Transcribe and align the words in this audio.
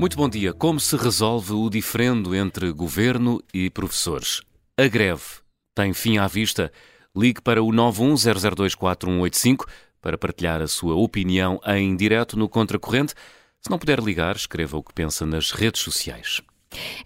Muito 0.00 0.16
bom 0.16 0.28
dia. 0.30 0.54
Como 0.54 0.80
se 0.80 0.96
resolve 0.96 1.52
o 1.52 1.68
diferendo 1.68 2.34
entre 2.34 2.72
governo 2.72 3.38
e 3.52 3.68
professores? 3.68 4.40
A 4.74 4.88
greve 4.88 5.22
tem 5.74 5.92
fim 5.92 6.16
à 6.16 6.26
vista? 6.26 6.72
Ligue 7.14 7.42
para 7.42 7.62
o 7.62 7.66
910024185 7.66 9.66
para 10.00 10.16
partilhar 10.16 10.62
a 10.62 10.66
sua 10.66 10.94
opinião 10.94 11.60
em 11.66 11.94
direto 11.94 12.38
no 12.38 12.48
Contracorrente. 12.48 13.12
Se 13.60 13.68
não 13.68 13.78
puder 13.78 14.00
ligar, 14.00 14.36
escreva 14.36 14.78
o 14.78 14.82
que 14.82 14.94
pensa 14.94 15.26
nas 15.26 15.50
redes 15.50 15.82
sociais. 15.82 16.40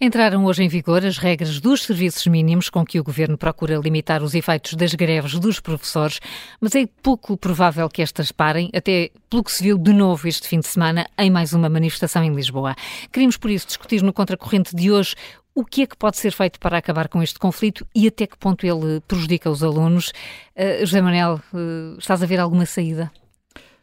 Entraram 0.00 0.44
hoje 0.44 0.62
em 0.62 0.68
vigor 0.68 1.04
as 1.04 1.18
regras 1.18 1.60
dos 1.60 1.82
serviços 1.84 2.26
mínimos 2.26 2.68
com 2.68 2.84
que 2.84 3.00
o 3.00 3.04
governo 3.04 3.38
procura 3.38 3.76
limitar 3.76 4.22
os 4.22 4.34
efeitos 4.34 4.74
das 4.74 4.94
greves 4.94 5.38
dos 5.38 5.60
professores, 5.60 6.20
mas 6.60 6.74
é 6.74 6.86
pouco 7.02 7.36
provável 7.36 7.88
que 7.88 8.02
estas 8.02 8.30
parem, 8.30 8.70
até 8.74 9.10
pelo 9.30 9.44
que 9.44 9.52
se 9.52 9.62
viu 9.62 9.78
de 9.78 9.92
novo 9.92 10.28
este 10.28 10.48
fim 10.48 10.60
de 10.60 10.66
semana 10.66 11.06
em 11.18 11.30
mais 11.30 11.52
uma 11.52 11.68
manifestação 11.68 12.22
em 12.22 12.34
Lisboa. 12.34 12.74
Queríamos, 13.12 13.36
por 13.36 13.50
isso, 13.50 13.66
discutir 13.66 14.02
no 14.02 14.12
contracorrente 14.12 14.74
de 14.74 14.90
hoje 14.90 15.14
o 15.54 15.64
que 15.64 15.82
é 15.82 15.86
que 15.86 15.96
pode 15.96 16.16
ser 16.16 16.32
feito 16.32 16.58
para 16.58 16.76
acabar 16.76 17.08
com 17.08 17.22
este 17.22 17.38
conflito 17.38 17.86
e 17.94 18.08
até 18.08 18.26
que 18.26 18.36
ponto 18.36 18.66
ele 18.66 19.00
prejudica 19.06 19.48
os 19.48 19.62
alunos. 19.62 20.12
Uh, 20.56 20.84
José 20.84 21.00
Manuel, 21.00 21.40
uh, 21.52 21.96
estás 21.98 22.22
a 22.22 22.26
ver 22.26 22.40
alguma 22.40 22.66
saída? 22.66 23.10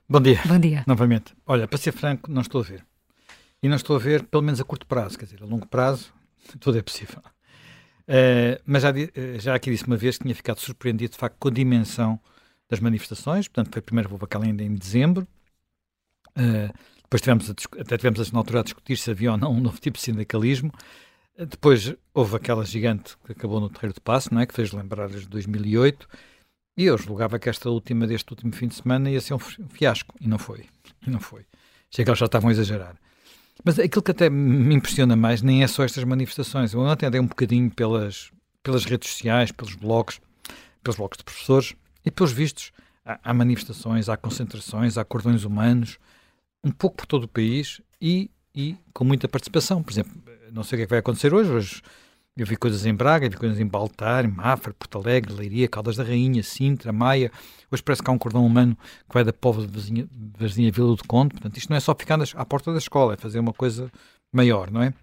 Bom 0.10 0.20
dia. 0.20 0.42
Bom 0.46 0.60
dia. 0.60 0.84
Novamente. 0.86 1.34
Olha, 1.48 1.68
para 1.68 1.78
ser 1.78 1.94
franco, 1.94 2.30
não 2.30 2.42
estou 2.42 2.60
a 2.60 2.64
ver. 2.66 2.84
E 3.64 3.70
não 3.70 3.76
estou 3.76 3.96
a 3.96 4.00
ver, 4.00 4.24
pelo 4.24 4.44
menos 4.44 4.60
a 4.60 4.64
curto 4.64 4.88
prazo, 4.88 5.18
quer 5.18 5.26
dizer, 5.26 5.44
a 5.44 5.46
longo 5.46 5.68
prazo, 5.68 6.14
tudo 6.60 6.78
é 6.78 6.82
possível. 6.82 7.22
Uh, 8.02 8.60
mas 8.66 8.82
já, 8.84 8.90
eh, 8.90 9.40
já 9.40 9.56
aqui 9.56 9.70
disse 9.70 9.86
uma 9.86 9.96
vez 9.96 10.18
que 10.18 10.24
tinha 10.24 10.36
ficado 10.36 10.60
surpreendido, 10.60 11.12
de 11.12 11.18
facto, 11.18 11.38
com 11.40 11.48
a 11.48 11.52
dimensão 11.52 12.20
das 12.70 12.80
manifestações. 12.80 13.48
Portanto, 13.48 13.74
foi 13.74 13.82
primeiro 13.82 14.12
houve 14.12 14.26
aquela 14.26 14.46
ainda 14.46 14.64
em 14.64 14.74
dezembro. 14.74 15.28
Uh, 16.32 16.74
depois 17.04 17.22
tivemos 17.22 17.50
a, 17.50 17.82
até 17.82 17.98
tivemos 17.98 18.32
na 18.32 18.40
altura 18.40 18.62
a 18.62 18.64
discutir 18.64 18.98
se 18.98 19.12
havia 19.12 19.34
ou 19.34 19.38
não 19.38 19.52
um 19.52 19.60
novo 19.60 19.80
tipo 19.80 19.98
de 19.98 20.04
sindicalismo. 20.04 20.72
Uh, 21.38 21.46
depois 21.46 21.94
houve 22.14 22.36
aquela 22.36 22.66
gigante 22.66 23.16
que 23.26 23.34
acabou 23.34 23.60
no 23.60 23.70
Terreiro 23.70 23.94
de 23.94 24.02
Passo, 24.02 24.34
não 24.34 24.42
é? 24.42 24.46
que 24.46 24.54
fez 24.54 24.72
lembrar 24.72 25.06
as 25.06 25.22
de 25.22 25.28
2008. 25.30 26.08
E 26.78 26.86
eu 26.86 26.98
julgava 26.98 27.38
que 27.38 27.50
esta 27.50 27.70
última, 27.70 28.08
deste 28.08 28.32
último 28.32 28.54
fim 28.54 28.68
de 28.68 28.76
semana, 28.76 29.10
ia 29.10 29.22
ser 29.22 29.36
um 29.36 29.40
fiasco. 29.40 30.16
E 30.20 30.28
não 30.28 30.40
foi. 30.40 30.66
E 31.06 31.10
não 31.10 31.20
foi. 31.20 31.46
Achei 31.92 32.04
que 32.04 32.10
eles 32.10 32.20
já 32.20 32.26
estavam 32.26 32.50
a 32.50 32.52
exagerar. 32.52 32.96
Mas 33.64 33.78
aquilo 33.78 34.02
que 34.02 34.12
até 34.12 34.30
me 34.30 34.74
impressiona 34.74 35.16
mais 35.16 35.42
nem 35.42 35.64
é 35.64 35.68
só 35.68 35.84
estas 35.84 36.04
manifestações. 36.04 36.74
Eu 36.74 36.80
ontem 36.82 37.06
andei 37.06 37.20
um 37.22 37.28
bocadinho 37.28 37.70
pelas, 37.70 38.32
pelas 38.64 38.86
redes 38.86 39.10
sociais, 39.10 39.52
pelos 39.52 39.76
blogs, 39.76 40.20
pelos 40.84 40.98
blogs 40.98 41.18
de 41.18 41.24
professores 41.24 41.76
e 42.06 42.10
pelos 42.10 42.32
vistos. 42.32 42.72
Há, 43.06 43.20
há 43.24 43.34
manifestações, 43.34 44.10
há 44.10 44.18
concentrações, 44.18 44.98
há 44.98 45.06
cordões 45.06 45.44
humanos, 45.44 46.00
um 46.64 46.72
pouco 46.72 46.98
por 46.98 47.06
todo 47.06 47.26
o 47.26 47.28
país 47.28 47.82
e, 48.02 48.30
e 48.56 48.76
com 48.94 49.04
muita 49.04 49.28
participação. 49.28 49.84
Por 49.84 49.92
exemplo, 49.92 50.14
não 50.52 50.64
sei 50.64 50.78
o 50.78 50.80
que, 50.80 50.84
é 50.84 50.86
que 50.86 50.92
vai 50.92 51.00
acontecer 51.00 51.34
hoje. 51.34 51.52
Hoje 51.52 51.82
eu 52.38 52.46
vi 52.46 52.56
coisas 52.56 52.86
em 52.86 52.94
Braga, 52.94 53.30
vi 53.30 53.36
coisas 53.36 53.60
em 53.60 53.68
Baltar, 53.68 54.24
em 54.24 54.30
Mafra, 54.30 54.74
Porto 54.74 54.98
Alegre, 54.98 55.34
Leiria, 55.34 55.68
Caldas 55.68 55.98
da 55.98 56.04
Rainha, 56.04 56.42
Sintra, 56.42 56.92
Maia. 56.92 57.32
Hoje 57.70 57.84
parece 57.84 58.02
que 58.02 58.10
há 58.10 58.14
um 58.14 58.18
cordão 58.18 58.46
humano 58.46 58.78
que 59.08 59.14
vai 59.14 59.24
da 59.24 59.34
povo 59.34 59.66
de 59.66 59.68
vizinha, 59.68 60.08
vizinha 60.38 60.72
Vila 60.72 60.96
do 60.96 61.04
Conde. 61.06 61.32
Portanto, 61.32 61.58
isto 61.58 61.70
não 61.70 61.78
é 61.78 61.80
só 61.80 61.94
ficar 61.94 62.18
nas, 62.18 62.34
à 62.36 62.46
porta 62.46 62.72
da 62.72 62.78
escola, 62.78 63.14
é 63.14 63.18
fazer 63.18 63.40
uma 63.40 63.54
coisa 63.54 63.92
maior, 64.32 64.72
não 64.72 64.82
é? 64.82 64.94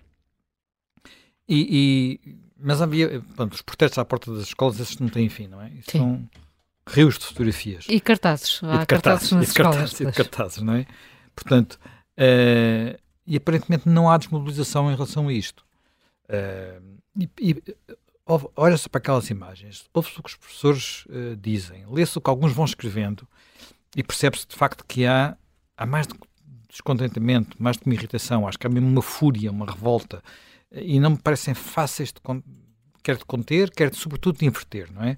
E, 1.47 2.21
e 2.27 2.37
mas 2.59 2.83
havia, 2.83 3.23
pronto, 3.37 3.53
os 3.53 3.63
protestos 3.63 3.99
à 3.99 4.05
porta 4.05 4.33
das 4.33 4.45
escolas, 4.45 4.81
esses 4.81 4.99
não 4.99 5.09
têm 5.09 5.29
fim, 5.29 5.47
não 5.47 5.61
é? 5.61 5.71
Isso 5.71 5.93
são 5.93 6.29
rios 6.89 7.19
de 7.19 7.27
fotografias. 7.27 7.87
E 7.89 8.01
cartazes. 8.01 8.61
Há 8.65 8.83
e 8.83 8.87
cartazes, 8.87 8.89
cartazes 8.89 9.33
nas 9.33 9.47
e 9.47 9.51
escolas. 9.51 9.77
Cartazes, 9.77 10.01
e 10.01 10.07
de 10.07 10.13
cartazes, 10.13 10.63
não 10.63 10.75
é? 10.75 10.87
Portanto, 11.37 11.79
uh, 12.19 12.99
e 13.27 13.37
aparentemente 13.37 13.89
não 13.89 14.11
há 14.11 14.17
desmobilização 14.17 14.91
em 14.91 14.95
relação 14.95 15.29
a 15.29 15.33
isto. 15.33 15.65
Uh, 16.25 16.98
e, 17.17 17.29
e 17.41 17.63
olha-se 18.57 18.89
para 18.89 18.99
aquelas 18.99 19.31
imagens, 19.31 19.85
ouve-se 19.93 20.19
o 20.19 20.23
que 20.23 20.31
os 20.31 20.37
professores 20.37 21.05
uh, 21.07 21.37
dizem, 21.37 21.85
lê-se 21.89 22.19
o 22.19 22.21
que 22.21 22.31
alguns 22.31 22.53
vão 22.53 22.65
escrevendo 22.65 23.27
e 23.97 24.03
percebe-se 24.03 24.47
de 24.47 24.55
facto 24.55 24.85
que 24.87 25.07
há, 25.07 25.37
há 25.77 25.87
mais 25.87 26.07
de 26.07 26.15
descontentamento, 26.69 27.61
mais 27.61 27.77
de 27.77 27.85
uma 27.87 27.95
irritação, 27.95 28.47
acho 28.47 28.59
que 28.59 28.67
há 28.67 28.71
mesmo 28.71 28.89
uma 28.89 29.03
fúria, 29.03 29.51
uma 29.51 29.67
revolta, 29.67 30.23
e 30.71 31.01
não 31.01 31.11
me 31.11 31.19
parecem 31.19 31.55
fáceis 31.55 32.13
de, 32.13 32.21
quer 33.03 33.17
de 33.17 33.25
conter, 33.25 33.71
quer 33.71 33.91
de, 33.91 33.97
sobretudo 33.97 34.39
de 34.39 34.45
inverter, 34.45 34.93
não 34.93 35.03
é? 35.03 35.17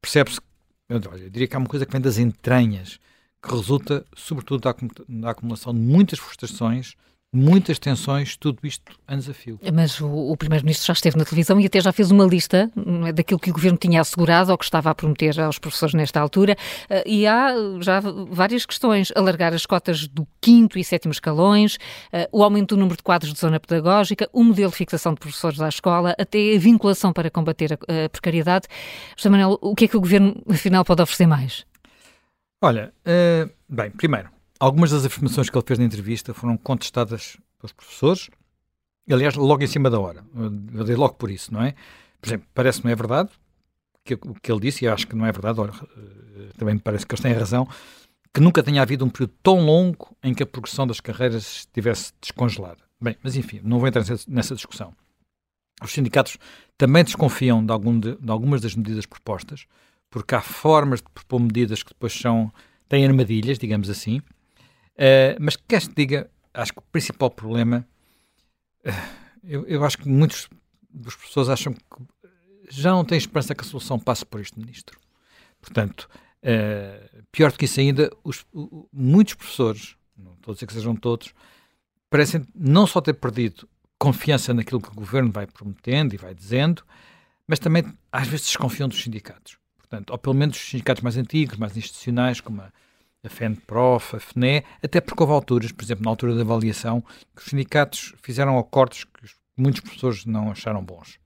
Percebe-se, 0.00 0.40
eu, 0.88 0.98
eu 0.98 1.30
diria 1.30 1.46
que 1.46 1.54
há 1.54 1.58
uma 1.58 1.68
coisa 1.68 1.84
que 1.84 1.92
vem 1.92 2.00
das 2.00 2.16
entranhas, 2.16 2.98
que 3.42 3.54
resulta 3.54 4.04
sobretudo 4.16 4.62
da, 4.62 5.30
acumulação 5.30 5.74
de 5.74 5.80
muitas 5.80 6.18
frustrações, 6.18 6.94
muitas 7.32 7.78
tensões, 7.78 8.36
tudo 8.36 8.60
isto 8.64 8.98
a 9.06 9.20
fio. 9.34 9.58
Mas 9.72 10.00
o, 10.00 10.08
o 10.08 10.36
Primeiro-Ministro 10.36 10.86
já 10.86 10.92
esteve 10.94 11.18
na 11.18 11.24
televisão 11.24 11.60
e 11.60 11.66
até 11.66 11.80
já 11.80 11.92
fez 11.92 12.10
uma 12.10 12.24
lista 12.24 12.70
é, 13.06 13.12
daquilo 13.12 13.38
que 13.38 13.50
o 13.50 13.52
Governo 13.52 13.76
tinha 13.76 14.00
assegurado 14.00 14.50
ou 14.50 14.58
que 14.58 14.64
estava 14.64 14.90
a 14.90 14.94
prometer 14.94 15.38
aos 15.40 15.58
professores 15.58 15.94
nesta 15.94 16.20
altura 16.20 16.56
eh, 16.88 17.04
e 17.06 17.26
há 17.26 17.52
já 17.80 18.00
várias 18.30 18.64
questões. 18.64 19.12
Alargar 19.14 19.52
as 19.52 19.66
cotas 19.66 20.08
do 20.08 20.26
quinto 20.40 20.78
e 20.78 20.84
sétimo 20.84 21.12
escalões, 21.12 21.76
eh, 22.12 22.28
o 22.32 22.42
aumento 22.42 22.74
do 22.74 22.80
número 22.80 22.96
de 22.96 23.02
quadros 23.02 23.32
de 23.32 23.38
zona 23.38 23.60
pedagógica, 23.60 24.28
o 24.32 24.42
modelo 24.42 24.70
de 24.70 24.76
fixação 24.76 25.12
de 25.12 25.20
professores 25.20 25.60
à 25.60 25.68
escola, 25.68 26.14
até 26.18 26.54
a 26.54 26.58
vinculação 26.58 27.12
para 27.12 27.30
combater 27.30 27.74
a, 27.74 28.04
a 28.04 28.08
precariedade. 28.08 28.66
José 29.16 29.28
Manuel, 29.28 29.58
o 29.60 29.74
que 29.74 29.84
é 29.84 29.88
que 29.88 29.96
o 29.96 30.00
Governo 30.00 30.42
afinal 30.48 30.84
pode 30.84 31.02
oferecer 31.02 31.26
mais? 31.26 31.66
Olha, 32.62 32.92
uh, 33.06 33.50
bem, 33.68 33.90
primeiro, 33.90 34.30
Algumas 34.60 34.90
das 34.90 35.04
afirmações 35.04 35.48
que 35.48 35.56
ele 35.56 35.64
fez 35.66 35.78
na 35.78 35.84
entrevista 35.84 36.34
foram 36.34 36.56
contestadas 36.56 37.36
pelos 37.58 37.72
professores, 37.72 38.28
aliás, 39.10 39.34
logo 39.34 39.62
em 39.62 39.66
cima 39.66 39.88
da 39.88 40.00
hora. 40.00 40.24
Eu 40.74 40.84
dei 40.84 40.96
logo 40.96 41.14
por 41.14 41.30
isso, 41.30 41.52
não 41.52 41.62
é? 41.62 41.74
Por 42.20 42.28
exemplo, 42.28 42.48
parece 42.52 42.80
que 42.80 42.84
não 42.84 42.92
é 42.92 42.96
verdade 42.96 43.30
que, 44.04 44.14
o 44.14 44.34
que 44.34 44.50
ele 44.50 44.60
disse, 44.60 44.84
e 44.84 44.88
acho 44.88 45.06
que 45.06 45.14
não 45.14 45.26
é 45.26 45.32
verdade, 45.32 45.60
eh, 45.60 46.48
também 46.56 46.74
me 46.74 46.80
parece 46.80 47.06
que 47.06 47.14
eles 47.14 47.22
têm 47.22 47.32
razão, 47.32 47.68
que 48.32 48.40
nunca 48.40 48.62
tenha 48.62 48.80
havido 48.80 49.04
um 49.04 49.10
período 49.10 49.34
tão 49.42 49.60
longo 49.60 50.16
em 50.22 50.32
que 50.32 50.42
a 50.42 50.46
progressão 50.46 50.86
das 50.86 51.00
carreiras 51.00 51.58
estivesse 51.58 52.12
descongelada. 52.20 52.78
Bem, 53.00 53.16
mas 53.22 53.36
enfim, 53.36 53.60
não 53.62 53.78
vou 53.78 53.88
entrar 53.88 54.04
nessa 54.26 54.54
discussão. 54.54 54.94
Os 55.82 55.92
sindicatos 55.92 56.38
também 56.76 57.04
desconfiam 57.04 57.64
de, 57.64 57.70
algum 57.70 57.98
de, 57.98 58.16
de 58.16 58.30
algumas 58.30 58.60
das 58.60 58.74
medidas 58.74 59.06
propostas, 59.06 59.66
porque 60.10 60.34
há 60.34 60.40
formas 60.40 61.00
de 61.00 61.08
propor 61.10 61.40
medidas 61.40 61.82
que 61.82 61.90
depois 61.90 62.12
são, 62.12 62.52
têm 62.88 63.06
armadilhas, 63.06 63.58
digamos 63.58 63.88
assim, 63.90 64.20
Uh, 64.98 65.38
mas 65.38 65.54
quer 65.54 65.80
se 65.80 65.94
diga, 65.94 66.28
acho 66.52 66.72
que 66.72 66.80
o 66.80 66.82
principal 66.90 67.30
problema, 67.30 67.86
uh, 68.84 68.90
eu, 69.44 69.64
eu, 69.66 69.84
acho 69.84 69.96
que 69.98 70.08
muitos 70.08 70.48
dos 70.90 71.14
professores 71.14 71.48
acham 71.48 71.72
que 71.72 71.80
já 72.68 72.90
não 72.90 73.04
têm 73.04 73.16
esperança 73.16 73.54
que 73.54 73.62
a 73.62 73.66
solução 73.66 73.98
passe 73.98 74.26
por 74.26 74.40
este 74.40 74.58
ministro. 74.58 74.98
Portanto, 75.60 76.08
uh, 76.42 77.22
pior 77.30 77.52
do 77.52 77.58
que 77.58 77.66
isso 77.66 77.78
ainda, 77.78 78.10
os, 78.24 78.44
muitos 78.92 79.34
professores, 79.34 79.96
não 80.16 80.32
estou 80.32 80.50
a 80.50 80.54
dizer 80.54 80.66
que 80.66 80.72
sejam 80.72 80.96
todos, 80.96 81.32
parecem 82.10 82.44
não 82.52 82.84
só 82.84 83.00
ter 83.00 83.14
perdido 83.14 83.68
confiança 83.96 84.52
naquilo 84.52 84.80
que 84.80 84.90
o 84.90 84.94
governo 84.94 85.30
vai 85.30 85.46
prometendo 85.46 86.14
e 86.14 86.16
vai 86.16 86.34
dizendo, 86.34 86.82
mas 87.46 87.60
também 87.60 87.84
às 88.10 88.26
vezes 88.26 88.46
desconfiam 88.46 88.88
dos 88.88 89.00
sindicatos. 89.00 89.58
Portanto, 89.76 90.10
ou 90.10 90.18
pelo 90.18 90.34
menos 90.34 90.56
dos 90.56 90.68
sindicatos 90.68 91.02
mais 91.02 91.16
antigos, 91.16 91.56
mais 91.56 91.76
institucionais, 91.76 92.40
como 92.40 92.62
a 92.62 92.72
a 93.28 93.30
FENPROF, 93.30 94.16
a 94.16 94.20
FNE, 94.20 94.64
até 94.82 95.00
porque 95.00 95.22
houve 95.22 95.32
alturas, 95.32 95.70
por 95.70 95.84
exemplo, 95.84 96.04
na 96.04 96.10
altura 96.10 96.34
da 96.34 96.42
avaliação, 96.42 97.00
que 97.36 97.42
os 97.42 97.44
sindicatos 97.44 98.14
fizeram 98.22 98.58
acordos 98.58 99.04
que 99.04 99.30
muitos 99.56 99.80
professores 99.80 100.24
não 100.24 100.50
acharam 100.50 100.82
bons. 100.82 101.18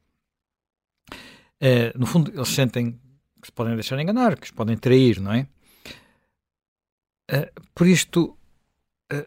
Uh, 1.62 1.97
no 1.97 2.07
fundo, 2.07 2.33
eles 2.35 2.49
sentem 2.49 3.01
que 3.41 3.47
se 3.47 3.53
podem 3.53 3.75
deixar 3.75 3.99
enganar, 4.00 4.38
que 4.38 4.47
se 4.47 4.53
podem 4.53 4.76
trair, 4.76 5.21
não 5.21 5.32
é? 5.32 5.47
Uh, 7.31 7.62
por 7.75 7.87
isto, 7.87 8.37
uh, 9.12 9.26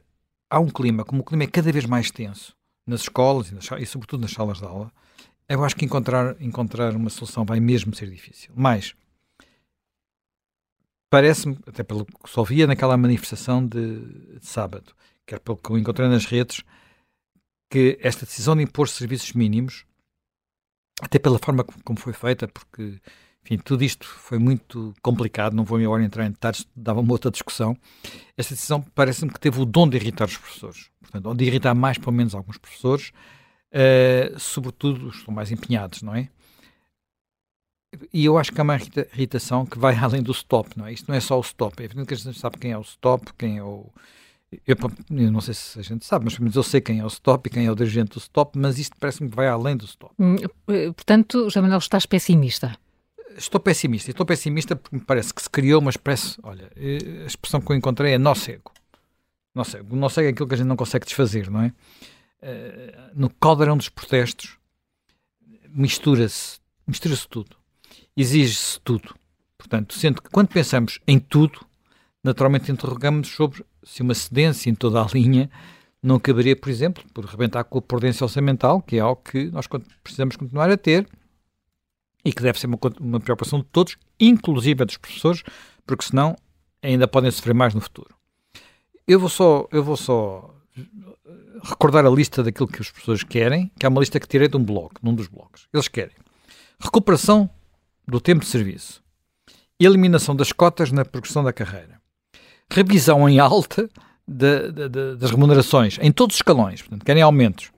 há 0.49 0.59
um 0.59 0.69
clima, 0.69 1.05
como 1.05 1.21
o 1.21 1.25
clima 1.25 1.43
é 1.43 1.47
cada 1.47 1.71
vez 1.71 1.85
mais 1.85 2.11
tenso 2.11 2.55
nas 2.85 3.01
escolas 3.01 3.49
e, 3.49 3.55
nas, 3.55 3.69
e 3.79 3.85
sobretudo 3.85 4.21
nas 4.21 4.31
salas 4.31 4.59
de 4.59 4.65
aula, 4.65 4.91
eu 5.47 5.63
acho 5.63 5.75
que 5.75 5.85
encontrar, 5.85 6.35
encontrar 6.41 6.95
uma 6.95 7.09
solução 7.09 7.45
vai 7.45 7.59
mesmo 7.59 7.95
ser 7.95 8.09
difícil. 8.09 8.51
Mas, 8.55 8.95
parece-me, 11.09 11.57
até 11.67 11.83
pelo 11.83 12.05
que 12.05 12.29
só 12.29 12.43
via 12.43 12.67
naquela 12.67 12.97
manifestação 12.97 13.65
de, 13.65 13.99
de 14.39 14.45
sábado, 14.45 14.93
quer 15.25 15.39
pelo 15.39 15.57
que 15.57 15.69
eu 15.69 15.77
encontrei 15.77 16.07
nas 16.07 16.25
redes, 16.25 16.63
que 17.69 17.97
esta 18.01 18.25
decisão 18.25 18.55
de 18.55 18.63
impor 18.63 18.87
serviços 18.87 19.33
mínimos, 19.33 19.85
até 21.01 21.19
pela 21.19 21.39
forma 21.39 21.63
como 21.63 21.99
foi 21.99 22.13
feita, 22.13 22.47
porque 22.47 22.99
enfim, 23.45 23.57
tudo 23.59 23.83
isto 23.83 24.07
foi 24.07 24.39
muito 24.39 24.91
complicado, 25.03 25.55
não 25.55 25.63
vou 25.63 25.77
agora 25.77 26.03
entrar 26.03 26.25
em 26.25 26.31
detalhes, 26.31 26.65
dava 26.75 26.99
uma 26.99 27.11
outra 27.11 27.29
discussão. 27.29 27.77
Esta 28.35 28.55
decisão 28.55 28.81
parece-me 28.81 29.31
que 29.31 29.39
teve 29.39 29.61
o 29.61 29.65
dom 29.65 29.87
de 29.87 29.97
irritar 29.97 30.25
os 30.25 30.35
professores, 30.35 30.89
portanto, 30.99 31.27
ou 31.27 31.35
de 31.35 31.45
irritar 31.45 31.75
mais, 31.75 31.99
pelo 31.99 32.11
menos, 32.11 32.33
alguns 32.33 32.57
professores, 32.57 33.11
uh, 33.71 34.39
sobretudo 34.39 35.07
os 35.07 35.13
que 35.13 35.19
estão 35.19 35.33
mais 35.33 35.51
empenhados, 35.51 36.01
não 36.01 36.15
é? 36.15 36.27
E 38.13 38.25
eu 38.25 38.37
acho 38.37 38.51
que 38.51 38.59
há 38.59 38.63
uma 38.63 38.75
irritação 38.75 39.65
que 39.65 39.77
vai 39.77 39.95
além 39.99 40.21
do 40.21 40.31
stop, 40.31 40.69
não 40.77 40.85
é? 40.85 40.93
Isto 40.93 41.07
não 41.09 41.15
é 41.15 41.19
só 41.19 41.37
o 41.37 41.41
stop. 41.41 41.81
É 41.81 41.85
evidente 41.85 42.07
que 42.07 42.13
a 42.13 42.17
gente 42.17 42.39
sabe 42.39 42.57
quem 42.57 42.71
é 42.71 42.77
o 42.77 42.81
stop, 42.81 43.33
quem 43.37 43.57
é 43.57 43.63
o, 43.63 43.89
Eu, 44.67 44.75
eu, 45.09 45.31
não 45.31 45.41
sei 45.41 45.53
se 45.53 45.79
a 45.79 45.81
gente 45.81 46.05
sabe, 46.05 46.25
mas 46.25 46.33
pelo 46.33 46.43
menos 46.43 46.55
eu 46.55 46.63
sei 46.63 46.81
quem 46.81 46.99
é 46.99 47.03
o 47.03 47.07
stop 47.07 47.47
e 47.47 47.51
quem 47.51 47.65
é 47.65 47.71
o 47.71 47.75
dirigente 47.75 48.13
do 48.13 48.19
stop, 48.19 48.57
mas 48.57 48.79
isto 48.79 48.95
parece-me 48.99 49.29
que 49.29 49.35
vai 49.35 49.47
além 49.47 49.75
do 49.75 49.85
stop. 49.85 50.13
Hum, 50.19 50.35
eh, 50.67 50.91
portanto, 50.91 51.43
José 51.45 51.61
Manuel, 51.61 51.79
estás 51.79 52.05
pessimista? 52.05 52.77
Estou 53.37 53.59
pessimista. 53.59 54.11
Estou 54.11 54.25
pessimista 54.25 54.75
porque 54.75 54.95
me 54.95 55.01
parece 55.01 55.33
que 55.33 55.41
se 55.41 55.49
criou 55.49 55.81
uma 55.81 55.89
espécie. 55.89 56.37
Olha, 56.43 56.71
eh, 56.75 57.23
a 57.23 57.27
expressão 57.27 57.59
que 57.59 57.71
eu 57.71 57.75
encontrei 57.75 58.13
é 58.13 58.17
nó 58.17 58.33
cego. 58.33 58.71
Nó 59.53 59.63
cego. 59.63 59.95
Nó 59.95 60.09
cego 60.09 60.27
é 60.27 60.31
aquilo 60.31 60.47
que 60.47 60.55
a 60.55 60.57
gente 60.57 60.67
não 60.67 60.75
consegue 60.75 61.05
desfazer, 61.05 61.49
não 61.49 61.61
é? 61.61 61.73
Uh, 62.41 63.11
no 63.15 63.29
caldeirão 63.29 63.75
dos 63.75 63.89
protestos 63.89 64.57
mistura-se 65.75 66.59
mistura-se 66.87 67.27
tudo. 67.27 67.54
Exige-se 68.15 68.79
tudo. 68.81 69.13
Portanto, 69.57 69.93
sendo 69.93 70.21
que 70.21 70.29
quando 70.29 70.49
pensamos 70.49 70.99
em 71.07 71.19
tudo, 71.19 71.59
naturalmente 72.23 72.71
interrogamos 72.71 73.27
sobre 73.29 73.65
se 73.83 74.01
uma 74.01 74.13
cedência 74.13 74.69
em 74.69 74.75
toda 74.75 75.01
a 75.01 75.07
linha 75.07 75.49
não 76.01 76.19
caberia, 76.19 76.55
por 76.55 76.69
exemplo, 76.69 77.03
por 77.13 77.25
rebentar 77.25 77.63
com 77.63 77.79
a 77.79 77.81
prudência 77.81 78.23
orçamental, 78.23 78.81
que 78.81 78.97
é 78.97 78.99
algo 78.99 79.21
que 79.23 79.45
nós 79.45 79.65
precisamos 80.03 80.35
continuar 80.35 80.69
a 80.69 80.77
ter 80.77 81.07
e 82.23 82.31
que 82.31 82.43
deve 82.43 82.59
ser 82.59 82.67
uma, 82.67 82.77
uma 82.99 83.19
preocupação 83.19 83.59
de 83.59 83.65
todos, 83.65 83.97
inclusive 84.19 84.83
a 84.83 84.85
dos 84.85 84.97
professores, 84.97 85.43
porque 85.85 86.05
senão 86.05 86.35
ainda 86.81 87.07
podem 87.07 87.31
sofrer 87.31 87.55
mais 87.55 87.73
no 87.73 87.81
futuro. 87.81 88.15
Eu 89.07 89.19
vou 89.19 89.29
só, 89.29 89.67
eu 89.71 89.83
vou 89.83 89.97
só 89.97 90.53
recordar 91.63 92.05
a 92.05 92.09
lista 92.09 92.43
daquilo 92.43 92.67
que 92.67 92.81
os 92.81 92.91
professores 92.91 93.23
querem, 93.23 93.71
que 93.79 93.85
é 93.85 93.89
uma 93.89 93.99
lista 93.99 94.19
que 94.19 94.27
tirei 94.27 94.47
de 94.47 94.57
um 94.57 94.63
blog, 94.63 94.91
num 95.01 95.13
dos 95.13 95.27
blogs. 95.27 95.67
Eles 95.73 95.87
querem 95.87 96.15
recuperação 96.79 97.49
do 98.07 98.19
tempo 98.19 98.41
de 98.41 98.47
serviço, 98.47 99.03
eliminação 99.79 100.35
das 100.35 100.51
cotas 100.51 100.91
na 100.91 101.03
progressão 101.05 101.43
da 101.43 101.53
carreira, 101.53 101.99
revisão 102.71 103.27
em 103.27 103.39
alta 103.39 103.89
de, 104.27 104.71
de, 104.71 104.89
de, 104.89 105.15
das 105.15 105.31
remunerações 105.31 105.97
em 106.01 106.11
todos 106.11 106.35
os 106.35 106.39
escalões, 106.39 106.81
portanto, 106.81 107.05
querem 107.05 107.21
aumentos, 107.21 107.71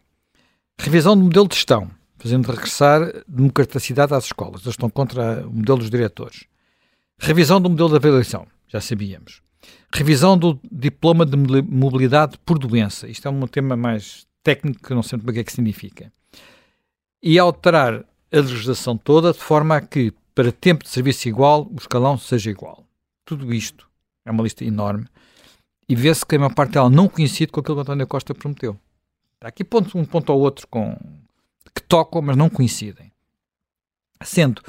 revisão 0.79 1.17
do 1.17 1.23
modelo 1.23 1.47
de 1.47 1.55
gestão, 1.55 1.89
fazendo 2.17 2.49
regressar 2.49 3.23
democraticidade 3.27 4.13
às 4.13 4.25
escolas. 4.25 4.61
Eles 4.61 4.73
estão 4.73 4.89
contra 4.89 5.45
o 5.45 5.53
modelo 5.53 5.79
dos 5.79 5.89
diretores. 5.89 6.45
Revisão 7.19 7.59
do 7.61 7.69
modelo 7.69 7.89
de 7.89 7.95
avaliação, 7.95 8.47
já 8.67 8.81
sabíamos. 8.81 9.41
Revisão 9.93 10.37
do 10.37 10.59
diploma 10.71 11.25
de 11.25 11.35
mobilidade 11.37 12.37
por 12.45 12.59
doença. 12.59 13.07
Isto 13.07 13.27
é 13.27 13.31
um 13.31 13.47
tema 13.47 13.75
mais 13.75 14.27
técnico 14.43 14.81
que 14.81 14.93
não 14.93 15.03
sei 15.03 15.17
muito 15.17 15.25
bem 15.25 15.31
o 15.31 15.33
que 15.35 15.39
é 15.39 15.43
que 15.43 15.51
significa. 15.51 16.11
E 17.21 17.39
alterar 17.39 18.05
a 18.31 18.37
legislação 18.37 18.97
toda 18.97 19.33
de 19.33 19.39
forma 19.39 19.77
a 19.77 19.81
que, 19.81 20.13
para 20.35 20.51
tempo 20.51 20.83
de 20.83 20.89
serviço 20.89 21.27
igual, 21.27 21.67
o 21.71 21.75
escalão 21.77 22.17
seja 22.17 22.51
igual. 22.51 22.85
Tudo 23.25 23.53
isto 23.53 23.89
é 24.25 24.31
uma 24.31 24.43
lista 24.43 24.63
enorme 24.63 25.07
e 25.89 25.95
vê-se 25.95 26.25
que 26.25 26.35
a 26.35 26.39
maior 26.39 26.53
parte 26.53 26.73
dela 26.73 26.89
não 26.89 27.07
coincide 27.07 27.51
com 27.51 27.59
aquilo 27.59 27.75
que 27.77 27.81
António 27.81 28.07
Costa 28.07 28.33
prometeu. 28.35 28.77
Há 29.41 29.47
aqui 29.47 29.63
ponto, 29.63 29.97
um 29.97 30.03
ponto 30.03 30.31
ou 30.33 30.41
outro 30.41 30.67
com, 30.67 30.97
que 31.73 31.81
tocam, 31.81 32.21
mas 32.21 32.35
não 32.35 32.49
coincidem. 32.49 33.11
Sendo 34.21 34.61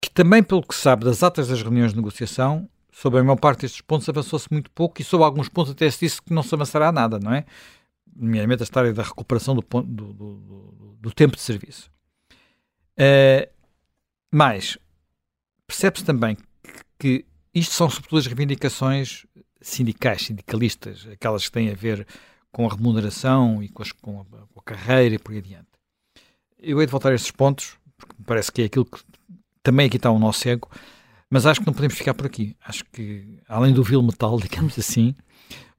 que 0.00 0.10
também, 0.10 0.42
pelo 0.42 0.62
que 0.62 0.74
se 0.74 0.80
sabe 0.80 1.04
das 1.04 1.22
atas 1.22 1.48
das 1.48 1.60
reuniões 1.60 1.90
de 1.92 1.96
negociação, 1.96 2.68
sobre 2.90 3.20
a 3.20 3.24
maior 3.24 3.36
parte 3.36 3.62
destes 3.62 3.80
pontos 3.80 4.08
avançou-se 4.08 4.48
muito 4.50 4.70
pouco 4.70 5.00
e 5.00 5.04
sobre 5.04 5.24
alguns 5.24 5.48
pontos 5.48 5.72
até 5.72 5.90
se 5.90 6.00
disse 6.00 6.22
que 6.22 6.32
não 6.32 6.42
se 6.42 6.54
avançará 6.54 6.90
nada, 6.90 7.18
não 7.18 7.32
é? 7.32 7.44
Nomeadamente 8.14 8.62
a 8.62 8.64
história 8.64 8.92
da 8.92 9.02
recuperação 9.02 9.54
do, 9.54 9.62
do, 9.62 10.12
do, 10.12 10.96
do 11.00 11.12
tempo 11.12 11.36
de 11.36 11.42
serviço. 11.42 11.91
Uh, 12.98 13.50
mas 14.30 14.78
percebe-se 15.66 16.04
também 16.04 16.36
que, 16.98 17.24
isto 17.54 17.74
são 17.74 17.88
sobretudo 17.88 18.18
as 18.18 18.26
reivindicações 18.26 19.26
sindicais, 19.60 20.22
sindicalistas, 20.22 21.06
aquelas 21.06 21.46
que 21.46 21.52
têm 21.52 21.70
a 21.70 21.74
ver 21.74 22.06
com 22.50 22.66
a 22.66 22.74
remuneração 22.74 23.62
e 23.62 23.68
com, 23.68 23.82
as, 23.82 23.92
com, 23.92 24.20
a, 24.20 24.24
com 24.24 24.60
a, 24.60 24.62
carreira 24.62 25.14
e 25.14 25.18
por 25.18 25.32
aí 25.32 25.38
adiante. 25.38 25.68
Eu 26.58 26.80
hei 26.80 26.86
de 26.86 26.92
voltar 26.92 27.12
a 27.12 27.14
estes 27.14 27.30
pontos, 27.30 27.76
porque 27.96 28.14
me 28.18 28.24
parece 28.24 28.52
que 28.52 28.62
é 28.62 28.64
aquilo 28.66 28.84
que 28.84 29.00
também 29.62 29.86
aqui 29.86 29.96
está 29.96 30.10
o 30.10 30.18
nosso 30.18 30.48
ego, 30.48 30.68
mas 31.30 31.46
acho 31.46 31.60
que 31.60 31.66
não 31.66 31.72
podemos 31.72 31.96
ficar 31.96 32.14
por 32.14 32.26
aqui. 32.26 32.56
Acho 32.64 32.84
que, 32.92 33.38
além 33.48 33.72
do 33.72 33.82
vil 33.82 34.02
metal, 34.02 34.38
digamos 34.40 34.78
assim, 34.78 35.14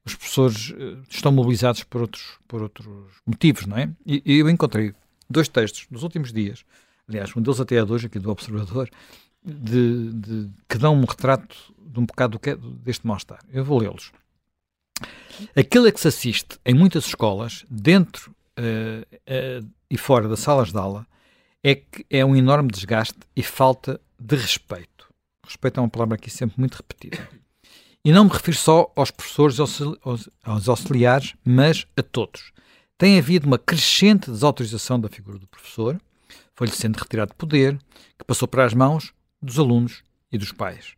os 0.04 0.14
professores 0.14 0.70
uh, 0.70 1.02
estão 1.08 1.30
mobilizados 1.30 1.84
por 1.84 2.02
outros, 2.02 2.38
por 2.46 2.62
outros 2.62 2.86
motivos, 3.24 3.66
não 3.66 3.78
é? 3.78 3.90
E 4.04 4.22
eu 4.26 4.50
encontrei 4.50 4.94
dois 5.30 5.48
textos 5.48 5.86
nos 5.90 6.02
últimos 6.02 6.32
dias 6.32 6.64
aliás, 7.08 7.34
um 7.36 7.42
deles 7.42 7.60
até 7.60 7.76
é 7.76 7.84
de 7.84 7.92
hoje, 7.92 8.06
aqui 8.06 8.18
do 8.18 8.30
Observador, 8.30 8.88
de, 9.44 10.12
de, 10.12 10.50
que 10.68 10.78
dão 10.78 10.94
um 10.96 11.04
retrato 11.04 11.56
de 11.78 12.00
um 12.00 12.06
bocado 12.06 12.40
é, 12.44 12.56
deste 12.56 13.06
mal-estar. 13.06 13.40
Eu 13.52 13.64
vou 13.64 13.78
lê-los. 13.78 14.12
Aquilo 15.54 15.86
a 15.86 15.92
que 15.92 16.00
se 16.00 16.08
assiste 16.08 16.58
em 16.64 16.74
muitas 16.74 17.06
escolas, 17.06 17.64
dentro 17.68 18.34
uh, 18.58 19.62
uh, 19.62 19.68
e 19.90 19.98
fora 19.98 20.28
das 20.28 20.40
salas 20.40 20.70
de 20.72 20.78
aula, 20.78 21.06
é 21.62 21.74
que 21.74 22.06
é 22.10 22.24
um 22.24 22.36
enorme 22.36 22.70
desgaste 22.70 23.18
e 23.34 23.42
falta 23.42 24.00
de 24.18 24.36
respeito. 24.36 25.08
Respeito 25.44 25.78
é 25.78 25.82
uma 25.82 25.88
palavra 25.88 26.14
aqui 26.14 26.30
sempre 26.30 26.58
muito 26.58 26.76
repetida. 26.76 27.28
E 28.04 28.12
não 28.12 28.24
me 28.24 28.30
refiro 28.30 28.56
só 28.56 28.92
aos 28.94 29.10
professores, 29.10 29.58
aos, 29.58 29.80
aos 30.42 30.68
auxiliares, 30.68 31.34
mas 31.44 31.86
a 31.96 32.02
todos. 32.02 32.52
Tem 32.98 33.18
havido 33.18 33.46
uma 33.46 33.58
crescente 33.58 34.30
desautorização 34.30 35.00
da 35.00 35.08
figura 35.08 35.38
do 35.38 35.46
professor, 35.46 35.98
foi-lhe 36.54 36.72
sendo 36.72 36.96
retirado 36.96 37.34
poder, 37.34 37.78
que 38.18 38.24
passou 38.24 38.48
para 38.48 38.64
as 38.64 38.74
mãos 38.74 39.12
dos 39.40 39.58
alunos 39.58 40.02
e 40.30 40.38
dos 40.38 40.52
pais. 40.52 40.94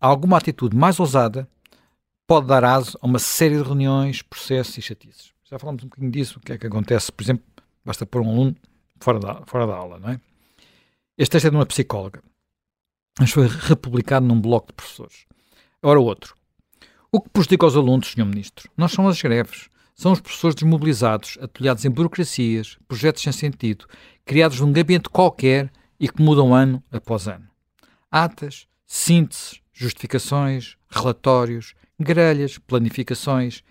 Alguma 0.00 0.38
atitude 0.38 0.76
mais 0.76 0.98
ousada 0.98 1.48
pode 2.26 2.46
dar 2.46 2.64
aso 2.64 2.98
a 3.00 3.06
uma 3.06 3.18
série 3.18 3.56
de 3.56 3.62
reuniões, 3.62 4.22
processos 4.22 4.78
e 4.78 4.82
chatices. 4.82 5.32
Já 5.44 5.58
falamos 5.58 5.84
um 5.84 5.88
bocadinho 5.88 6.10
disso, 6.10 6.38
o 6.38 6.40
que 6.40 6.52
é 6.52 6.58
que 6.58 6.66
acontece, 6.66 7.12
por 7.12 7.22
exemplo, 7.22 7.44
basta 7.84 8.06
pôr 8.06 8.22
um 8.22 8.30
aluno 8.30 8.56
fora 8.98 9.20
da, 9.20 9.42
fora 9.46 9.66
da 9.66 9.74
aula, 9.74 9.98
não 9.98 10.10
é? 10.10 10.20
Este 11.16 11.32
texto 11.32 11.46
é 11.46 11.50
de 11.50 11.56
uma 11.56 11.66
psicóloga, 11.66 12.22
mas 13.18 13.30
foi 13.30 13.46
republicado 13.46 14.26
num 14.26 14.40
bloco 14.40 14.68
de 14.68 14.72
professores. 14.72 15.26
Ora, 15.82 16.00
outro. 16.00 16.34
O 17.12 17.20
que 17.20 17.28
prejudica 17.28 17.66
os 17.66 17.76
alunos, 17.76 18.08
Sr. 18.08 18.24
Ministro, 18.24 18.70
não 18.76 18.88
são 18.88 19.06
as 19.06 19.20
greves, 19.20 19.68
são 19.94 20.12
os 20.12 20.20
professores 20.20 20.54
desmobilizados, 20.56 21.38
atolhados 21.40 21.84
em 21.84 21.90
burocracias, 21.90 22.76
projetos 22.88 23.22
sem 23.22 23.32
sentido, 23.32 23.86
criados 24.24 24.60
num 24.60 24.72
gabinete 24.72 25.08
qualquer 25.08 25.70
e 25.98 26.08
que 26.08 26.20
mudam 26.20 26.54
ano 26.54 26.82
após 26.90 27.28
ano. 27.28 27.46
Atas, 28.10 28.66
sínteses, 28.86 29.60
justificações, 29.72 30.76
relatórios, 30.88 31.74
grelhas, 31.98 32.58
planificações, 32.58 33.62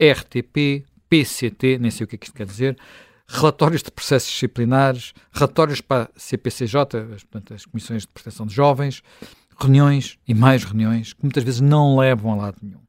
RTP, 0.00 0.84
PCT, 1.08 1.78
nem 1.78 1.90
sei 1.90 2.04
o 2.04 2.08
que 2.08 2.16
é 2.16 2.18
que 2.18 2.26
isto 2.26 2.36
quer 2.36 2.46
dizer, 2.46 2.78
relatórios 3.28 3.82
de 3.82 3.90
processos 3.90 4.30
disciplinares, 4.30 5.12
relatórios 5.32 5.80
para 5.80 6.04
a 6.04 6.18
CPCJ, 6.18 6.84
portanto, 7.30 7.54
as 7.54 7.66
Comissões 7.66 8.02
de 8.02 8.08
Proteção 8.08 8.46
de 8.46 8.54
Jovens, 8.54 9.02
reuniões 9.58 10.18
e 10.26 10.34
mais 10.34 10.64
reuniões 10.64 11.12
que 11.12 11.22
muitas 11.22 11.44
vezes 11.44 11.60
não 11.60 11.96
levam 11.96 12.32
a 12.32 12.36
lado 12.36 12.56
nenhum. 12.62 12.80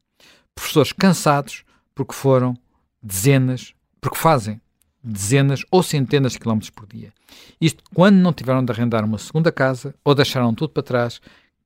Professores 0.54 0.92
cansados 0.92 1.64
porque 1.94 2.14
foram 2.14 2.56
dezenas, 3.02 3.74
porque 4.00 4.18
fazem 4.18 4.60
dezenas 5.02 5.64
ou 5.70 5.82
centenas 5.82 6.32
de 6.32 6.38
quilómetros 6.38 6.70
por 6.70 6.86
dia. 6.86 7.12
Isto 7.60 7.82
quando 7.94 8.16
não 8.16 8.32
tiveram 8.32 8.64
de 8.64 8.70
arrendar 8.70 9.04
uma 9.04 9.18
segunda 9.18 9.50
casa 9.50 9.94
ou 10.04 10.14
deixaram 10.14 10.54
tudo 10.54 10.70
para 10.70 10.82
trás, 10.82 11.20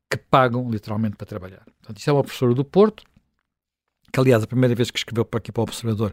que 0.08 0.16
pagam 0.16 0.70
literalmente 0.70 1.16
para 1.16 1.26
trabalhar. 1.26 1.64
Portanto, 1.80 1.98
isto 1.98 2.08
é 2.08 2.12
uma 2.12 2.22
professora 2.22 2.54
do 2.54 2.64
Porto, 2.64 3.02
que 4.12 4.20
aliás 4.20 4.42
a 4.42 4.46
primeira 4.46 4.74
vez 4.74 4.90
que 4.90 4.98
escreveu 4.98 5.24
para 5.24 5.38
aqui 5.38 5.50
para 5.50 5.60
o 5.60 5.64
Observador 5.64 6.12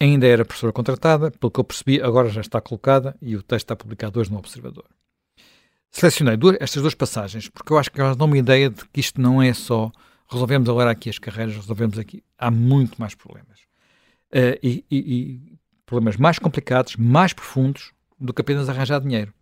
ainda 0.00 0.26
era 0.26 0.44
professora 0.44 0.72
contratada, 0.72 1.30
pelo 1.30 1.50
que 1.50 1.60
eu 1.60 1.64
percebi, 1.64 2.00
agora 2.00 2.28
já 2.30 2.40
está 2.40 2.60
colocada 2.60 3.14
e 3.20 3.36
o 3.36 3.42
texto 3.42 3.66
está 3.66 3.76
publicado 3.76 4.18
hoje 4.18 4.32
no 4.32 4.38
Observador. 4.38 4.86
Selecionei 5.90 6.36
duas, 6.36 6.56
estas 6.58 6.82
duas 6.82 6.94
passagens 6.94 7.48
porque 7.48 7.72
eu 7.72 7.78
acho 7.78 7.90
que 7.90 8.00
elas 8.00 8.16
dão 8.16 8.26
uma 8.26 8.38
ideia 8.38 8.70
de 8.70 8.84
que 8.86 9.00
isto 9.00 9.20
não 9.20 9.42
é 9.42 9.52
só 9.52 9.92
resolvemos 10.28 10.68
agora 10.68 10.90
aqui 10.90 11.10
as 11.10 11.18
carreiras, 11.18 11.56
resolvemos 11.56 11.98
aqui. 11.98 12.22
Há 12.38 12.50
muito 12.50 12.98
mais 13.00 13.14
problemas. 13.14 13.69
Uh, 14.32 14.54
e, 14.62 14.84
e, 14.90 15.58
problemas 15.84 16.16
mais 16.16 16.38
complicados, 16.38 16.94
mais 16.96 17.32
profundos 17.32 17.92
do 18.18 18.32
que 18.32 18.40
apenas 18.40 18.68
arranjar 18.68 19.00
dinheiro. 19.00 19.34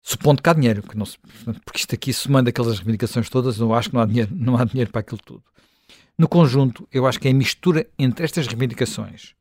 Supondo 0.00 0.40
que 0.40 0.48
há 0.48 0.52
dinheiro, 0.52 0.82
porque, 0.82 0.96
não 0.96 1.04
se, 1.04 1.18
porque 1.64 1.78
isto 1.78 1.94
aqui 1.94 2.12
somando 2.12 2.48
aquelas 2.48 2.78
reivindicações 2.78 3.28
todas, 3.28 3.58
eu 3.58 3.74
acho 3.74 3.88
que 3.88 3.94
não 3.94 4.02
há 4.02 4.06
dinheiro, 4.06 4.30
não 4.34 4.56
há 4.56 4.64
dinheiro 4.64 4.90
para 4.90 5.00
aquilo 5.00 5.20
tudo. 5.24 5.42
No 6.16 6.28
conjunto, 6.28 6.86
eu 6.92 7.06
acho 7.06 7.18
que 7.18 7.26
é 7.26 7.30
a 7.30 7.34
mistura 7.34 7.86
entre 7.98 8.24
estas 8.24 8.46
reivindicações 8.46 9.34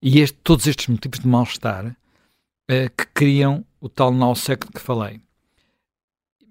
e 0.00 0.20
este, 0.20 0.38
todos 0.44 0.66
estes 0.66 0.86
motivos 0.86 1.18
de 1.18 1.26
mal-estar 1.26 1.86
uh, 1.86 2.90
que 2.96 3.06
criam 3.14 3.64
o 3.80 3.88
tal 3.88 4.12
nó 4.12 4.34
cego 4.34 4.66
de 4.66 4.72
que 4.72 4.80
falei. 4.80 5.20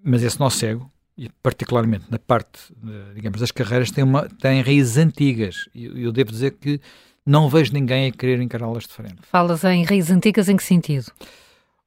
Mas 0.04 0.24
esse 0.24 0.40
nó 0.40 0.50
cego, 0.50 0.92
e 1.18 1.30
particularmente 1.42 2.06
na 2.10 2.20
parte, 2.20 2.74
digamos, 3.14 3.40
das 3.40 3.52
carreiras, 3.52 3.92
tem, 3.92 4.04
uma, 4.04 4.28
tem 4.28 4.62
raízes 4.62 4.98
antigas. 4.98 5.70
Eu, 5.74 5.98
eu 5.98 6.12
devo 6.12 6.32
dizer 6.32 6.52
que 6.52 6.80
não 7.26 7.50
vejo 7.50 7.74
ninguém 7.74 8.08
a 8.08 8.12
querer 8.12 8.40
encará-las 8.42 8.84
de 8.84 8.94
frente. 8.94 9.18
Falas 9.24 9.64
em 9.64 9.84
raízes 9.84 10.12
antigas 10.12 10.48
em 10.48 10.56
que 10.56 10.64
sentido? 10.64 11.12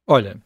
Olha, 0.05 0.37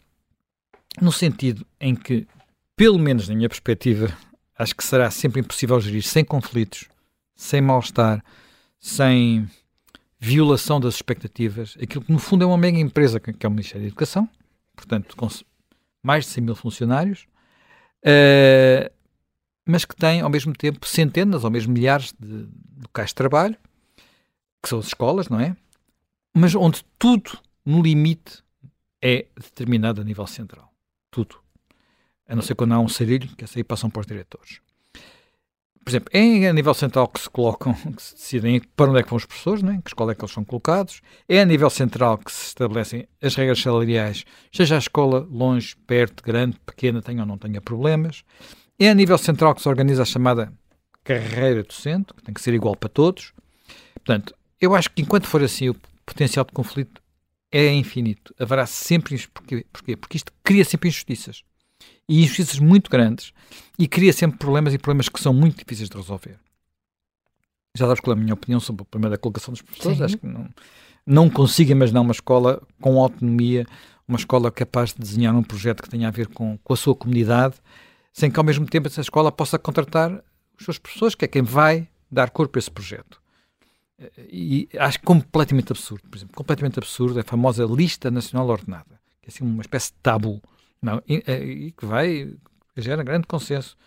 no 1.01 1.11
sentido 1.11 1.65
em 1.79 1.95
que, 1.95 2.27
pelo 2.75 2.99
menos 2.99 3.27
na 3.27 3.35
minha 3.35 3.49
perspectiva, 3.49 4.15
acho 4.57 4.75
que 4.75 4.83
será 4.83 5.09
sempre 5.09 5.41
impossível 5.41 5.79
gerir 5.81 6.03
sem 6.03 6.23
conflitos, 6.23 6.85
sem 7.35 7.61
mal-estar, 7.61 8.23
sem 8.79 9.49
violação 10.19 10.79
das 10.79 10.95
expectativas, 10.95 11.75
aquilo 11.81 12.05
que 12.05 12.11
no 12.11 12.19
fundo 12.19 12.43
é 12.43 12.47
uma 12.47 12.57
mega 12.57 12.77
empresa 12.77 13.19
que 13.19 13.45
é 13.45 13.47
o 13.47 13.51
Ministério 13.51 13.81
da 13.81 13.87
Educação, 13.87 14.29
portanto, 14.75 15.17
com 15.17 15.27
mais 16.01 16.25
de 16.25 16.31
100 16.31 16.43
mil 16.43 16.55
funcionários, 16.55 17.25
uh, 18.05 18.89
mas 19.65 19.83
que 19.85 19.95
tem 19.95 20.21
ao 20.21 20.29
mesmo 20.29 20.53
tempo 20.53 20.85
centenas 20.87 21.43
ou 21.43 21.51
mesmo 21.51 21.73
milhares 21.73 22.13
de 22.19 22.47
locais 22.81 23.09
de 23.09 23.15
trabalho, 23.15 23.57
que 24.63 24.69
são 24.69 24.79
as 24.79 24.87
escolas, 24.87 25.29
não 25.29 25.39
é? 25.39 25.55
Mas 26.33 26.55
onde 26.55 26.83
tudo, 26.97 27.37
no 27.63 27.83
limite, 27.83 28.41
é 29.01 29.27
determinado 29.35 30.01
a 30.01 30.03
nível 30.03 30.25
central. 30.25 30.73
Tudo. 31.11 31.35
A 32.27 32.33
não 32.35 32.41
ser 32.41 32.55
quando 32.55 32.73
há 32.73 32.79
um 32.79 32.87
sarilho, 32.87 33.35
que 33.35 33.43
essa 33.43 33.59
aí 33.59 33.63
passam 33.63 33.89
para 33.89 33.99
os 33.99 34.07
diretores 34.07 34.61
por 35.83 35.91
exemplo, 35.91 36.09
é 36.13 36.47
a 36.47 36.53
nível 36.53 36.73
central 36.73 37.07
que 37.07 37.19
se 37.19 37.29
colocam, 37.29 37.73
que 37.95 38.01
se 38.01 38.13
decidem 38.15 38.61
para 38.75 38.89
onde 38.89 38.99
é 38.99 39.03
que 39.03 39.09
vão 39.09 39.17
os 39.17 39.25
professores, 39.25 39.61
né? 39.61 39.81
que 39.83 39.89
escola 39.89 40.13
é 40.13 40.15
que 40.15 40.21
eles 40.21 40.33
são 40.33 40.43
colocados, 40.43 41.01
é 41.27 41.41
a 41.41 41.45
nível 41.45 41.69
central 41.69 42.17
que 42.17 42.31
se 42.31 42.47
estabelecem 42.47 43.07
as 43.21 43.35
regras 43.35 43.61
salariais, 43.61 44.23
seja 44.51 44.75
a 44.75 44.79
escola 44.79 45.27
longe, 45.29 45.75
perto, 45.85 46.23
grande, 46.23 46.57
pequena, 46.65 47.01
tenha 47.01 47.21
ou 47.21 47.27
não 47.27 47.37
tenha 47.37 47.59
problemas, 47.59 48.23
é 48.79 48.89
a 48.89 48.93
nível 48.93 49.17
central 49.17 49.53
que 49.53 49.61
se 49.61 49.69
organiza 49.69 50.03
a 50.03 50.05
chamada 50.05 50.53
carreira 51.03 51.63
docente, 51.63 52.13
que 52.13 52.23
tem 52.23 52.33
que 52.33 52.41
ser 52.41 52.53
igual 52.53 52.75
para 52.75 52.89
todos. 52.89 53.33
Portanto, 53.93 54.33
eu 54.63 54.73
acho 54.73 54.89
que 54.89 55.01
enquanto 55.01 55.27
for 55.27 55.43
assim, 55.43 55.69
o 55.69 55.75
potencial 56.05 56.45
de 56.45 56.53
conflito 56.53 57.01
é 57.51 57.73
infinito. 57.73 58.33
Haverá 58.39 58.65
sempre. 58.65 59.17
Porquê? 59.33 59.65
Porquê? 59.71 59.97
Porque 59.97 60.17
isto 60.17 60.31
cria 60.41 60.63
sempre 60.63 60.87
injustiças 60.87 61.43
e 62.07 62.23
injustiças 62.23 62.59
muito 62.59 62.89
grandes 62.89 63.33
e 63.77 63.87
cria 63.87 64.13
sempre 64.13 64.37
problemas 64.37 64.73
e 64.73 64.77
problemas 64.77 65.09
que 65.09 65.19
são 65.19 65.33
muito 65.33 65.57
difíceis 65.57 65.89
de 65.89 65.97
resolver. 65.97 66.39
Já 67.75 67.87
sabes 67.87 67.99
qual 67.99 68.15
é 68.15 68.19
a 68.19 68.21
minha 68.21 68.33
opinião 68.33 68.59
sobre 68.59 68.83
o 68.83 68.85
problema 68.85 69.11
da 69.11 69.17
colocação 69.17 69.51
dos 69.51 69.61
professores? 69.61 69.97
Sim. 69.97 70.03
Acho 70.03 70.17
que 70.17 70.27
não, 70.27 70.49
não 71.05 71.29
consigo 71.29 71.71
imaginar 71.71 72.01
uma 72.01 72.11
escola 72.11 72.61
com 72.79 73.01
autonomia, 73.01 73.65
uma 74.07 74.17
escola 74.17 74.49
capaz 74.49 74.93
de 74.93 74.99
desenhar 74.99 75.35
um 75.35 75.43
projeto 75.43 75.83
que 75.83 75.89
tenha 75.89 76.07
a 76.07 76.11
ver 76.11 76.27
com, 76.27 76.57
com 76.63 76.73
a 76.73 76.77
sua 76.77 76.95
comunidade, 76.95 77.55
sem 78.13 78.31
que 78.31 78.39
ao 78.39 78.45
mesmo 78.45 78.65
tempo 78.65 78.87
essa 78.87 79.01
escola 79.01 79.31
possa 79.31 79.59
contratar 79.59 80.23
os 80.57 80.63
seus 80.63 80.77
professores, 80.77 81.15
que 81.15 81.25
é 81.25 81.27
quem 81.27 81.41
vai 81.41 81.87
dar 82.09 82.29
corpo 82.29 82.57
a 82.57 82.59
esse 82.59 82.71
projeto. 82.71 83.22
E 84.29 84.69
acho 84.77 84.99
completamente 85.01 85.71
absurdo, 85.71 86.03
por 86.09 86.17
exemplo, 86.17 86.35
completamente 86.35 86.79
absurdo 86.79 87.19
a 87.19 87.23
famosa 87.23 87.65
Lista 87.65 88.09
Nacional 88.09 88.47
Ordenada, 88.47 88.99
que 89.21 89.29
é 89.29 89.33
assim 89.33 89.43
uma 89.43 89.61
espécie 89.61 89.91
de 89.91 89.97
tabu 90.01 90.41
não, 90.81 91.01
e, 91.07 91.23
é, 91.25 91.43
e, 91.43 91.71
que 91.71 91.85
vai 91.85 92.33
gera 92.75 93.03
grande 93.03 93.25
consenso. 93.25 93.77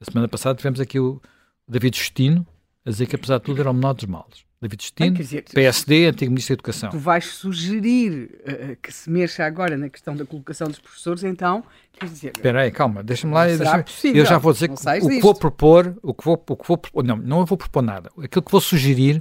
A 0.00 0.04
semana 0.04 0.28
passada 0.28 0.56
tivemos 0.56 0.80
aqui 0.80 1.00
o 1.00 1.20
David 1.66 1.96
Justino 1.96 2.46
a 2.86 2.90
dizer 2.90 3.06
que, 3.06 3.16
apesar 3.16 3.38
de 3.38 3.44
tudo, 3.44 3.60
era 3.60 3.70
o 3.70 3.74
menor 3.74 3.94
dos 3.94 4.04
males. 4.04 4.44
David 4.60 4.82
Justino, 4.82 5.16
dizer, 5.16 5.44
PSD, 5.52 6.06
antigo 6.06 6.30
Ministro 6.30 6.54
da 6.54 6.60
Educação. 6.60 6.90
Tu 6.90 6.98
vais 6.98 7.24
sugerir 7.26 8.30
uh, 8.46 8.76
que 8.80 8.92
se 8.92 9.10
mexa 9.10 9.44
agora 9.44 9.76
na 9.76 9.88
questão 9.90 10.14
da 10.14 10.24
colocação 10.24 10.68
dos 10.68 10.78
professores, 10.78 11.24
então, 11.24 11.64
quer 11.92 12.06
dizer... 12.06 12.32
Espera 12.34 12.62
aí, 12.62 12.70
calma, 12.70 13.02
deixa-me 13.02 13.34
lá... 13.34 13.46
Deixa 13.46 13.84
eu 14.04 14.24
já 14.24 14.38
vou 14.38 14.52
dizer 14.52 14.68
que 14.68 14.74
o 14.74 15.08
que 15.08 15.20
vou 15.20 15.34
propor, 15.34 15.98
o 16.02 16.14
que 16.14 16.24
vou, 16.24 16.42
o 16.48 16.56
que 16.56 16.68
vou, 16.68 16.80
não, 17.02 17.16
não 17.16 17.44
vou 17.44 17.58
propor 17.58 17.82
nada. 17.82 18.10
Aquilo 18.22 18.42
que 18.42 18.52
vou 18.52 18.60
sugerir 18.60 19.20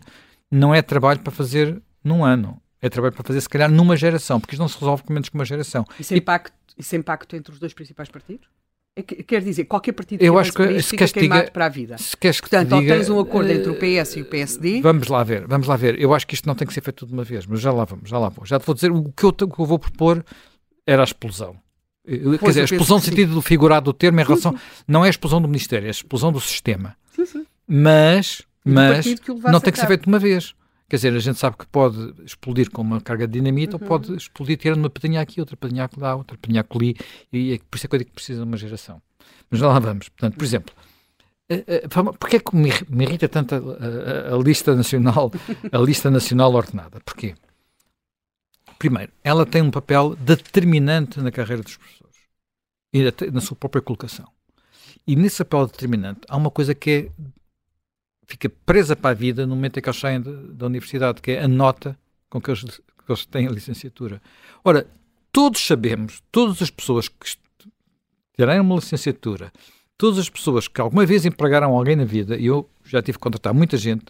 não 0.54 0.74
é 0.74 0.82
trabalho 0.82 1.20
para 1.20 1.32
fazer 1.32 1.82
num 2.04 2.24
ano, 2.24 2.62
é 2.82 2.90
trabalho 2.90 3.14
para 3.14 3.24
fazer, 3.24 3.42
se 3.42 3.50
calhar, 3.50 3.72
numa 3.72 3.96
geração, 3.96 4.40
porque 4.40 4.56
isto 4.56 4.62
não 4.62 4.68
se 4.68 4.78
resolve 4.80 5.04
com 5.04 5.14
menos 5.14 5.30
que 5.30 5.36
uma 5.36 5.46
geração. 5.46 5.86
Isso 6.00 6.14
é 6.14 6.18
impacto 6.18 6.54
esse 6.78 6.96
impacto 6.96 7.36
entre 7.36 7.54
os 7.54 7.60
dois 7.60 7.74
principais 7.74 8.10
partidos? 8.10 8.48
É 8.96 9.02
quer 9.02 9.42
dizer, 9.42 9.66
qualquer 9.66 9.92
partido 9.94 10.22
eu 10.22 10.38
acho 10.38 10.54
que 10.54 10.82
se 10.82 10.96
diga, 10.96 11.50
para 11.52 11.66
a 11.66 11.70
vida. 11.70 11.98
Se 11.98 12.16
queres 12.16 12.40
que 12.40 12.48
Portanto, 12.48 12.80
diga, 12.80 12.94
ou 12.94 13.00
tens 13.00 13.10
um 13.10 13.20
acordo 13.20 13.52
entre 13.52 13.72
o 13.72 13.76
PS 13.76 14.18
e 14.18 14.22
o 14.22 14.26
PSD... 14.26 14.82
Vamos 14.82 15.08
lá 15.08 15.24
ver, 15.24 15.48
vamos 15.48 15.68
lá 15.68 15.76
ver. 15.76 16.00
Eu 16.00 16.14
acho 16.14 16.28
que 16.28 16.36
isto 16.36 16.48
não 16.48 16.54
tem 16.54 16.68
que 16.68 16.74
ser 16.74 16.82
feito 16.82 17.06
de 17.06 17.12
uma 17.12 17.24
vez, 17.24 17.48
mas 17.48 17.60
já 17.60 17.72
lá 17.72 17.86
vamos, 17.86 18.08
já 18.08 18.20
lá 18.20 18.30
vou. 18.30 18.46
Já 18.46 18.60
te 18.60 18.66
vou 18.66 18.76
dizer, 18.76 18.92
o 18.92 19.12
que 19.12 19.24
eu, 19.24 19.30
o 19.30 19.34
que 19.34 19.44
eu 19.44 19.66
vou 19.66 19.80
propor 19.80 20.24
era 20.86 21.02
a 21.02 21.06
explosão. 21.06 21.56
Pois 22.06 22.40
Quer 22.40 22.48
dizer, 22.48 22.62
a 22.62 22.66
explosão 22.66 22.98
no 22.98 23.04
sentido 23.04 23.34
do 23.34 23.42
figurado 23.42 23.86
do 23.86 23.94
termo 23.94 24.20
em 24.20 24.24
relação... 24.24 24.52
Sim, 24.52 24.58
sim. 24.58 24.84
Não 24.88 25.04
é 25.04 25.08
a 25.08 25.10
explosão 25.10 25.42
do 25.42 25.48
Ministério, 25.48 25.86
é 25.86 25.90
a 25.90 25.92
explosão 25.92 26.32
do 26.32 26.40
sistema. 26.40 26.96
Sim, 27.16 27.26
sim. 27.26 27.46
Mas, 27.68 28.44
mas 28.64 29.06
não 29.52 29.60
tem 29.60 29.74
que 29.74 29.80
ser 29.80 29.88
feito 29.88 30.04
de 30.04 30.08
uma 30.08 30.20
vez. 30.20 30.56
Quer 30.90 30.98
dizer, 30.98 31.14
a 31.16 31.20
gente 31.20 31.40
sabe 31.40 31.58
que 31.58 31.66
pode 31.66 32.14
explodir 32.24 32.70
com 32.70 32.82
uma 32.82 33.02
carga 33.02 33.26
de 33.28 33.34
dinamite 33.34 33.76
uhum. 33.76 33.82
ou 33.82 33.88
pode 33.88 34.16
explodir 34.16 34.58
tirando 34.58 34.80
uma 34.80 34.90
pedrinha 34.90 35.22
aqui, 35.22 35.40
outra 35.40 35.58
pedrinha 35.58 35.90
lá, 35.98 36.16
outra 36.16 36.38
pedrinha 36.38 36.66
ali, 36.70 36.96
e 37.32 37.54
é 37.54 37.60
por 37.70 37.78
isso 37.78 37.88
é 37.88 37.98
digo 37.98 38.06
que 38.06 38.16
precisa 38.16 38.42
de 38.42 38.48
uma 38.48 38.58
geração. 38.58 39.02
Mas 39.50 39.60
lá 39.60 39.80
vamos. 39.80 40.10
Portanto, 40.10 40.36
por 40.36 40.44
exemplo, 40.44 40.74
eh, 41.50 41.64
eh, 41.68 41.88
porquê 41.88 42.36
é 42.38 42.40
que 42.40 42.56
me 42.56 43.04
irrita 43.04 43.28
tanto 43.28 43.56
a, 43.56 43.58
a, 43.58 44.36
a, 44.36 44.38
lista 44.38 44.76
nacional, 44.76 45.32
a 45.72 45.78
lista 45.80 46.12
nacional 46.12 46.54
ordenada? 46.54 47.00
Porquê? 47.04 47.36
Primeiro, 48.78 49.12
ela 49.24 49.46
tem 49.46 49.62
um 49.62 49.72
papel 49.72 50.16
determinante 50.16 51.20
na 51.22 51.32
carreira 51.32 51.64
dos 51.64 51.78
professores 51.78 52.18
e 52.94 53.32
na 53.32 53.42
sua 53.42 53.56
própria 53.58 53.82
colocação. 53.82 54.28
E 55.08 55.16
nesse 55.16 55.44
papel 55.44 55.68
determinante 55.68 56.22
há 56.28 56.38
uma 56.38 56.52
coisa 56.52 56.76
que 56.76 56.92
é 56.92 57.12
fica 58.26 58.50
presa 58.66 58.96
para 58.96 59.12
a 59.12 59.14
vida 59.14 59.46
no 59.46 59.56
momento 59.56 59.78
em 59.78 59.82
que 59.82 59.90
eles 59.90 60.00
saem 60.00 60.22
da 60.22 60.66
universidade, 60.66 61.22
que 61.22 61.32
é 61.32 61.44
a 61.44 61.48
nota 61.48 61.98
com 62.30 62.42
que 62.42 62.50
eles, 62.50 62.64
que 62.64 63.10
eles 63.10 63.26
têm 63.26 63.48
a 63.48 63.52
licenciatura. 63.52 64.22
Ora, 64.64 64.88
todos 65.32 65.66
sabemos, 65.66 66.22
todas 66.32 66.62
as 66.62 66.70
pessoas 66.70 67.08
que 67.08 67.38
tiraram 68.36 68.64
uma 68.64 68.76
licenciatura, 68.76 69.52
todas 69.98 70.20
as 70.20 70.30
pessoas 70.30 70.68
que 70.68 70.82
alguma 70.82 71.06
vez 71.06 71.26
empregaram 71.26 71.76
alguém 71.76 71.96
na 71.96 72.06
vida, 72.06 72.38
e 72.38 72.46
eu 72.46 72.70
já 72.84 73.02
tive 73.02 73.18
que 73.18 73.24
contratar 73.24 73.54
muita 73.54 73.78
gente, 73.78 74.06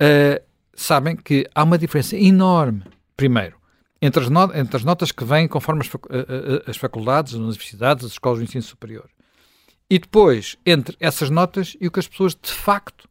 uh, 0.00 0.42
sabem 0.74 1.16
que 1.16 1.48
há 1.54 1.62
uma 1.62 1.78
diferença 1.78 2.16
enorme, 2.16 2.82
primeiro, 3.16 3.56
entre 4.00 4.22
as, 4.22 4.28
not 4.28 4.56
entre 4.56 4.76
as 4.76 4.84
notas 4.84 5.12
que 5.12 5.24
vêm 5.24 5.46
conforme 5.46 5.82
as, 5.82 5.86
fac 5.86 6.06
uh, 6.06 6.08
uh, 6.08 6.70
as 6.70 6.76
faculdades, 6.76 7.34
as 7.34 7.40
universidades, 7.40 8.04
as 8.04 8.12
escolas 8.12 8.38
de 8.38 8.44
ensino 8.44 8.62
superior, 8.62 9.08
e 9.88 9.98
depois 9.98 10.56
entre 10.64 10.96
essas 10.98 11.28
notas 11.28 11.76
e 11.80 11.86
o 11.86 11.90
que 11.90 12.00
as 12.00 12.08
pessoas 12.08 12.34
de 12.34 12.50
facto 12.50 13.08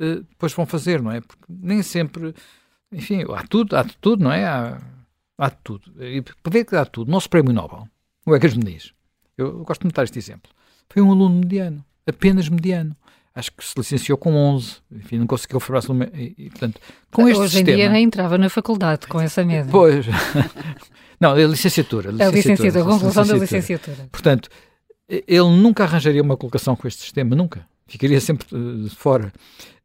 eh, 0.00 0.16
depois 0.28 0.52
vão 0.52 0.66
fazer, 0.66 1.00
não 1.02 1.10
é? 1.10 1.20
Porque 1.20 1.44
nem 1.48 1.82
sempre, 1.82 2.34
enfim, 2.90 3.24
há 3.34 3.42
tudo, 3.46 3.76
há 3.76 3.84
tudo, 3.84 4.24
não 4.24 4.32
é? 4.32 4.44
Há, 4.44 4.80
há 5.38 5.50
tudo. 5.50 5.92
E 6.02 6.22
poder 6.42 6.64
que 6.64 6.76
há 6.76 6.84
tudo. 6.84 7.10
Nosso 7.10 7.28
prémio 7.28 7.52
Nobel, 7.52 7.88
o 8.26 8.34
Egas 8.34 8.56
Meniz, 8.56 8.92
eu, 9.36 9.46
eu 9.46 9.64
gosto 9.64 9.82
muito 9.82 9.94
de 9.94 9.96
dar 9.96 10.04
este 10.04 10.18
exemplo, 10.18 10.50
foi 10.88 11.02
um 11.02 11.10
aluno 11.10 11.40
mediano, 11.40 11.84
apenas 12.06 12.48
mediano 12.48 12.96
acho 13.34 13.50
que 13.52 13.64
se 13.64 13.74
licenciou 13.76 14.18
com 14.18 14.34
11, 14.34 14.76
enfim, 14.92 15.18
não 15.18 15.26
conseguiu 15.26 15.58
formar-se 15.58 15.88
e, 16.14 16.34
e, 16.36 16.50
portanto, 16.50 16.80
com 17.10 17.28
este 17.28 17.40
Hoje 17.40 17.52
sistema... 17.52 17.70
em 17.70 17.76
dia 17.76 17.88
nem 17.90 18.04
entrava 18.04 18.36
na 18.36 18.50
faculdade 18.50 19.06
com 19.06 19.20
essa 19.20 19.42
média. 19.44 19.70
Pois, 19.70 20.04
não, 21.18 21.32
a 21.32 21.46
licenciatura. 21.46 22.10
A 22.10 22.30
licenciatura, 22.30 22.82
a 22.82 22.84
conclusão 22.84 23.26
da 23.26 23.34
licenciatura. 23.34 24.08
Portanto, 24.12 24.50
ele 25.08 25.50
nunca 25.56 25.84
arranjaria 25.84 26.22
uma 26.22 26.36
colocação 26.36 26.76
com 26.76 26.86
este 26.86 27.02
sistema, 27.02 27.34
nunca 27.34 27.66
ficaria 27.92 28.20
sempre 28.20 28.46
uh, 28.56 28.88
fora. 28.90 29.30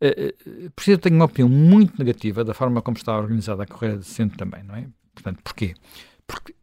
Uh, 0.01 0.69
por 0.71 0.81
isso 0.81 0.91
eu 0.91 0.97
tenho 0.97 1.15
uma 1.15 1.25
opinião 1.25 1.49
muito 1.49 1.97
negativa 1.99 2.43
da 2.43 2.53
forma 2.53 2.81
como 2.81 2.95
está 2.95 3.17
organizada 3.17 3.63
a 3.63 3.65
carreira 3.65 3.97
docente 3.97 4.37
também, 4.37 4.63
não 4.63 4.75
é? 4.75 4.87
Portanto, 5.13 5.41
porquê? 5.43 5.75
Porque 6.25 6.55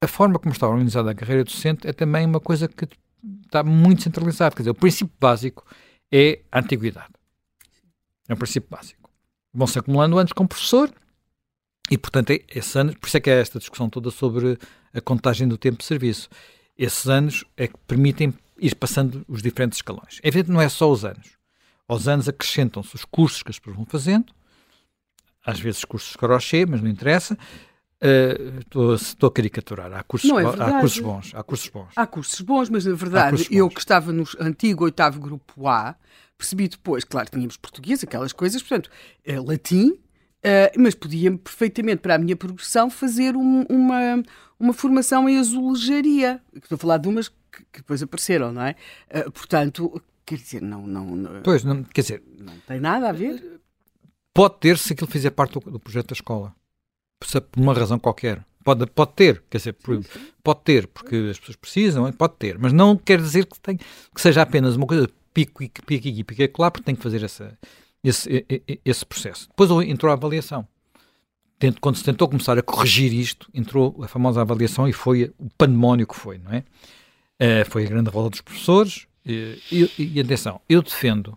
a 0.00 0.06
forma 0.06 0.38
como 0.38 0.52
está 0.52 0.68
organizada 0.68 1.10
a 1.10 1.14
carreira 1.14 1.42
docente 1.42 1.88
é 1.88 1.92
também 1.92 2.24
uma 2.24 2.38
coisa 2.38 2.68
que 2.68 2.86
está 3.44 3.64
muito 3.64 4.02
centralizada. 4.02 4.54
Quer 4.54 4.62
dizer, 4.62 4.70
o 4.70 4.74
princípio 4.74 5.12
básico 5.18 5.66
é 6.12 6.42
a 6.52 6.60
antiguidade. 6.60 7.12
É 8.28 8.34
um 8.34 8.36
princípio 8.36 8.68
básico. 8.70 9.10
Vão-se 9.52 9.78
acumulando 9.78 10.18
anos 10.18 10.32
como 10.32 10.48
professor 10.48 10.92
e, 11.90 11.98
portanto, 11.98 12.30
é, 12.30 12.40
esse 12.54 12.78
ano, 12.78 12.96
por 12.96 13.08
isso 13.08 13.16
é 13.16 13.20
que 13.20 13.30
é 13.30 13.40
esta 13.40 13.58
discussão 13.58 13.90
toda 13.90 14.10
sobre 14.10 14.56
a 14.94 15.00
contagem 15.00 15.48
do 15.48 15.58
tempo 15.58 15.78
de 15.78 15.84
serviço. 15.84 16.28
Esses 16.78 17.08
anos 17.08 17.44
é 17.56 17.66
que 17.66 17.78
permitem 17.88 18.32
ir 18.58 18.74
passando 18.74 19.24
os 19.28 19.42
diferentes 19.42 19.78
escalões. 19.78 20.20
É 20.22 20.28
evidente 20.28 20.50
não 20.50 20.60
é 20.60 20.68
só 20.68 20.90
os 20.90 21.04
anos. 21.04 21.36
Aos 21.88 22.08
anos 22.08 22.28
acrescentam-se 22.28 22.94
os 22.94 23.04
cursos 23.04 23.42
que 23.42 23.50
as 23.50 23.58
pessoas 23.58 23.76
vão 23.76 23.86
fazendo, 23.86 24.32
às 25.44 25.60
vezes 25.60 25.84
cursos 25.84 26.16
crochê, 26.16 26.66
mas 26.66 26.82
não 26.82 26.90
interessa. 26.90 27.38
Uh, 28.02 28.58
estou, 28.58 28.94
estou 28.94 29.28
a 29.28 29.32
caricaturar. 29.32 29.92
Há 29.92 30.02
cursos, 30.02 30.30
é 30.30 30.62
há 30.62 30.80
cursos 30.80 31.00
bons. 31.00 31.32
Há 31.34 31.42
cursos 31.42 31.68
bons. 31.68 31.88
Há 31.96 32.06
cursos 32.06 32.40
bons, 32.40 32.68
mas 32.68 32.84
na 32.84 32.94
verdade, 32.94 33.46
eu 33.50 33.68
que 33.70 33.78
estava 33.78 34.12
no 34.12 34.24
antigo 34.40 34.84
oitavo 34.84 35.20
grupo 35.20 35.66
A, 35.68 35.94
percebi 36.36 36.68
depois, 36.68 37.04
claro, 37.04 37.30
tínhamos 37.30 37.56
português, 37.56 38.02
aquelas 38.02 38.32
coisas, 38.32 38.60
portanto, 38.60 38.90
uh, 39.26 39.42
latim, 39.46 39.90
uh, 39.92 40.78
mas 40.78 40.94
podia 40.94 41.34
perfeitamente, 41.38 42.02
para 42.02 42.16
a 42.16 42.18
minha 42.18 42.36
progressão, 42.36 42.90
fazer 42.90 43.36
um, 43.36 43.62
uma, 43.62 44.22
uma 44.58 44.72
formação 44.74 45.28
em 45.28 45.38
azulejaria. 45.38 46.42
Estou 46.54 46.76
a 46.76 46.78
falar 46.78 46.98
de 46.98 47.08
umas 47.08 47.30
que, 47.56 47.64
que 47.72 47.78
depois 47.80 48.02
apareceram, 48.02 48.52
não 48.52 48.62
é? 48.62 48.76
Uh, 49.10 49.30
portanto, 49.30 50.02
quer 50.24 50.36
dizer, 50.36 50.62
não, 50.62 50.86
não, 50.86 51.16
não, 51.16 51.42
Pois, 51.42 51.64
não, 51.64 51.82
quer 51.84 52.02
dizer... 52.02 52.22
Não 52.38 52.58
tem 52.66 52.80
nada 52.80 53.08
a 53.08 53.12
ver. 53.12 53.60
Pode 54.34 54.58
ter 54.58 54.76
se 54.76 54.92
aquilo 54.92 55.10
fizer 55.10 55.30
parte 55.30 55.58
do, 55.58 55.70
do 55.70 55.80
projeto 55.80 56.08
da 56.08 56.14
escola. 56.14 56.54
Por 57.18 57.60
uma 57.60 57.72
razão 57.72 57.98
qualquer. 57.98 58.44
Pode, 58.62 58.84
pode 58.88 59.12
ter, 59.12 59.42
quer 59.48 59.58
dizer, 59.58 59.76
sim. 59.84 60.02
pode 60.42 60.60
ter, 60.62 60.88
porque 60.88 61.14
as 61.30 61.38
pessoas 61.38 61.56
precisam, 61.56 62.12
pode 62.12 62.34
ter, 62.34 62.58
mas 62.58 62.72
não 62.72 62.96
quer 62.96 63.20
dizer 63.20 63.46
que, 63.46 63.60
tem, 63.60 63.76
que 63.76 64.20
seja 64.20 64.42
apenas 64.42 64.74
uma 64.74 64.88
coisa 64.88 65.08
pico 65.32 65.62
e 65.62 65.68
pico 65.68 66.08
e 66.08 66.24
pico, 66.24 66.48
claro, 66.52 66.72
porque 66.72 66.84
tem 66.84 66.96
que 66.96 67.02
fazer 67.02 67.22
essa, 67.22 67.56
esse, 68.02 68.44
esse 68.84 69.06
processo. 69.06 69.48
Depois 69.48 69.70
entrou 69.86 70.10
a 70.10 70.14
avaliação. 70.14 70.66
Quando 71.80 71.96
se 71.96 72.04
tentou 72.04 72.28
começar 72.28 72.58
a 72.58 72.62
corrigir 72.62 73.12
isto, 73.12 73.48
entrou 73.54 74.02
a 74.02 74.08
famosa 74.08 74.40
avaliação 74.40 74.88
e 74.88 74.92
foi 74.92 75.32
o 75.38 75.48
pandemónio 75.56 76.06
que 76.06 76.16
foi, 76.16 76.38
não 76.38 76.52
é? 76.52 76.64
Uh, 77.40 77.68
foi 77.68 77.84
a 77.84 77.88
grande 77.88 78.10
roda 78.10 78.30
dos 78.30 78.40
professores. 78.40 79.06
E, 79.24 79.60
e, 79.72 80.12
e 80.14 80.20
atenção, 80.20 80.60
eu 80.68 80.80
defendo 80.80 81.36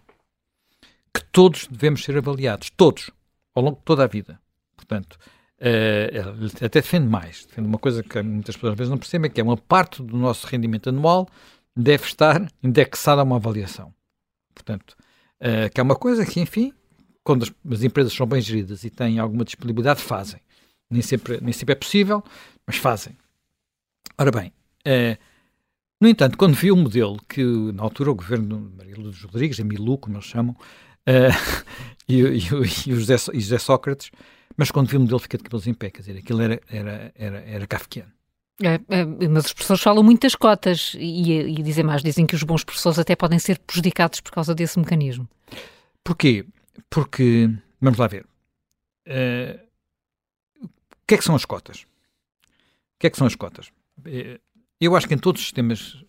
que 1.13 1.23
todos 1.31 1.67
devemos 1.67 2.03
ser 2.03 2.15
avaliados, 2.17 2.69
todos, 2.69 3.09
ao 3.55 3.63
longo 3.63 3.77
de 3.77 3.83
toda 3.83 4.03
a 4.03 4.07
vida. 4.07 4.39
Portanto, 4.75 5.17
uh, 5.59 6.65
até 6.65 6.81
defende 6.81 7.07
mais, 7.07 7.45
defende 7.45 7.67
uma 7.67 7.79
coisa 7.79 8.03
que 8.03 8.21
muitas 8.21 8.55
pessoas 8.55 8.73
às 8.73 8.77
vezes 8.77 8.91
não 8.91 8.97
percebem, 8.97 9.31
que 9.31 9.41
é 9.41 9.43
uma 9.43 9.57
parte 9.57 10.03
do 10.03 10.15
nosso 10.17 10.45
rendimento 10.47 10.89
anual 10.89 11.27
deve 11.75 12.05
estar 12.05 12.45
indexada 12.61 13.21
a 13.21 13.23
uma 13.23 13.37
avaliação. 13.37 13.93
Portanto, 14.53 14.95
uh, 15.41 15.69
que 15.73 15.79
é 15.79 15.83
uma 15.83 15.95
coisa 15.95 16.25
que, 16.25 16.39
enfim, 16.39 16.73
quando 17.23 17.43
as, 17.43 17.53
as, 17.71 17.83
empresas 17.83 18.13
são 18.13 18.27
bem 18.27 18.41
geridas 18.41 18.83
e 18.83 18.89
têm 18.89 19.19
alguma 19.19 19.45
disponibilidade, 19.45 20.01
fazem. 20.01 20.41
Nem 20.89 21.01
sempre, 21.01 21.39
nem 21.41 21.53
sempre 21.53 21.73
é 21.73 21.75
possível, 21.75 22.23
mas 22.65 22.77
fazem. 22.77 23.17
Ora 24.17 24.31
bem, 24.31 24.51
uh, 24.87 25.17
no 26.01 26.07
entanto, 26.07 26.37
quando 26.37 26.55
vi 26.55 26.71
o 26.71 26.75
modelo 26.77 27.17
que, 27.27 27.43
na 27.43 27.83
altura, 27.83 28.11
o 28.11 28.15
governo 28.15 28.69
de 28.69 28.77
Maria 28.77 28.95
Lourdes 28.97 29.21
Rodrigues, 29.23 29.59
a 29.59 29.63
Milu, 29.63 29.97
como 29.97 30.15
eles 30.15 30.25
chamam, 30.25 30.55
uh, 30.55 31.65
e, 32.07 32.21
e, 32.21 32.37
e, 32.87 32.93
o 32.93 32.99
José, 32.99 33.15
e 33.33 33.39
José 33.41 33.59
Sócrates, 33.59 34.11
mas 34.55 34.71
quando 34.71 34.87
vi 34.87 34.97
o 34.97 34.99
modelo 34.99 35.19
fiquei 35.19 35.37
de 35.37 35.43
cabelos 35.43 35.67
em 35.67 35.73
pé, 35.73 35.89
quer 35.89 35.99
dizer, 35.99 36.17
aquilo 36.17 36.41
era, 36.41 36.61
era, 36.69 37.11
era, 37.15 37.39
era 37.41 37.67
kafkiano. 37.67 38.11
É, 38.61 38.79
é, 38.89 39.05
mas 39.05 39.45
os 39.45 39.53
professores 39.53 39.81
falam 39.81 40.03
muitas 40.03 40.35
cotas 40.35 40.93
e, 40.99 41.31
e 41.31 41.63
dizem 41.63 41.83
mais, 41.83 42.03
dizem 42.03 42.25
que 42.25 42.35
os 42.35 42.43
bons 42.43 42.63
professores 42.63 42.99
até 42.99 43.15
podem 43.15 43.39
ser 43.39 43.57
prejudicados 43.59 44.19
por 44.19 44.31
causa 44.31 44.53
desse 44.53 44.77
mecanismo. 44.77 45.29
Porquê? 46.03 46.45
Porque, 46.89 47.49
vamos 47.79 47.97
lá 47.97 48.07
ver, 48.07 48.25
uh, 49.07 49.59
o 50.61 50.69
que 51.07 51.15
é 51.15 51.17
que 51.17 51.23
são 51.23 51.35
as 51.35 51.45
cotas? 51.45 51.83
O 51.83 52.99
que 52.99 53.07
é 53.07 53.09
que 53.09 53.17
são 53.17 53.27
as 53.27 53.35
cotas? 53.35 53.67
Uh, 53.99 54.39
eu 54.85 54.95
acho 54.95 55.07
que 55.07 55.13
em 55.13 55.17
todos 55.17 55.41
os 55.41 55.47
sistemas 55.47 56.03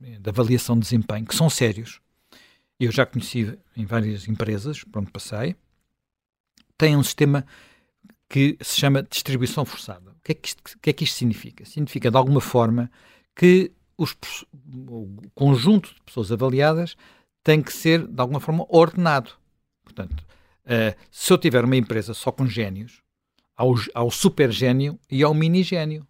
de 0.00 0.28
avaliação 0.28 0.76
de 0.76 0.82
desempenho, 0.82 1.24
que 1.24 1.34
são 1.34 1.48
sérios, 1.48 2.00
eu 2.78 2.92
já 2.92 3.06
conheci 3.06 3.58
em 3.76 3.86
várias 3.86 4.28
empresas, 4.28 4.84
por 4.84 5.00
onde 5.00 5.10
passei, 5.10 5.56
tem 6.76 6.96
um 6.96 7.02
sistema 7.02 7.46
que 8.28 8.56
se 8.60 8.78
chama 8.80 9.02
distribuição 9.02 9.64
forçada. 9.64 10.10
O 10.10 10.22
que 10.24 10.32
é 10.32 10.34
que 10.34 10.48
isto, 10.48 10.78
que 10.80 10.90
é 10.90 10.92
que 10.92 11.04
isto 11.04 11.16
significa? 11.16 11.64
Significa, 11.64 12.10
de 12.10 12.16
alguma 12.16 12.40
forma, 12.40 12.90
que 13.34 13.72
os, 13.96 14.14
o 14.88 15.08
conjunto 15.34 15.94
de 15.94 16.02
pessoas 16.02 16.32
avaliadas 16.32 16.96
tem 17.42 17.62
que 17.62 17.72
ser, 17.72 18.06
de 18.06 18.20
alguma 18.20 18.40
forma, 18.40 18.66
ordenado. 18.68 19.30
Portanto, 19.84 20.20
uh, 20.20 20.98
se 21.10 21.32
eu 21.32 21.38
tiver 21.38 21.64
uma 21.64 21.76
empresa 21.76 22.12
só 22.12 22.32
com 22.32 22.46
génios, 22.46 23.04
ao, 23.56 24.10
super 24.10 24.50
gênio 24.50 24.98
e 25.10 25.22
ao 25.22 25.32
mini 25.32 25.62
gênio. 25.62 26.06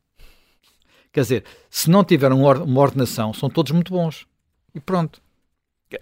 Quer 1.15 1.21
dizer, 1.21 1.45
se 1.71 1.89
não 1.89 2.03
tiver 2.03 2.33
uma 2.33 2.81
ordenação, 2.81 3.33
são 3.33 3.49
todos 3.49 3.71
muito 3.71 3.93
bons. 3.93 4.27
E 4.75 4.81
pronto. 4.81 5.23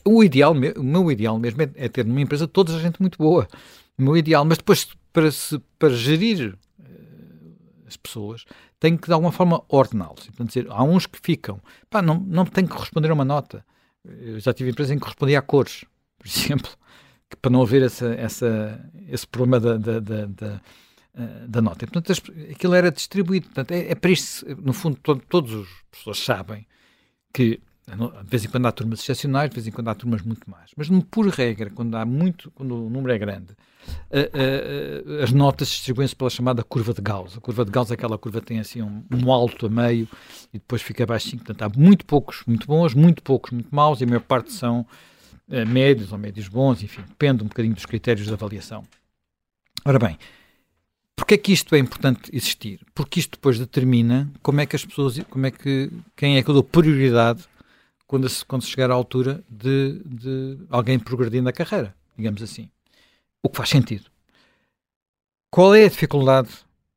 O 0.07 0.25
ideal, 0.25 0.52
o 0.52 0.83
meu 0.83 1.12
ideal 1.12 1.38
mesmo 1.38 1.61
é, 1.61 1.71
é 1.75 1.87
ter 1.87 2.07
numa 2.07 2.23
empresa 2.23 2.49
toda 2.49 2.75
a 2.75 2.81
gente 2.81 2.99
muito 2.99 3.19
boa. 3.19 3.47
O 3.99 4.02
meu 4.02 4.16
ideal, 4.16 4.42
mas 4.42 4.57
depois 4.57 4.88
para, 5.12 5.31
se, 5.31 5.61
para 5.78 5.90
gerir 5.90 6.54
uh, 6.81 7.87
as 7.87 7.95
pessoas, 7.95 8.47
tem 8.81 8.97
que 8.97 9.07
de 9.07 9.12
alguma 9.12 9.31
forma 9.31 9.62
ordená-los. 9.69 10.25
Portanto, 10.28 10.49
dizer, 10.49 10.66
há 10.71 10.83
uns 10.83 11.04
que 11.04 11.19
ficam, 11.23 11.61
pá, 11.90 12.00
não, 12.00 12.19
não 12.19 12.47
tem 12.47 12.66
que 12.66 12.75
responder 12.75 13.11
a 13.11 13.14
uma 13.14 13.25
nota. 13.25 13.62
Eu 14.02 14.40
já 14.40 14.54
tive 14.54 14.71
empresas 14.71 14.97
em 14.97 14.99
que 14.99 15.04
respondia 15.04 15.40
a 15.40 15.42
cores, 15.42 15.85
por 16.19 16.25
exemplo, 16.26 16.71
para 17.43 17.50
não 17.50 17.60
haver 17.60 17.82
essa, 17.82 18.15
essa, 18.15 18.91
esse 19.10 19.26
problema 19.26 19.60
da, 19.60 19.76
da, 19.76 20.00
da, 20.00 20.25
da 20.25 20.60
uh, 21.14 21.48
da 21.48 21.60
nota. 21.60 21.86
Portanto, 21.86 22.12
aquilo 22.50 22.75
era 22.75 22.90
distribuído. 22.90 23.46
Portanto, 23.46 23.72
é, 23.72 23.90
é 23.90 23.94
para 23.94 24.10
isso, 24.10 24.44
no 24.62 24.72
fundo, 24.72 24.98
todo, 25.02 25.22
todos 25.28 25.52
os 25.52 25.68
professores 25.90 26.25
sabem 26.25 26.66
que 27.32 27.60
de 27.84 28.30
vez 28.30 28.44
em 28.44 28.48
quando 28.48 28.66
há 28.66 28.72
turmas 28.72 29.00
excepcionais, 29.00 29.50
de 29.50 29.56
vez 29.56 29.66
em 29.66 29.70
quando 29.72 29.88
há 29.88 29.94
turmas 29.94 30.22
muito 30.22 30.48
mais. 30.48 30.70
Mas, 30.76 30.88
por 31.10 31.26
regra, 31.28 31.68
quando 31.68 31.96
há 31.96 32.04
muito, 32.06 32.50
quando 32.52 32.86
o 32.86 32.88
número 32.88 33.12
é 33.12 33.18
grande, 33.18 33.52
uh, 34.10 35.18
uh, 35.18 35.22
as 35.22 35.32
notas 35.32 35.68
distribuem-se 35.68 36.14
pela 36.14 36.30
chamada 36.30 36.62
curva 36.62 36.94
de 36.94 37.02
Gauss. 37.02 37.36
A 37.36 37.40
curva 37.40 37.64
de 37.64 37.72
Gauss 37.72 37.90
é 37.90 37.94
aquela 37.94 38.16
curva 38.16 38.40
que 38.40 38.46
tem 38.46 38.60
assim 38.60 38.82
um, 38.82 39.04
um 39.10 39.32
alto 39.32 39.66
a 39.66 39.68
meio 39.68 40.08
e 40.54 40.58
depois 40.58 40.80
fica 40.80 41.04
baixinho. 41.04 41.38
Portanto, 41.38 41.62
há 41.62 41.78
muito 41.78 42.06
poucos 42.06 42.44
muito 42.46 42.66
bons, 42.68 42.94
muito 42.94 43.22
poucos 43.22 43.50
muito 43.50 43.75
maus 43.75 44.00
e 44.00 44.04
a 44.04 44.06
maior 44.06 44.22
parte 44.22 44.52
são 44.52 44.86
uh, 45.48 45.66
médios 45.66 46.12
ou 46.12 46.18
médios 46.18 46.46
bons, 46.46 46.82
enfim, 46.84 47.02
depende 47.02 47.42
um 47.42 47.48
bocadinho 47.48 47.75
dos 47.75 47.84
critérios 47.84 48.26
de 48.26 48.32
avaliação. 48.32 48.84
Ora 49.84 49.98
bem, 49.98 50.16
Porquê 51.16 51.34
é 51.34 51.38
que 51.38 51.52
isto 51.52 51.75
é 51.75 51.78
importante 51.78 52.30
existir? 52.34 52.84
Porque 52.94 53.20
isto 53.20 53.32
depois 53.32 53.58
determina 53.58 54.32
como 54.42 54.60
é 54.60 54.66
que 54.66 54.76
as 54.76 54.84
pessoas, 54.84 55.18
como 55.30 55.46
é 55.46 55.50
que, 55.50 55.90
quem 56.16 56.36
é 56.36 56.42
que 56.42 56.50
eu 56.50 56.54
dou 56.54 56.64
prioridade 56.64 57.44
quando 58.06 58.28
se, 58.28 58.44
quando 58.44 58.62
se 58.62 58.68
chegar 58.68 58.90
à 58.90 58.94
altura 58.94 59.42
de, 59.48 60.02
de 60.04 60.58
alguém 60.68 60.98
progredir 60.98 61.42
na 61.42 61.52
carreira, 61.52 61.94
digamos 62.16 62.42
assim. 62.42 62.70
O 63.42 63.48
que 63.48 63.56
faz 63.56 63.70
sentido. 63.70 64.10
Qual 65.50 65.75
é 65.75 65.84
a 65.84 65.88
dificuldade 65.88 66.50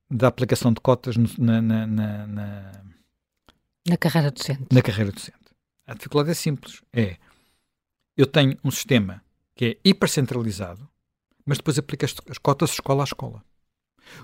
da 0.10 0.28
aplicação 0.28 0.72
de 0.72 0.80
cotas 0.80 1.16
na, 1.18 1.62
na, 1.62 1.88
na, 1.88 2.28
na, 2.28 2.72
na 3.88 3.98
carreira 3.98 4.32
docente? 4.32 4.66
Na 4.72 4.82
carreira 4.82 5.12
docente. 5.12 5.38
A 5.88 5.94
dificuldade 5.94 6.32
é 6.32 6.34
simples. 6.34 6.82
É, 6.92 7.18
eu 8.18 8.26
tenho 8.26 8.58
um 8.64 8.72
sistema 8.72 9.24
que 9.56 9.66
é 9.66 9.90
hipercentralizado, 9.90 10.88
mas 11.46 11.58
depois 11.58 11.78
aplico 11.78 12.06
as, 12.06 12.16
as 12.30 12.38
cotas 12.38 12.72
escola 12.72 13.04
a 13.04 13.06
escola. 13.06 13.44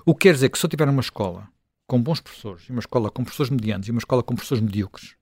O 0.04 0.14
que 0.14 0.28
quer 0.28 0.34
dizer 0.34 0.48
que 0.48 0.58
se 0.58 0.64
eu 0.64 0.70
tiver 0.70 0.88
uma 0.88 1.00
escola 1.00 1.48
com 1.86 2.02
bons 2.02 2.20
professores, 2.20 2.64
e 2.68 2.72
uma 2.72 2.80
escola 2.80 3.10
com 3.10 3.22
professores 3.22 3.50
medianos 3.50 3.86
e 3.86 3.90
uma 3.90 3.98
escola 3.98 4.22
com 4.22 4.34
professores 4.34 4.62
medíocres, 4.62 5.14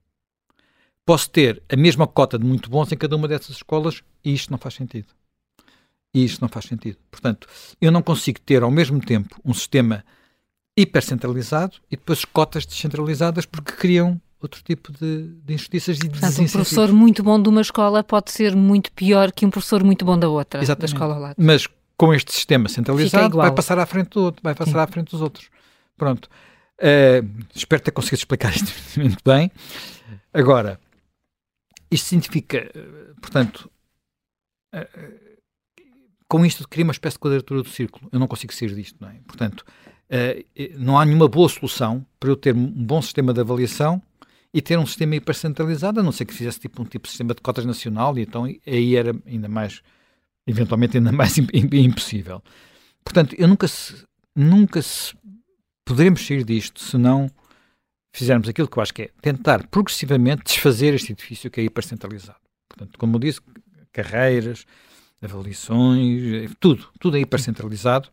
posso 1.05 1.29
ter 1.31 1.63
a 1.69 1.77
mesma 1.77 2.07
cota 2.07 2.39
de 2.39 2.45
muito 2.45 2.71
bons 2.71 2.93
em 2.93 2.97
cada 2.97 3.17
uma 3.17 3.27
dessas 3.27 3.57
escolas 3.57 4.03
e 4.25 4.33
isto 4.33 4.51
não 4.51 4.59
faz 4.59 4.75
sentido. 4.75 5.09
E 6.15 6.25
isto 6.25 6.41
não 6.41 6.49
faz 6.49 6.67
sentido. 6.67 6.99
Portanto, 7.11 7.49
eu 7.81 7.91
não 7.91 8.03
consigo 8.03 8.41
ter 8.41 8.63
ao 8.63 8.71
mesmo 8.71 9.01
tempo 9.01 9.41
um 9.45 9.55
sistema 9.55 10.05
hipercentralizado 10.77 11.77
e 11.91 11.97
depois 11.97 12.25
cotas 12.25 12.65
descentralizadas 12.65 13.47
porque 13.47 13.73
criam 13.73 14.21
outro 14.41 14.63
tipo 14.63 14.93
de, 14.93 15.29
de 15.45 15.55
injustiças 15.55 15.99
e 15.99 16.09
Portanto, 16.09 16.41
um 16.41 16.49
professor 16.49 16.93
muito 16.93 17.23
bom 17.23 17.41
de 17.41 17.49
uma 17.49 17.61
escola 17.61 18.03
pode 18.03 18.31
ser 18.31 18.57
muito 18.57 18.91
pior 18.93 19.31
que 19.33 19.45
um 19.45 19.51
professor 19.51 19.85
muito 19.85 20.05
bom 20.05 20.19
da 20.19 20.29
outra, 20.29 20.63
Exatamente. 20.63 20.93
da 20.93 20.97
escola 20.97 21.19
lá. 21.19 21.35
Mas 21.37 21.67
com 22.01 22.15
este 22.15 22.33
sistema 22.33 22.67
centralizado 22.67 23.37
vai 23.37 23.53
passar 23.53 23.79
à 23.79 23.85
frente 23.85 24.09
do 24.09 24.23
outro, 24.23 24.41
vai 24.43 24.55
passar 24.55 24.73
Sim. 24.73 24.79
à 24.79 24.87
frente 24.87 25.11
dos 25.11 25.21
outros. 25.21 25.51
Pronto. 25.99 26.31
Uh, 26.79 27.45
espero 27.55 27.83
ter 27.83 27.91
conseguido 27.91 28.21
explicar 28.21 28.49
isto 28.57 28.73
muito 28.99 29.19
bem. 29.23 29.53
Agora, 30.33 30.81
isto 31.91 32.07
significa, 32.07 32.71
portanto, 33.21 33.71
eh, 34.73 34.89
eh, 34.95 35.37
com 36.27 36.47
isto 36.47 36.67
cria 36.67 36.85
uma 36.85 36.93
espécie 36.93 37.17
de 37.17 37.21
quadratura 37.21 37.63
do 37.63 37.69
círculo. 37.69 38.09
Eu 38.11 38.19
não 38.19 38.27
consigo 38.27 38.55
sair 38.55 38.75
disto, 38.75 38.97
não 38.99 39.11
é? 39.11 39.17
Portanto, 39.27 39.63
eh, 40.09 40.47
não 40.79 40.99
há 40.99 41.05
nenhuma 41.05 41.29
boa 41.29 41.51
solução 41.51 42.07
para 42.19 42.31
eu 42.31 42.37
ter 42.37 42.55
um 42.55 42.67
bom 42.67 43.03
sistema 43.03 43.35
de 43.35 43.41
avaliação 43.41 44.01
e 44.55 44.63
ter 44.63 44.79
um 44.79 44.87
sistema 44.87 45.17
hipercentralizado, 45.17 46.01
a 46.01 46.03
não 46.03 46.13
ser 46.13 46.25
que 46.25 46.33
fizesse 46.33 46.61
tipo 46.61 46.81
um 46.81 46.87
tipo 46.87 47.05
de 47.05 47.11
sistema 47.11 47.35
de 47.35 47.43
cotas 47.43 47.67
nacional 47.67 48.17
e 48.17 48.23
então 48.23 48.45
aí 48.45 48.97
era 48.97 49.15
ainda 49.27 49.49
mais, 49.51 49.83
eventualmente 50.47 50.97
ainda 50.97 51.13
mais 51.13 51.37
impossível. 51.39 52.43
Portanto, 53.05 53.35
eu 53.39 53.49
nunca 53.49 53.69
se, 53.69 54.05
nunca 54.35 54.83
se 54.83 55.15
poderemos 55.85 56.25
sair 56.27 56.45
disto 56.45 56.81
se 56.81 56.97
não 56.97 57.31
fizermos 58.15 58.49
aquilo 58.49 58.69
que 58.69 58.79
eu 58.79 58.83
acho 58.83 58.95
que 58.95 59.03
é 59.03 59.11
tentar 59.21 59.67
progressivamente 59.69 60.45
desfazer 60.45 60.95
este 60.95 61.13
edifício 61.13 61.51
que 61.51 61.61
é 61.61 61.65
hipercentralizado. 61.65 62.39
Portanto, 62.69 62.99
como 62.99 63.17
eu 63.17 63.21
disse, 63.21 63.41
carreiras, 63.93 64.67
avaliações, 65.23 66.51
tudo, 66.59 66.89
tudo 66.99 67.17
é 67.17 67.21
hipercentralizado. 67.21 68.09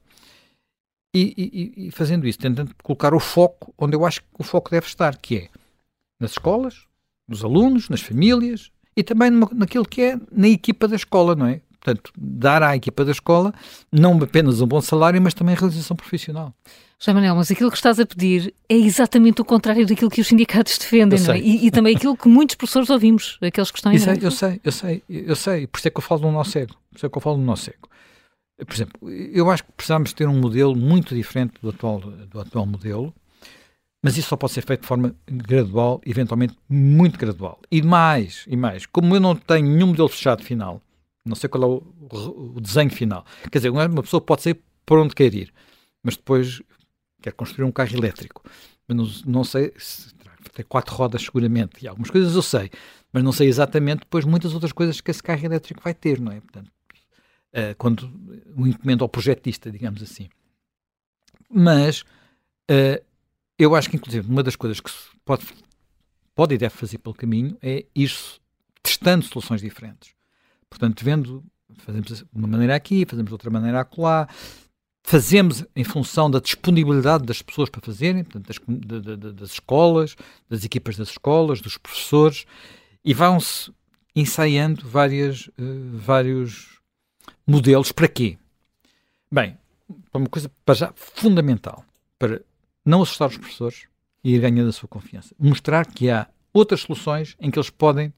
E, 1.15 1.33
e, 1.37 1.87
e, 1.87 1.91
fazendo 1.91 2.27
isso, 2.27 2.37
tentando 2.37 2.75
colocar 2.83 3.13
o 3.13 3.19
foco 3.19 3.73
onde 3.77 3.95
eu 3.95 4.05
acho 4.05 4.21
que 4.21 4.27
o 4.37 4.43
foco 4.43 4.69
deve 4.69 4.85
estar, 4.85 5.17
que 5.17 5.37
é 5.37 5.49
nas 6.19 6.31
escolas, 6.31 6.85
nos 7.27 7.43
alunos, 7.43 7.89
nas 7.89 8.01
famílias 8.01 8.71
e 8.95 9.03
também 9.03 9.31
numa, 9.31 9.49
naquilo 9.53 9.85
que 9.85 10.01
é 10.01 10.19
na 10.31 10.47
equipa 10.47 10.87
da 10.87 10.95
escola, 10.95 11.35
não 11.35 11.47
é? 11.47 11.61
Portanto, 11.79 12.11
dar 12.17 12.63
à 12.63 12.75
equipa 12.75 13.05
da 13.05 13.11
escola 13.11 13.53
não 13.91 14.17
apenas 14.21 14.61
um 14.61 14.67
bom 14.67 14.81
salário, 14.81 15.21
mas 15.21 15.33
também 15.33 15.55
realização 15.55 15.95
profissional. 15.95 16.53
José 16.99 17.13
Manuel, 17.13 17.35
mas 17.35 17.51
aquilo 17.51 17.69
que 17.69 17.77
estás 17.77 17.99
a 17.99 18.05
pedir 18.05 18.53
é 18.67 18.75
exatamente 18.75 19.39
o 19.39 19.45
contrário 19.45 19.85
daquilo 19.85 20.09
que 20.09 20.19
os 20.19 20.27
sindicatos 20.27 20.77
defendem, 20.79 21.19
não 21.19 21.33
é? 21.33 21.39
E, 21.39 21.67
e, 21.67 21.71
também 21.71 21.95
aquilo 21.95 22.17
que 22.17 22.27
muitos 22.27 22.55
professores 22.55 22.89
ouvimos, 22.89 23.37
aqueles 23.39 23.69
que 23.69 23.77
estão 23.77 23.91
em 23.91 23.95
Eu 23.95 24.31
sei, 24.31 24.59
eu 24.63 24.71
sei, 24.71 25.03
eu 25.07 25.35
sei, 25.35 25.67
por 25.67 25.77
isso 25.77 25.87
é 25.87 25.91
que 25.91 25.97
eu 25.97 26.01
falo 26.01 26.21
do 26.21 26.31
nosso 26.31 26.51
cego, 26.51 26.73
por 26.89 26.97
isso 26.97 27.05
é 27.05 27.09
que 27.09 27.17
eu 27.17 27.21
falo 27.21 27.37
do 27.37 27.43
nosso 27.43 27.65
cego. 27.65 27.87
Por 28.65 28.73
exemplo, 28.73 29.11
eu 29.11 29.51
acho 29.51 29.63
que 29.63 29.71
precisamos 29.73 30.11
ter 30.13 30.27
um 30.27 30.39
modelo 30.39 30.75
muito 30.75 31.13
diferente 31.13 31.53
do 31.61 31.69
atual, 31.69 31.99
do 31.99 32.39
atual 32.39 32.65
modelo, 32.65 33.13
mas 34.03 34.17
isso 34.17 34.29
só 34.29 34.35
pode 34.35 34.53
ser 34.53 34.65
feito 34.65 34.81
de 34.81 34.87
forma 34.87 35.15
gradual, 35.27 36.01
eventualmente 36.03 36.55
muito 36.67 37.19
gradual. 37.19 37.59
E 37.69 37.83
mais, 37.83 38.45
e 38.47 38.57
mais, 38.57 38.87
como 38.87 39.15
eu 39.15 39.19
não 39.19 39.35
tenho 39.35 39.67
nenhum 39.67 39.87
modelo 39.87 40.09
fechado 40.09 40.41
final, 40.41 40.81
Não 41.27 41.35
sei 41.35 41.49
qual 41.49 41.63
é 41.63 41.65
o, 41.67 42.55
o 42.55 42.61
desenho 42.61 42.89
final. 42.89 43.25
Quer 43.51 43.59
dizer, 43.59 43.69
uma 43.69 44.03
pessoa 44.03 44.21
pode 44.21 44.41
ser 44.41 44.59
por 44.85 44.99
onde 44.99 45.13
quer 45.13 45.33
ir, 45.33 45.53
mas 46.01 46.15
depois 46.15 46.61
quer 47.21 47.33
construir 47.33 47.65
um 47.65 47.71
carro 47.71 47.95
elétrico. 47.95 48.43
Mas 48.87 48.97
não, 48.97 49.33
não 49.33 49.43
sei 49.43 49.73
se 49.77 50.15
tem 50.53 50.65
quatro 50.65 50.95
rodas 50.95 51.21
seguramente, 51.21 51.83
e 51.83 51.87
algumas 51.87 52.09
coisas 52.09 52.33
eu 52.33 52.41
sei, 52.41 52.71
mas 53.11 53.23
não 53.23 53.31
sei 53.31 53.47
exatamente 53.47 53.99
depois 53.99 54.25
muitas 54.25 54.53
outras 54.53 54.71
coisas 54.71 55.01
que 55.01 55.11
esse 55.11 55.21
carro 55.21 55.45
elétrico 55.45 55.81
vai 55.83 55.93
ter, 55.93 56.19
não 56.19 56.31
é? 56.31 56.39
Portanto, 56.39 56.71
uh, 57.53 57.75
quando 57.77 58.09
o 58.55 58.65
encomendo 58.65 59.03
ao 59.03 59.09
projetista, 59.09 59.69
digamos 59.71 60.01
assim. 60.01 60.29
Mas 61.49 62.01
uh, 62.71 63.03
eu 63.57 63.75
acho 63.75 63.89
que, 63.89 63.97
inclusive, 63.97 64.29
uma 64.29 64.43
das 64.43 64.55
coisas 64.55 64.79
que 64.79 64.91
pode, 65.25 65.45
pode 66.33 66.55
e 66.55 66.57
deve 66.57 66.75
fazer 66.75 66.97
pelo 66.97 67.15
caminho 67.15 67.57
é 67.61 67.85
ir 67.95 68.11
testando 68.81 69.25
soluções 69.25 69.61
diferentes. 69.61 70.16
Portanto, 70.69 71.03
vendo, 71.03 71.43
fazemos 71.77 72.07
de 72.07 72.25
uma 72.33 72.47
maneira 72.47 72.75
aqui, 72.75 73.05
fazemos 73.05 73.29
de 73.29 73.33
outra 73.33 73.49
maneira 73.49 73.81
acolá, 73.81 74.27
fazemos 75.03 75.65
em 75.75 75.83
função 75.83 76.29
da 76.29 76.39
disponibilidade 76.39 77.25
das 77.25 77.41
pessoas 77.41 77.69
para 77.69 77.81
fazerem, 77.81 78.23
portanto, 78.23 78.47
das, 78.47 79.33
das 79.35 79.51
escolas, 79.51 80.15
das 80.49 80.65
equipas 80.65 80.97
das 80.97 81.09
escolas, 81.09 81.61
dos 81.61 81.77
professores, 81.77 82.45
e 83.05 83.13
vão-se 83.13 83.71
ensaiando 84.13 84.87
várias, 84.87 85.47
uh, 85.47 85.97
vários 85.97 86.79
modelos. 87.45 87.91
Para 87.91 88.07
quê? 88.07 88.37
Bem, 89.31 89.57
para 90.11 90.19
uma 90.19 90.29
coisa 90.29 90.51
para 90.65 90.75
já 90.75 90.93
fundamental, 90.95 91.85
para 92.19 92.41
não 92.83 93.01
assustar 93.01 93.29
os 93.29 93.37
professores 93.37 93.87
e 94.23 94.35
ir 94.35 94.41
ganhando 94.41 94.69
a 94.69 94.73
sua 94.73 94.89
confiança. 94.89 95.33
Mostrar 95.39 95.85
que 95.85 96.09
há 96.09 96.27
outras 96.51 96.81
soluções 96.81 97.35
em 97.39 97.49
que 97.49 97.57
eles 97.57 97.69
podem 97.69 98.13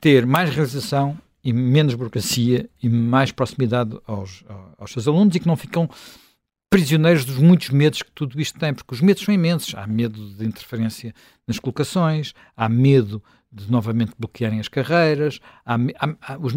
ter 0.00 0.26
mais 0.26 0.50
realização 0.50 1.16
e 1.42 1.52
menos 1.52 1.94
burocracia 1.94 2.68
e 2.82 2.88
mais 2.88 3.32
proximidade 3.32 3.98
aos, 4.06 4.44
aos 4.78 4.92
seus 4.92 5.08
alunos 5.08 5.34
e 5.34 5.40
que 5.40 5.46
não 5.46 5.56
ficam 5.56 5.88
prisioneiros 6.70 7.24
dos 7.24 7.36
muitos 7.38 7.70
medos 7.70 8.02
que 8.02 8.12
tudo 8.12 8.40
isto 8.40 8.58
tem, 8.58 8.72
porque 8.72 8.94
os 8.94 9.00
medos 9.00 9.24
são 9.24 9.34
imensos. 9.34 9.74
Há 9.74 9.86
medo 9.86 10.34
de 10.34 10.46
interferência 10.46 11.12
nas 11.46 11.58
colocações, 11.58 12.32
há 12.56 12.68
medo 12.68 13.22
de 13.52 13.70
novamente 13.70 14.12
bloquearem 14.16 14.60
as 14.60 14.68
carreiras, 14.68 15.40
há, 15.66 15.74
há, 15.74 16.34
há 16.34 16.38
os 16.38 16.52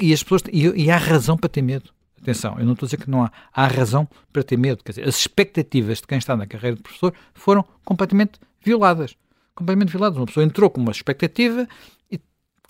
e 0.00 0.12
as 0.12 0.22
pessoas 0.22 0.42
e, 0.50 0.66
e, 0.66 0.90
há 0.90 0.96
razão 0.96 1.36
para 1.36 1.50
ter 1.50 1.60
medo. 1.60 1.90
Atenção, 2.20 2.58
eu 2.58 2.64
não 2.64 2.72
estou 2.72 2.86
a 2.86 2.88
dizer 2.88 2.96
que 3.02 3.10
não 3.10 3.22
há, 3.24 3.32
há 3.52 3.66
razão 3.66 4.08
para 4.32 4.42
ter 4.42 4.56
medo. 4.56 4.82
Quer 4.82 4.92
dizer, 4.92 5.08
as 5.08 5.18
expectativas 5.18 5.98
de 5.98 6.06
quem 6.06 6.18
está 6.18 6.34
na 6.34 6.46
carreira 6.46 6.76
de 6.76 6.82
professor 6.82 7.12
foram 7.34 7.64
completamente 7.84 8.40
violadas. 8.62 9.14
Completamente 9.54 9.90
violadas. 9.90 10.18
Uma 10.18 10.26
pessoa 10.26 10.44
entrou 10.44 10.70
com 10.70 10.80
uma 10.80 10.92
expectativa 10.92 11.68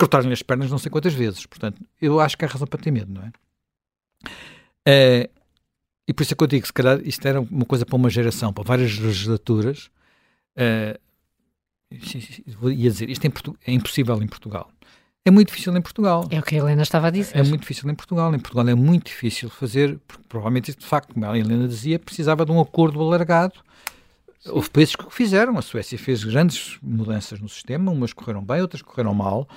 cortaram-lhe 0.01 0.33
as 0.33 0.41
pernas 0.41 0.71
não 0.71 0.79
sei 0.79 0.89
quantas 0.89 1.13
vezes. 1.13 1.45
Portanto, 1.45 1.79
eu 2.01 2.19
acho 2.19 2.35
que 2.35 2.43
há 2.43 2.47
razão 2.47 2.67
para 2.67 2.81
ter 2.81 2.89
medo, 2.89 3.13
não 3.13 3.21
é? 3.21 3.31
é 4.85 5.29
e 6.07 6.13
por 6.13 6.23
isso 6.23 6.33
é 6.33 6.35
que 6.35 6.43
eu 6.43 6.47
digo, 6.47 6.65
se 6.65 6.73
calhar 6.73 6.99
isto 7.05 7.25
era 7.25 7.39
uma 7.39 7.65
coisa 7.65 7.85
para 7.85 7.95
uma 7.95 8.09
geração, 8.09 8.51
para 8.51 8.63
várias 8.63 8.97
legislaturas. 8.97 9.89
É, 10.55 10.99
ia 11.91 12.89
dizer, 12.89 13.09
isto 13.09 13.25
é, 13.25 13.31
é 13.67 13.73
impossível 13.73 14.21
em 14.21 14.27
Portugal. 14.27 14.71
É 15.23 15.29
muito 15.29 15.49
difícil 15.49 15.75
em 15.77 15.81
Portugal. 15.81 16.27
É 16.31 16.39
o 16.39 16.41
que 16.41 16.55
a 16.55 16.57
Helena 16.57 16.81
estava 16.81 17.07
a 17.07 17.11
dizer. 17.11 17.37
É 17.37 17.43
muito 17.43 17.61
difícil 17.61 17.87
em 17.89 17.93
Portugal. 17.93 18.33
Em 18.33 18.39
Portugal 18.39 18.67
é 18.67 18.73
muito 18.73 19.05
difícil 19.05 19.51
fazer, 19.51 19.99
porque 20.07 20.23
provavelmente, 20.27 20.75
de 20.75 20.85
facto, 20.85 21.13
como 21.13 21.25
a 21.27 21.37
Helena 21.37 21.67
dizia, 21.67 21.99
precisava 21.99 22.43
de 22.43 22.51
um 22.51 22.59
acordo 22.59 22.99
alargado. 22.99 23.53
Sim. 24.39 24.49
Houve 24.49 24.71
países 24.71 24.95
que 24.95 25.05
o 25.05 25.11
fizeram. 25.11 25.55
A 25.59 25.61
Suécia 25.61 25.99
fez 25.99 26.23
grandes 26.23 26.79
mudanças 26.81 27.39
no 27.39 27.47
sistema, 27.47 27.91
umas 27.91 28.13
correram 28.13 28.43
bem, 28.43 28.61
outras 28.61 28.81
correram 28.81 29.13
mal. 29.13 29.47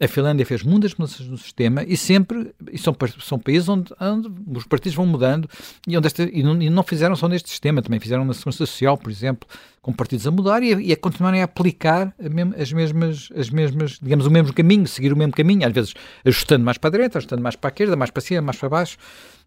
A 0.00 0.08
Finlândia 0.08 0.44
fez 0.44 0.62
muitas 0.62 0.94
mudanças 0.94 1.26
no 1.26 1.38
sistema 1.38 1.82
e 1.84 1.96
sempre 1.96 2.54
e 2.70 2.78
são, 2.78 2.96
são 3.20 3.38
países 3.38 3.68
onde, 3.68 3.92
onde, 4.00 4.28
os 4.56 4.64
partidos 4.64 4.94
vão 4.94 5.06
mudando 5.06 5.48
e, 5.86 5.96
onde 5.96 6.06
esta, 6.06 6.22
e, 6.22 6.42
não, 6.42 6.60
e 6.60 6.70
não 6.70 6.82
fizeram 6.82 7.14
só 7.16 7.28
neste 7.28 7.48
sistema, 7.48 7.82
também 7.82 8.00
fizeram 8.00 8.24
na 8.24 8.32
Segurança 8.34 8.58
Social, 8.58 8.96
por 8.96 9.10
exemplo, 9.10 9.48
com 9.80 9.92
partidos 9.92 10.26
a 10.26 10.30
mudar 10.30 10.62
e 10.62 10.74
a, 10.74 10.80
e 10.80 10.92
a 10.92 10.96
continuarem 10.96 11.42
a 11.42 11.44
aplicar 11.44 12.14
as 12.60 12.72
mesmas, 12.72 13.28
as 13.36 13.50
mesmas, 13.50 13.98
digamos, 14.00 14.26
o 14.26 14.30
mesmo 14.30 14.52
caminho, 14.52 14.86
seguir 14.86 15.12
o 15.12 15.16
mesmo 15.16 15.32
caminho, 15.32 15.66
às 15.66 15.72
vezes 15.72 15.94
ajustando 16.24 16.64
mais 16.64 16.78
para 16.78 16.88
a 16.88 16.92
direita, 16.92 17.18
ajustando 17.18 17.42
mais 17.42 17.56
para 17.56 17.68
a 17.68 17.72
esquerda, 17.72 17.96
mais 17.96 18.10
para 18.10 18.22
cima, 18.22 18.40
mais 18.40 18.56
para 18.56 18.68
baixo, 18.68 18.96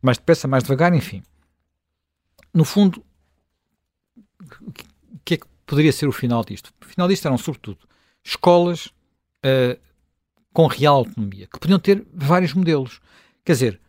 mais 0.02 0.18
depressa, 0.18 0.48
mais 0.48 0.64
devagar, 0.64 0.94
enfim. 0.94 1.24
No 2.54 2.64
fundo, 2.64 3.04
o 4.62 4.72
que 5.26 5.34
é 5.34 5.38
que 5.38 5.46
poderia 5.66 5.92
ser 5.92 6.08
o 6.08 6.12
final 6.12 6.44
disto? 6.44 6.72
O 6.82 6.86
final 6.86 7.08
disto 7.08 7.26
eram, 7.26 7.38
sobretudo, 7.38 7.80
escolas 8.24 8.88
uh, 9.46 9.80
com 10.58 10.66
real 10.66 10.96
autonomia, 10.96 11.46
que 11.46 11.60
podiam 11.60 11.78
ter 11.78 12.04
vários 12.12 12.52
modelos. 12.52 13.00
Quer 13.46 13.52
dizer, 13.52 13.82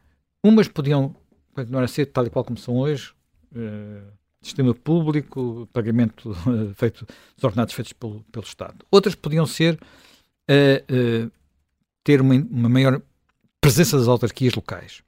umas 0.45 0.69
podiam 0.69 1.17
continuar 1.55 1.83
a 1.83 1.89
ser 1.89 2.05
tal 2.05 2.27
e 2.27 2.31
qual 2.31 2.45
como 2.45 2.59
são 2.59 2.77
hoje, 2.77 3.15
uh, 3.53 4.07
sistema 4.43 4.75
público, 4.75 5.67
pagamento 5.73 6.31
uh, 6.31 6.71
feito 6.77 7.07
dos 7.35 7.43
ordenados 7.43 7.73
feitos 7.73 7.95
pelo, 7.95 8.23
pelo 8.31 8.45
Estado. 8.45 8.85
Outras 8.91 9.15
podiam 9.15 9.47
ser 9.47 9.81
uh, 9.81 11.31
ter 12.05 12.21
uma, 12.21 12.35
uma, 12.35 12.69
maior 12.69 13.01
presença 13.63 13.97
das 13.97 14.07
autarquias 14.07 14.53
locais, 14.53 15.03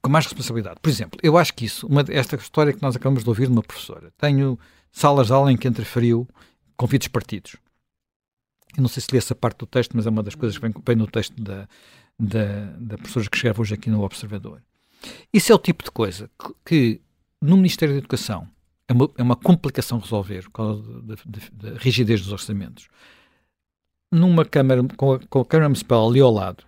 com 0.00 0.08
mais 0.08 0.26
responsabilidade. 0.26 0.78
Por 0.80 0.90
exemplo, 0.90 1.18
eu 1.24 1.36
acho 1.36 1.54
que 1.54 1.64
isso, 1.64 1.88
uma, 1.88 2.04
esta 2.08 2.36
história 2.36 2.72
que 2.72 2.82
nós 2.82 2.94
acabamos 2.94 3.24
de 3.24 3.28
ouvir 3.28 3.46
de 3.46 3.52
uma 3.52 3.64
professora, 3.64 4.12
tenho 4.16 4.56
salas 4.92 5.26
de 5.26 5.32
aula 5.32 5.50
em 5.50 5.56
que 5.56 5.66
interferiu 5.66 6.24
convites 6.76 7.08
partidos. 7.08 7.56
Eu 8.76 8.82
não 8.82 8.88
sei 8.88 9.02
se 9.02 9.08
li 9.12 9.18
essa 9.18 9.34
parte 9.34 9.58
do 9.58 9.66
texto, 9.66 9.96
mas 9.96 10.06
é 10.06 10.10
uma 10.10 10.22
das 10.22 10.34
coisas 10.34 10.56
que 10.56 10.62
vem, 10.62 10.74
vem 10.86 10.96
no 10.96 11.06
texto 11.06 11.40
da, 11.42 11.68
da, 12.18 12.64
da 12.78 12.96
professora 12.96 13.28
que 13.28 13.36
escreve 13.36 13.60
hoje 13.60 13.74
aqui 13.74 13.90
no 13.90 14.02
Observador. 14.02 14.62
Isso 15.32 15.52
é 15.52 15.54
o 15.54 15.58
tipo 15.58 15.84
de 15.84 15.90
coisa 15.90 16.30
que, 16.38 16.54
que 16.64 17.00
no 17.40 17.56
Ministério 17.56 17.94
da 17.94 17.98
Educação 17.98 18.48
é 18.88 18.92
uma, 18.92 19.10
é 19.18 19.22
uma 19.22 19.36
complicação 19.36 19.98
resolver 19.98 20.42
por 20.44 20.50
causa 20.52 21.02
da 21.02 21.74
rigidez 21.78 22.22
dos 22.22 22.32
orçamentos. 22.32 22.88
Numa 24.10 24.44
Câmara, 24.44 24.82
com 24.96 25.14
a, 25.14 25.18
com 25.18 25.40
a 25.40 25.44
Câmara 25.44 25.68
Municipal 25.68 26.08
ali 26.08 26.20
ao 26.20 26.30
lado 26.30 26.64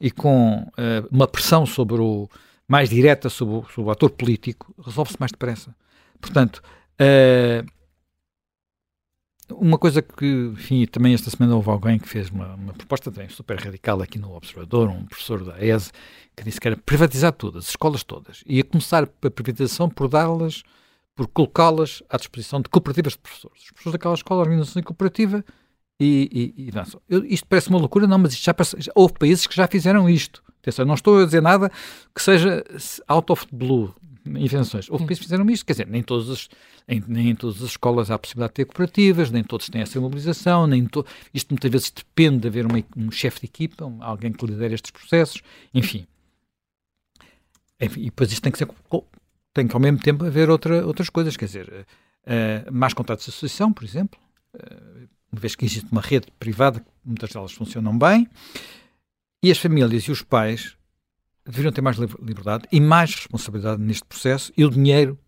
e 0.00 0.10
com 0.10 0.62
uh, 0.62 1.08
uma 1.10 1.26
pressão 1.26 1.64
sobre 1.64 2.00
o 2.00 2.28
mais 2.66 2.90
direta 2.90 3.30
sobre 3.30 3.54
o, 3.54 3.64
sobre 3.64 3.88
o 3.88 3.90
ator 3.90 4.10
político, 4.10 4.74
resolve-se 4.84 5.18
mais 5.18 5.32
depressa. 5.32 5.74
Portanto, 6.20 6.62
uh, 7.00 7.66
uma 9.50 9.78
coisa 9.78 10.02
que, 10.02 10.50
enfim, 10.52 10.86
também 10.86 11.14
esta 11.14 11.30
semana 11.30 11.56
houve 11.56 11.70
alguém 11.70 11.98
que 11.98 12.08
fez 12.08 12.28
uma, 12.30 12.54
uma 12.54 12.72
proposta 12.72 13.10
também 13.10 13.28
super 13.28 13.58
radical 13.58 14.00
aqui 14.02 14.18
no 14.18 14.34
Observador, 14.34 14.88
um 14.88 15.04
professor 15.06 15.44
da 15.44 15.64
ESE, 15.64 15.90
que 16.36 16.44
disse 16.44 16.60
que 16.60 16.68
era 16.68 16.76
privatizar 16.76 17.32
todas, 17.32 17.64
as 17.64 17.70
escolas 17.70 18.04
todas. 18.04 18.42
E 18.46 18.60
a 18.60 18.64
começar 18.64 19.04
a 19.04 19.30
privatização 19.30 19.88
por 19.88 20.08
dá-las, 20.08 20.62
por 21.14 21.26
colocá-las 21.26 22.02
à 22.08 22.16
disposição 22.16 22.60
de 22.60 22.68
cooperativas 22.68 23.14
de 23.14 23.18
professores. 23.18 23.62
Os 23.62 23.70
professores 23.70 23.92
daquela 23.92 24.14
escola 24.14 24.40
organizam-se 24.40 24.78
em 24.78 24.82
cooperativa 24.82 25.44
e, 26.00 26.54
e, 26.58 26.68
e 26.68 26.70
Eu, 27.08 27.24
isto 27.24 27.46
parece 27.48 27.68
uma 27.70 27.78
loucura, 27.78 28.06
não, 28.06 28.18
mas 28.18 28.36
já, 28.36 28.54
já, 28.76 28.92
houve 28.94 29.14
países 29.14 29.46
que 29.46 29.56
já 29.56 29.66
fizeram 29.66 30.08
isto. 30.08 30.42
Atenção, 30.60 30.84
não 30.84 30.94
estou 30.94 31.20
a 31.20 31.24
dizer 31.24 31.40
nada 31.40 31.70
que 32.14 32.22
seja 32.22 32.64
out 33.08 33.32
of 33.32 33.46
blue, 33.50 33.94
invenções. 34.36 34.88
Houve 34.90 35.04
países 35.04 35.20
que 35.20 35.24
fizeram 35.24 35.48
isto, 35.50 35.64
quer 35.64 35.72
dizer, 35.72 35.86
nem 35.86 36.02
todas 36.02 36.30
as, 36.30 36.48
nem, 36.86 37.02
nem 37.06 37.30
em 37.30 37.34
todas 37.34 37.62
as 37.62 37.70
escolas 37.70 38.10
há 38.10 38.14
a 38.14 38.18
possibilidade 38.18 38.50
de 38.50 38.54
ter 38.56 38.64
cooperativas, 38.64 39.30
nem 39.30 39.42
todos 39.42 39.68
têm 39.68 39.82
essa 39.82 40.00
mobilização, 40.00 40.66
nem 40.66 40.86
to... 40.86 41.04
isto 41.32 41.50
muitas 41.50 41.70
vezes 41.70 41.90
depende 41.90 42.40
de 42.40 42.48
haver 42.48 42.66
uma, 42.66 42.82
um 42.96 43.10
chefe 43.10 43.40
de 43.40 43.46
equipa, 43.46 43.84
um, 43.84 44.02
alguém 44.02 44.32
que 44.32 44.44
lidere 44.46 44.74
estes 44.74 44.90
processos, 44.90 45.42
enfim. 45.72 46.06
enfim. 47.80 48.00
E 48.00 48.04
depois 48.06 48.30
isto 48.30 48.42
tem 48.42 48.52
que 48.52 48.58
ser 48.58 48.68
tem 49.54 49.66
que 49.66 49.74
ao 49.74 49.80
mesmo 49.80 49.98
tempo 49.98 50.24
haver 50.24 50.50
outra, 50.50 50.86
outras 50.86 51.10
coisas, 51.10 51.36
quer 51.36 51.46
dizer, 51.46 51.68
uh, 51.68 52.72
mais 52.72 52.94
contratos 52.94 53.24
de 53.24 53.30
associação, 53.30 53.72
por 53.72 53.84
exemplo, 53.84 54.18
uh, 54.54 55.08
uma 55.32 55.40
vez 55.40 55.56
que 55.56 55.64
existe 55.64 55.90
uma 55.90 56.00
rede 56.00 56.28
privada, 56.38 56.84
muitas 57.04 57.30
delas 57.30 57.52
funcionam 57.52 57.98
bem, 57.98 58.28
e 59.42 59.50
as 59.50 59.58
famílias 59.58 60.04
e 60.04 60.12
os 60.12 60.22
pais 60.22 60.77
deveriam 61.48 61.72
ter 61.72 61.80
mais 61.80 61.96
liberdade 61.96 62.68
e 62.70 62.80
mais 62.80 63.14
responsabilidade 63.14 63.80
neste 63.80 64.04
processo 64.04 64.52
e 64.56 64.64
o 64.64 64.70
dinheiro 64.70 65.18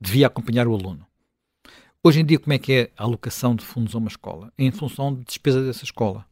devia 0.00 0.26
acompanhar 0.26 0.66
o 0.66 0.74
aluno. 0.74 1.06
Hoje 2.02 2.20
em 2.20 2.24
dia, 2.24 2.38
como 2.38 2.52
é 2.52 2.58
que 2.58 2.72
é 2.72 2.90
a 2.96 3.04
alocação 3.04 3.54
de 3.54 3.64
fundos 3.64 3.94
a 3.94 3.98
uma 3.98 4.08
escola? 4.08 4.52
É 4.58 4.64
em 4.64 4.72
função 4.72 5.14
de 5.14 5.24
despesa 5.24 5.62
dessa 5.64 5.84
escola. 5.84 6.26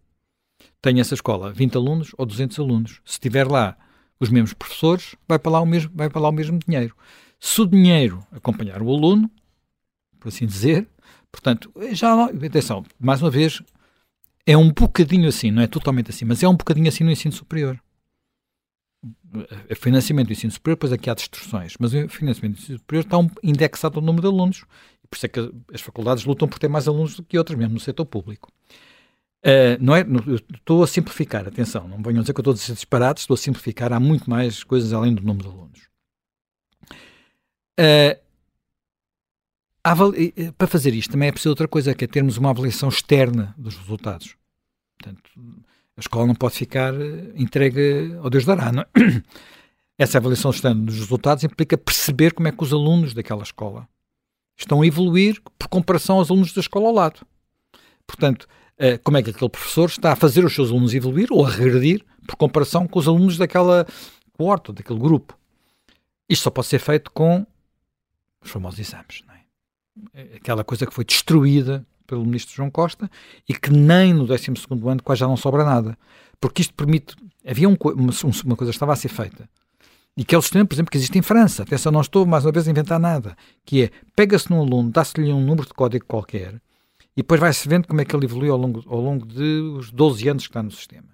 Tem 0.83 0.99
essa 0.99 1.15
escola 1.15 1.53
20 1.53 1.77
alunos 1.77 2.11
ou 2.17 2.27
200 2.27 2.59
alunos. 2.59 3.01
Se 3.05 3.21
tiver 3.21 3.47
lá 3.47 3.77
os 4.19 4.29
mesmos 4.29 4.53
professores, 4.55 5.15
vai 5.29 5.39
para 5.39 5.53
lá 5.53 5.61
o 5.61 5.67
mesmo, 5.67 5.93
vai 5.95 6.11
para 6.11 6.21
lá 6.21 6.31
o 6.31 6.33
mesmo 6.33 6.59
dinheiro. 6.59 6.97
Se 7.39 7.61
o 7.61 7.67
dinheiro 7.67 8.27
acompanhar 8.33 8.83
o 8.83 8.91
aluno, 8.91 9.31
por 10.19 10.29
assim 10.29 10.47
dizer, 10.47 10.89
portanto, 11.31 11.73
já 11.93 12.25
atenção, 12.25 12.85
mais 12.99 13.23
uma 13.23 13.31
vez, 13.31 13.63
é 14.45 14.57
um 14.57 14.73
bocadinho 14.73 15.29
assim, 15.29 15.53
não 15.53 15.63
é 15.63 15.69
totalmente 15.69 16.11
assim, 16.11 16.25
mas 16.25 16.43
é 16.43 16.49
um 16.49 16.57
bocadinho 16.57 16.89
assim 16.89 17.05
no 17.05 17.13
ensino 17.13 17.33
superior 17.33 17.79
o 19.03 19.77
financiamento 19.77 20.29
do 20.29 20.33
ensino 20.33 20.53
superior, 20.53 20.77
depois 20.77 20.93
aqui 20.93 21.09
há 21.09 21.15
distorções, 21.15 21.75
mas 21.79 21.95
o 21.95 22.09
financiamento 22.09 22.57
do 22.57 22.63
ensino 22.63 22.79
superior 22.79 23.05
está 23.05 23.17
indexado 23.43 23.99
ao 23.99 24.05
número 24.05 24.23
de 24.23 24.29
alunos. 24.29 24.65
Por 25.09 25.17
isso 25.17 25.27
é 25.27 25.29
que 25.29 25.53
as 25.73 25.81
faculdades 25.81 26.25
lutam 26.25 26.49
por 26.49 26.59
ter 26.59 26.69
mais 26.69 26.87
alunos 26.89 27.15
do 27.15 27.23
que 27.23 27.39
outras, 27.39 27.59
mesmo 27.59 27.75
no 27.75 27.81
setor 27.81 28.05
público. 28.05 28.51
Uh, 29.45 29.79
não 29.81 29.95
é, 29.95 30.05
estou 30.53 30.83
a 30.83 30.87
simplificar, 30.87 31.47
atenção, 31.47 31.87
não 31.87 32.03
venham 32.03 32.23
dizer 32.23 32.33
que 32.33 32.41
eu 32.41 32.43
estou 32.43 32.53
a 32.53 32.55
dizer 32.55 32.75
disparados, 32.75 33.23
estou 33.23 33.35
a 33.35 33.39
simplificar, 33.39 33.93
há 33.93 34.01
muito 34.01 34.29
mais 34.29 34.65
coisas 34.65 34.93
além 34.93 35.15
do 35.15 35.23
número 35.23 35.49
de 35.49 35.55
alunos. 35.55 35.89
Uh, 37.79 38.29
para 40.59 40.67
fazer 40.67 40.93
isto 40.93 41.13
também 41.13 41.29
é 41.29 41.33
preciso 41.33 41.51
outra 41.51 41.69
coisa, 41.69 41.95
que 41.95 42.05
é 42.05 42.09
termos 42.09 42.37
uma 42.37 42.51
avaliação 42.51 42.89
externa 42.89 43.55
dos 43.57 43.77
resultados. 43.77 44.37
Portanto, 44.99 45.31
a 45.99 46.01
escola 46.01 46.29
não 46.29 46.35
pode 46.35 46.55
ficar 46.55 46.95
entregue 47.35 48.17
ao 48.23 48.31
Deus 48.31 48.45
dará. 48.45 48.71
Não 48.71 48.83
é? 48.83 48.87
Essa 49.99 50.19
avaliação 50.19 50.53
dos 50.53 50.95
resultados 50.95 51.43
implica 51.43 51.77
perceber 51.77 52.33
como 52.33 52.47
é 52.47 52.53
que 52.53 52.63
os 52.63 52.73
alunos 52.73 53.13
daquela 53.13 53.43
escola 53.43 53.89
estão 54.57 54.81
a 54.81 54.87
evoluir 54.87 55.43
por 55.59 55.67
comparação 55.67 56.19
aos 56.19 56.31
alunos 56.31 56.53
da 56.53 56.61
escola 56.61 56.87
ao 56.87 56.95
lado. 56.95 57.27
Portanto, 58.07 58.47
eh, 58.79 58.97
como 58.99 59.17
é 59.17 59.23
que 59.25 59.31
aquele 59.31 59.51
professor 59.51 59.89
está 59.89 60.13
a 60.13 60.17
fazer 60.17 60.45
os 60.45 60.55
seus 60.55 60.71
alunos 60.71 60.95
evoluir 60.95 61.33
ou 61.33 61.45
a 61.45 61.51
regredir 61.51 62.05
por 62.29 62.37
comparação 62.37 62.87
com 62.87 62.99
os 63.01 63.09
alunos 63.09 63.37
daquela 63.37 63.85
coorte, 64.35 64.73
daquele 64.73 65.01
grupo. 65.01 65.37
Isto 66.29 66.45
só 66.45 66.51
pode 66.51 66.69
ser 66.69 66.79
feito 66.79 67.11
com 67.11 67.45
os 68.41 68.51
famosos 68.51 68.79
exames. 68.79 69.25
É? 70.15 70.21
é? 70.21 70.37
Aquela 70.37 70.63
coisa 70.63 70.87
que 70.87 70.95
foi 70.95 71.05
destruída 71.05 71.85
pelo 72.09 72.25
ministro 72.25 72.57
João 72.57 72.71
Costa 72.71 73.09
e 73.49 73.55
que 73.55 73.71
nem 73.71 74.13
no 74.13 74.27
12 74.27 74.51
ano 74.89 75.03
quase 75.05 75.21
já 75.21 75.29
não 75.29 75.37
sobra 75.37 75.63
nada. 75.63 75.97
Porque 76.41 76.63
isto 76.63 76.75
permite. 76.75 77.15
Havia 77.47 77.69
um, 77.69 77.77
uma, 77.95 78.13
uma 78.45 78.57
coisa 78.57 78.73
que 78.73 78.77
estava 78.77 78.93
a 78.93 78.97
ser 78.97 79.09
feita 79.09 79.49
e 80.17 80.25
que 80.25 80.35
é 80.35 80.39
o 80.39 80.43
sistema, 80.43 80.67
por 80.67 80.75
exemplo, 80.75 80.91
que 80.91 80.97
existe 80.97 81.17
em 81.17 81.23
França. 81.23 81.63
Atenção, 81.63 81.93
não 81.93 82.01
estou 82.01 82.27
mais 82.27 82.45
uma 82.45 82.51
vez 82.51 82.67
a 82.67 82.71
inventar 82.73 82.99
nada. 82.99 83.37
Que 83.65 83.85
é, 83.85 83.91
pega-se 84.17 84.51
num 84.51 84.61
aluno, 84.61 84.91
dá-se-lhe 84.91 85.33
um 85.33 85.41
número 85.41 85.69
de 85.69 85.73
código 85.73 86.05
qualquer 86.07 86.61
e 87.17 87.23
depois 87.23 87.41
vai-se 87.41 87.69
vendo 87.69 87.87
como 87.87 88.01
é 88.01 88.05
que 88.05 88.15
ele 88.15 88.27
evolui 88.27 88.49
ao 88.49 88.57
longo, 88.57 88.83
ao 88.87 89.01
longo 89.01 89.25
dos 89.25 89.91
12 89.91 90.29
anos 90.29 90.43
que 90.45 90.51
está 90.51 90.63
no 90.63 90.71
sistema. 90.71 91.09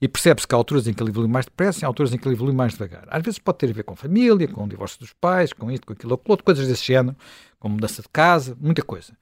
E 0.00 0.06
percebe-se 0.06 0.46
que 0.46 0.54
há 0.54 0.58
alturas 0.58 0.86
em 0.86 0.92
que 0.92 1.02
ele 1.02 1.10
evolui 1.10 1.28
mais 1.28 1.46
depressa 1.46 1.80
e 1.80 1.84
há 1.84 1.88
alturas 1.88 2.12
em 2.12 2.18
que 2.18 2.26
ele 2.26 2.34
evolui 2.34 2.54
mais 2.54 2.72
devagar. 2.72 3.04
Às 3.08 3.22
vezes 3.22 3.38
pode 3.38 3.58
ter 3.58 3.70
a 3.70 3.72
ver 3.72 3.82
com 3.82 3.96
família, 3.96 4.46
com 4.48 4.64
o 4.64 4.68
divórcio 4.68 4.98
dos 4.98 5.12
pais, 5.12 5.52
com 5.52 5.70
isto, 5.70 5.86
com 5.86 5.92
aquilo, 5.92 6.16
com 6.18 6.32
outro, 6.32 6.44
coisas 6.44 6.68
desse 6.68 6.84
género, 6.84 7.16
com 7.58 7.68
mudança 7.68 8.02
de 8.02 8.08
casa, 8.08 8.56
muita 8.60 8.82
coisa. 8.82 9.14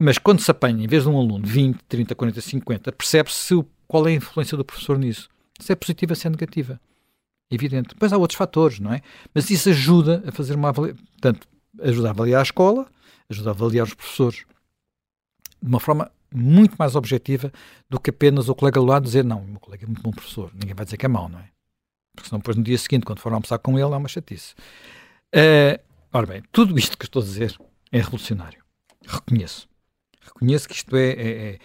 Mas 0.00 0.18
quando 0.18 0.40
se 0.40 0.50
apanha, 0.50 0.84
em 0.84 0.88
vez 0.88 1.04
de 1.04 1.08
um 1.08 1.18
aluno, 1.18 1.46
20, 1.46 1.82
30, 1.88 2.14
40, 2.14 2.40
50, 2.40 2.92
percebe-se 2.92 3.64
qual 3.86 4.06
é 4.08 4.10
a 4.10 4.14
influência 4.14 4.56
do 4.56 4.64
professor 4.64 4.98
nisso. 4.98 5.28
Se 5.58 5.72
é 5.72 5.76
positiva, 5.76 6.14
se 6.14 6.26
é 6.26 6.30
negativa. 6.30 6.80
Evidente. 7.50 7.90
Depois 7.90 8.12
há 8.12 8.18
outros 8.18 8.36
fatores, 8.36 8.80
não 8.80 8.92
é? 8.92 9.02
Mas 9.32 9.50
isso 9.50 9.68
ajuda 9.68 10.22
a 10.26 10.32
fazer 10.32 10.54
uma 10.54 10.70
avaliação. 10.70 11.04
Portanto, 11.12 11.46
ajuda 11.80 12.08
a 12.08 12.10
avaliar 12.10 12.40
a 12.40 12.42
escola, 12.42 12.86
ajuda 13.30 13.50
a 13.50 13.52
avaliar 13.52 13.86
os 13.86 13.94
professores 13.94 14.44
de 15.62 15.68
uma 15.68 15.80
forma 15.80 16.10
muito 16.34 16.74
mais 16.76 16.96
objetiva 16.96 17.52
do 17.88 18.00
que 18.00 18.10
apenas 18.10 18.48
o 18.48 18.54
colega 18.54 18.80
do 18.80 18.86
lado 18.86 19.04
dizer 19.04 19.24
não, 19.24 19.42
o 19.42 19.46
meu 19.46 19.60
colega 19.60 19.84
é 19.84 19.86
muito 19.86 20.02
bom 20.02 20.10
professor. 20.10 20.50
Ninguém 20.52 20.74
vai 20.74 20.84
dizer 20.84 20.96
que 20.96 21.06
é 21.06 21.08
mau, 21.08 21.28
não 21.28 21.38
é? 21.38 21.48
Porque 22.14 22.28
senão 22.28 22.40
depois 22.40 22.56
no 22.56 22.62
dia 22.62 22.78
seguinte, 22.78 23.04
quando 23.04 23.20
for 23.20 23.32
almoçar 23.32 23.58
com 23.58 23.78
ele, 23.78 23.92
é 23.92 23.96
uma 23.96 24.08
chatice. 24.08 24.54
Uh, 25.34 25.80
ora 26.12 26.26
bem, 26.26 26.42
tudo 26.52 26.78
isto 26.78 26.98
que 26.98 27.04
estou 27.04 27.22
a 27.22 27.24
dizer 27.24 27.56
é 27.92 27.98
revolucionário. 27.98 28.62
Reconheço. 29.06 29.68
Reconheço 30.26 30.68
que 30.68 30.74
isto 30.74 30.96
é, 30.96 31.10
é, 31.10 31.28
é 31.28 31.58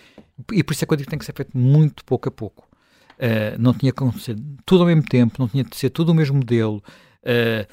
e 0.52 0.64
por 0.64 0.74
isso 0.74 0.84
é 0.84 0.88
que 0.88 0.94
eu 0.94 0.98
digo 0.98 1.08
que 1.08 1.12
tem 1.12 1.20
que 1.20 1.26
ser 1.26 1.34
feito 1.34 1.58
muito 1.58 2.04
pouco 2.06 2.30
a 2.30 2.32
pouco. 2.32 2.68
Uh, 3.16 3.60
não 3.60 3.74
tinha 3.74 3.92
que 3.92 4.02
acontecer 4.02 4.38
tudo 4.66 4.82
ao 4.82 4.88
mesmo 4.88 5.04
tempo, 5.04 5.36
não 5.40 5.48
tinha 5.48 5.64
que 5.66 5.76
ser 5.76 5.90
tudo 5.90 6.12
o 6.12 6.16
mesmo 6.16 6.38
modelo. 6.38 6.82
Uh, 7.24 7.68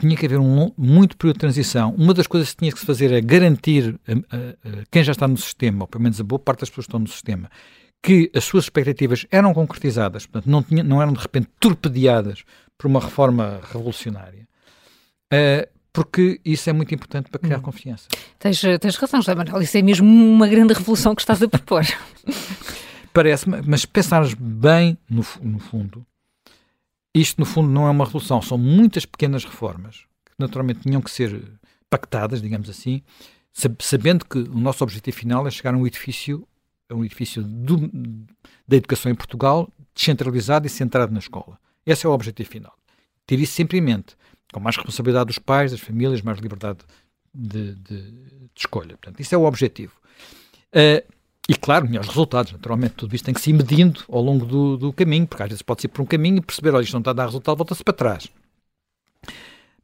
tinha 0.00 0.16
que 0.16 0.26
haver 0.26 0.40
um 0.40 0.72
muito 0.76 1.16
período 1.16 1.36
de 1.36 1.40
transição. 1.40 1.94
Uma 1.94 2.12
das 2.12 2.26
coisas 2.26 2.50
que 2.50 2.56
tinha 2.56 2.72
que 2.72 2.80
se 2.80 2.86
fazer 2.86 3.12
é 3.12 3.20
garantir 3.20 3.94
a, 4.08 4.12
a, 4.12 4.80
a 4.80 4.84
quem 4.90 5.04
já 5.04 5.12
está 5.12 5.28
no 5.28 5.36
sistema, 5.36 5.84
ou 5.84 5.86
pelo 5.86 6.02
menos 6.02 6.20
a 6.20 6.24
boa 6.24 6.40
parte 6.40 6.60
das 6.60 6.70
pessoas 6.70 6.86
que 6.86 6.90
estão 6.90 7.00
no 7.00 7.06
sistema, 7.06 7.48
que 8.02 8.28
as 8.34 8.42
suas 8.42 8.64
expectativas 8.64 9.24
eram 9.30 9.54
concretizadas, 9.54 10.26
portanto, 10.26 10.50
não, 10.50 10.60
tinha, 10.60 10.82
não 10.82 11.00
eram 11.00 11.12
de 11.12 11.20
repente 11.20 11.48
torpedeadas 11.60 12.42
por 12.76 12.88
uma 12.88 12.98
reforma 12.98 13.60
revolucionária. 13.72 14.48
Uh, 15.32 15.71
porque 15.92 16.40
isso 16.44 16.70
é 16.70 16.72
muito 16.72 16.94
importante 16.94 17.28
para 17.30 17.40
criar 17.40 17.58
hum. 17.58 17.62
confiança. 17.62 18.08
Tens, 18.38 18.60
tens 18.80 18.96
razão, 18.96 19.20
José 19.20 19.34
Manuel, 19.34 19.62
isso 19.62 19.76
é 19.76 19.82
mesmo 19.82 20.06
uma 20.08 20.48
grande 20.48 20.72
revolução 20.72 21.14
que 21.14 21.22
estás 21.22 21.42
a 21.42 21.48
propor. 21.48 21.84
Parece-me, 23.12 23.60
mas 23.66 23.84
pensares 23.84 24.32
bem 24.32 24.96
no, 25.08 25.24
no 25.42 25.58
fundo, 25.58 26.06
isto, 27.14 27.38
no 27.38 27.44
fundo, 27.44 27.68
não 27.68 27.86
é 27.86 27.90
uma 27.90 28.06
revolução, 28.06 28.40
são 28.40 28.56
muitas 28.56 29.04
pequenas 29.04 29.44
reformas 29.44 30.06
que 30.24 30.32
naturalmente 30.38 30.80
tinham 30.80 31.02
que 31.02 31.10
ser 31.10 31.42
pactadas, 31.90 32.40
digamos 32.40 32.70
assim, 32.70 33.02
sabendo 33.80 34.24
que 34.24 34.38
o 34.38 34.58
nosso 34.58 34.82
objetivo 34.82 35.14
final 35.14 35.46
é 35.46 35.50
chegar 35.50 35.74
a 35.74 35.76
um 35.76 35.86
edifício, 35.86 36.48
a 36.88 36.94
um 36.94 37.04
edifício 37.04 37.42
do, 37.42 37.90
da 38.66 38.76
educação 38.76 39.12
em 39.12 39.14
Portugal 39.14 39.70
descentralizado 39.94 40.66
e 40.66 40.70
centrado 40.70 41.12
na 41.12 41.18
escola. 41.18 41.58
Esse 41.84 42.06
é 42.06 42.08
o 42.08 42.12
objetivo 42.12 42.48
final. 42.48 42.74
Ter 43.26 43.38
isso 43.38 43.52
sempre 43.52 43.76
em 43.76 43.82
mente, 43.82 44.16
com 44.52 44.60
mais 44.60 44.76
responsabilidade 44.76 45.26
dos 45.26 45.38
pais, 45.38 45.72
das 45.72 45.80
famílias, 45.80 46.22
mais 46.22 46.38
liberdade 46.38 46.78
de, 47.34 47.74
de, 47.74 48.10
de 48.10 48.50
escolha. 48.56 48.96
Portanto, 48.96 49.18
isso 49.18 49.34
é 49.34 49.38
o 49.38 49.44
objetivo. 49.44 49.94
Uh, 50.68 51.02
e 51.48 51.54
claro, 51.54 51.86
melhores 51.86 52.08
resultados, 52.08 52.52
naturalmente, 52.52 52.94
tudo 52.94 53.14
isto 53.14 53.24
tem 53.24 53.34
que 53.34 53.40
se 53.40 53.50
ir 53.50 53.54
medindo 53.54 54.04
ao 54.08 54.22
longo 54.22 54.46
do, 54.46 54.76
do 54.76 54.92
caminho, 54.92 55.26
porque 55.26 55.42
às 55.42 55.48
vezes 55.48 55.62
pode 55.62 55.82
ser 55.82 55.88
por 55.88 56.02
um 56.02 56.06
caminho 56.06 56.38
e 56.38 56.40
perceber, 56.40 56.72
olha, 56.74 56.84
isto 56.84 56.92
não 56.92 57.00
está 57.00 57.10
a 57.10 57.14
dar 57.14 57.24
resultado, 57.24 57.56
volta-se 57.56 57.82
para 57.82 57.92
trás. 57.92 58.28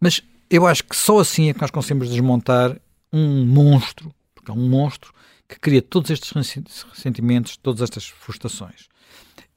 Mas 0.00 0.22
eu 0.48 0.66
acho 0.66 0.85
que 0.85 0.96
só 0.96 1.18
assim 1.18 1.48
é 1.48 1.54
que 1.54 1.61
nós 1.61 1.70
conseguimos 1.70 2.09
desmontar 2.09 2.78
um 3.12 3.44
monstro, 3.44 4.14
porque 4.35 4.50
é 4.50 4.54
um 4.54 4.68
monstro 4.68 5.12
que 5.48 5.59
cria 5.59 5.83
todos 5.83 6.11
estes 6.11 6.31
ressentimentos, 6.85 7.57
todas 7.57 7.83
estas 7.83 8.07
frustrações. 8.07 8.88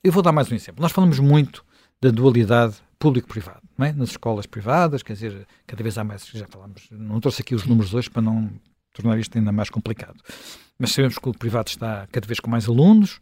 Eu 0.03 0.11
vou 0.11 0.23
dar 0.23 0.31
mais 0.31 0.51
um 0.51 0.55
exemplo. 0.55 0.81
Nós 0.81 0.91
falamos 0.91 1.19
muito 1.19 1.63
da 2.01 2.09
dualidade 2.09 2.75
público-privado, 3.01 3.63
não 3.75 3.87
é? 3.87 3.91
Nas 3.91 4.11
escolas 4.11 4.45
privadas, 4.45 5.01
quer 5.01 5.13
dizer, 5.13 5.47
cada 5.65 5.81
vez 5.81 5.97
há 5.97 6.03
mais, 6.03 6.27
já 6.27 6.45
falamos, 6.47 6.87
não 6.91 7.19
trouxe 7.19 7.41
aqui 7.41 7.55
os 7.55 7.65
números 7.65 7.95
hoje 7.95 8.11
para 8.11 8.21
não 8.21 8.47
tornar 8.93 9.17
isto 9.17 9.35
ainda 9.35 9.51
mais 9.51 9.71
complicado. 9.71 10.21
Mas 10.77 10.91
sabemos 10.91 11.17
que 11.17 11.27
o 11.27 11.33
privado 11.33 11.67
está 11.69 12.07
cada 12.11 12.27
vez 12.27 12.39
com 12.39 12.47
mais 12.47 12.69
alunos, 12.69 13.19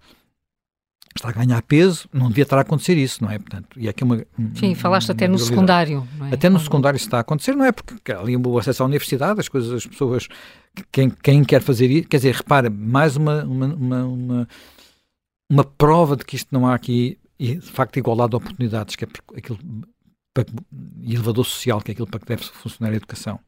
está 1.16 1.30
a 1.30 1.32
ganhar 1.32 1.62
peso, 1.62 2.10
não 2.12 2.28
devia 2.28 2.44
estar 2.44 2.58
a 2.58 2.62
acontecer 2.62 2.98
isso, 2.98 3.24
não 3.24 3.32
é? 3.32 3.40
Portanto, 3.40 3.80
e 3.80 3.88
aqui 3.88 4.04
uma, 4.04 4.22
Sim, 4.54 4.76
falaste 4.76 5.12
até 5.12 5.30
no 5.30 5.40
secundário. 5.40 6.06
É? 6.30 6.34
Até 6.34 6.50
no 6.50 6.60
secundário 6.60 6.98
isso 6.98 7.08
está 7.08 7.18
a 7.18 7.22
acontecer, 7.22 7.56
não 7.56 7.64
é? 7.64 7.72
Porque 7.72 8.12
ali 8.12 8.36
o 8.36 8.60
acesso 8.60 8.84
à 8.84 8.86
universidade, 8.86 9.40
as 9.40 9.48
coisas, 9.48 9.72
as 9.72 9.86
pessoas, 9.86 10.28
quem, 10.92 11.10
quem 11.10 11.42
quer 11.46 11.62
fazer 11.62 11.90
isso, 11.90 12.10
quer 12.10 12.18
dizer, 12.18 12.36
repara, 12.36 12.70
mais 12.70 13.16
uma, 13.16 13.46
uma, 13.46 13.66
uma, 13.68 14.04
uma, 14.04 14.48
uma 15.50 15.64
prova 15.64 16.18
de 16.18 16.26
que 16.26 16.36
isto 16.36 16.50
não 16.52 16.68
há 16.68 16.76
aqui, 16.76 17.18
e 17.40 17.56
de 17.56 17.72
facto, 17.72 17.98
igualdade 17.98 18.32
de 18.32 18.36
oportunidades, 18.36 18.96
que 18.96 19.06
é 19.06 19.08
aquilo, 19.38 19.58
e 21.02 21.14
elevador 21.14 21.46
social, 21.46 21.82
que 21.82 21.92
é 21.92 21.94
aquilo 21.94 22.08
para 22.08 22.20
que 22.20 22.26
deve 22.26 22.44
funcionar 22.44 22.92
a 22.92 22.96
educação. 22.96 23.40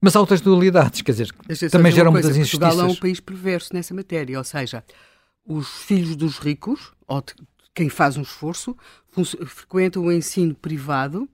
Mas 0.00 0.14
há 0.14 0.20
outras 0.20 0.40
dualidades, 0.40 1.00
quer 1.00 1.12
dizer, 1.12 1.32
também 1.70 1.92
geram 1.92 2.12
muitas 2.12 2.36
injustiças. 2.36 2.60
Portugal 2.60 2.88
é 2.88 2.92
um 2.92 2.96
país 2.96 3.20
perverso 3.20 3.72
nessa 3.72 3.94
matéria, 3.94 4.36
ou 4.36 4.44
seja, 4.44 4.84
os 5.46 5.68
filhos 5.68 6.16
dos 6.16 6.38
ricos, 6.38 6.92
ou 7.06 7.20
de 7.22 7.34
quem 7.74 7.88
faz 7.88 8.16
um 8.16 8.22
esforço, 8.22 8.76
frequentam 9.46 10.04
o 10.04 10.12
ensino 10.12 10.54
privado 10.54 11.28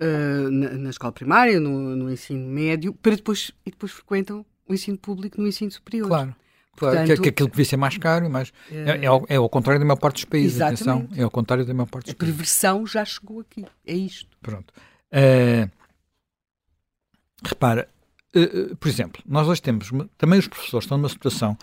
uh, 0.00 0.50
na, 0.50 0.70
na, 0.70 0.90
escola 0.90 1.12
primária, 1.12 1.60
no, 1.60 1.94
no, 1.94 2.10
ensino 2.10 2.48
médio, 2.48 2.92
para 2.94 3.14
depois, 3.14 3.52
e 3.64 3.70
depois 3.70 3.92
frequentam 3.92 4.44
o 4.68 4.74
ensino 4.74 4.98
público 4.98 5.40
no 5.40 5.46
ensino 5.46 5.70
superior. 5.70 6.08
Claro. 6.08 6.34
Claro, 6.78 6.96
Portanto, 6.96 7.22
que, 7.22 7.28
aquilo 7.28 7.48
que 7.48 7.56
devia 7.56 7.64
ser 7.64 7.76
mais 7.76 7.98
caro, 7.98 8.30
mas 8.30 8.52
é, 8.70 8.76
é, 8.76 9.04
é, 9.04 9.06
ao, 9.06 9.26
é 9.28 9.36
ao 9.36 9.48
contrário 9.48 9.80
da 9.80 9.84
maior 9.84 9.96
parte 9.96 10.14
dos 10.16 10.24
países. 10.26 10.60
Atenção, 10.60 11.08
é 11.16 11.24
ao 11.24 11.30
contrário 11.30 11.64
da 11.64 11.74
maior 11.74 11.86
parte 11.86 12.06
dos 12.06 12.14
A 12.14 12.16
perversão 12.16 12.86
já 12.86 13.04
chegou 13.04 13.40
aqui. 13.40 13.66
É 13.84 13.94
isto. 13.94 14.28
Pronto. 14.40 14.72
Uh, 15.12 15.68
repara, 17.42 17.88
uh, 18.36 18.76
por 18.76 18.88
exemplo, 18.88 19.20
nós 19.26 19.48
hoje 19.48 19.60
temos, 19.60 19.90
também 20.16 20.38
os 20.38 20.46
professores 20.46 20.84
estão 20.84 20.96
numa 20.96 21.08
situação 21.08 21.58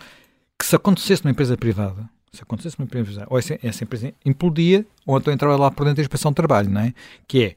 que 0.58 0.66
se 0.66 0.76
acontecesse 0.76 1.24
numa 1.24 1.30
empresa 1.30 1.56
privada, 1.56 2.10
se 2.30 2.42
acontecesse 2.42 2.78
numa 2.78 2.84
empresa 2.84 3.06
privada, 3.06 3.26
ou 3.30 3.38
essa, 3.38 3.58
essa 3.62 3.84
empresa 3.84 4.12
implodia, 4.22 4.84
ou 5.06 5.16
então 5.16 5.32
entrava 5.32 5.56
lá 5.56 5.70
por 5.70 5.84
dentro 5.84 5.96
da 5.96 6.02
inspeção 6.02 6.30
de 6.30 6.36
trabalho, 6.36 6.68
não 6.68 6.82
é? 6.82 6.92
Que 7.26 7.42
é, 7.42 7.56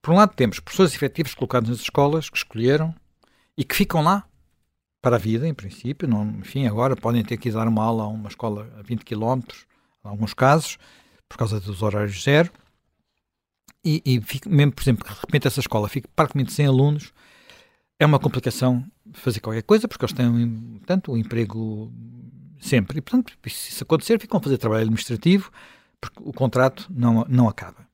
por 0.00 0.12
um 0.12 0.16
lado 0.16 0.32
temos 0.36 0.60
professores 0.60 0.94
efetivos 0.94 1.34
colocados 1.34 1.70
nas 1.70 1.80
escolas, 1.80 2.30
que 2.30 2.36
escolheram, 2.36 2.94
e 3.56 3.64
que 3.64 3.74
ficam 3.74 4.00
lá 4.00 4.24
para 5.00 5.16
a 5.16 5.18
vida, 5.18 5.48
em 5.48 5.54
princípio, 5.54 6.06
não, 6.06 6.24
enfim, 6.40 6.66
agora 6.66 6.94
podem 6.94 7.24
ter 7.24 7.36
que 7.36 7.50
dar 7.50 7.66
uma 7.66 7.82
aula 7.82 8.04
a 8.04 8.08
uma 8.08 8.28
escola 8.28 8.70
a 8.78 8.82
20 8.82 9.04
km, 9.04 9.40
em 10.04 10.08
alguns 10.08 10.34
casos, 10.34 10.78
por 11.28 11.38
causa 11.38 11.60
dos 11.60 11.82
horários 11.82 12.22
zero, 12.22 12.50
e, 13.84 14.02
e 14.04 14.20
fico, 14.20 14.48
mesmo, 14.48 14.72
por 14.72 14.82
exemplo, 14.82 15.04
que 15.04 15.12
de 15.12 15.20
repente 15.20 15.46
essa 15.46 15.60
escola 15.60 15.88
fique 15.88 16.08
praticamente 16.14 16.52
sem 16.52 16.66
alunos, 16.66 17.12
é 17.98 18.06
uma 18.06 18.18
complicação 18.18 18.84
fazer 19.12 19.40
qualquer 19.40 19.62
coisa, 19.62 19.88
porque 19.88 20.04
eles 20.04 20.14
têm, 20.14 20.50
portanto, 20.78 21.08
o 21.08 21.14
um 21.14 21.16
emprego 21.16 21.92
sempre. 22.60 22.98
E, 22.98 23.00
portanto, 23.00 23.32
se 23.46 23.70
isso 23.70 23.84
acontecer, 23.84 24.20
ficam 24.20 24.38
a 24.38 24.42
fazer 24.42 24.58
trabalho 24.58 24.82
administrativo, 24.82 25.50
porque 26.00 26.18
o 26.20 26.32
contrato 26.32 26.86
não, 26.90 27.24
não 27.28 27.48
acaba. 27.48 27.86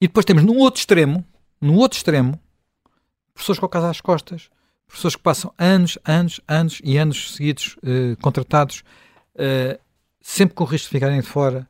E 0.00 0.06
depois 0.06 0.24
temos 0.24 0.42
no 0.42 0.56
outro 0.56 0.80
extremo, 0.80 1.24
no 1.60 1.74
outro 1.74 1.98
extremo, 1.98 2.40
pessoas 3.34 3.58
com 3.58 3.66
a 3.66 3.68
casa 3.68 3.90
às 3.90 4.00
costas, 4.00 4.48
pessoas 4.90 5.16
que 5.16 5.22
passam 5.22 5.52
anos, 5.58 5.98
anos, 6.04 6.40
anos 6.46 6.80
e 6.84 6.96
anos 6.96 7.34
seguidos 7.34 7.76
uh, 7.78 8.16
contratados 8.20 8.82
uh, 9.34 9.80
sempre 10.20 10.54
com 10.54 10.64
o 10.64 10.66
risco 10.66 10.88
de 10.88 10.90
ficarem 10.90 11.20
de 11.20 11.26
fora, 11.26 11.68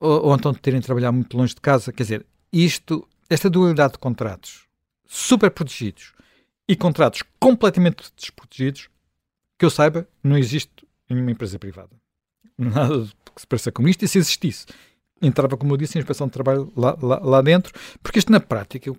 ou, 0.00 0.26
ou 0.26 0.34
então 0.34 0.52
de 0.52 0.58
terem 0.58 0.80
de 0.80 0.86
trabalhar 0.86 1.12
muito 1.12 1.36
longe 1.36 1.54
de 1.54 1.60
casa. 1.60 1.92
Quer 1.92 2.02
dizer, 2.02 2.26
isto, 2.52 3.06
esta 3.28 3.48
dualidade 3.48 3.94
de 3.94 3.98
contratos 3.98 4.66
super 5.06 5.50
protegidos 5.50 6.12
e 6.68 6.76
contratos 6.76 7.22
completamente 7.40 8.12
desprotegidos, 8.16 8.88
que 9.58 9.64
eu 9.64 9.70
saiba, 9.70 10.06
não 10.22 10.36
existe 10.36 10.86
em 11.08 11.14
nenhuma 11.14 11.32
empresa 11.32 11.58
privada. 11.58 11.96
Nada 12.56 13.06
que 13.34 13.40
se 13.40 13.46
pareça 13.46 13.72
com 13.72 13.88
isto, 13.88 14.04
e 14.04 14.08
se 14.08 14.18
existisse, 14.18 14.66
entrava, 15.22 15.56
como 15.56 15.72
eu 15.72 15.76
disse, 15.76 15.96
em 15.96 16.00
inspeção 16.00 16.26
de 16.26 16.32
trabalho 16.32 16.72
lá, 16.76 16.96
lá, 17.00 17.18
lá 17.20 17.42
dentro, 17.42 17.72
porque 18.02 18.18
isto 18.18 18.30
na 18.30 18.40
prática, 18.40 18.90
o, 18.90 18.98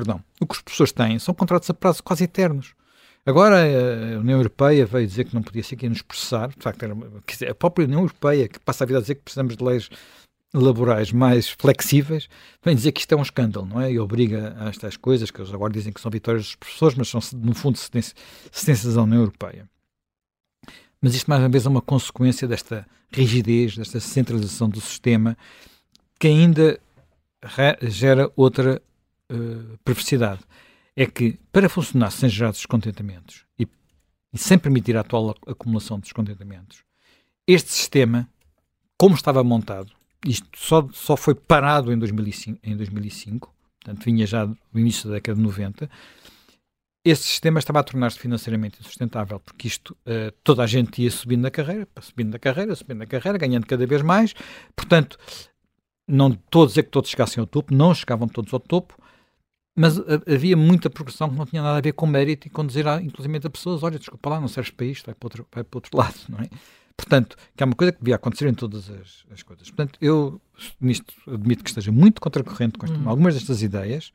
perdão, 0.00 0.22
o 0.40 0.46
que 0.46 0.54
os 0.54 0.62
professores 0.62 0.92
têm 0.92 1.18
são 1.18 1.34
contratos 1.34 1.68
a 1.68 1.74
prazo 1.74 2.02
quase 2.02 2.24
eternos. 2.24 2.74
Agora 3.24 3.56
a 3.56 4.18
União 4.18 4.38
Europeia 4.38 4.86
veio 4.86 5.06
dizer 5.06 5.24
que 5.24 5.34
não 5.34 5.42
podia 5.42 5.62
ser 5.62 5.76
que 5.76 5.88
nos 5.88 6.00
processar, 6.00 6.48
de 6.48 6.62
facto, 6.62 6.82
era, 6.82 6.94
a 7.50 7.54
própria 7.54 7.84
União 7.84 8.00
Europeia, 8.00 8.48
que 8.48 8.58
passa 8.60 8.84
a 8.84 8.86
vida 8.86 8.98
a 8.98 9.02
dizer 9.02 9.16
que 9.16 9.22
precisamos 9.22 9.56
de 9.56 9.62
leis 9.62 9.90
laborais 10.54 11.12
mais 11.12 11.48
flexíveis, 11.50 12.28
vem 12.64 12.74
dizer 12.74 12.92
que 12.92 13.00
isto 13.00 13.12
é 13.12 13.16
um 13.16 13.22
escândalo, 13.22 13.66
não 13.66 13.80
é? 13.80 13.92
E 13.92 14.00
obriga 14.00 14.56
a 14.58 14.68
estas 14.68 14.96
coisas, 14.96 15.30
que 15.30 15.40
eles 15.40 15.52
agora 15.52 15.72
dizem 15.72 15.92
que 15.92 16.00
são 16.00 16.10
vitórias 16.10 16.44
dos 16.44 16.54
professores, 16.56 16.96
mas 16.96 17.08
são, 17.08 17.20
no 17.34 17.54
fundo, 17.54 17.78
sentenças 17.78 18.94
da 18.94 19.02
União 19.02 19.20
Europeia. 19.20 19.68
Mas 21.00 21.14
isto, 21.14 21.28
mais 21.28 21.42
uma 21.42 21.48
vez, 21.48 21.66
é 21.66 21.68
uma 21.68 21.82
consequência 21.82 22.48
desta 22.48 22.86
rigidez, 23.12 23.76
desta 23.76 24.00
centralização 24.00 24.68
do 24.68 24.80
sistema, 24.80 25.36
que 26.18 26.26
ainda 26.26 26.80
gera 27.82 28.30
outra 28.34 28.82
uh, 29.30 29.78
perversidade. 29.84 30.40
É 30.96 31.06
que, 31.06 31.38
para 31.52 31.68
funcionar 31.68 32.10
sem 32.10 32.28
gerar 32.28 32.50
descontentamentos 32.50 33.44
e, 33.58 33.66
e 34.32 34.38
sem 34.38 34.58
permitir 34.58 34.96
a 34.96 35.00
atual 35.00 35.34
acumulação 35.46 35.98
de 35.98 36.04
descontentamentos, 36.04 36.82
este 37.46 37.70
sistema, 37.70 38.28
como 38.98 39.14
estava 39.14 39.42
montado, 39.42 39.92
isto 40.26 40.48
só, 40.56 40.86
só 40.92 41.16
foi 41.16 41.34
parado 41.34 41.92
em 41.92 41.98
2005, 41.98 42.58
em 42.62 42.76
2005, 42.76 43.54
portanto 43.82 44.04
vinha 44.04 44.26
já 44.26 44.44
do 44.44 44.56
início 44.74 45.08
da 45.08 45.14
década 45.14 45.36
de 45.36 45.42
90, 45.42 45.90
esse 47.02 47.22
sistema 47.22 47.58
estava 47.58 47.80
a 47.80 47.82
tornar-se 47.82 48.18
financeiramente 48.18 48.78
insustentável, 48.78 49.40
porque 49.40 49.66
isto, 49.66 49.96
uh, 50.06 50.30
toda 50.44 50.62
a 50.62 50.66
gente 50.66 51.02
ia 51.02 51.10
subindo 51.10 51.40
na 51.40 51.50
carreira, 51.50 51.88
subindo 52.00 52.32
na 52.32 52.38
carreira, 52.38 52.74
subindo 52.74 52.98
na 52.98 53.06
carreira, 53.06 53.38
ganhando 53.38 53.66
cada 53.66 53.86
vez 53.86 54.02
mais, 54.02 54.34
portanto, 54.76 55.18
não 56.06 56.28
estou 56.30 56.64
a 56.64 56.66
dizer 56.66 56.82
que 56.82 56.90
todos 56.90 57.08
chegassem 57.08 57.40
ao 57.40 57.46
topo, 57.46 57.72
não 57.72 57.94
chegavam 57.94 58.28
todos 58.28 58.52
ao 58.52 58.60
topo, 58.60 59.00
mas 59.76 59.98
havia 60.26 60.56
muita 60.56 60.90
progressão 60.90 61.28
que 61.30 61.36
não 61.36 61.46
tinha 61.46 61.62
nada 61.62 61.78
a 61.78 61.80
ver 61.80 61.92
com 61.92 62.06
mérito 62.06 62.46
e 62.46 62.50
com 62.50 62.66
dizer, 62.66 62.86
ah, 62.88 63.00
inclusive 63.00 63.40
a 63.44 63.50
pessoas, 63.50 63.82
olha, 63.82 63.98
desculpa 63.98 64.30
lá, 64.30 64.40
não 64.40 64.48
serves 64.48 64.70
para 64.70 64.86
isto, 64.86 65.06
vai 65.06 65.14
para 65.14 65.26
outro, 65.26 65.46
vai 65.52 65.64
para 65.64 65.76
outro 65.78 65.96
lado, 65.96 66.18
não 66.28 66.38
é? 66.40 66.48
Portanto, 66.96 67.36
que 67.56 67.62
é 67.62 67.66
uma 67.66 67.74
coisa 67.74 67.92
que 67.92 67.98
devia 67.98 68.16
acontecer 68.16 68.46
em 68.46 68.54
todas 68.54 68.90
as, 68.90 69.24
as 69.32 69.42
coisas. 69.42 69.68
Portanto, 69.70 69.98
eu 70.02 70.40
nisto 70.78 71.14
admito 71.26 71.64
que 71.64 71.70
esteja 71.70 71.90
muito 71.90 72.20
contracorrente 72.20 72.78
com 72.78 72.86
uhum. 72.86 73.08
algumas 73.08 73.34
destas 73.34 73.62
ideias, 73.62 74.12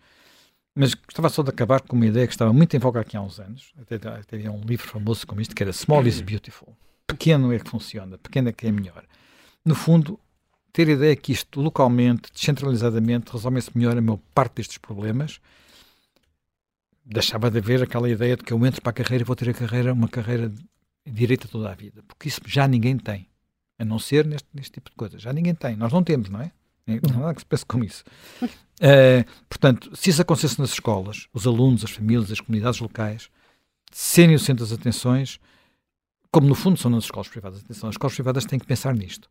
mas 0.75 0.93
gostava 0.93 1.29
só 1.29 1.41
de 1.41 1.49
acabar 1.49 1.81
com 1.81 1.95
uma 1.95 2.05
ideia 2.05 2.27
que 2.27 2.33
estava 2.33 2.53
muito 2.53 2.75
em 2.75 2.79
voga 2.79 2.99
aqui 2.99 3.17
há 3.17 3.21
uns 3.21 3.39
anos. 3.39 3.73
Até, 3.81 3.95
até 3.95 4.35
havia 4.35 4.51
um 4.51 4.61
livro 4.61 4.87
famoso 4.87 5.25
como 5.25 5.41
isto, 5.41 5.55
que 5.55 5.63
era 5.63 5.73
Small 5.73 6.05
is 6.05 6.21
Beautiful. 6.21 6.75
Pequeno 7.07 7.51
é 7.51 7.59
que 7.59 7.69
funciona, 7.69 8.17
pequeno 8.17 8.49
é 8.49 8.51
que 8.51 8.67
é 8.67 8.71
melhor. 8.71 9.03
No 9.65 9.73
fundo, 9.73 10.19
ter 10.75 10.89
a 10.89 10.91
ideia 10.91 11.15
que 11.15 11.31
isto 11.31 11.61
localmente, 11.61 12.29
descentralizadamente, 12.33 13.31
resolve-se 13.31 13.71
melhor 13.73 13.97
a 13.97 14.01
maior 14.01 14.19
parte 14.33 14.55
destes 14.55 14.77
problemas, 14.77 15.39
deixava 17.05 17.49
de 17.49 17.59
haver 17.59 17.81
aquela 17.81 18.09
ideia 18.09 18.35
de 18.35 18.43
que 18.43 18.51
eu 18.51 18.65
entro 18.65 18.81
para 18.81 18.89
a 18.89 18.93
carreira 18.93 19.23
e 19.23 19.25
vou 19.25 19.37
ter 19.37 19.49
a 19.49 19.53
carreira, 19.53 19.93
uma 19.93 20.09
carreira 20.09 20.51
direita 21.05 21.47
toda 21.47 21.71
a 21.71 21.73
vida, 21.73 22.03
porque 22.05 22.27
isso 22.27 22.41
já 22.45 22.67
ninguém 22.67 22.97
tem, 22.97 23.25
a 23.79 23.85
não 23.85 23.97
ser 23.97 24.25
neste, 24.25 24.49
neste 24.53 24.73
tipo 24.73 24.89
de 24.89 24.97
coisa. 24.97 25.17
Já 25.17 25.31
ninguém 25.31 25.55
tem, 25.55 25.77
nós 25.77 25.93
não 25.93 26.03
temos, 26.03 26.27
não 26.27 26.41
é? 26.41 26.51
Não 26.85 27.15
há 27.15 27.19
nada 27.19 27.35
que 27.35 27.39
se 27.39 27.45
pense 27.45 27.65
com 27.65 27.81
isso. 27.81 28.03
Uh, 28.43 29.23
portanto, 29.47 29.95
se 29.95 30.09
isso 30.09 30.21
acontecesse 30.21 30.59
nas 30.59 30.71
escolas, 30.73 31.29
os 31.31 31.47
alunos, 31.47 31.85
as 31.85 31.91
famílias, 31.91 32.29
as 32.29 32.41
comunidades 32.41 32.81
locais, 32.81 33.29
serem 33.93 34.35
o 34.35 34.39
centro 34.39 34.65
das 34.65 34.77
atenções, 34.77 35.39
como 36.29 36.47
no 36.49 36.53
fundo 36.53 36.77
são 36.77 36.91
nas 36.91 37.05
escolas 37.05 37.29
privadas. 37.29 37.61
Atenção, 37.61 37.87
as 37.87 37.93
escolas 37.93 38.13
privadas 38.13 38.43
têm 38.43 38.59
que 38.59 38.67
pensar 38.67 38.93
nisto. 38.93 39.29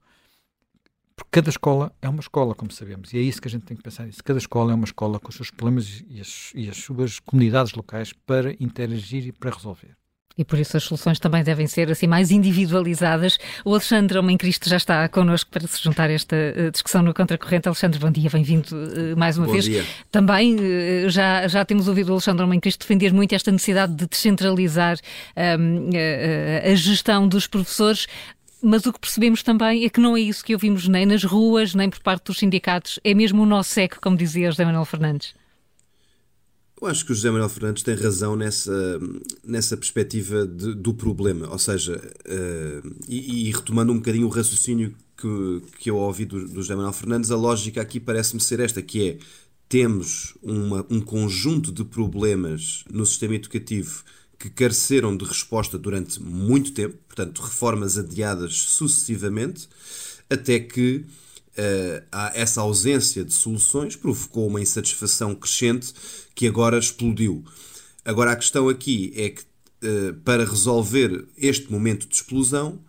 Porque 1.17 1.31
cada 1.31 1.49
escola 1.49 1.93
é 2.03 2.09
uma 2.09 2.21
escola, 2.21 2.55
como 2.55 2.73
sabemos, 2.73 3.13
e 3.13 3.19
é 3.19 3.21
isso 3.21 3.41
que 3.41 3.47
a 3.47 3.51
gente 3.51 3.65
tem 3.65 3.77
que 3.77 3.83
pensar 3.83 4.05
nisso. 4.05 4.23
Cada 4.23 4.39
escola 4.39 4.73
é 4.73 4.75
uma 4.75 4.85
escola 4.85 5.21
com 5.21 5.29
os 5.29 5.37
seus 5.37 5.51
problemas 5.51 6.05
e 6.09 6.21
as, 6.21 6.53
e 6.55 6.69
as 6.69 6.77
suas 6.77 7.21
comunidades 7.21 7.73
locais 7.75 8.13
para 8.13 8.53
interagir 8.61 9.27
e 9.27 9.33
para 9.33 9.51
resolver. 9.51 9.97
E 10.37 10.45
por 10.45 10.59
isso 10.59 10.77
as 10.77 10.83
soluções 10.83 11.21
também 11.21 11.45
devem 11.45 11.67
ser 11.67 11.91
assim 11.91 12.09
mais 12.09 12.31
individualizadas. 12.33 13.39
O 13.65 13.71
Alexandre 13.71 14.19
Homem 14.19 14.37
Cristo 14.37 14.69
já 14.69 14.77
está 14.77 15.09
connosco 15.09 15.49
para 15.51 15.67
se 15.67 15.81
juntar 15.83 16.11
a 16.11 16.13
esta 16.13 16.35
uh, 16.35 16.71
discussão 16.73 17.03
no 17.03 17.15
Contracorrente. 17.15 17.69
Alexandre, 17.69 18.01
bom 18.01 18.11
dia, 18.11 18.29
bem-vindo 18.29 18.75
uh, 18.75 19.17
mais 19.17 19.39
uma 19.39 19.47
bom 19.47 19.53
vez. 19.53 19.65
Dia. 19.65 19.85
Também 20.11 20.57
uh, 20.57 21.09
já, 21.09 21.47
já 21.47 21.65
temos 21.65 21.87
ouvido 21.87 22.09
o 22.09 22.13
Alexandre 22.13 22.43
Homem 22.43 22.59
Cristo 22.59 22.81
defender 22.81 23.13
muito 23.13 23.33
esta 23.33 23.53
necessidade 23.53 23.95
de 23.95 24.09
descentralizar 24.09 24.97
um, 25.37 25.91
ehm, 25.95 26.73
a 26.73 26.75
gestão 26.75 27.29
dos 27.29 27.47
professores 27.47 28.07
mas 28.65 28.87
o 28.87 28.93
que 28.93 28.99
percebemos 28.99 29.43
também 29.43 29.85
é 29.85 29.91
que 29.91 30.01
não 30.01 30.17
é 30.17 30.21
isso 30.21 30.45
que 30.45 30.55
ouvimos 30.55 30.89
nem 30.89 31.05
nas 31.05 31.23
ruas, 31.23 31.75
nem 31.75 31.91
por 31.91 32.01
parte 32.01 32.25
dos 32.25 32.39
sindicatos, 32.39 32.99
é 33.05 33.15
mesmo 33.15 33.43
o 33.43 33.47
nosso 33.47 33.71
seco, 33.71 33.99
como 34.01 34.17
dizia 34.17 34.51
José 34.51 34.65
Manuel 34.65 34.87
Fernandes. 34.87 35.35
Eu 36.81 36.89
acho 36.89 37.05
que 37.05 37.13
o 37.13 37.15
José 37.15 37.31
Manuel 37.31 37.49
Fernandes 37.49 37.83
tem 37.83 37.95
razão 37.95 38.37
nessa, 38.37 39.01
nessa 39.45 39.77
perspectiva 39.77 40.47
de, 40.47 40.75
do 40.75 40.93
problema, 40.93 41.49
ou 41.51 41.59
seja, 41.59 41.97
uh, 41.97 42.97
e, 43.09 43.49
e, 43.49 43.53
retomando 43.53 43.93
um 43.93 43.97
bocadinho 43.97 44.27
o 44.27 44.31
raciocínio 44.31 44.95
que, 45.17 45.63
que 45.79 45.91
eu 45.91 45.97
ouvi 45.97 46.25
do, 46.25 46.49
do 46.49 46.57
José 46.57 46.75
Manuel 46.75 46.93
Fernandes, 46.93 47.31
a 47.31 47.37
lógica 47.37 47.81
aqui 47.81 48.01
parece-me 48.01 48.41
ser 48.41 48.61
esta, 48.61 48.83
que 48.83 49.09
é, 49.09 49.19
temos 49.69 50.35
uma, 50.43 50.85
um 50.91 51.01
conjunto 51.01 51.71
de 51.71 51.85
problemas 51.85 52.85
no 52.91 53.05
sistema 53.07 53.35
educativo 53.35 54.05
que 54.39 54.51
careceram 54.51 55.17
de 55.17 55.25
resposta 55.25 55.79
durante 55.79 56.21
muito 56.23 56.73
tempo, 56.73 56.97
portanto, 57.07 57.41
reformas 57.41 57.97
adiadas 57.99 58.55
sucessivamente, 58.55 59.69
até 60.29 60.59
que 60.59 61.05
uh, 61.57 62.31
essa 62.35 62.61
ausência 62.61 63.25
de 63.25 63.33
soluções 63.33 63.97
provocou 63.97 64.47
uma 64.47 64.61
insatisfação 64.61 65.35
crescente 65.35 65.93
que 66.35 66.47
agora 66.47 66.79
explodiu. 66.79 67.45
Agora, 68.05 68.33
a 68.33 68.37
questão 68.37 68.69
aqui 68.69 69.13
é 69.17 69.31
que, 69.31 69.43
uh, 69.43 70.15
para 70.25 70.45
resolver 70.45 71.27
este 71.37 71.71
momento 71.71 72.07
de 72.07 72.15
explosão, 72.15 72.81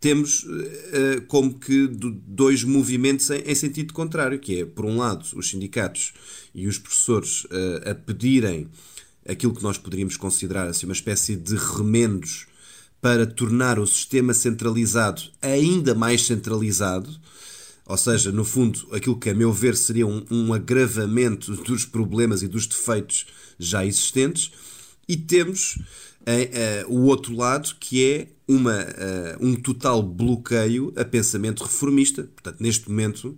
temos 0.00 0.44
uh, 0.44 1.22
como 1.28 1.58
que 1.58 1.86
dois 2.26 2.64
movimentos 2.64 3.28
em, 3.30 3.42
em, 3.44 3.54
sentido 3.54 3.92
contrário, 3.92 4.38
que 4.38 4.60
é, 4.60 4.64
por 4.64 4.86
um 4.86 4.96
lado, 4.96 5.26
os 5.34 5.48
sindicatos 5.48 6.14
e 6.54 6.66
os 6.66 6.78
professores 6.78 7.46
a 7.84 7.94
pedirem 7.94 8.68
aquilo 9.30 9.54
que 9.54 9.62
nós 9.62 9.78
poderíamos 9.78 10.16
considerar 10.16 10.66
assim, 10.66 10.86
uma 10.86 10.92
espécie 10.92 11.36
de 11.36 11.54
remendos 11.54 12.46
para 13.00 13.26
tornar 13.26 13.78
o 13.78 13.86
sistema 13.86 14.34
centralizado 14.34 15.22
ainda 15.40 15.94
mais 15.94 16.26
centralizado, 16.26 17.08
ou 17.86 17.96
seja, 17.96 18.30
no 18.30 18.44
fundo, 18.44 18.86
aquilo 18.92 19.18
que 19.18 19.30
a 19.30 19.34
meu 19.34 19.52
ver 19.52 19.76
seria 19.76 20.06
um, 20.06 20.24
um 20.30 20.52
agravamento 20.52 21.56
dos 21.56 21.84
problemas 21.84 22.42
e 22.42 22.48
dos 22.48 22.66
defeitos 22.66 23.26
já 23.58 23.84
existentes, 23.84 24.52
e 25.08 25.16
temos 25.16 25.76
uh, 25.76 26.88
uh, 26.88 26.94
o 26.94 27.06
outro 27.06 27.34
lado 27.34 27.74
que 27.80 28.04
é 28.04 28.28
uma, 28.46 28.82
uh, 28.82 29.44
um 29.44 29.56
total 29.56 30.02
bloqueio 30.02 30.92
a 30.96 31.04
pensamento 31.04 31.64
reformista. 31.64 32.24
Portanto, 32.24 32.60
neste 32.60 32.88
momento 32.88 33.36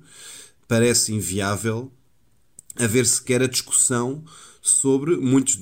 parece 0.66 1.14
inviável 1.14 1.90
haver 2.76 3.06
sequer 3.06 3.42
a 3.42 3.46
discussão 3.46 4.24
sobre 4.64 5.16
muitas 5.16 5.56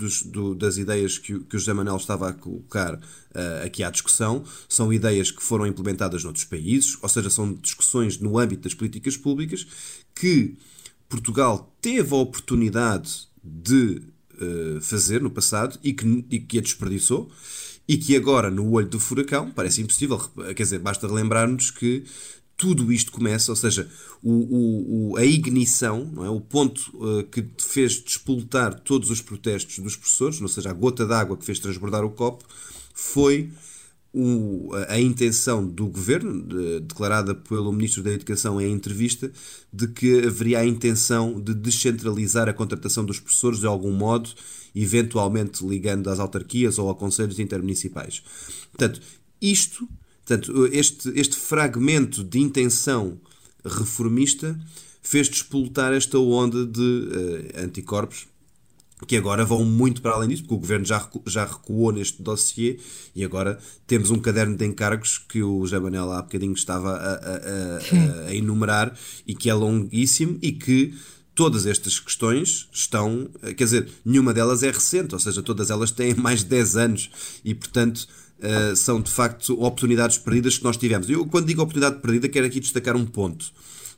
das 0.59 0.77
ideias 0.77 1.17
que, 1.17 1.41
que 1.41 1.57
o 1.57 1.59
José 1.59 1.73
Manuel 1.73 1.97
estava 1.97 2.29
a 2.29 2.35
colocar 2.35 2.95
uh, 2.95 3.65
aqui 3.65 3.83
à 3.83 3.91
discussão. 3.91 4.45
São 4.69 4.93
ideias 4.93 5.31
que 5.31 5.43
foram 5.43 5.67
implementadas 5.67 6.23
noutros 6.23 6.45
países, 6.45 6.99
ou 7.01 7.09
seja, 7.09 7.31
são 7.31 7.55
discussões 7.55 8.19
no 8.19 8.39
âmbito 8.39 8.65
das 8.65 8.75
políticas 8.75 9.17
públicas 9.17 9.67
que 10.15 10.55
Portugal 11.09 11.75
teve 11.81 12.15
a 12.15 12.19
oportunidade 12.19 13.27
de 13.43 14.03
uh, 14.35 14.81
fazer 14.83 15.23
no 15.23 15.31
passado 15.31 15.79
e 15.83 15.95
que, 15.95 16.27
e 16.31 16.39
que 16.39 16.59
a 16.59 16.61
desperdiçou 16.61 17.31
e 17.89 17.97
que 17.97 18.15
agora, 18.15 18.51
no 18.51 18.71
olho 18.71 18.87
do 18.87 19.01
furacão, 19.01 19.51
parece 19.51 19.81
impossível. 19.81 20.17
Quer 20.55 20.63
dizer, 20.63 20.79
basta 20.79 21.09
relembrar-nos 21.09 21.73
que 21.73 22.05
tudo 22.61 22.93
isto 22.93 23.11
começa, 23.11 23.51
ou 23.51 23.57
seja, 23.57 23.89
o, 24.23 25.13
o, 25.13 25.17
a 25.17 25.25
ignição, 25.25 26.13
é? 26.19 26.29
o 26.29 26.43
ponto 26.43 26.93
uh, 26.95 27.25
que 27.25 27.43
fez 27.59 28.03
despoltar 28.03 28.79
todos 28.81 29.09
os 29.09 29.23
protestos 29.23 29.79
dos 29.79 29.97
professores, 29.97 30.43
ou 30.43 30.47
seja, 30.47 30.69
a 30.69 30.75
gota 30.75 31.07
d'água 31.07 31.39
que 31.39 31.45
fez 31.47 31.59
transbordar 31.59 32.05
o 32.05 32.11
copo, 32.11 32.45
foi 32.93 33.51
o, 34.13 34.75
a, 34.75 34.93
a 34.93 35.01
intenção 35.01 35.67
do 35.67 35.87
governo, 35.87 36.43
de, 36.43 36.81
declarada 36.81 37.35
pelo 37.35 37.73
Ministro 37.73 38.03
da 38.03 38.11
Educação 38.11 38.61
em 38.61 38.71
entrevista, 38.71 39.33
de 39.73 39.89
que 39.89 40.27
haveria 40.27 40.59
a 40.59 40.67
intenção 40.67 41.41
de 41.41 41.55
descentralizar 41.55 42.47
a 42.47 42.53
contratação 42.53 43.07
dos 43.07 43.19
professores 43.19 43.61
de 43.61 43.67
algum 43.67 43.93
modo, 43.93 44.29
eventualmente 44.77 45.67
ligando 45.67 46.11
às 46.11 46.21
autarquias 46.21 46.79
ou 46.79 46.91
a 46.91 46.95
conselhos 46.95 47.39
intermunicipais. 47.39 48.23
Portanto, 48.71 49.01
isto 49.41 49.89
Portanto, 50.31 50.69
este, 50.71 51.11
este 51.19 51.35
fragmento 51.35 52.23
de 52.23 52.39
intenção 52.39 53.21
reformista 53.65 54.57
fez 55.03 55.29
despoltar 55.29 55.93
esta 55.93 56.21
onda 56.21 56.65
de 56.65 56.81
uh, 56.81 57.65
anticorpos 57.65 58.29
que 59.09 59.17
agora 59.17 59.45
vão 59.45 59.65
muito 59.65 60.01
para 60.01 60.13
além 60.13 60.29
disso, 60.29 60.43
porque 60.43 60.55
o 60.55 60.59
governo 60.59 60.85
já, 60.85 60.99
recu 60.99 61.21
já 61.27 61.45
recuou 61.45 61.91
neste 61.91 62.23
dossiê 62.23 62.79
e 63.17 63.25
agora 63.25 63.59
temos 63.89 64.13
um 64.13 64.21
caderno 64.21 64.57
de 64.57 64.65
encargos 64.65 65.19
que 65.19 65.43
o 65.43 65.63
José 65.63 65.81
Manel 65.81 66.13
há 66.13 66.23
bocadinho 66.23 66.53
estava 66.53 66.93
a, 66.93 67.15
a, 67.15 68.27
a, 68.27 68.29
a, 68.29 68.35
enumerar 68.35 68.97
e 69.27 69.35
que 69.35 69.51
é 69.51 69.55
longuíssimo 69.55 70.39
e 70.41 70.53
que 70.53 70.95
todas 71.35 71.67
estas 71.67 71.99
questões 71.99 72.69
estão, 72.73 73.29
quer 73.57 73.65
dizer, 73.65 73.89
nenhuma 74.05 74.33
delas 74.35 74.63
é 74.63 74.71
recente, 74.71 75.15
ou 75.15 75.19
seja, 75.19 75.43
todas 75.43 75.71
elas 75.71 75.91
têm 75.91 76.15
mais 76.21 76.41
de 76.41 76.51
10 76.51 76.77
anos 76.77 77.11
e, 77.45 77.53
portanto, 77.53 78.07
uh, 78.43 78.77
são 78.77 79.01
de 79.01 79.11
facto 79.11 79.53
oportunidades 79.63 80.19
perdidas 80.19 80.59
que 80.59 80.65
nós 80.65 80.77
tivemos. 80.77 81.09
Eu, 81.09 81.27
quando 81.27 81.47
digo 81.47 81.63
oportunidade 81.63 82.01
perdida, 82.01 82.29
quero 82.29 82.47
aqui 82.47 82.61
destacar 82.61 82.97
um 82.97 83.07
ponto 83.07 83.53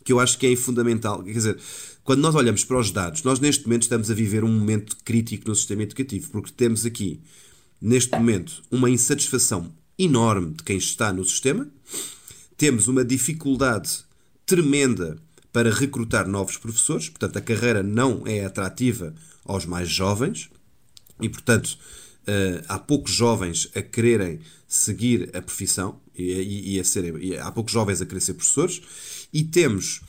que 0.05 0.13
eu 0.13 0.21
acho 0.21 0.39
que 0.39 0.47
é 0.47 0.57
fundamental. 0.57 1.23
Quer 1.23 1.33
dizer, 1.33 1.59
quando 2.05 2.21
nós 2.21 2.35
olhamos 2.35 2.65
para 2.65 2.79
os 2.79 2.91
dados, 2.91 3.23
nós 3.23 3.39
neste 3.39 3.65
momento 3.65 3.83
estamos 3.83 4.11
a 4.11 4.15
viver 4.15 4.45
um 4.45 4.53
momento 4.53 4.97
crítico 5.05 5.49
no 5.49 5.55
sistema 5.55 5.83
educativo, 5.83 6.31
porque 6.31 6.51
temos 6.51 6.85
aqui, 6.85 7.21
neste 7.81 8.11
momento, 8.17 8.63
uma 8.71 8.91
insatisfação 8.91 9.73
enorme 9.99 10.55
de 10.55 10.65
quem 10.65 10.77
está 10.77 11.13
no 11.13 11.25
sistema, 11.25 11.69
temos 12.57 12.89
uma 12.89 13.05
dificuldade 13.05 14.01
tremenda 14.45 15.17
para 15.53 15.73
recrutar 15.73 16.27
novos 16.27 16.57
professores, 16.57 17.09
portanto, 17.09 17.37
a 17.37 17.41
carreira 17.41 17.83
não 17.83 18.27
é 18.27 18.45
atrativa 18.45 19.15
aos 19.45 19.67
mais 19.67 19.89
jovens 19.89 20.51
e, 21.21 21.29
portanto, 21.29 21.79
uh, 22.29 22.65
há 22.69 22.79
poucos 22.79 23.13
jovens 23.13 23.69
a 23.75 23.83
quererem 23.83 24.41
seguir 24.67 25.31
a 25.35 25.43
profissão 25.43 26.01
e, 26.17 26.75
e, 26.77 26.81
a 26.81 26.85
serem, 26.85 27.17
e 27.19 27.37
há 27.37 27.51
poucos 27.51 27.73
jovens 27.73 28.01
a 28.01 28.07
querer 28.07 28.21
ser 28.21 28.35
professores 28.35 28.81
e 29.33 29.45
temos 29.45 30.01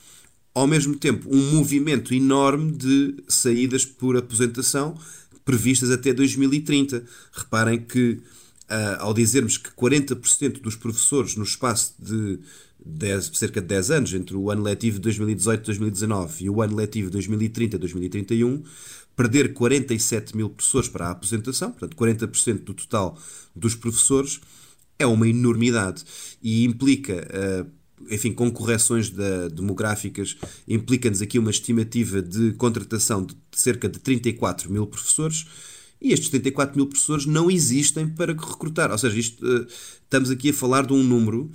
ao 0.54 0.66
mesmo 0.66 0.94
tempo 0.96 1.28
um 1.34 1.52
movimento 1.52 2.14
enorme 2.14 2.72
de 2.72 3.16
saídas 3.28 3.84
por 3.84 4.16
aposentação 4.16 4.96
previstas 5.44 5.90
até 5.90 6.12
2030. 6.12 7.04
Reparem 7.32 7.80
que 7.80 8.20
Uh, 8.64 8.96
ao 8.98 9.12
dizermos 9.12 9.58
que 9.58 9.68
40% 9.72 10.62
dos 10.62 10.74
professores 10.74 11.36
no 11.36 11.44
espaço 11.44 11.92
de 11.98 12.40
10, 12.82 13.32
cerca 13.34 13.60
de 13.60 13.66
10 13.66 13.90
anos, 13.90 14.14
entre 14.14 14.34
o 14.34 14.50
ano 14.50 14.62
letivo 14.62 14.98
de 14.98 15.10
2018-2019 15.10 16.40
e 16.40 16.48
o 16.48 16.62
ano 16.62 16.74
letivo 16.74 17.10
2030-2031, 17.10 18.62
perder 19.16 19.52
47 19.52 20.36
mil 20.36 20.50
professores 20.50 20.88
para 20.88 21.06
a 21.06 21.10
aposentação, 21.10 21.70
portanto 21.70 21.96
40% 21.96 22.64
do 22.64 22.74
total 22.74 23.18
dos 23.54 23.74
professores, 23.74 24.40
é 24.98 25.06
uma 25.06 25.28
enormidade 25.28 26.04
e 26.42 26.64
implica, 26.64 27.26
uh, 27.64 27.70
enfim, 28.10 28.32
com 28.32 28.50
correções 28.50 29.10
da, 29.10 29.48
demográficas, 29.48 30.36
implica-nos 30.66 31.22
aqui 31.22 31.38
uma 31.38 31.50
estimativa 31.50 32.22
de 32.22 32.52
contratação 32.52 33.24
de 33.24 33.36
cerca 33.52 33.88
de 33.88 33.98
34 33.98 34.70
mil 34.70 34.86
professores 34.86 35.46
e 36.00 36.12
estes 36.12 36.28
74 36.28 36.76
mil 36.76 36.86
professores 36.86 37.24
não 37.24 37.50
existem 37.50 38.08
para 38.08 38.32
recrutar. 38.32 38.90
Ou 38.90 38.98
seja, 38.98 39.18
isto, 39.18 39.44
uh, 39.44 39.66
estamos 40.02 40.30
aqui 40.30 40.50
a 40.50 40.54
falar 40.54 40.86
de 40.86 40.92
um 40.92 41.02
número 41.02 41.50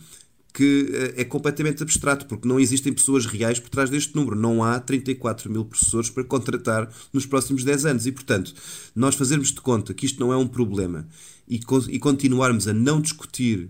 que 0.53 0.83
uh, 0.83 1.21
é 1.21 1.23
completamente 1.23 1.83
abstrato, 1.83 2.25
porque 2.25 2.47
não 2.47 2.59
existem 2.59 2.91
pessoas 2.93 3.25
reais 3.25 3.59
por 3.59 3.69
trás 3.69 3.89
deste 3.89 4.15
número. 4.15 4.35
Não 4.35 4.63
há 4.63 4.79
34 4.79 5.51
mil 5.51 5.65
professores 5.65 6.09
para 6.09 6.23
contratar 6.23 6.91
nos 7.13 7.25
próximos 7.25 7.63
10 7.63 7.85
anos. 7.85 8.05
E, 8.05 8.11
portanto, 8.11 8.53
nós 8.95 9.15
fazermos 9.15 9.51
de 9.51 9.61
conta 9.61 9.93
que 9.93 10.05
isto 10.05 10.19
não 10.19 10.33
é 10.33 10.37
um 10.37 10.47
problema 10.47 11.07
e, 11.47 11.59
e 11.89 11.99
continuarmos 11.99 12.67
a 12.67 12.73
não 12.73 13.01
discutir 13.01 13.69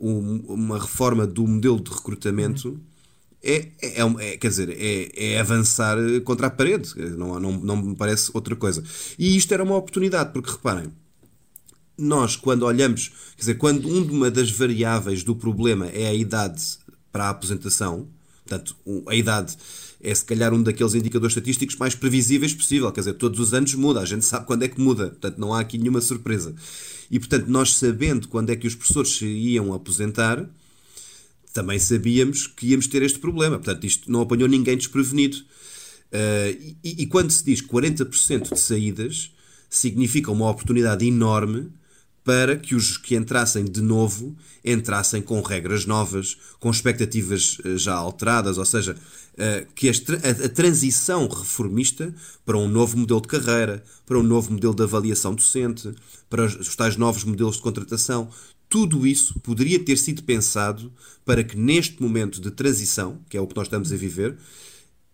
um, 0.00 0.38
uma 0.48 0.78
reforma 0.78 1.26
do 1.26 1.46
modelo 1.46 1.80
de 1.80 1.90
recrutamento. 1.90 2.68
Uhum 2.68 2.96
é, 3.46 3.68
é, 3.80 4.00
é, 4.00 4.36
quer 4.36 4.48
dizer, 4.48 4.70
é, 4.70 5.34
é, 5.34 5.40
avançar 5.40 5.96
contra 6.24 6.48
a 6.48 6.50
parede, 6.50 6.92
não, 7.16 7.38
não, 7.38 7.52
não 7.52 7.76
me 7.76 7.96
parece 7.96 8.30
outra 8.34 8.56
coisa. 8.56 8.82
E 9.16 9.36
isto 9.36 9.54
era 9.54 9.62
uma 9.62 9.76
oportunidade, 9.76 10.32
porque 10.32 10.50
reparem, 10.50 10.92
nós 11.98 12.36
quando 12.36 12.64
olhamos, 12.64 13.08
quer 13.36 13.40
dizer, 13.40 13.54
quando 13.54 13.88
uma 13.88 14.30
das 14.30 14.50
variáveis 14.50 15.22
do 15.22 15.34
problema 15.34 15.86
é 15.88 16.08
a 16.08 16.14
idade 16.14 16.62
para 17.10 17.24
a 17.24 17.30
aposentação, 17.30 18.08
portanto, 18.44 18.76
a 19.06 19.14
idade 19.14 19.56
é 20.00 20.14
se 20.14 20.24
calhar 20.24 20.52
um 20.52 20.62
daqueles 20.62 20.94
indicadores 20.94 21.36
estatísticos 21.36 21.76
mais 21.76 21.94
previsíveis 21.94 22.52
possível, 22.54 22.92
quer 22.92 23.00
dizer, 23.00 23.14
todos 23.14 23.40
os 23.40 23.54
anos 23.54 23.74
muda, 23.74 24.00
a 24.00 24.04
gente 24.04 24.24
sabe 24.24 24.46
quando 24.46 24.62
é 24.62 24.68
que 24.68 24.80
muda, 24.80 25.08
portanto 25.08 25.38
não 25.38 25.54
há 25.54 25.60
aqui 25.60 25.78
nenhuma 25.78 26.00
surpresa. 26.00 26.54
E 27.10 27.18
portanto, 27.18 27.46
nós 27.46 27.76
sabendo 27.76 28.28
quando 28.28 28.50
é 28.50 28.56
que 28.56 28.66
os 28.66 28.74
professores 28.74 29.16
se 29.16 29.26
iam 29.26 29.72
aposentar, 29.72 30.48
também 31.56 31.78
sabíamos 31.78 32.46
que 32.46 32.66
íamos 32.68 32.86
ter 32.86 33.02
este 33.02 33.18
problema. 33.18 33.56
Portanto, 33.56 33.84
isto 33.84 34.12
não 34.12 34.20
apanhou 34.20 34.46
ninguém 34.46 34.76
desprevenido. 34.76 35.38
Uh, 35.38 36.76
e, 36.84 37.02
e, 37.02 37.06
quando 37.06 37.30
se 37.30 37.44
diz 37.44 37.62
40% 37.62 38.52
de 38.52 38.60
saídas, 38.60 39.32
significa 39.68 40.30
uma 40.30 40.50
oportunidade 40.50 41.06
enorme 41.06 41.72
para 42.26 42.56
que 42.56 42.74
os 42.74 42.96
que 42.96 43.14
entrassem 43.14 43.64
de 43.64 43.80
novo 43.80 44.36
entrassem 44.64 45.22
com 45.22 45.40
regras 45.40 45.86
novas, 45.86 46.36
com 46.58 46.68
expectativas 46.68 47.56
uh, 47.60 47.78
já 47.78 47.94
alteradas, 47.94 48.58
ou 48.58 48.64
seja, 48.64 48.96
uh, 49.34 49.72
que 49.76 49.88
a, 49.88 50.48
transição 50.48 51.28
reformista 51.28 52.12
para 52.44 52.58
um 52.58 52.66
novo 52.66 52.98
modelo 52.98 53.20
de 53.20 53.28
carreira, 53.28 53.84
para 54.04 54.18
um 54.18 54.24
novo 54.24 54.52
modelo 54.52 54.74
de 54.74 54.82
avaliação 54.82 55.36
docente, 55.36 55.94
para 56.28 56.46
os 56.46 56.74
tais 56.74 56.96
novos 56.96 57.22
modelos 57.22 57.56
de 57.56 57.62
contratação, 57.62 58.28
tudo 58.68 59.06
isso 59.06 59.38
poderia 59.38 59.78
ter 59.78 59.96
sido 59.96 60.24
pensado 60.24 60.92
para 61.24 61.44
que 61.44 61.56
neste 61.56 62.02
momento 62.02 62.40
de 62.40 62.50
transição, 62.50 63.20
que 63.30 63.36
é 63.36 63.40
o 63.40 63.46
que 63.46 63.54
nós 63.54 63.68
estamos 63.68 63.92
a 63.92 63.96
viver, 63.96 64.36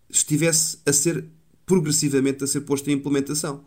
estivesse 0.09 0.79
a 0.83 0.91
ser 0.91 1.25
progressivamente 1.63 2.43
a 2.43 2.47
ser 2.47 2.61
posto 2.61 2.89
em 2.89 2.93
implementação. 2.93 3.63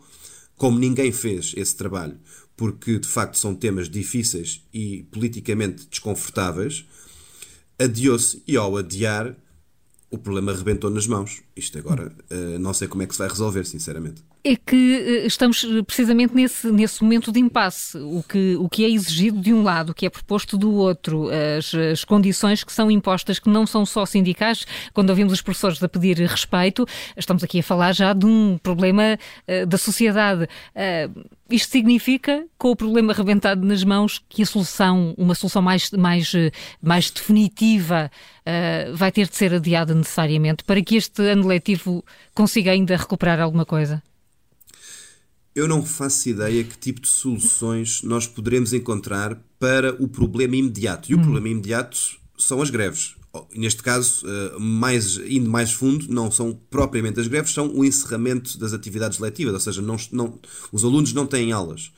Como 0.57 0.79
ninguém 0.79 1.11
fez 1.11 1.53
esse 1.55 1.75
trabalho, 1.75 2.17
porque 2.57 2.97
de 2.97 3.07
facto 3.07 3.37
são 3.37 3.55
temas 3.55 3.87
difíceis 3.87 4.61
e 4.73 5.07
politicamente 5.11 5.87
desconfortáveis, 5.87 6.85
adiou-se 7.79 8.41
e 8.47 8.57
ao 8.57 8.75
adiar 8.75 9.35
o 10.09 10.17
problema 10.17 10.53
rebentou 10.53 10.89
nas 10.89 11.05
mãos. 11.05 11.43
Isto 11.55 11.77
agora 11.77 12.11
uh, 12.31 12.59
não 12.59 12.73
sei 12.73 12.87
como 12.87 13.03
é 13.03 13.07
que 13.07 13.13
se 13.13 13.19
vai 13.19 13.29
resolver, 13.29 13.63
sinceramente 13.63 14.23
é 14.47 14.55
que 14.55 14.75
eh, 14.75 15.27
estamos 15.27 15.63
eh, 15.63 15.83
precisamente 15.83 16.33
nesse, 16.33 16.71
nesse 16.71 17.03
momento 17.03 17.31
de 17.31 17.39
impasse. 17.39 17.97
O 17.97 18.23
que, 18.23 18.55
o 18.55 18.69
que 18.69 18.85
é 18.85 18.89
exigido 18.89 19.39
de 19.39 19.53
um 19.53 19.61
lado, 19.61 19.91
o 19.91 19.93
que 19.93 20.05
é 20.05 20.09
proposto 20.09 20.57
do 20.57 20.73
outro, 20.73 21.29
as, 21.57 21.73
as 21.73 22.03
condições 22.05 22.63
que 22.63 22.71
são 22.71 22.89
impostas, 22.89 23.39
que 23.39 23.49
não 23.49 23.67
são 23.67 23.85
só 23.85 24.05
sindicais. 24.05 24.65
Quando 24.93 25.09
ouvimos 25.09 25.33
os 25.33 25.41
professores 25.41 25.81
a 25.83 25.89
pedir 25.89 26.17
respeito, 26.19 26.85
estamos 27.17 27.43
aqui 27.43 27.59
a 27.59 27.63
falar 27.63 27.91
já 27.91 28.13
de 28.13 28.25
um 28.25 28.57
problema 28.57 29.17
uh, 29.47 29.65
da 29.65 29.77
sociedade. 29.77 30.43
Uh, 30.43 31.36
isto 31.49 31.71
significa, 31.71 32.45
com 32.57 32.71
o 32.71 32.75
problema 32.75 33.13
arrebentado 33.13 33.65
nas 33.65 33.83
mãos, 33.83 34.21
que 34.29 34.43
a 34.43 34.45
solução, 34.45 35.13
uma 35.17 35.35
solução 35.35 35.61
mais, 35.61 35.91
mais, 35.91 36.31
mais 36.81 37.11
definitiva, 37.11 38.11
uh, 38.45 38.95
vai 38.95 39.11
ter 39.11 39.27
de 39.27 39.35
ser 39.35 39.53
adiada 39.53 39.93
necessariamente 39.93 40.63
para 40.63 40.81
que 40.81 40.95
este 40.95 41.21
ano 41.23 41.47
letivo 41.47 42.03
consiga 42.33 42.71
ainda 42.71 42.95
recuperar 42.95 43.39
alguma 43.39 43.65
coisa? 43.65 44.01
Eu 45.55 45.67
não 45.67 45.83
faço 45.83 46.29
ideia 46.29 46.63
que 46.63 46.77
tipo 46.77 47.01
de 47.01 47.07
soluções 47.07 48.03
nós 48.03 48.27
poderemos 48.27 48.73
encontrar 48.73 49.35
para 49.57 49.91
o 50.01 50.07
problema 50.07 50.55
imediato. 50.55 51.11
E 51.11 51.15
o 51.15 51.17
hum. 51.17 51.21
problema 51.21 51.49
imediato 51.49 51.97
são 52.37 52.61
as 52.61 52.69
greves. 52.69 53.16
Neste 53.53 53.83
caso, 53.83 54.25
eh, 54.25 54.59
mais, 54.59 55.17
indo 55.17 55.49
mais 55.49 55.71
fundo, 55.71 56.07
não 56.09 56.31
são 56.31 56.59
propriamente 56.69 57.19
as 57.19 57.27
greves, 57.27 57.53
são 57.53 57.71
o 57.71 57.85
encerramento 57.85 58.57
das 58.57 58.73
atividades 58.73 59.19
letivas, 59.19 59.53
ou 59.53 59.59
seja, 59.59 59.81
não, 59.81 59.97
não, 60.11 60.39
os 60.71 60.83
alunos 60.83 61.13
não 61.13 61.27
têm 61.27 61.51
aulas. 61.51 61.91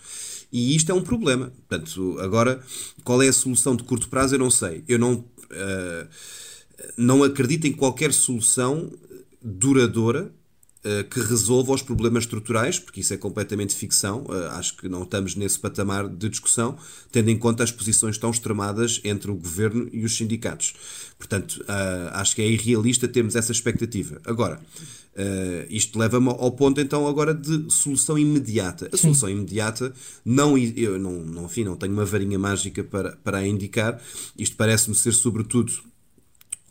E 0.51 0.75
isto 0.75 0.91
é 0.91 0.95
um 0.95 1.01
problema. 1.01 1.53
Portanto, 1.67 2.17
agora, 2.19 2.61
qual 3.03 3.21
é 3.21 3.27
a 3.27 3.33
solução 3.33 3.75
de 3.75 3.83
curto 3.83 4.09
prazo, 4.09 4.35
eu 4.35 4.39
não 4.39 4.49
sei. 4.49 4.83
Eu 4.87 4.97
não, 4.97 5.13
uh, 5.13 6.07
não 6.97 7.23
acredito 7.23 7.67
em 7.67 7.71
qualquer 7.71 8.11
solução 8.11 8.91
duradoura 9.41 10.33
que 11.09 11.19
resolva 11.19 11.73
os 11.73 11.81
problemas 11.81 12.23
estruturais, 12.23 12.79
porque 12.79 13.01
isso 13.01 13.13
é 13.13 13.17
completamente 13.17 13.75
ficção, 13.75 14.23
uh, 14.29 14.51
acho 14.51 14.77
que 14.77 14.87
não 14.87 15.03
estamos 15.03 15.35
nesse 15.35 15.59
patamar 15.59 16.07
de 16.07 16.29
discussão, 16.29 16.77
tendo 17.11 17.29
em 17.29 17.37
conta 17.37 17.63
as 17.63 17.71
posições 17.71 18.17
tão 18.17 18.31
extremadas 18.31 19.01
entre 19.03 19.29
o 19.29 19.35
governo 19.35 19.89
e 19.91 20.05
os 20.05 20.15
sindicatos. 20.15 20.73
Portanto, 21.17 21.61
uh, 21.63 22.09
acho 22.13 22.33
que 22.33 22.41
é 22.41 22.47
irrealista 22.47 23.09
termos 23.09 23.35
essa 23.35 23.51
expectativa. 23.51 24.21
Agora, 24.25 24.59
isto 25.69 25.99
leva-me 25.99 26.29
ao 26.29 26.51
ponto 26.51 26.79
então 26.79 27.05
agora 27.05 27.33
de 27.33 27.69
solução 27.69 28.17
imediata. 28.17 28.87
A 28.93 28.95
Sim. 28.95 29.07
solução 29.07 29.29
imediata, 29.29 29.93
não, 30.23 30.57
eu 30.57 30.97
não, 30.97 31.11
não, 31.11 31.45
enfim, 31.45 31.65
não 31.65 31.75
tenho 31.75 31.91
uma 31.91 32.05
varinha 32.05 32.39
mágica 32.39 32.85
para, 32.85 33.17
para 33.17 33.45
indicar, 33.45 34.01
isto 34.37 34.55
parece-me 34.55 34.95
ser 34.95 35.11
sobretudo 35.11 35.73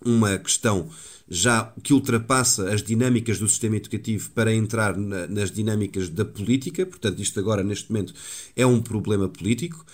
uma 0.03 0.39
questão 0.39 0.89
já 1.31 1.73
que 1.83 1.93
ultrapassa 1.93 2.73
as 2.73 2.83
dinâmicas 2.83 3.39
do 3.39 3.49
sistema 3.49 3.77
educativo 3.77 4.31
para 4.31 4.55
entrar 4.55 4.97
na, 4.97 5.27
nas 5.27 5.51
dinâmicas 5.51 6.09
da 6.09 6.25
política, 6.25 6.87
portanto, 6.87 7.21
isto 7.21 7.39
agora, 7.39 7.63
neste 7.63 7.93
momento, 7.93 8.15
é 8.57 8.65
um 8.65 8.81
problema 8.81 9.29
político. 9.29 9.85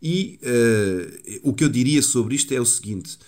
E 0.00 0.38
uh, 0.42 1.40
o 1.42 1.52
que 1.52 1.64
eu 1.64 1.68
diria 1.68 2.02
sobre 2.02 2.34
isto 2.34 2.52
é 2.52 2.60
o 2.60 2.66
seguinte: 2.66 3.18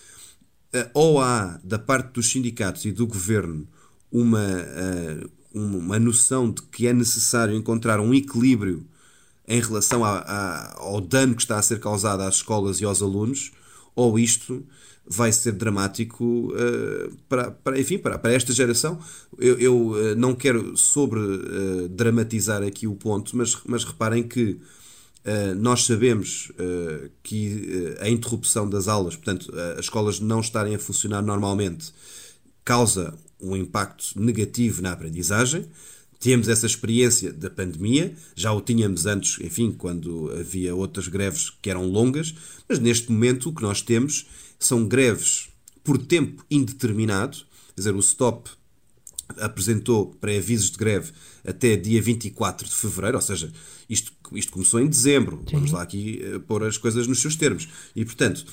uh, 0.74 0.90
ou 0.94 1.20
há, 1.20 1.58
da 1.64 1.78
parte 1.78 2.12
dos 2.12 2.30
sindicatos 2.30 2.84
e 2.84 2.92
do 2.92 3.06
governo, 3.06 3.66
uma, 4.12 4.44
uh, 4.44 5.30
uma 5.52 5.98
noção 5.98 6.50
de 6.50 6.62
que 6.62 6.86
é 6.86 6.92
necessário 6.92 7.56
encontrar 7.56 7.98
um 7.98 8.14
equilíbrio 8.14 8.86
em 9.48 9.60
relação 9.60 10.04
a, 10.04 10.18
a, 10.18 10.80
ao 10.80 11.00
dano 11.00 11.34
que 11.34 11.42
está 11.42 11.58
a 11.58 11.62
ser 11.62 11.80
causado 11.80 12.20
às 12.20 12.36
escolas 12.36 12.80
e 12.80 12.84
aos 12.84 13.02
alunos, 13.02 13.52
ou 13.94 14.18
isto 14.18 14.64
vai 15.08 15.30
ser 15.32 15.52
dramático 15.52 16.52
uh, 16.52 17.16
para, 17.28 17.50
para, 17.50 17.80
enfim, 17.80 17.98
para, 17.98 18.18
para 18.18 18.32
esta 18.32 18.52
geração. 18.52 18.98
Eu, 19.38 19.58
eu 19.58 19.76
uh, 19.90 20.14
não 20.16 20.34
quero 20.34 20.76
sobre 20.76 21.20
uh, 21.20 21.88
dramatizar 21.88 22.62
aqui 22.62 22.86
o 22.86 22.94
ponto, 22.94 23.36
mas, 23.36 23.56
mas 23.64 23.84
reparem 23.84 24.22
que 24.22 24.58
nós 25.58 25.84
sabemos 25.84 26.52
que 27.20 27.96
a 27.98 28.08
interrupção 28.08 28.70
das 28.70 28.86
aulas, 28.86 29.16
portanto, 29.16 29.52
as 29.76 29.86
escolas 29.86 30.20
não 30.20 30.38
estarem 30.38 30.76
a 30.76 30.78
funcionar 30.78 31.20
normalmente, 31.20 31.92
causa 32.64 33.12
um 33.40 33.56
impacto 33.56 34.12
negativo 34.14 34.82
na 34.82 34.92
aprendizagem. 34.92 35.66
Temos 36.20 36.48
essa 36.48 36.64
experiência 36.64 37.32
da 37.32 37.50
pandemia, 37.50 38.14
já 38.36 38.52
o 38.52 38.60
tínhamos 38.60 39.04
antes, 39.04 39.40
enfim, 39.40 39.72
quando 39.72 40.30
havia 40.30 40.76
outras 40.76 41.08
greves 41.08 41.50
que 41.60 41.70
eram 41.70 41.84
longas, 41.86 42.32
mas 42.68 42.78
neste 42.78 43.10
momento 43.10 43.48
o 43.48 43.52
que 43.52 43.62
nós 43.62 43.82
temos 43.82 44.26
são 44.58 44.86
greves 44.86 45.48
por 45.82 45.98
tempo 45.98 46.44
indeterminado, 46.50 47.38
quer 47.74 47.80
dizer, 47.80 47.94
o 47.94 48.02
STOP 48.02 48.50
apresentou 49.38 50.14
pré-avisos 50.20 50.70
de 50.70 50.78
greve 50.78 51.12
até 51.44 51.76
dia 51.76 52.00
24 52.00 52.68
de 52.68 52.74
fevereiro, 52.74 53.16
ou 53.16 53.22
seja, 53.22 53.52
isto, 53.88 54.12
isto 54.32 54.52
começou 54.52 54.80
em 54.80 54.86
dezembro, 54.86 55.42
Sim. 55.46 55.56
vamos 55.56 55.72
lá 55.72 55.82
aqui 55.82 56.20
uh, 56.22 56.40
pôr 56.40 56.64
as 56.64 56.78
coisas 56.78 57.06
nos 57.06 57.20
seus 57.20 57.36
termos. 57.36 57.68
E, 57.94 58.04
portanto, 58.04 58.44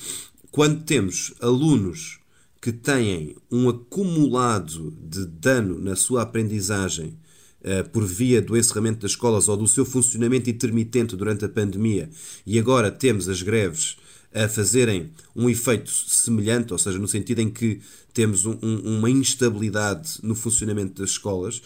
quando 0.50 0.82
temos 0.84 1.34
alunos 1.40 2.18
que 2.60 2.72
têm 2.72 3.36
um 3.50 3.68
acumulado 3.68 4.96
de 5.02 5.26
dano 5.26 5.78
na 5.78 5.96
sua 5.96 6.22
aprendizagem 6.22 7.18
uh, 7.60 7.88
por 7.90 8.04
via 8.04 8.40
do 8.40 8.56
encerramento 8.56 9.00
das 9.00 9.12
escolas 9.12 9.48
ou 9.48 9.56
do 9.56 9.66
seu 9.66 9.84
funcionamento 9.84 10.48
intermitente 10.48 11.16
durante 11.16 11.44
a 11.44 11.48
pandemia, 11.48 12.08
e 12.46 12.58
agora 12.58 12.90
temos 12.90 13.28
as 13.28 13.42
greves 13.42 13.96
a 14.34 14.48
fazerem 14.48 15.10
um 15.34 15.48
efeito 15.48 15.90
semelhante, 15.90 16.72
ou 16.72 16.78
seja, 16.78 16.98
no 16.98 17.06
sentido 17.06 17.38
em 17.40 17.48
que 17.48 17.80
temos 18.12 18.44
um, 18.44 18.58
um, 18.60 18.98
uma 18.98 19.08
instabilidade 19.08 20.18
no 20.22 20.34
funcionamento 20.34 21.00
das 21.00 21.10
escolas, 21.10 21.62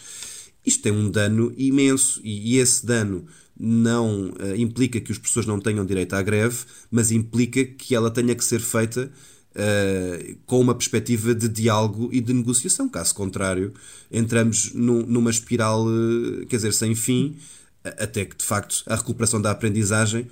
isto 0.65 0.83
tem 0.83 0.91
um 0.91 1.09
dano 1.09 1.51
imenso 1.57 2.21
e, 2.23 2.53
e 2.53 2.59
esse 2.59 2.85
dano 2.85 3.25
não 3.59 4.29
uh, 4.29 4.55
implica 4.55 5.01
que 5.01 5.11
os 5.11 5.17
professores 5.17 5.47
não 5.47 5.59
tenham 5.59 5.85
direito 5.85 6.13
à 6.13 6.21
greve, 6.21 6.59
mas 6.91 7.11
implica 7.11 7.65
que 7.65 7.95
ela 7.95 8.11
tenha 8.11 8.35
que 8.35 8.43
ser 8.43 8.59
feita 8.59 9.11
uh, 9.55 10.37
com 10.45 10.61
uma 10.61 10.75
perspectiva 10.75 11.33
de 11.33 11.49
diálogo 11.49 12.09
e 12.11 12.21
de 12.21 12.33
negociação. 12.33 12.87
Caso 12.87 13.15
contrário, 13.15 13.73
entramos 14.11 14.71
numa 14.73 15.31
espiral, 15.31 15.85
uh, 15.85 16.45
quer 16.47 16.57
dizer, 16.57 16.73
sem 16.73 16.93
fim, 16.93 17.35
até 17.83 18.25
que 18.25 18.35
de 18.35 18.45
facto 18.45 18.83
a 18.85 18.95
recuperação 18.95 19.41
da 19.41 19.51
aprendizagem 19.51 20.27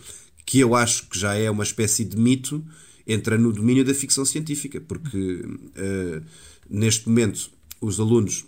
que 0.47 0.59
eu 0.59 0.73
acho 0.73 1.09
que 1.09 1.19
já 1.19 1.35
é 1.35 1.51
uma 1.51 1.63
espécie 1.63 2.05
de 2.05 2.15
mito, 2.15 2.63
entra 3.05 3.37
no 3.37 3.51
domínio 3.51 3.83
da 3.83 3.93
ficção 3.93 4.23
científica, 4.23 4.79
porque 4.79 5.17
uh, 5.17 6.23
neste 6.69 7.09
momento 7.09 7.51
os 7.81 7.99
alunos 7.99 8.45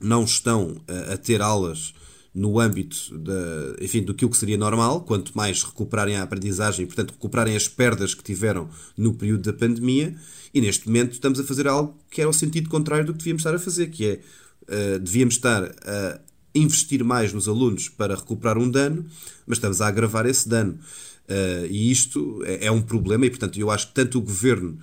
não 0.00 0.24
estão 0.24 0.80
a, 0.88 1.12
a 1.12 1.16
ter 1.18 1.42
aulas 1.42 1.92
no 2.34 2.58
âmbito 2.58 3.16
da, 3.18 3.76
enfim, 3.82 4.02
do 4.02 4.14
que 4.14 4.34
seria 4.34 4.56
normal, 4.56 5.02
quanto 5.02 5.36
mais 5.36 5.62
recuperarem 5.62 6.16
a 6.16 6.22
aprendizagem 6.22 6.86
portanto, 6.86 7.10
recuperarem 7.10 7.54
as 7.54 7.68
perdas 7.68 8.14
que 8.14 8.24
tiveram 8.24 8.70
no 8.96 9.12
período 9.12 9.42
da 9.42 9.52
pandemia, 9.52 10.16
e 10.54 10.60
neste 10.62 10.86
momento 10.86 11.12
estamos 11.12 11.38
a 11.38 11.44
fazer 11.44 11.68
algo 11.68 11.98
que 12.10 12.22
é 12.22 12.26
o 12.26 12.32
sentido 12.32 12.70
contrário 12.70 13.04
do 13.04 13.12
que 13.12 13.18
devíamos 13.18 13.40
estar 13.40 13.54
a 13.54 13.58
fazer, 13.58 13.88
que 13.88 14.06
é, 14.06 14.20
uh, 14.62 14.98
devíamos 14.98 15.34
estar 15.34 15.64
a 15.64 16.18
investir 16.54 17.04
mais 17.04 17.32
nos 17.34 17.46
alunos 17.46 17.90
para 17.90 18.14
recuperar 18.14 18.56
um 18.56 18.70
dano, 18.70 19.04
mas 19.46 19.58
estamos 19.58 19.82
a 19.82 19.88
agravar 19.88 20.24
esse 20.24 20.48
dano. 20.48 20.78
Uh, 21.26 21.66
e 21.68 21.90
isto 21.90 22.40
é, 22.44 22.66
é, 22.66 22.70
um 22.70 22.80
problema, 22.80 23.26
e 23.26 23.30
portanto 23.30 23.58
eu 23.58 23.68
acho 23.70 23.88
que 23.88 23.94
tanto 23.94 24.18
o 24.18 24.20
governo 24.20 24.78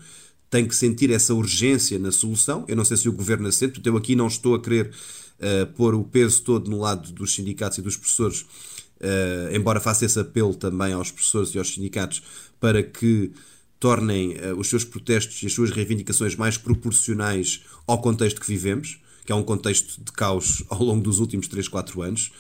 tem 0.50 0.68
que 0.68 0.76
sentir 0.76 1.10
essa 1.10 1.34
urgência 1.34 1.98
na 1.98 2.12
solução. 2.12 2.66
Eu 2.68 2.76
não 2.76 2.84
sei 2.84 2.98
se 2.98 3.08
o 3.08 3.14
governo 3.14 3.48
assente, 3.48 3.72
portanto 3.74 3.88
eu 3.88 3.98
aqui 3.98 4.16
não 4.16 4.28
estou 4.28 4.54
a 4.54 4.62
querer 4.62 4.92
uh, 5.40 5.66
pôr 5.74 5.96
o 5.96 6.04
peso 6.04 6.42
todo 6.44 6.70
no 6.70 6.80
lado 6.80 7.12
dos 7.14 7.34
sindicatos 7.34 7.78
e 7.78 7.82
dos 7.82 7.96
professores, 7.96 8.42
uh, 8.42 9.56
embora 9.56 9.80
faça 9.80 10.06
esse 10.06 10.20
apelo 10.20 10.54
também 10.54 10.92
aos 10.92 11.12
professores 11.12 11.56
e 11.56 11.58
aos 11.58 11.74
sindicatos 11.74 12.22
para 12.60 12.84
que 12.84 13.32
tornem 13.80 14.38
os 14.58 14.70
seus 14.70 14.86
protestos 14.86 15.44
e 15.44 15.46
as 15.46 15.52
suas 15.52 15.70
reivindicações 15.70 16.38
mais 16.38 16.58
proporcionais 16.58 17.64
ao 17.86 18.00
contexto 18.00 18.40
que 18.40 18.48
vivemos 18.48 18.98
que 19.26 19.32
é 19.32 19.36
um 19.36 19.44
contexto 19.44 20.02
de 20.02 20.12
caos 20.12 20.64
ao 20.70 20.82
longo 20.84 21.02
dos 21.02 21.20
últimos 21.20 21.48
3, 21.48 21.68
4 21.68 22.02
anos 22.02 22.32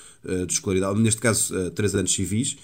de 0.48 0.54
escolaridade, 0.54 1.00
neste 1.02 1.20
caso 1.20 1.72
3 1.72 1.96
anos 1.96 2.14
civis, 2.14 2.58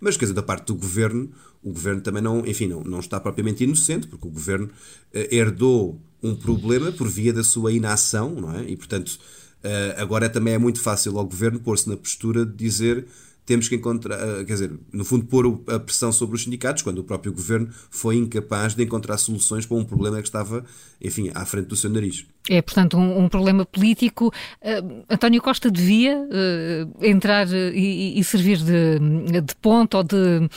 mas, 0.00 0.16
quer 0.16 0.24
dizer, 0.24 0.34
da 0.34 0.42
parte 0.42 0.66
do 0.66 0.74
governo, 0.74 1.30
o 1.62 1.72
governo 1.72 2.00
também 2.00 2.22
não, 2.22 2.46
enfim, 2.46 2.66
não, 2.66 2.82
não 2.82 3.00
está 3.00 3.20
propriamente 3.20 3.64
inocente, 3.64 4.06
porque 4.06 4.26
o 4.26 4.30
governo 4.30 4.66
uh, 4.66 5.34
herdou 5.34 6.00
um 6.22 6.34
problema 6.34 6.92
por 6.92 7.08
via 7.08 7.32
da 7.32 7.42
sua 7.42 7.72
inação, 7.72 8.34
não 8.34 8.54
é? 8.54 8.64
E, 8.64 8.76
portanto, 8.76 9.18
uh, 9.64 10.00
agora 10.00 10.28
também 10.28 10.54
é 10.54 10.58
muito 10.58 10.80
fácil 10.80 11.18
ao 11.18 11.24
governo 11.24 11.60
pôr-se 11.60 11.88
na 11.88 11.96
postura 11.96 12.44
de 12.44 12.54
dizer 12.54 13.06
temos 13.50 13.68
que 13.68 13.74
encontrar, 13.74 14.14
eh, 14.14 14.44
quer 14.44 14.52
dizer, 14.52 14.70
no 14.92 15.04
fundo, 15.04 15.26
pôr 15.26 15.60
a 15.66 15.80
pressão 15.80 16.12
sobre 16.12 16.36
os 16.36 16.44
sindicatos, 16.44 16.84
quando 16.84 16.98
o 16.98 17.02
próprio 17.02 17.32
governo 17.32 17.68
foi 17.90 18.14
incapaz 18.14 18.76
de 18.76 18.84
encontrar 18.84 19.18
soluções 19.18 19.66
para 19.66 19.76
um 19.76 19.84
problema 19.84 20.18
que 20.18 20.28
estava, 20.28 20.64
enfim, 21.02 21.32
à 21.34 21.44
frente 21.44 21.66
do 21.66 21.74
seu 21.74 21.90
nariz. 21.90 22.24
É, 22.48 22.62
portanto, 22.62 22.96
um, 22.96 23.24
um 23.24 23.28
problema 23.28 23.66
político. 23.66 24.28
Uh, 24.62 25.02
António 25.10 25.42
Costa 25.42 25.68
devia 25.68 26.16
uh, 26.16 27.04
entrar 27.04 27.48
e, 27.50 28.20
e, 28.20 28.22
servir 28.22 28.58
de, 28.58 29.40
de 29.40 29.54
ponto 29.60 29.96
ou 29.96 30.04
de, 30.04 30.48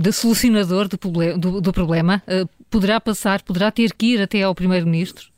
de 0.00 0.12
solucionador 0.12 0.88
do, 0.88 0.96
do, 1.36 1.60
do 1.60 1.72
problema. 1.72 2.22
poderá 2.70 2.98
passar, 2.98 3.42
poderá 3.42 3.70
ter 3.70 3.92
que 3.92 4.14
ir 4.14 4.22
até 4.22 4.42
ao 4.42 4.54
Primeiro-Ministro? 4.54 5.28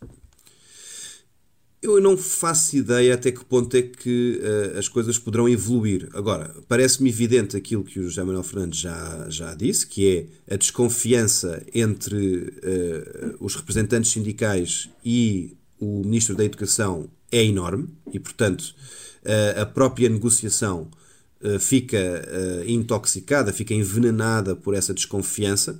Eu 1.83 2.01
não 2.01 2.16
faço 2.16 2.76
ideia 2.76 3.12
até 3.12 3.33
que 3.33 3.45
ponto 3.45 3.76
é 3.76 3.83
que 3.83 4.41
uh, 4.41 4.78
as 4.78 4.87
coisas 4.87 5.18
poderão 5.18 5.49
evoluir. 5.49 6.09
Agora, 6.14 6.55
parece-me 6.68 7.09
evidente 7.09 7.57
aquilo 7.57 7.83
que 7.83 7.99
o 7.99 8.05
José 8.05 8.22
Manuel 8.22 8.45
Fernandes 8.45 8.78
já, 8.78 9.26
já 9.28 9.53
disse, 9.53 9.85
que 9.89 10.28
é 10.49 10.55
a 10.55 10.57
desconfiança 10.57 11.61
entre 11.74 12.16
uh, 12.16 13.37
os 13.41 13.57
representantes 13.57 14.12
sindicais 14.12 14.89
e 15.05 15.57
o 15.80 16.05
Ministro 16.05 16.37
da 16.37 16.45
Educação 16.45 17.11
é 17.33 17.45
enorme 17.45 17.89
e, 18.12 18.20
portanto, 18.20 18.62
uh, 19.24 19.62
a 19.62 19.66
própria 19.66 20.09
negociação 20.09 20.89
fica 21.59 21.99
intoxicada, 22.68 23.53
fica 23.53 23.74
envenenada 23.74 24.55
por 24.55 24.74
essa 24.74 24.95
desconfiança 24.95 25.76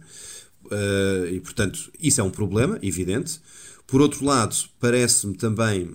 e, 1.30 1.38
portanto, 1.38 1.88
isso 2.00 2.20
é 2.20 2.24
um 2.24 2.30
problema, 2.30 2.80
evidente. 2.82 3.40
Por 3.93 4.01
outro 4.01 4.24
lado, 4.24 4.57
parece-me 4.80 5.34
também 5.34 5.95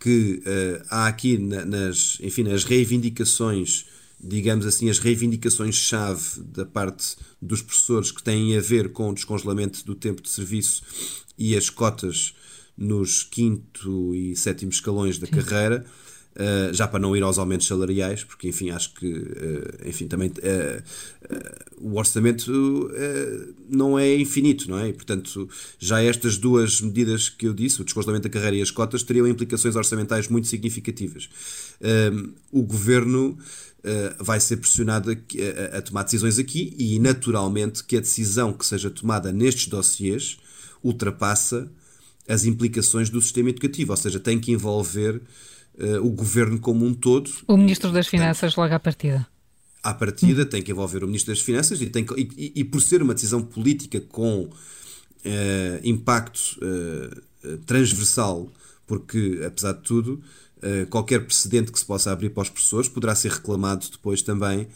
que 0.00 0.42
uh, 0.46 0.86
há 0.88 1.06
aqui 1.08 1.36
na, 1.36 1.62
nas, 1.62 2.16
enfim, 2.22 2.42
nas 2.42 2.64
reivindicações, 2.64 3.84
digamos 4.18 4.64
assim, 4.64 4.88
as 4.88 4.98
reivindicações-chave 4.98 6.40
da 6.40 6.64
parte 6.64 7.18
dos 7.40 7.60
professores 7.60 8.10
que 8.10 8.22
têm 8.22 8.56
a 8.56 8.62
ver 8.62 8.92
com 8.92 9.10
o 9.10 9.14
descongelamento 9.14 9.84
do 9.84 9.94
tempo 9.94 10.22
de 10.22 10.30
serviço 10.30 10.82
e 11.36 11.54
as 11.54 11.68
cotas 11.68 12.34
nos 12.74 13.22
quinto 13.22 14.14
e 14.14 14.34
sétimo 14.34 14.70
escalões 14.70 15.18
da 15.18 15.26
Sim. 15.26 15.34
carreira 15.34 15.84
Uh, 16.36 16.74
já 16.74 16.86
para 16.86 17.00
não 17.00 17.16
ir 17.16 17.22
aos 17.22 17.38
aumentos 17.38 17.66
salariais, 17.66 18.22
porque 18.22 18.46
enfim, 18.46 18.68
acho 18.68 18.92
que 18.92 19.06
uh, 19.06 19.88
enfim, 19.88 20.06
também 20.06 20.28
uh, 20.28 20.82
o 21.78 21.96
orçamento 21.96 22.90
não 23.70 23.98
é 23.98 24.14
infinito, 24.14 24.68
não 24.68 24.78
é? 24.78 24.90
E, 24.90 24.92
portanto, 24.92 25.48
já 25.78 26.02
estas 26.02 26.36
duas 26.36 26.82
medidas 26.82 27.30
que 27.30 27.46
eu 27.46 27.54
disse, 27.54 27.80
o 27.80 27.84
descongelamento 27.84 28.28
da 28.28 28.32
carreira 28.32 28.56
e 28.56 28.60
as 28.60 28.70
cotas, 28.70 29.02
teriam 29.02 29.26
implicações 29.26 29.76
orçamentais 29.76 30.28
muito 30.28 30.46
significativas. 30.46 31.28
o 32.52 32.62
governo 32.62 33.38
vai 34.18 34.38
ser 34.38 34.58
pressionado 34.58 35.10
a, 35.10 35.78
a, 35.78 35.82
tomar 35.82 36.02
decisões 36.02 36.38
aqui 36.38 36.74
e, 36.78 36.98
naturalmente, 36.98 37.82
que 37.82 37.96
a 37.96 38.00
decisão 38.00 38.52
que 38.52 38.64
seja 38.64 38.90
tomada 38.90 39.32
nestes 39.32 39.68
dossiês 39.68 40.38
ultrapassa 40.82 41.70
as 42.28 42.44
implicações 42.44 43.08
do 43.10 43.20
sistema 43.20 43.50
educativo, 43.50 43.92
ou 43.92 43.96
seja, 43.96 44.20
tem 44.20 44.38
que 44.38 44.52
envolver 44.52 45.20
o 46.02 46.10
governo 46.10 46.58
como 46.58 46.84
um 46.86 46.94
todo. 46.94 47.30
O 47.46 47.56
Ministro 47.56 47.92
das 47.92 48.06
Finanças 48.06 48.56
logo 48.56 48.74
à 48.74 48.78
partida. 48.78 49.26
À 49.82 49.94
partida 49.94 50.44
tem 50.44 50.62
que 50.62 50.72
envolver 50.72 51.04
o 51.04 51.06
Ministro 51.06 51.32
das 51.32 51.42
Finanças 51.42 51.80
e, 51.80 51.86
tem 51.86 52.04
e, 52.16 52.52
e, 52.56 52.64
por 52.64 52.80
ser 52.80 53.02
uma 53.02 53.14
decisão 53.14 53.42
política 53.42 54.00
com 54.00 54.44
uh, 54.44 54.50
impacto 55.84 56.58
uh, 56.62 57.56
transversal, 57.58 58.50
porque, 58.86 59.42
apesar 59.46 59.72
de 59.72 59.82
tudo, 59.82 60.22
qualquer 60.90 61.24
precedente 61.24 61.70
que 61.70 61.78
se 61.78 61.84
possa 61.84 62.10
abrir 62.10 62.30
para 62.30 62.42
os 62.42 62.50
professores 62.50 62.88
poderá 62.88 63.14
ser 63.14 63.30
reclamado 63.30 63.86
depois 63.90 64.22
também 64.22 64.66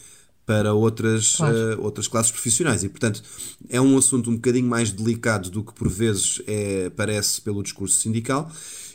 para 0.45 0.73
outras, 0.73 1.37
claro. 1.37 1.81
outras 1.81 2.07
classes 2.07 2.31
profissionais. 2.31 2.83
E, 2.83 2.89
portanto, 2.89 3.23
é 3.69 3.79
um 3.79 3.97
assunto 3.97 4.29
um 4.29 4.35
bocadinho 4.35 4.67
mais 4.67 4.91
delicado 4.91 5.49
do 5.49 5.63
que 5.63 5.73
por 5.73 5.89
vezes 5.89 6.41
é, 6.47 6.89
parece 6.89 7.41
pelo 7.41 7.63
discurso 7.63 7.99
sindical. 7.99 8.51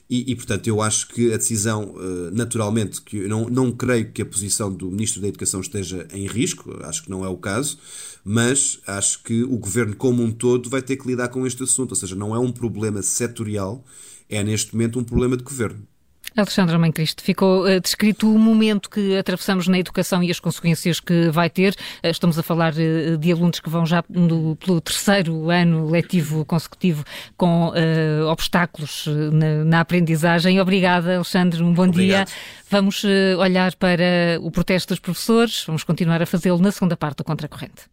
E, 0.08 0.30
e, 0.30 0.36
portanto, 0.36 0.68
eu 0.68 0.80
acho 0.80 1.08
que 1.08 1.32
a 1.32 1.36
decisão, 1.36 1.94
naturalmente, 2.32 3.02
que 3.02 3.18
eu 3.18 3.28
não, 3.28 3.48
não 3.48 3.72
creio 3.72 4.12
que 4.12 4.22
a 4.22 4.26
posição 4.26 4.72
do 4.72 4.88
Ministro 4.88 5.20
da 5.20 5.26
Educação 5.26 5.60
esteja 5.60 6.06
em 6.12 6.26
risco, 6.26 6.76
acho 6.84 7.02
que 7.02 7.10
não 7.10 7.24
é 7.24 7.28
o 7.28 7.36
caso, 7.36 7.76
mas 8.24 8.80
acho 8.86 9.22
que 9.24 9.42
o 9.42 9.58
governo 9.58 9.96
como 9.96 10.22
um 10.22 10.30
todo 10.30 10.70
vai 10.70 10.80
ter 10.80 10.96
que 10.96 11.08
lidar 11.08 11.28
com 11.28 11.44
este 11.46 11.62
assunto, 11.62 11.90
ou 11.90 11.96
seja, 11.96 12.14
não 12.14 12.34
é 12.34 12.38
um 12.38 12.52
problema 12.52 13.02
setorial, 13.02 13.84
é 14.28 14.44
neste 14.44 14.74
momento 14.74 14.98
um 14.98 15.04
problema 15.04 15.36
de 15.36 15.42
governo. 15.42 15.86
Alexandra 16.36 16.78
Mãe 16.78 16.92
Cristo, 16.92 17.22
ficou 17.22 17.64
uh, 17.64 17.80
descrito 17.80 18.32
o 18.32 18.38
momento 18.38 18.90
que 18.90 19.16
atravessamos 19.16 19.66
na 19.66 19.78
educação 19.78 20.22
e 20.22 20.30
as 20.30 20.38
consequências 20.38 21.00
que 21.00 21.30
vai 21.30 21.48
ter. 21.48 21.74
Uh, 22.04 22.08
estamos 22.08 22.38
a 22.38 22.42
falar 22.42 22.74
uh, 22.74 23.16
de 23.16 23.32
alunos 23.32 23.58
que 23.58 23.70
vão 23.70 23.86
já 23.86 24.04
no, 24.08 24.54
pelo 24.56 24.80
terceiro 24.80 25.50
ano 25.50 25.88
letivo 25.88 26.44
consecutivo 26.44 27.04
com 27.36 27.72
obstáculos 28.30 29.06
na, 29.32 29.64
na, 29.64 29.80
aprendizagem. 29.80 30.60
Obrigada, 30.60 31.16
Alexandre, 31.16 31.62
um 31.62 31.72
bom 31.72 31.86
Obrigado. 31.88 32.26
dia. 32.26 32.36
Vamos 32.70 33.04
olhar 33.38 33.74
para 33.76 34.38
o 34.40 34.50
protesto 34.50 34.92
dos 34.92 34.98
professores, 34.98 35.64
vamos 35.66 35.84
continuar 35.84 36.20
a 36.20 36.26
fazê-lo 36.26 36.58
na 36.58 36.72
segunda 36.72 36.96
parte 36.96 37.18
do 37.18 37.24
Contracorrente. 37.24 37.84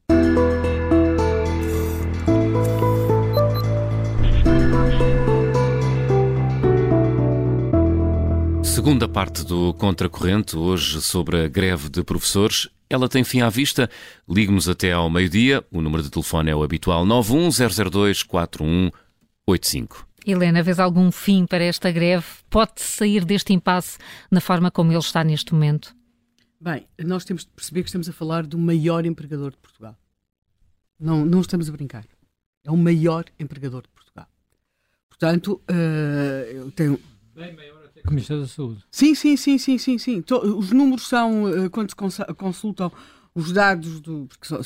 Segunda 8.83 9.07
parte 9.07 9.45
do 9.45 9.73
Contracorrente, 9.75 10.57
hoje 10.57 11.01
sobre 11.01 11.45
a 11.45 11.47
greve 11.47 11.87
de 11.87 12.03
professores. 12.03 12.67
Ela 12.89 13.07
tem 13.07 13.23
fim 13.23 13.39
à 13.39 13.47
vista. 13.47 13.89
Ligue-nos 14.27 14.67
até 14.67 14.91
ao 14.91 15.09
meio-dia. 15.09 15.65
O 15.71 15.81
número 15.81 16.03
de 16.03 16.09
telefone 16.11 16.49
é 16.49 16.55
o 16.55 16.61
habitual 16.61 17.05
910024185. 17.05 18.91
Helena, 20.27 20.61
vês 20.61 20.81
algum 20.81 21.13
fim 21.13 21.45
para 21.45 21.63
esta 21.63 21.89
greve? 21.93 22.25
Pode 22.49 22.81
sair 22.81 23.23
deste 23.23 23.53
impasse 23.53 23.97
na 24.29 24.41
forma 24.41 24.69
como 24.69 24.91
ele 24.91 24.99
está 24.99 25.23
neste 25.23 25.53
momento? 25.53 25.95
Bem, 26.59 26.85
nós 27.05 27.23
temos 27.23 27.45
de 27.45 27.51
perceber 27.51 27.83
que 27.83 27.87
estamos 27.87 28.09
a 28.09 28.13
falar 28.13 28.45
do 28.45 28.57
maior 28.57 29.05
empregador 29.05 29.51
de 29.51 29.57
Portugal. 29.59 29.97
Não, 30.99 31.25
não 31.25 31.39
estamos 31.39 31.69
a 31.69 31.71
brincar. 31.71 32.05
É 32.65 32.69
o 32.69 32.75
maior 32.75 33.23
empregador 33.39 33.83
de 33.83 33.89
Portugal. 33.91 34.27
Portanto, 35.07 35.61
uh, 35.71 36.51
eu 36.53 36.69
tenho. 36.71 36.99
Bem 37.33 37.55
maior 37.55 37.82
Ministério 38.11 38.43
da 38.43 38.47
Saúde. 38.47 38.83
Sim, 38.91 39.15
sim, 39.15 39.37
sim, 39.37 39.57
sim, 39.57 39.77
sim, 39.77 39.97
sim. 39.97 40.23
Os 40.57 40.71
números 40.71 41.07
são, 41.07 41.47
eh, 41.47 41.69
quando 41.69 41.89
se 41.89 41.95
consultam 42.35 42.91
os 43.35 43.51
dados, 43.51 43.99
do, 43.99 44.27
porque 44.27 44.47
são, 44.47 44.61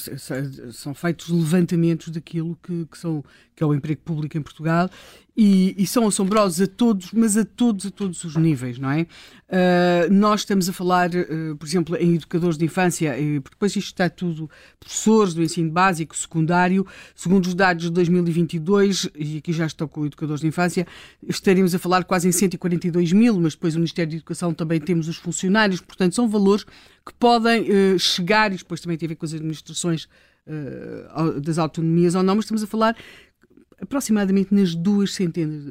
são 0.71 0.93
feitos 0.93 1.29
levantamentos 1.29 2.09
daquilo 2.09 2.57
que, 2.61 2.85
que, 2.85 2.97
são, 2.97 3.23
que 3.55 3.63
é 3.63 3.65
o 3.65 3.73
emprego 3.73 4.01
público 4.01 4.37
em 4.37 4.41
Portugal 4.41 4.89
e, 5.37 5.75
e, 5.77 5.85
são 5.85 6.07
assombrosos 6.07 6.59
a 6.61 6.65
todos, 6.65 7.11
mas 7.11 7.37
a 7.37 7.45
todos, 7.45 7.85
a 7.85 7.91
todos 7.91 8.23
os 8.23 8.35
níveis, 8.35 8.79
não 8.79 8.89
é? 8.89 9.01
Uh, 9.01 10.11
nós 10.11 10.41
estamos 10.41 10.67
a 10.67 10.73
falar, 10.73 11.11
uh, 11.11 11.55
por 11.55 11.67
exemplo, 11.67 11.95
em 11.95 12.15
educadores 12.15 12.57
de 12.57 12.65
infância, 12.65 13.15
e 13.19 13.39
depois 13.39 13.75
isto 13.75 13.89
está 13.89 14.09
tudo, 14.09 14.49
professores 14.79 15.35
do 15.35 15.43
ensino 15.43 15.69
básico, 15.69 16.17
secundário, 16.17 16.87
segundo 17.13 17.45
os 17.45 17.53
dados 17.53 17.83
de 17.83 17.91
2022, 17.91 19.11
e 19.15 19.37
aqui 19.37 19.53
já 19.53 19.67
estou 19.67 19.87
com 19.87 20.07
educadores 20.07 20.41
de 20.41 20.47
infância, 20.47 20.87
estaríamos 21.27 21.75
a 21.75 21.77
falar 21.77 22.03
quase 22.03 22.27
em 22.27 22.31
142 22.31 23.13
mil, 23.13 23.39
mas 23.39 23.53
depois 23.53 23.75
o 23.75 23.77
Ministério 23.77 24.09
da 24.09 24.17
Educação 24.17 24.51
também 24.55 24.79
temos 24.79 25.07
os 25.07 25.17
funcionários, 25.17 25.79
portanto 25.81 26.15
são 26.15 26.27
valores 26.27 26.63
que 27.05 27.13
podem 27.19 27.61
uh, 27.69 27.99
chegar, 27.99 28.51
e 28.51 28.57
depois 28.57 28.81
também 28.81 28.97
tem 28.97 29.05
a 29.05 29.09
ver 29.09 29.15
com 29.15 29.25
as 29.25 29.33
administrações 29.35 30.09
das 31.43 31.57
autonomias 31.57 32.15
ou 32.15 32.23
não, 32.23 32.35
mas 32.35 32.45
estamos 32.45 32.63
a 32.63 32.67
falar 32.67 32.95
aproximadamente 33.81 34.53
nas 34.53 34.75
duas 34.75 35.13
centenas, 35.13 35.65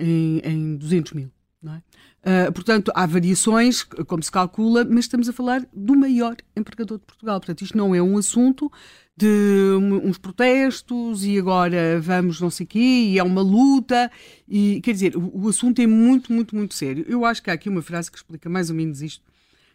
em, 0.00 0.40
em 0.44 0.76
200 0.76 1.12
mil. 1.12 1.30
É? 1.66 2.48
Uh, 2.48 2.52
portanto, 2.52 2.92
há 2.94 3.04
variações, 3.04 3.82
como 3.82 4.22
se 4.22 4.30
calcula, 4.30 4.84
mas 4.84 5.04
estamos 5.04 5.28
a 5.28 5.32
falar 5.32 5.66
do 5.72 5.96
maior 5.96 6.36
empregador 6.56 6.98
de 6.98 7.04
Portugal. 7.04 7.40
Portanto, 7.40 7.62
isto 7.62 7.76
não 7.76 7.94
é 7.94 8.02
um 8.02 8.16
assunto 8.16 8.70
de 9.16 9.76
uns 10.04 10.16
protestos 10.18 11.24
e 11.24 11.36
agora 11.36 12.00
vamos 12.00 12.40
não 12.40 12.50
sei 12.50 12.64
o 12.64 12.68
quê, 12.68 12.78
e 12.78 13.18
é 13.18 13.22
uma 13.22 13.42
luta. 13.42 14.10
E, 14.48 14.80
quer 14.82 14.92
dizer, 14.92 15.16
o, 15.16 15.44
o 15.44 15.48
assunto 15.48 15.80
é 15.80 15.86
muito, 15.86 16.32
muito, 16.32 16.54
muito 16.54 16.74
sério. 16.74 17.04
Eu 17.08 17.24
acho 17.24 17.42
que 17.42 17.50
há 17.50 17.54
aqui 17.54 17.68
uma 17.68 17.82
frase 17.82 18.10
que 18.10 18.18
explica 18.18 18.48
mais 18.48 18.70
ou 18.70 18.76
menos 18.76 19.02
isto 19.02 19.27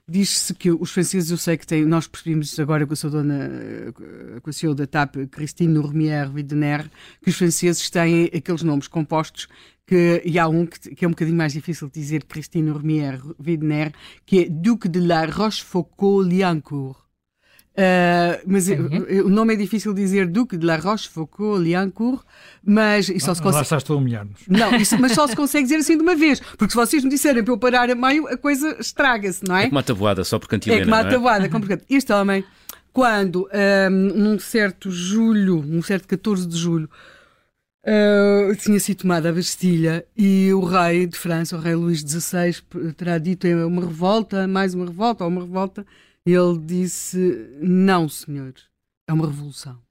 Diz-se 0.05 0.53
que 0.53 0.69
os 0.69 0.91
franceses, 0.91 1.31
eu 1.31 1.37
sei 1.37 1.55
que 1.55 1.65
têm, 1.65 1.85
nós 1.85 2.07
percebemos 2.07 2.59
agora 2.59 2.85
com 2.85 2.91
a 2.91 2.95
sua 2.95 3.09
dona, 3.09 3.49
com 4.41 4.49
a 4.49 4.53
CEO 4.53 4.75
da 4.75 4.85
TAP, 4.85 5.15
Christine 5.31 5.73
Nourmière 5.73 6.29
Widener, 6.29 6.89
que 7.21 7.29
os 7.29 7.37
franceses 7.37 7.89
têm 7.89 8.25
aqueles 8.25 8.63
nomes 8.63 8.89
compostos 8.89 9.47
que, 9.87 10.21
e 10.25 10.37
há 10.37 10.47
um 10.47 10.65
que, 10.65 10.93
que, 10.93 11.05
é 11.05 11.07
um 11.07 11.11
bocadinho 11.11 11.37
mais 11.37 11.53
difícil 11.53 11.87
de 11.87 11.93
dizer, 11.93 12.25
Christine 12.25 12.69
Nourmière 12.69 13.21
Widener, 13.39 13.93
que 14.25 14.39
é 14.39 14.49
Duc 14.49 14.89
de 14.89 14.99
la 14.99 15.25
Rochefoucauld-Liancourt. 15.25 17.02
Uh, 17.75 18.37
mas 18.45 18.67
uhum. 18.67 19.25
o 19.25 19.29
nome 19.29 19.55
é 19.55 19.57
difícil 19.57 19.95
de 19.95 20.01
dizer 20.01 20.27
Duque 20.27 20.57
de 20.57 20.65
la 20.65 20.77
Rochefoucauld-Liancourt, 20.77 22.23
mas 22.63 23.09
e 23.09 23.19
só 23.19 23.33
se 23.33 23.41
consegue... 23.41 23.55
Lá 23.55 23.61
estás 23.63 23.83
tu 23.83 23.93
a 23.93 23.95
humilhar-nos. 23.95 24.41
Não, 24.47 24.75
isso, 24.75 24.99
mas 24.99 25.13
só 25.13 25.27
se 25.27 25.35
consegue 25.35 25.63
dizer 25.63 25.77
assim 25.77 25.97
de 25.97 26.03
uma 26.03 26.15
vez, 26.15 26.39
porque 26.39 26.69
se 26.69 26.75
vocês 26.75 27.03
me 27.03 27.09
disserem 27.09 27.43
para 27.43 27.51
eu 27.51 27.57
parar 27.57 27.89
a 27.89 27.95
meio, 27.95 28.27
a 28.27 28.37
coisa 28.37 28.77
estraga-se, 28.79 29.43
não 29.47 29.57
é? 29.57 29.63
É 29.63 29.67
como 29.69 29.79
a 29.79 29.83
tabuada, 29.83 30.23
só 30.23 30.37
por 30.37 30.47
cantilena, 30.47 30.81
É 30.81 30.83
como 30.83 30.95
a 30.95 31.03
tabuada, 31.03 31.47
é? 31.47 31.81
Este 31.89 32.13
homem, 32.13 32.45
quando, 32.91 33.49
um, 33.51 33.89
num 33.89 34.39
certo 34.39 34.91
julho, 34.91 35.63
num 35.65 35.81
certo 35.81 36.07
14 36.07 36.47
de 36.47 36.55
julho, 36.55 36.89
Uh, 37.85 38.55
tinha 38.55 38.79
sido 38.79 38.99
tomada 38.99 39.27
a 39.27 39.33
Bastilha 39.33 40.05
e 40.15 40.53
o 40.53 40.63
rei 40.63 41.05
de 41.05 41.17
França, 41.17 41.57
o 41.57 41.59
rei 41.59 41.75
Luís 41.75 41.99
XVI, 41.99 42.55
terá 42.95 43.17
dito 43.17 43.45
é 43.45 43.65
uma 43.65 43.81
revolta, 43.81 44.47
mais 44.47 44.73
uma 44.73 44.85
revolta, 44.85 45.25
ou 45.25 45.29
uma 45.29 45.41
revolta, 45.41 45.85
ele 46.25 46.57
disse: 46.59 47.17
Não, 47.61 48.07
senhor, 48.07 48.53
é 49.07 49.13
uma 49.13 49.27
revolução. 49.27 49.81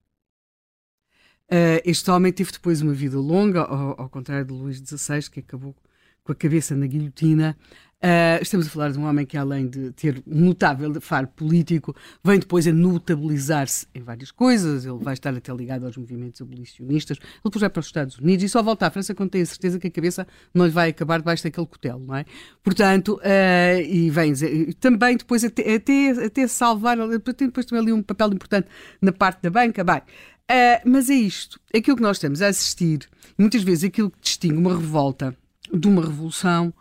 Uh, 1.50 1.82
este 1.84 2.10
homem 2.10 2.32
teve 2.32 2.50
depois 2.50 2.80
uma 2.80 2.94
vida 2.94 3.18
longa, 3.18 3.62
ao, 3.62 4.00
ao 4.00 4.08
contrário 4.08 4.46
de 4.46 4.52
Luís 4.54 4.78
XVI, 4.78 5.28
que 5.30 5.40
acabou 5.40 5.76
com 6.24 6.32
a 6.32 6.34
cabeça 6.34 6.74
na 6.74 6.86
guilhotina. 6.86 7.56
Uh, 8.04 8.42
estamos 8.42 8.66
a 8.66 8.70
falar 8.70 8.90
de 8.90 8.98
um 8.98 9.04
homem 9.04 9.24
que, 9.24 9.36
além 9.36 9.68
de 9.68 9.92
ter 9.92 10.20
um 10.26 10.46
notável 10.46 10.92
faro 11.00 11.28
político, 11.28 11.94
vem 12.24 12.40
depois 12.40 12.66
a 12.66 12.72
notabilizar-se 12.72 13.86
em 13.94 14.02
várias 14.02 14.32
coisas. 14.32 14.84
Ele 14.84 14.98
vai 14.98 15.14
estar 15.14 15.32
até 15.32 15.52
ligado 15.54 15.86
aos 15.86 15.96
movimentos 15.96 16.42
abolicionistas. 16.42 17.18
Ele 17.18 17.30
depois 17.44 17.60
vai 17.60 17.70
para 17.70 17.78
os 17.78 17.86
Estados 17.86 18.18
Unidos 18.18 18.42
e 18.42 18.48
só 18.48 18.60
volta 18.60 18.88
à 18.88 18.90
França 18.90 19.14
quando 19.14 19.30
tem 19.30 19.42
a 19.42 19.46
certeza 19.46 19.78
que 19.78 19.86
a 19.86 19.90
cabeça 19.90 20.26
não 20.52 20.66
lhe 20.66 20.72
vai 20.72 20.90
acabar 20.90 21.18
debaixo 21.18 21.44
daquele 21.44 21.64
cutelo, 21.64 22.04
não 22.04 22.16
é? 22.16 22.24
Portanto, 22.64 23.20
uh, 23.20 23.80
e 23.80 24.10
vem 24.10 24.32
também 24.80 25.16
depois 25.16 25.44
até, 25.44 25.76
até, 25.76 26.10
até 26.26 26.48
salvar, 26.48 26.96
depois 26.96 27.66
também 27.66 27.84
ali 27.84 27.92
um 27.92 28.02
papel 28.02 28.32
importante 28.32 28.66
na 29.00 29.12
parte 29.12 29.42
da 29.42 29.50
banca. 29.50 29.84
Bem, 29.84 29.98
uh, 29.98 30.90
mas 30.90 31.08
é 31.08 31.14
isto. 31.14 31.60
Aquilo 31.72 31.96
que 31.96 32.02
nós 32.02 32.16
estamos 32.16 32.42
a 32.42 32.48
assistir, 32.48 33.08
muitas 33.38 33.62
vezes 33.62 33.84
aquilo 33.84 34.10
que 34.10 34.18
distingue 34.20 34.56
uma 34.56 34.76
revolta 34.76 35.36
de 35.72 35.86
uma 35.86 36.02
revolução 36.02 36.74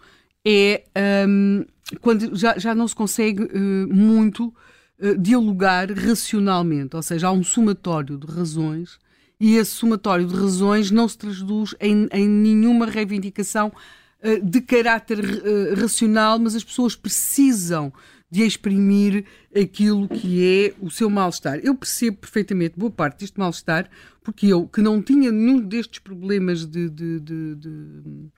é 0.45 0.83
um, 1.27 1.65
quando 1.99 2.35
já, 2.35 2.57
já 2.57 2.73
não 2.73 2.87
se 2.87 2.95
consegue 2.95 3.43
uh, 3.43 3.93
muito 3.93 4.47
uh, 4.99 5.17
dialogar 5.17 5.91
racionalmente, 5.91 6.95
ou 6.95 7.03
seja, 7.03 7.27
há 7.27 7.31
um 7.31 7.43
somatório 7.43 8.17
de 8.17 8.27
razões 8.27 8.99
e 9.39 9.55
esse 9.55 9.71
somatório 9.71 10.25
de 10.25 10.35
razões 10.35 10.91
não 10.91 11.07
se 11.07 11.17
traduz 11.17 11.75
em, 11.79 12.07
em 12.11 12.27
nenhuma 12.27 12.85
reivindicação 12.85 13.71
uh, 14.23 14.45
de 14.45 14.61
caráter 14.61 15.19
racional, 15.75 16.39
mas 16.39 16.55
as 16.55 16.63
pessoas 16.63 16.95
precisam 16.95 17.91
de 18.29 18.43
exprimir 18.43 19.25
aquilo 19.53 20.07
que 20.07 20.41
é 20.41 20.73
o 20.81 20.89
seu 20.89 21.09
mal-estar. 21.09 21.59
Eu 21.61 21.75
percebo 21.75 22.17
perfeitamente 22.17 22.79
boa 22.79 22.89
parte 22.89 23.19
deste 23.19 23.37
mal-estar, 23.37 23.89
porque 24.23 24.47
eu, 24.47 24.67
que 24.67 24.81
não 24.81 25.01
tinha 25.01 25.29
nenhum 25.29 25.59
destes 25.59 25.99
problemas 25.99 26.65
de, 26.65 26.89
de, 26.89 27.19
de, 27.19 27.55
de 27.55 28.31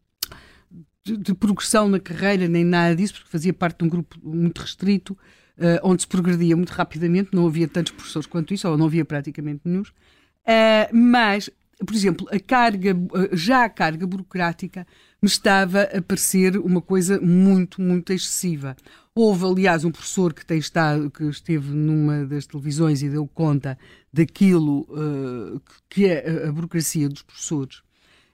de, 1.03 1.17
de, 1.17 1.33
progressão 1.33 1.89
na 1.89 1.99
carreira, 1.99 2.47
nem 2.47 2.63
nada 2.63 2.95
disso, 2.95 3.15
porque 3.15 3.29
fazia 3.29 3.53
parte 3.53 3.79
de 3.79 3.85
um 3.85 3.89
grupo 3.89 4.17
muito 4.23 4.61
restrito, 4.61 5.13
uh, 5.57 5.79
onde 5.83 6.03
se 6.03 6.07
progredia 6.07 6.55
muito 6.55 6.71
rapidamente, 6.71 7.29
não 7.33 7.45
havia 7.45 7.67
tantos 7.67 7.91
professores 7.91 8.25
quanto 8.25 8.53
isso, 8.53 8.67
ou 8.67 8.77
não 8.77 8.85
havia 8.85 9.03
praticamente 9.03 9.61
nenhum. 9.65 9.81
Uh, 9.81 10.95
mas, 10.95 11.49
por 11.85 11.93
exemplo, 11.93 12.27
a 12.31 12.39
carga, 12.39 12.95
uh, 12.95 13.35
já 13.35 13.65
a 13.65 13.69
carga 13.69 14.07
burocrática 14.07 14.87
me 15.21 15.27
estava 15.27 15.83
a 15.83 16.01
parecer 16.01 16.57
uma 16.57 16.81
coisa 16.81 17.19
muito, 17.19 17.81
muito 17.81 18.13
excessiva. 18.13 18.75
Houve, 19.13 19.45
aliás, 19.45 19.85
um 19.85 19.91
professor 19.91 20.33
que, 20.33 20.45
tem 20.45 20.57
estado, 20.57 21.11
que 21.11 21.23
esteve 21.25 21.69
numa 21.69 22.25
das 22.25 22.47
televisões 22.47 23.03
e 23.03 23.09
deu 23.09 23.27
conta 23.27 23.77
daquilo 24.11 24.87
uh, 24.89 25.61
que 25.89 26.05
é 26.05 26.47
a 26.47 26.51
burocracia 26.51 27.09
dos 27.09 27.21
professores 27.21 27.83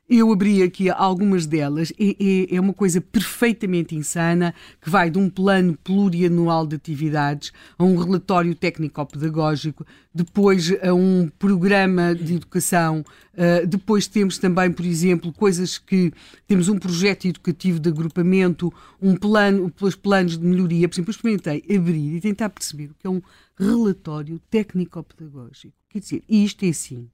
eu 0.09 0.31
abri 0.31 0.63
aqui 0.63 0.89
algumas 0.89 1.45
delas. 1.45 1.93
É, 1.99 2.55
é, 2.55 2.59
uma 2.59 2.73
coisa 2.73 2.99
perfeitamente 2.99 3.95
insana 3.95 4.55
que 4.81 4.89
vai 4.89 5.09
de 5.09 5.19
um 5.19 5.29
plano 5.29 5.77
plurianual 5.83 6.65
de 6.65 6.75
atividades 6.75 7.53
a 7.77 7.83
um 7.83 7.95
relatório 7.95 8.55
técnico-pedagógico, 8.55 9.85
depois 10.13 10.71
a 10.81 10.93
um 10.93 11.29
programa 11.37 12.15
de 12.15 12.35
educação. 12.35 13.05
Uh, 13.33 13.67
depois 13.67 14.07
temos 14.07 14.37
também, 14.39 14.71
por 14.71 14.85
exemplo, 14.85 15.31
coisas 15.31 15.77
que 15.77 16.11
temos 16.47 16.67
um 16.67 16.79
projeto 16.79 17.25
educativo 17.25 17.79
de 17.79 17.89
agrupamento, 17.89 18.73
um 18.99 19.15
plano, 19.15 19.71
os 19.79 19.95
planos 19.95 20.37
de 20.37 20.43
melhoria. 20.43 20.89
Por 20.89 20.95
exemplo, 20.95 21.11
eu 21.11 21.15
experimentei 21.15 21.63
abrir 21.77 22.15
e 22.15 22.21
tentar 22.21 22.49
perceber 22.49 22.85
o 22.85 22.95
que 22.95 23.05
é 23.05 23.09
um 23.09 23.21
relatório 23.57 24.39
técnico-pedagógico. 24.49 25.73
Quer 25.89 25.99
dizer, 25.99 26.23
isto 26.27 26.65
é 26.65 26.69
assim. 26.69 27.07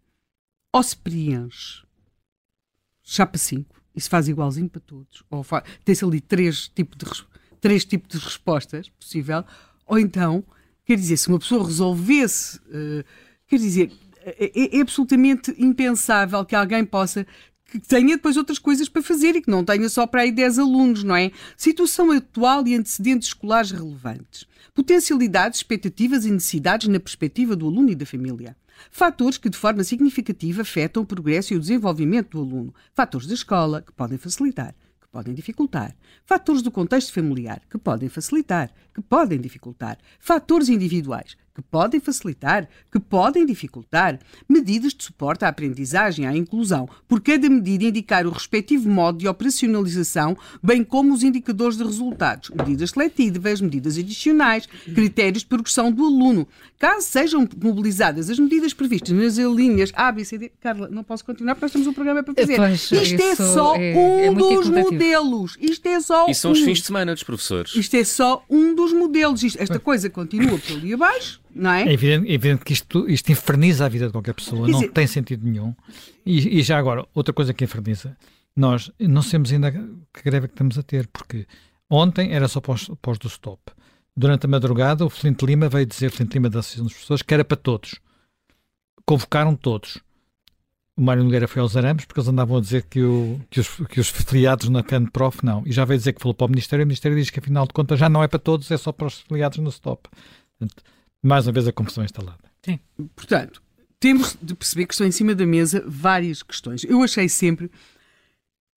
Ou 0.71 0.83
se 0.83 0.95
preenche 0.95 1.84
chapa 3.05 3.37
5, 3.37 3.73
isso 3.95 4.09
faz 4.09 4.27
igualzinho 4.27 4.67
para 4.67 4.81
todos, 4.81 5.23
ou 5.29 5.45
tem-se 5.85 6.03
ali 6.03 6.19
três 6.19 6.67
tipos, 6.67 6.97
de, 6.97 7.25
três 7.61 7.85
tipos 7.85 8.19
de 8.19 8.25
respostas 8.25 8.89
possível, 8.89 9.45
ou 9.85 9.99
então, 9.99 10.43
quer 10.83 10.97
dizer, 10.97 11.15
se 11.15 11.29
uma 11.29 11.39
pessoa 11.39 11.65
resolvesse, 11.65 12.57
uh, 12.57 13.05
quer 13.47 13.57
dizer, 13.57 13.91
é, 14.25 14.51
é, 14.53 14.77
é, 14.77 14.81
absolutamente 14.81 15.53
impensável 15.57 16.43
que 16.43 16.55
alguém 16.55 16.83
possa 16.83 17.27
que 17.65 17.79
tenha 17.79 18.15
depois 18.15 18.37
outras 18.37 18.59
coisas 18.59 18.87
para 18.87 19.01
fazer 19.01 19.35
e 19.35 19.41
que 19.41 19.49
não 19.49 19.63
tenha 19.63 19.87
só 19.89 20.05
para 20.05 20.21
aí 20.21 20.31
10 20.31 20.59
alunos, 20.59 21.03
não 21.03 21.15
é? 21.15 21.31
Situação 21.57 22.11
atual 22.11 22.65
e 22.67 22.75
antecedentes 22.75 23.29
escolares 23.29 23.71
relevantes. 23.71 24.45
Potencialidades, 24.73 25.59
expectativas 25.59 26.25
e 26.25 26.31
necessidades 26.31 26.87
na 26.87 26.99
perspectiva 26.99 27.55
do 27.55 27.67
aluno 27.67 27.89
e 27.89 27.95
da 27.95 28.05
família. 28.05 28.55
Fatores 28.91 29.37
que 29.37 29.49
de 29.49 29.57
forma 29.57 29.83
significativa 29.83 30.61
afetam 30.61 31.03
o 31.03 31.05
progresso 31.05 31.53
e 31.53 31.57
o 31.57 31.59
desenvolvimento 31.59 32.31
do 32.31 32.39
aluno. 32.39 32.75
Fatores 32.93 33.27
da 33.27 33.33
escola, 33.33 33.81
que 33.81 33.91
podem 33.91 34.17
facilitar, 34.17 34.75
que 35.01 35.07
podem 35.09 35.33
dificultar. 35.33 35.95
Fatores 36.25 36.61
do 36.61 36.71
contexto 36.71 37.13
familiar, 37.13 37.61
que 37.69 37.77
podem 37.77 38.09
facilitar, 38.09 38.71
que 38.93 39.01
podem 39.01 39.39
dificultar. 39.39 39.97
Fatores 40.19 40.69
individuais, 40.69 41.37
que 41.55 41.61
podem 41.61 42.01
facilitar, 42.01 42.67
que 42.91 42.99
podem 42.99 43.45
dificultar, 43.45 44.19
medidas 44.47 44.93
de 44.93 45.03
suporte 45.03 45.45
à 45.45 45.47
aprendizagem, 45.47 46.27
à 46.27 46.35
inclusão, 46.35 46.87
por 47.07 47.21
cada 47.21 47.49
medida 47.49 47.85
indicar 47.85 48.27
o 48.27 48.29
respectivo 48.29 48.89
modo 48.89 49.19
de 49.19 49.27
operacionalização, 49.27 50.37
bem 50.61 50.83
como 50.83 51.13
os 51.13 51.23
indicadores 51.23 51.77
de 51.77 51.83
resultados, 51.83 52.49
medidas 52.49 52.91
seletivas, 52.91 53.61
medidas 53.61 53.97
adicionais, 53.97 54.67
critérios 54.93 55.43
de 55.43 55.47
progressão 55.47 55.91
do 55.91 56.05
aluno. 56.05 56.45
Caso 56.77 57.07
sejam 57.07 57.47
mobilizadas 57.63 58.29
as 58.29 58.37
medidas 58.37 58.73
previstas 58.73 59.11
nas 59.11 59.37
linhas 59.37 59.91
A, 59.95 60.11
B, 60.11 60.25
C, 60.25 60.37
D. 60.37 60.51
Carla, 60.59 60.89
não 60.89 61.03
posso 61.03 61.23
continuar 61.23 61.55
porque 61.55 61.65
nós 61.65 61.71
temos 61.71 61.87
um 61.87 61.93
programa 61.93 62.21
para 62.21 62.33
fazer. 62.33 62.57
Pois, 62.57 62.91
Isto 62.91 63.21
é 63.21 63.35
só 63.35 63.75
é, 63.77 63.95
um 63.95 64.19
é 64.19 64.33
dos 64.33 64.69
modelos. 64.69 65.57
Isto 65.59 65.87
é 65.87 65.99
só 66.01 66.27
E 66.27 66.35
são 66.35 66.51
um. 66.51 66.53
os 66.53 66.59
fins 66.59 66.79
de 66.79 66.85
semana 66.85 67.13
dos 67.13 67.23
professores. 67.23 67.73
Isto 67.75 67.95
é 67.95 68.03
só 68.03 68.43
um 68.49 68.75
dos 68.75 68.91
modelos. 68.91 69.41
Isto, 69.41 69.61
esta 69.61 69.79
coisa 69.79 70.09
continua 70.09 70.57
por 70.57 70.75
ali 70.75 70.93
abaixo 70.93 71.44
não 71.55 71.71
é? 71.71 71.87
É 71.87 71.93
evidente, 71.93 72.29
é 72.29 72.33
evidente 72.33 72.65
que 72.65 72.73
isto, 72.73 73.09
isto 73.09 73.31
inferniza 73.31 73.85
a 73.85 73.89
vida 73.89 74.07
de 74.07 74.11
qualquer 74.11 74.33
pessoa, 74.33 74.67
não 74.67 74.87
tem 74.89 75.07
sentido 75.07 75.47
nenhum. 75.47 75.73
E, 76.25 76.59
e, 76.59 76.61
já 76.61 76.77
agora, 76.77 77.05
outra 77.15 77.33
coisa 77.33 77.53
que 77.53 77.63
inferniza, 77.63 78.17
nós 78.53 78.91
não 78.99 79.21
sabemos 79.21 79.53
ainda 79.53 79.71
que 79.71 80.23
greve 80.23 80.45
é 80.45 80.47
que 80.49 80.53
estamos 80.53 80.77
a 80.77 80.83
ter, 80.83 81.07
porque 81.07 81.47
ontem 81.89 82.33
era 82.33 82.49
só 82.49 82.59
pós, 82.59 82.91
pós 83.01 83.17
do 83.17 83.27
stop. 83.27 83.61
Durante 84.15 84.45
a 84.45 84.49
madrugada, 84.49 85.05
o 85.05 85.09
Flint 85.09 85.41
Lima 85.43 85.69
veio 85.69 85.85
dizer, 85.85 86.11
Flint 86.11 86.33
Lima 86.33 86.49
da 86.49 86.59
Associação 86.59 86.85
dos 86.85 86.93
Professores, 86.93 87.21
que 87.21 87.33
era 87.33 87.45
para 87.45 87.57
todos. 87.57 87.99
Convocaram 89.05 89.55
todos. 89.55 89.99
O 90.97 91.01
Mário 91.01 91.23
Nogueira 91.23 91.47
foi 91.47 91.61
aos 91.61 91.75
arames 91.75 92.05
porque 92.05 92.19
eles 92.19 92.29
andavam 92.29 92.57
a 92.57 92.61
dizer 92.61 92.83
que, 92.83 93.01
o, 93.01 93.39
que, 93.49 93.59
os, 93.59 93.69
que 93.89 93.99
os 93.99 94.09
filiados 94.09 94.69
na 94.69 94.81
CAN-PROF 94.81 95.43
não. 95.43 95.63
E 95.65 95.71
já 95.71 95.83
veio 95.83 95.97
dizer 95.97 96.13
que 96.13 96.21
falou 96.21 96.33
para 96.33 96.45
o 96.45 96.49
Ministério 96.49 96.83
e 96.83 96.85
o 96.85 96.87
Ministério 96.87 97.17
diz 97.17 97.29
que 97.29 97.39
afinal 97.39 97.67
de 97.67 97.73
contas 97.73 97.99
já 97.99 98.07
não 98.07 98.23
é 98.23 98.27
para 98.27 98.39
todos, 98.39 98.71
é 98.71 98.77
só 98.77 98.93
para 98.93 99.07
os 99.07 99.19
filiados 99.19 99.57
no 99.57 99.69
stop. 99.69 100.09
Portanto, 100.57 100.83
mais 101.25 101.47
uma 101.47 101.53
vez 101.53 101.67
a 101.67 101.71
confusão 101.71 102.03
instalada. 102.03 102.39
Sim. 102.63 102.79
Portanto, 103.15 103.61
temos 103.99 104.37
de 104.41 104.53
perceber 104.53 104.85
que 104.85 104.93
estão 104.93 105.07
em 105.07 105.11
cima 105.11 105.33
da 105.33 105.45
mesa 105.45 105.83
várias 105.87 106.43
questões. 106.43 106.83
Eu 106.83 107.01
achei 107.01 107.27
sempre, 107.27 107.71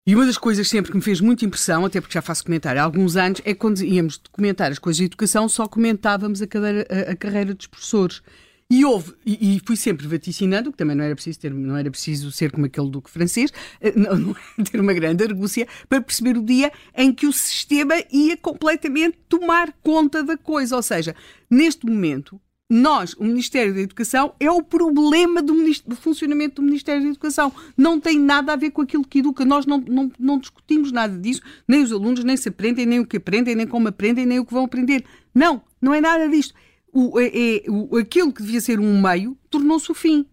e 0.07 0.15
uma 0.15 0.25
das 0.25 0.39
coisas 0.39 0.69
sempre 0.69 0.91
que 0.91 0.97
me 0.97 1.03
fez 1.03 1.21
muita 1.21 1.45
impressão, 1.45 1.85
até 1.85 2.01
porque 2.01 2.15
já 2.15 2.23
faço 2.23 2.45
comentário 2.45 2.81
há 2.81 2.85
alguns 2.85 3.17
anos, 3.17 3.43
é 3.45 3.55
quando 3.55 3.83
íamos 3.83 4.21
comentar 4.33 4.71
as 4.73 4.79
coisas 4.79 4.99
de 4.99 5.05
educação, 5.05 5.49
só 5.49 5.69
comentávamos 5.69 6.41
a, 6.41 6.47
cadeira, 6.47 6.87
a, 6.91 7.13
a 7.13 7.17
carreira 7.17 7.53
dos 7.53 7.67
professores. 7.67 8.23
E 8.71 8.85
houve, 8.85 9.15
e, 9.25 9.57
e, 9.57 9.61
fui 9.65 9.77
sempre 9.77 10.07
vaticinando, 10.07 10.71
que 10.71 10.77
também 10.77 10.95
não 10.95 11.03
era 11.03 11.15
preciso 11.15 11.41
ter, 11.41 11.55
não 11.55 11.75
era 11.75 11.91
preciso 11.91 12.31
ser 12.31 12.53
como 12.53 12.67
aquele 12.67 12.91
duque 12.91 13.11
francês, 13.11 13.51
eh, 13.81 13.95
não, 13.97 14.35
não 14.59 14.65
ter 14.65 14.79
uma 14.79 14.93
grande 14.93 15.25
argúcia, 15.25 15.67
para 15.89 16.03
perceber 16.03 16.37
o 16.37 16.43
dia 16.43 16.71
em 16.95 17.11
que 17.11 17.27
o 17.27 17.33
sistema 17.33 17.95
ia 18.13 18.37
completamente 18.37 19.17
tomar 19.27 19.73
conta 19.83 20.23
da 20.23 20.37
coisa. 20.37 20.77
Ou 20.77 20.83
seja, 20.83 21.17
neste 21.51 21.87
momento, 21.87 22.39
nós, 22.71 23.15
o 23.15 23.25
Ministério 23.25 23.73
da 23.73 23.81
Educação, 23.81 24.35
é 24.39 24.51
o 24.51 24.63
problema 24.63 25.41
do, 25.41 25.55
do, 25.87 25.97
funcionamento 25.97 26.57
do 26.57 26.63
Ministério 26.63 27.03
da 27.03 27.09
Educação. 27.09 27.51
Não 27.75 27.99
tem 27.99 28.21
nada 28.21 28.53
a 28.53 28.57
ver 28.57 28.71
com 28.71 28.83
aquilo 28.83 29.03
que 29.03 29.21
educa. 29.21 29.47
Nós 29.47 29.65
não, 29.65 29.79
não, 29.79 30.13
não 30.19 30.39
discutimos 30.39 30.93
nada 30.93 31.17
disso. 31.17 31.41
Nem 31.67 31.83
os 31.83 31.91
alunos 31.91 32.23
nem 32.23 32.37
se 32.37 32.51
aprendem, 32.51 32.85
nem 32.85 33.01
o 33.01 33.07
que 33.07 33.17
aprendem, 33.17 33.55
nem 33.55 33.67
como 33.67 33.89
aprendem, 33.89 34.27
nem 34.27 34.39
o 34.39 34.45
que 34.45 34.53
vão 34.53 34.67
aprender. 34.67 35.07
Não, 35.35 35.63
não 35.81 35.95
é 35.95 36.03
nada 36.03 36.29
disto 36.29 36.53
o, 36.93 37.19
é, 37.21 37.27
é, 37.27 37.63
o, 37.69 37.97
aquilo 37.97 38.33
que 38.33 38.43
devia 38.43 38.61
ser 38.61 38.81
um 38.81 39.01
meio 39.01 39.37
tornou-se 39.51 39.91
o 39.91 39.95
fim. 39.95 40.27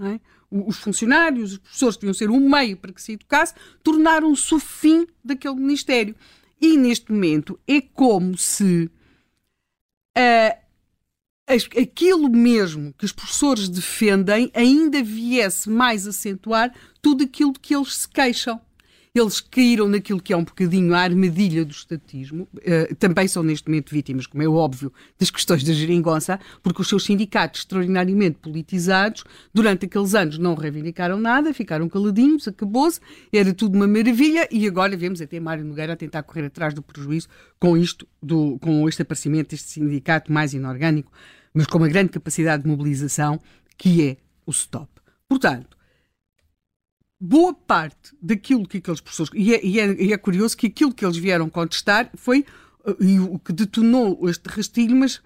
É? 0.00 0.20
Os 0.50 0.76
funcionários, 0.76 1.52
os 1.52 1.58
professores 1.58 1.96
que 1.96 2.02
deviam 2.02 2.14
ser 2.14 2.30
um 2.30 2.48
meio 2.48 2.76
para 2.76 2.92
que 2.92 3.02
se 3.02 3.12
educasse, 3.12 3.54
tornaram-se 3.82 4.54
o 4.54 4.58
fim 4.58 5.06
daquele 5.24 5.56
Ministério. 5.56 6.14
E 6.60 6.76
neste 6.76 7.10
momento 7.10 7.58
é 7.66 7.80
como 7.80 8.38
se 8.38 8.90
uh, 10.16 10.64
aquilo 11.80 12.30
mesmo 12.30 12.94
que 12.94 13.04
os 13.04 13.12
professores 13.12 13.68
defendem 13.68 14.50
ainda 14.54 15.02
viesse 15.02 15.68
mais 15.68 16.06
acentuar 16.06 16.74
tudo 17.02 17.24
aquilo 17.24 17.52
de 17.52 17.60
que 17.60 17.74
eles 17.74 17.94
se 17.94 18.08
queixam 18.08 18.60
eles 19.14 19.40
caíram 19.40 19.88
naquilo 19.88 20.20
que 20.20 20.32
é 20.32 20.36
um 20.36 20.42
bocadinho 20.42 20.92
a 20.92 20.98
armadilha 20.98 21.64
do 21.64 21.70
estatismo, 21.70 22.48
uh, 22.56 22.94
também 22.96 23.28
são 23.28 23.44
neste 23.44 23.68
momento 23.68 23.92
vítimas, 23.92 24.26
como 24.26 24.42
é 24.42 24.48
óbvio, 24.48 24.92
das 25.16 25.30
questões 25.30 25.62
da 25.62 25.72
geringonça, 25.72 26.40
porque 26.62 26.82
os 26.82 26.88
seus 26.88 27.04
sindicatos 27.04 27.60
extraordinariamente 27.60 28.38
politizados, 28.40 29.22
durante 29.52 29.86
aqueles 29.86 30.16
anos 30.16 30.36
não 30.36 30.54
reivindicaram 30.54 31.16
nada, 31.20 31.54
ficaram 31.54 31.88
caladinhos, 31.88 32.48
acabou-se, 32.48 32.98
era 33.32 33.54
tudo 33.54 33.76
uma 33.76 33.86
maravilha, 33.86 34.48
e 34.50 34.66
agora 34.66 34.96
vemos 34.96 35.20
até 35.20 35.38
Mário 35.38 35.64
Nogueira 35.64 35.92
a 35.92 35.96
tentar 35.96 36.24
correr 36.24 36.46
atrás 36.46 36.74
do 36.74 36.82
prejuízo 36.82 37.28
com 37.60 37.76
isto, 37.76 38.08
do, 38.20 38.58
com 38.58 38.88
este 38.88 39.02
aparecimento 39.02 39.50
deste 39.50 39.68
sindicato 39.70 40.32
mais 40.32 40.54
inorgânico, 40.54 41.12
mas 41.54 41.68
com 41.68 41.78
uma 41.78 41.88
grande 41.88 42.08
capacidade 42.08 42.64
de 42.64 42.68
mobilização, 42.68 43.40
que 43.78 44.02
é 44.02 44.16
o 44.44 44.52
STOP. 44.52 44.88
Portanto, 45.28 45.76
boa 47.20 47.54
parte 47.54 48.14
daquilo 48.20 48.66
que 48.66 48.78
aqueles 48.78 49.00
professores. 49.00 49.32
E 49.34 49.54
é, 49.54 49.64
e, 49.64 49.80
é, 49.80 50.02
e 50.02 50.12
é, 50.12 50.16
curioso 50.16 50.56
que 50.56 50.66
aquilo 50.66 50.92
que 50.92 51.04
eles 51.04 51.16
vieram 51.16 51.48
contestar 51.48 52.10
foi 52.14 52.44
uh, 52.84 53.02
e 53.02 53.18
o 53.18 53.38
que 53.38 53.52
detonou 53.52 54.28
este 54.28 54.46
rastilho, 54.48 54.96
mas. 54.96 55.20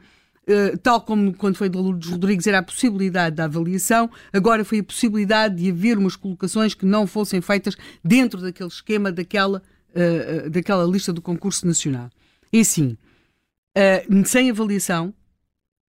Uh, 0.50 0.78
tal 0.78 1.02
como 1.02 1.34
quando 1.34 1.56
foi 1.56 1.68
de 1.68 1.76
Lourdes 1.76 2.08
Rodrigues 2.08 2.46
era 2.46 2.60
a 2.60 2.62
possibilidade 2.62 3.36
da 3.36 3.44
avaliação, 3.44 4.10
agora 4.32 4.64
foi 4.64 4.78
a 4.78 4.82
possibilidade 4.82 5.56
de 5.56 5.70
haver 5.70 5.98
umas 5.98 6.16
colocações 6.16 6.72
que 6.72 6.86
não 6.86 7.06
fossem 7.06 7.42
feitas 7.42 7.76
dentro 8.02 8.40
daquele 8.40 8.70
esquema 8.70 9.12
daquela, 9.12 9.62
uh, 9.90 10.48
daquela 10.48 10.86
lista 10.86 11.12
do 11.12 11.20
concurso 11.20 11.66
nacional. 11.66 12.08
E 12.50 12.60
assim, 12.60 12.96
sem 14.24 14.50
avaliação 14.50 15.12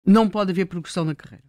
não 0.06 0.30
pode 0.30 0.52
haver 0.52 0.66
progressão 0.66 1.06
na 1.06 1.16
carreira. 1.16 1.49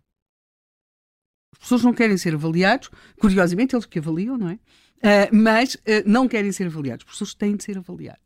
As 1.53 1.59
pessoas 1.59 1.83
não 1.83 1.93
querem 1.93 2.17
ser 2.17 2.35
avaliados, 2.35 2.91
curiosamente, 3.19 3.75
eles 3.75 3.87
que 3.87 3.99
avaliam, 3.99 4.39
não 4.39 4.49
é? 4.49 4.59
Uh, 5.01 5.35
mas 5.35 5.75
uh, 5.75 5.79
não 6.05 6.29
querem 6.29 6.53
ser 6.53 6.67
avaliados. 6.67 7.05
As 7.07 7.13
pessoas 7.13 7.35
têm 7.35 7.57
de 7.57 7.65
ser 7.65 7.79
avaliados. 7.79 8.21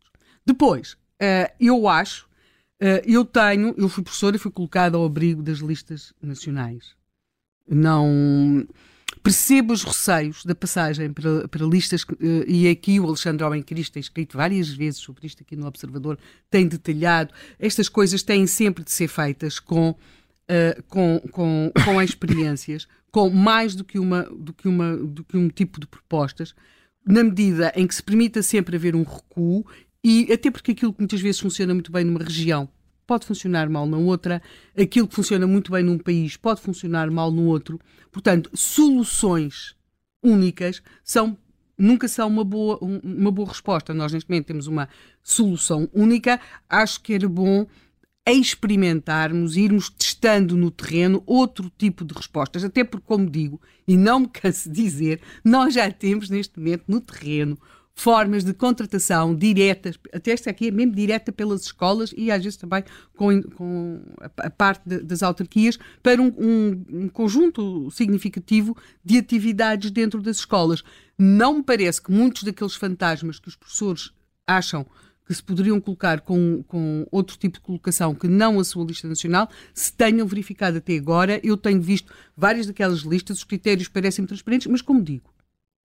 Depois, 0.44 0.92
uh, 0.92 1.52
eu 1.60 1.88
acho, 1.88 2.28
eu 3.06 3.24
tenho, 3.24 3.74
eu 3.78 3.88
fui 3.88 4.02
professora 4.02 4.36
e 4.36 4.38
fui 4.38 4.50
colocada 4.50 4.96
ao 4.96 5.06
abrigo 5.06 5.42
das 5.42 5.58
listas 5.58 6.12
nacionais. 6.20 6.94
Não 7.66 8.66
percebo 9.22 9.72
os 9.72 9.82
receios 9.82 10.44
da 10.44 10.54
passagem 10.54 11.10
para, 11.10 11.48
para 11.48 11.64
listas, 11.64 12.04
e 12.46 12.68
aqui 12.68 13.00
o 13.00 13.06
Alexandre 13.06 13.42
Homem 13.42 13.62
Cristo 13.62 13.94
tem 13.94 14.00
escrito 14.00 14.36
várias 14.36 14.68
vezes 14.68 15.00
sobre 15.00 15.26
isto 15.26 15.42
aqui 15.42 15.56
no 15.56 15.66
Observador, 15.66 16.18
tem 16.50 16.68
detalhado. 16.68 17.32
Estas 17.58 17.88
coisas 17.88 18.22
têm 18.22 18.46
sempre 18.46 18.84
de 18.84 18.90
ser 18.90 19.08
feitas 19.08 19.58
com 19.58 19.96
uh, 20.50 20.82
com, 20.88 21.20
com, 21.30 21.72
com 21.84 22.02
experiências, 22.02 22.86
com 23.10 23.30
mais 23.30 23.74
do 23.74 23.84
que, 23.84 23.98
uma, 23.98 24.22
do, 24.22 24.52
que 24.52 24.68
uma, 24.68 24.96
do 24.96 25.24
que 25.24 25.36
um 25.36 25.48
tipo 25.48 25.80
de 25.80 25.86
propostas, 25.86 26.54
na 27.06 27.22
medida 27.22 27.72
em 27.76 27.86
que 27.86 27.94
se 27.94 28.02
permita 28.02 28.42
sempre 28.42 28.76
haver 28.76 28.96
um 28.96 29.02
recuo 29.02 29.64
e 30.02 30.32
até 30.32 30.50
porque 30.50 30.72
aquilo 30.72 30.92
que 30.92 31.00
muitas 31.00 31.20
vezes 31.20 31.40
funciona 31.40 31.74
muito 31.74 31.92
bem 31.92 32.04
numa 32.04 32.22
região 32.22 32.68
pode 33.06 33.26
funcionar 33.26 33.68
mal 33.68 33.86
na 33.86 33.98
outra, 33.98 34.42
aquilo 34.78 35.06
que 35.06 35.14
funciona 35.14 35.46
muito 35.46 35.70
bem 35.70 35.82
num 35.84 35.98
país 35.98 36.36
pode 36.36 36.60
funcionar 36.60 37.10
mal 37.10 37.30
no 37.30 37.44
outro. 37.44 37.78
Portanto, 38.10 38.50
soluções 38.54 39.76
únicas 40.22 40.82
são 41.02 41.36
nunca 41.76 42.06
são 42.06 42.28
uma 42.28 42.44
boa, 42.44 42.78
uma 42.80 43.30
boa 43.30 43.48
resposta. 43.48 43.92
Nós, 43.92 44.12
neste 44.12 44.30
momento, 44.30 44.46
temos 44.46 44.66
uma 44.66 44.88
solução 45.22 45.88
única. 45.92 46.40
Acho 46.68 47.00
que 47.00 47.14
era 47.14 47.28
bom 47.28 47.66
experimentarmos, 48.32 49.56
irmos 49.56 49.90
testando 49.90 50.56
no 50.56 50.70
terreno 50.70 51.22
outro 51.26 51.70
tipo 51.76 52.04
de 52.04 52.14
respostas, 52.14 52.64
até 52.64 52.82
porque, 52.82 53.06
como 53.06 53.28
digo, 53.28 53.60
e 53.86 53.96
não 53.96 54.20
me 54.20 54.28
canso 54.28 54.70
de 54.70 54.82
dizer, 54.82 55.20
nós 55.44 55.74
já 55.74 55.90
temos 55.90 56.30
neste 56.30 56.58
momento 56.58 56.84
no 56.88 57.00
terreno 57.00 57.58
formas 57.94 58.42
de 58.42 58.52
contratação 58.52 59.34
diretas, 59.34 59.96
até 60.12 60.32
esta 60.32 60.50
aqui 60.50 60.68
é 60.68 60.70
mesmo 60.70 60.94
direta 60.94 61.30
pelas 61.30 61.62
escolas 61.62 62.12
e 62.16 62.30
às 62.30 62.42
vezes 62.42 62.56
também 62.56 62.82
com, 63.16 63.40
com 63.42 64.02
a, 64.20 64.50
parte 64.50 64.82
de, 64.84 64.98
das 64.98 65.22
autarquias, 65.22 65.78
para 66.02 66.20
um, 66.20 66.32
um, 66.36 66.84
um, 66.90 67.08
conjunto 67.08 67.88
significativo 67.92 68.76
de 69.04 69.18
atividades 69.18 69.90
dentro 69.92 70.20
das 70.20 70.38
escolas. 70.38 70.82
Não 71.16 71.58
me 71.58 71.62
parece 71.62 72.02
que 72.02 72.10
muitos 72.10 72.42
daqueles 72.42 72.74
fantasmas 72.74 73.38
que 73.38 73.48
os 73.48 73.54
professores 73.54 74.12
acham 74.46 74.84
que 75.26 75.34
se 75.34 75.42
poderiam 75.42 75.80
colocar 75.80 76.20
com, 76.20 76.62
com 76.68 77.06
outro 77.10 77.36
tipo 77.36 77.54
de 77.54 77.60
colocação 77.60 78.14
que 78.14 78.28
não 78.28 78.60
a 78.60 78.64
sua 78.64 78.84
lista 78.84 79.08
nacional, 79.08 79.48
se 79.72 79.92
tenham 79.92 80.26
verificado 80.26 80.78
até 80.78 80.96
agora. 80.96 81.40
Eu 81.42 81.56
tenho 81.56 81.80
visto 81.80 82.12
várias 82.36 82.66
daquelas 82.66 83.00
listas, 83.00 83.38
os 83.38 83.44
critérios 83.44 83.88
parecem 83.88 84.26
transparentes, 84.26 84.66
mas 84.66 84.82
como 84.82 85.02
digo, 85.02 85.32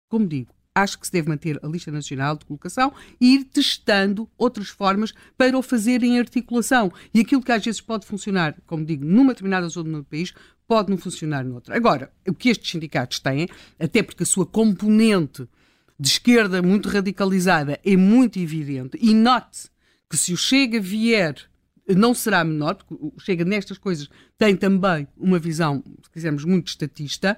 como 0.09 0.27
digo, 0.27 0.53
acho 0.73 0.99
que 0.99 1.05
se 1.05 1.13
deve 1.13 1.29
manter 1.29 1.59
a 1.63 1.67
lista 1.67 1.91
nacional 1.91 2.37
de 2.37 2.45
colocação 2.45 2.93
e 3.19 3.35
ir 3.35 3.43
testando 3.45 4.29
outras 4.37 4.69
formas 4.69 5.13
para 5.37 5.57
o 5.57 5.61
fazer 5.61 6.03
em 6.03 6.19
articulação. 6.19 6.91
E 7.13 7.19
aquilo 7.19 7.41
que 7.41 7.51
às 7.51 7.63
vezes 7.63 7.81
pode 7.81 8.05
funcionar, 8.05 8.55
como 8.65 8.85
digo, 8.85 9.05
numa 9.05 9.33
determinada 9.33 9.67
zona 9.69 9.97
do 9.97 10.03
país, 10.03 10.33
pode 10.67 10.89
não 10.89 10.97
funcionar 10.97 11.43
noutra. 11.43 11.75
Agora, 11.75 12.11
o 12.27 12.33
que 12.33 12.49
estes 12.49 12.69
sindicatos 12.69 13.19
têm, 13.19 13.47
até 13.79 14.03
porque 14.03 14.23
a 14.23 14.25
sua 14.25 14.45
componente 14.45 15.47
de 15.99 16.07
esquerda 16.07 16.61
muito 16.61 16.87
radicalizada 16.87 17.79
é 17.83 17.97
muito 17.97 18.39
evidente. 18.39 18.97
E 19.01 19.13
note 19.13 19.69
que 20.09 20.17
se 20.17 20.33
o 20.33 20.37
Chega 20.37 20.79
vier, 20.79 21.35
não 21.87 22.13
será 22.13 22.43
menor, 22.43 22.75
porque 22.75 22.93
o 22.93 23.13
Chega 23.19 23.43
nestas 23.43 23.77
coisas 23.77 24.09
tem 24.37 24.55
também 24.55 25.07
uma 25.17 25.37
visão, 25.37 25.83
se 26.01 26.09
quisermos, 26.09 26.45
muito 26.45 26.69
estatista. 26.69 27.37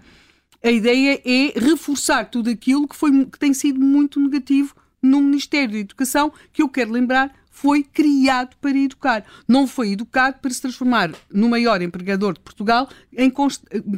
A 0.64 0.70
ideia 0.70 1.20
é 1.26 1.60
reforçar 1.60 2.26
tudo 2.26 2.50
aquilo 2.50 2.88
que, 2.88 2.96
foi, 2.96 3.26
que 3.26 3.40
tem 3.40 3.54
sido 3.54 3.80
muito 3.80 4.20
negativo 4.20 4.76
no 5.02 5.20
Ministério 5.20 5.72
da 5.72 5.80
Educação, 5.80 6.32
que 6.54 6.62
eu 6.62 6.70
quero 6.70 6.92
lembrar 6.92 7.34
foi 7.52 7.84
criado 7.84 8.56
para 8.60 8.78
educar. 8.78 9.26
Não 9.48 9.68
foi 9.68 9.92
educado 9.92 10.40
para 10.40 10.50
se 10.50 10.62
transformar 10.62 11.12
no 11.32 11.50
maior 11.50 11.82
empregador 11.82 12.34
de 12.34 12.40
Portugal, 12.40 12.90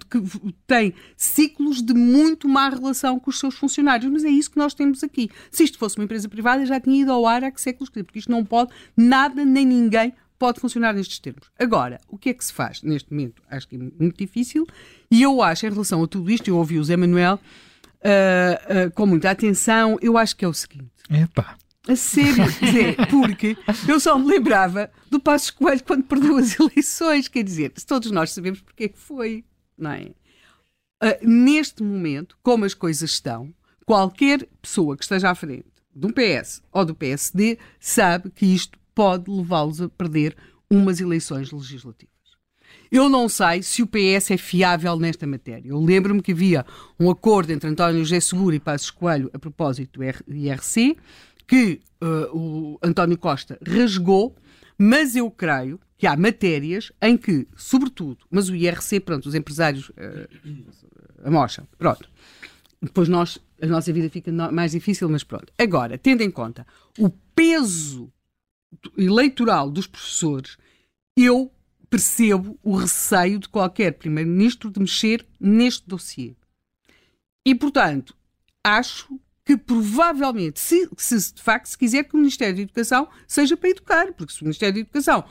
que 0.10 0.20
tem 0.68 0.94
ciclos 1.16 1.82
de 1.82 1.94
muito 1.94 2.50
má 2.50 2.68
relação 2.68 3.20
com 3.20 3.30
os 3.30 3.40
seus 3.40 3.56
funcionários. 3.56 4.12
Mas 4.12 4.26
é 4.26 4.30
isso 4.30 4.52
que 4.52 4.58
nós 4.58 4.74
temos 4.74 5.04
aqui. 5.04 5.30
Se 5.52 5.64
isto 5.64 5.78
fosse 5.78 5.98
uma 5.98 6.04
empresa 6.04 6.28
privada, 6.28 6.66
já 6.66 6.80
tinha 6.80 7.02
ido 7.02 7.12
ao 7.12 7.26
ar 7.26 7.44
há 7.44 7.54
séculos, 7.56 7.90
porque 7.90 8.20
isto 8.20 8.32
não 8.32 8.44
pode, 8.44 8.74
nada 8.98 9.46
nem 9.46 9.66
ninguém 9.66 10.14
pode 10.40 10.60
funcionar 10.60 10.94
nestes 10.94 11.20
termos. 11.20 11.50
Agora, 11.58 12.02
o 12.10 12.18
que 12.18 12.30
é 12.30 12.34
que 12.34 12.44
se 12.44 12.52
faz 12.52 12.82
neste 12.82 13.12
momento? 13.12 13.42
Acho 13.50 13.68
que 13.68 13.76
é 13.76 13.80
muito 13.80 14.18
difícil. 14.18 14.66
E 15.10 15.22
eu 15.22 15.42
acho, 15.42 15.66
em 15.66 15.70
relação 15.70 16.04
a 16.04 16.08
tudo 16.08 16.30
isto, 16.30 16.50
eu 16.50 16.58
ouvi 16.58 16.80
o 16.80 16.84
Zé 16.84 16.98
Manuel 16.98 17.36
uh, 17.36 18.88
uh, 18.88 18.92
com 18.92 19.06
muita 19.06 19.30
atenção, 19.30 19.98
eu 20.02 20.18
acho 20.18 20.36
que 20.36 20.44
é 20.44 20.48
o 20.48 20.54
seguinte. 20.54 20.92
Epá. 21.10 21.56
A 21.88 21.96
sério, 21.98 22.46
dizer, 22.62 22.96
porque 23.10 23.58
eu 23.88 24.00
só 24.00 24.18
me 24.18 24.26
lembrava 24.26 24.90
do 25.12 25.20
Passo 25.20 25.54
Coelho 25.54 25.84
quando 25.84 26.04
perdeu 26.04 26.38
as 26.38 26.56
eleições. 26.60 27.28
Quer 27.28 27.44
dizer, 27.44 27.72
todos 27.86 28.10
nós 28.10 28.32
sabemos 28.32 28.62
porque 28.62 28.86
é 28.86 28.88
que 28.88 28.98
foi, 28.98 29.44
não 29.78 29.92
é? 29.92 30.12
Uh, 31.04 31.28
neste 31.28 31.84
momento, 31.84 32.38
como 32.42 32.64
as 32.64 32.74
coisas 32.74 33.12
estão, 33.12 33.54
qualquer 33.86 34.48
pessoa 34.62 34.96
que 34.96 35.04
esteja 35.04 35.30
à 35.30 35.36
frente 35.36 35.66
do 35.94 36.08
PS 36.14 36.64
ou 36.72 36.86
do 36.86 36.96
PSD 36.96 37.58
sabe 37.80 38.30
que 38.30 38.46
isto 38.46 38.80
pode 38.96 39.30
levá-los 39.30 39.82
a 39.82 39.90
perder 39.90 40.38
umas 40.70 41.02
eleições 41.02 41.52
legislativas. 41.52 42.14
Eu 42.92 43.10
não 43.10 43.28
sei 43.28 43.64
se 43.64 43.82
o 43.82 43.88
PS 43.88 44.32
é 44.32 44.38
fiável 44.38 44.96
nesta 44.98 45.26
matéria. 45.26 45.70
Eu 45.70 45.80
lembro-me 45.80 46.22
que 46.22 46.32
havia 46.32 46.66
um 47.00 47.10
acordo 47.10 47.52
entre 47.52 47.68
António 47.70 48.04
José 48.04 48.20
Seguro 48.20 48.56
e 48.56 48.60
Passos 48.60 48.92
Coelho 48.92 49.32
a 49.34 49.40
propósito 49.40 50.00
do 50.00 50.34
IRC, 50.36 50.96
que 51.48 51.82
uh, 52.02 52.38
o 52.38 52.80
António 52.82 53.18
Costa 53.18 53.58
rasgou, 53.66 54.36
mas 54.78 55.16
eu 55.16 55.30
creio 55.30 55.80
que 55.98 56.08
há 56.08 56.16
matérias 56.18 56.92
em 57.02 57.16
que, 57.18 57.48
sobretudo, 57.56 58.26
mas 58.30 58.50
o 58.50 58.56
IRC, 58.56 59.00
pronto, 59.00 59.28
os 59.28 59.36
empresários 59.36 59.90
uh, 59.90 61.24
amocham, 61.24 61.68
pronto. 61.78 62.10
Depois 62.82 63.08
nós, 63.08 63.40
a 63.62 63.66
nossa 63.66 63.94
vida 63.94 64.10
fica 64.10 64.32
mais 64.52 64.72
difícil, 64.72 65.08
mas 65.08 65.24
pronto. 65.24 65.54
Agora, 65.58 65.98
tendo 65.98 66.22
em 66.22 66.30
conta 66.30 66.68
o 67.00 67.10
peso 67.34 68.12
eleitoral 68.98 69.70
dos 69.70 69.88
professores, 69.88 70.58
eu 71.18 71.52
percebo 71.90 72.60
o 72.64 72.76
receio 72.76 73.40
de 73.40 73.48
qualquer 73.48 73.94
primeiro-ministro 73.94 74.72
de 74.72 74.80
mexer 74.80 75.26
neste 75.40 75.88
dossiê. 75.88 76.36
E, 77.46 77.54
portanto, 77.54 78.16
acho 78.64 79.20
que 79.46 79.58
provavelmente, 79.58 80.60
se, 80.60 80.90
se, 80.98 81.34
de 81.34 81.42
facto 81.42 81.68
se 81.68 81.78
quiser 81.78 82.04
que 82.04 82.16
o 82.16 82.18
Ministério 82.18 82.56
da 82.56 82.62
Educação 82.62 83.08
seja 83.28 83.58
para 83.58 83.70
educar, 83.70 84.14
porque 84.14 84.32
se 84.32 84.42
o 84.42 84.46
Ministério 84.46 84.76
da 84.76 84.80
Educação 84.82 85.26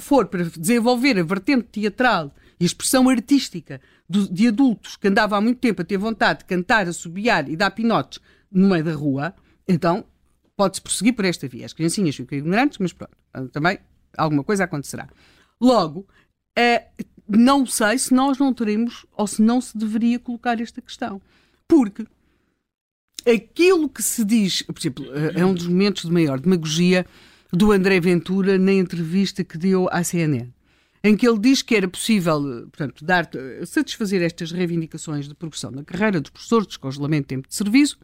for 0.00 0.26
para 0.26 0.44
desenvolver 0.44 1.18
a 1.18 1.22
vertente 1.22 1.64
teatral 1.64 2.32
e 2.60 2.64
a 2.64 2.66
expressão 2.66 3.08
artística 3.08 3.80
do, 4.08 4.32
de 4.32 4.48
adultos 4.48 4.96
que 4.96 5.08
andavam 5.08 5.38
há 5.38 5.40
muito 5.40 5.58
tempo 5.58 5.82
a 5.82 5.84
ter 5.84 5.96
vontade 5.96 6.40
de 6.40 6.44
cantar, 6.44 6.86
assobiar 6.86 7.48
e 7.48 7.56
dar 7.56 7.72
pinotes 7.72 8.20
no 8.50 8.68
meio 8.68 8.84
da 8.84 8.94
rua, 8.94 9.34
então 9.66 10.04
pode-se 10.56 10.80
prosseguir 10.80 11.14
por 11.14 11.24
esta 11.24 11.48
via. 11.48 11.66
As 11.66 11.72
criancinhas 11.72 12.14
ficam 12.14 12.38
ignorantes, 12.38 12.78
mas 12.78 12.92
pronto, 12.92 13.16
também 13.52 13.78
alguma 14.16 14.44
coisa 14.44 14.64
acontecerá. 14.64 15.08
Logo, 15.60 16.06
é, 16.56 16.86
não 17.28 17.66
sei 17.66 17.98
se 17.98 18.14
nós 18.14 18.38
não 18.38 18.54
teremos 18.54 19.04
ou 19.12 19.26
se 19.26 19.42
não 19.42 19.60
se 19.60 19.76
deveria 19.76 20.18
colocar 20.18 20.60
esta 20.60 20.80
questão. 20.80 21.20
Porque 21.68 22.06
aquilo 23.28 23.88
que 23.88 24.02
se 24.02 24.24
diz, 24.24 24.62
por 24.62 24.78
exemplo, 24.78 25.04
é 25.34 25.44
um 25.44 25.54
dos 25.54 25.66
momentos 25.66 26.04
de 26.04 26.12
maior 26.12 26.38
demagogia 26.38 27.06
do 27.52 27.72
André 27.72 28.00
Ventura 28.00 28.58
na 28.58 28.72
entrevista 28.72 29.42
que 29.44 29.58
deu 29.58 29.88
à 29.90 30.02
CNN, 30.02 30.48
em 31.02 31.16
que 31.16 31.28
ele 31.28 31.38
diz 31.38 31.62
que 31.62 31.74
era 31.74 31.88
possível, 31.88 32.40
portanto, 32.70 33.04
dar, 33.04 33.28
satisfazer 33.64 34.22
estas 34.22 34.50
reivindicações 34.50 35.28
de 35.28 35.34
progressão 35.34 35.70
na 35.70 35.84
carreira 35.84 36.20
dos 36.20 36.30
professores, 36.30 36.66
descongelamento 36.66 37.22
de 37.22 37.28
tempo 37.28 37.48
de 37.48 37.54
serviço, 37.54 37.98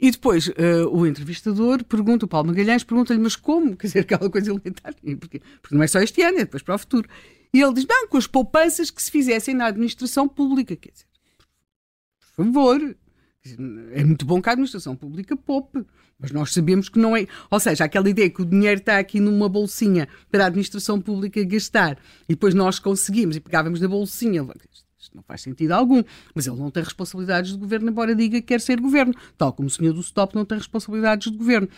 e 0.00 0.12
depois 0.12 0.46
uh, 0.46 0.52
o 0.92 1.04
entrevistador 1.04 1.82
pergunta, 1.82 2.24
o 2.24 2.28
Paulo 2.28 2.48
Magalhães 2.48 2.84
pergunta-lhe, 2.84 3.18
mas 3.18 3.34
como? 3.34 3.76
Quer 3.76 3.88
dizer, 3.88 4.00
aquela 4.00 4.30
coisa 4.30 4.50
elementar, 4.50 4.94
porque, 5.18 5.42
porque 5.60 5.74
não 5.74 5.82
é 5.82 5.88
só 5.88 5.98
este 5.98 6.22
ano, 6.22 6.38
é 6.38 6.44
depois 6.44 6.62
para 6.62 6.76
o 6.76 6.78
futuro. 6.78 7.08
E 7.52 7.60
ele 7.60 7.74
diz, 7.74 7.86
não, 7.88 8.06
com 8.06 8.16
as 8.16 8.26
poupanças 8.26 8.90
que 8.90 9.02
se 9.02 9.10
fizessem 9.10 9.54
na 9.54 9.66
administração 9.66 10.28
pública. 10.28 10.76
Quer 10.76 10.92
dizer, 10.92 11.06
por 12.36 12.44
favor, 12.44 12.96
é 13.92 14.04
muito 14.04 14.24
bom 14.26 14.40
que 14.40 14.48
a 14.48 14.52
administração 14.52 14.96
pública 14.96 15.36
poupe, 15.36 15.84
mas 16.18 16.30
nós 16.30 16.52
sabemos 16.52 16.88
que 16.88 16.98
não 16.98 17.16
é. 17.16 17.26
Ou 17.50 17.60
seja, 17.60 17.84
aquela 17.84 18.08
ideia 18.10 18.28
que 18.28 18.42
o 18.42 18.44
dinheiro 18.44 18.80
está 18.80 18.98
aqui 18.98 19.20
numa 19.20 19.48
bolsinha 19.48 20.08
para 20.30 20.44
a 20.44 20.46
administração 20.46 21.00
pública 21.00 21.42
gastar 21.44 21.98
e 22.28 22.34
depois 22.34 22.54
nós 22.54 22.78
conseguimos 22.78 23.36
e 23.36 23.40
pegávamos 23.40 23.80
na 23.80 23.88
bolsinha. 23.88 24.46
Isto 24.98 25.16
não 25.16 25.22
faz 25.22 25.42
sentido 25.42 25.72
algum. 25.72 26.02
Mas 26.34 26.46
ele 26.46 26.56
não 26.56 26.70
tem 26.70 26.82
responsabilidades 26.82 27.52
de 27.52 27.58
governo, 27.58 27.90
embora 27.90 28.14
diga 28.14 28.40
que 28.40 28.46
quer 28.46 28.60
ser 28.60 28.80
governo. 28.80 29.14
Tal 29.36 29.52
como 29.52 29.68
o 29.68 29.70
senhor 29.70 29.92
do 29.92 30.00
Stop 30.00 30.34
não 30.34 30.44
tem 30.44 30.58
responsabilidades 30.58 31.30
de 31.30 31.38
governo. 31.38 31.68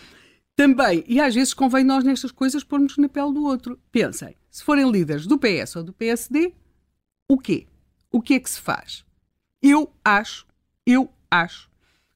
Também, 0.57 1.05
e 1.07 1.21
às 1.21 1.35
vezes 1.35 1.55
convém 1.55 1.85
nós 1.85 2.05
nestas 2.05 2.33
coisas 2.33 2.65
pormos 2.65 2.97
na 2.97 3.09
pele 3.09 3.33
do 3.33 3.45
outro. 3.45 3.79
Pensem, 3.93 4.35
se 4.51 4.65
forem 4.65 4.91
líderes 4.91 5.27
do 5.27 5.39
PS 5.39 5.77
ou 5.77 5.85
do 5.85 5.93
PSD, 5.93 6.53
o 7.29 7.39
quê? 7.39 7.67
O 8.11 8.21
que 8.21 8.35
é 8.35 8.41
que 8.41 8.51
se 8.51 8.61
faz? 8.61 9.05
Eu 9.63 9.93
acho, 10.05 10.47
eu 10.85 11.11
acho 11.31 11.71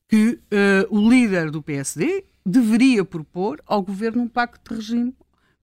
que 0.09 0.39
uh, 0.53 0.97
o 0.97 1.09
líder 1.09 1.51
do 1.51 1.63
PSD 1.63 2.25
deveria 2.45 3.05
propor 3.05 3.63
ao 3.67 3.83
governo 3.83 4.23
um 4.23 4.29
pacto 4.29 4.75
de 4.75 4.81
regime 4.81 5.15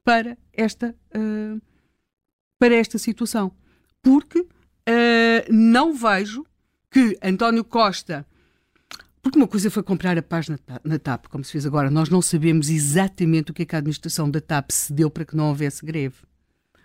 para 0.04 0.38
esta, 0.52 0.96
uh, 1.16 1.62
para 2.60 2.76
esta 2.76 2.98
situação. 2.98 3.52
Porque 4.02 4.40
uh, 4.40 4.48
não 5.50 5.94
vejo 5.94 6.46
que 6.90 7.18
António 7.22 7.64
Costa. 7.64 8.26
Porque 9.22 9.38
uma 9.38 9.48
coisa 9.48 9.70
foi 9.70 9.84
comprar 9.84 10.18
a 10.18 10.24
paz 10.24 10.48
na, 10.50 10.98
TAP, 10.98 11.28
como 11.28 11.44
se 11.44 11.52
fez 11.52 11.66
agora. 11.66 11.92
Nós 11.92 12.10
não 12.10 12.24
sabemos 12.24 12.70
exatamente 12.70 13.52
o 13.52 13.54
que 13.54 13.62
é 13.62 13.66
que 13.66 13.76
a 13.76 13.78
administração 13.78 14.30
da 14.30 14.42
TAP 14.42 14.72
se 14.72 14.92
deu 14.92 15.12
para 15.12 15.24
que 15.24 15.36
não 15.36 15.50
houvesse 15.50 15.86
greve. 15.86 16.16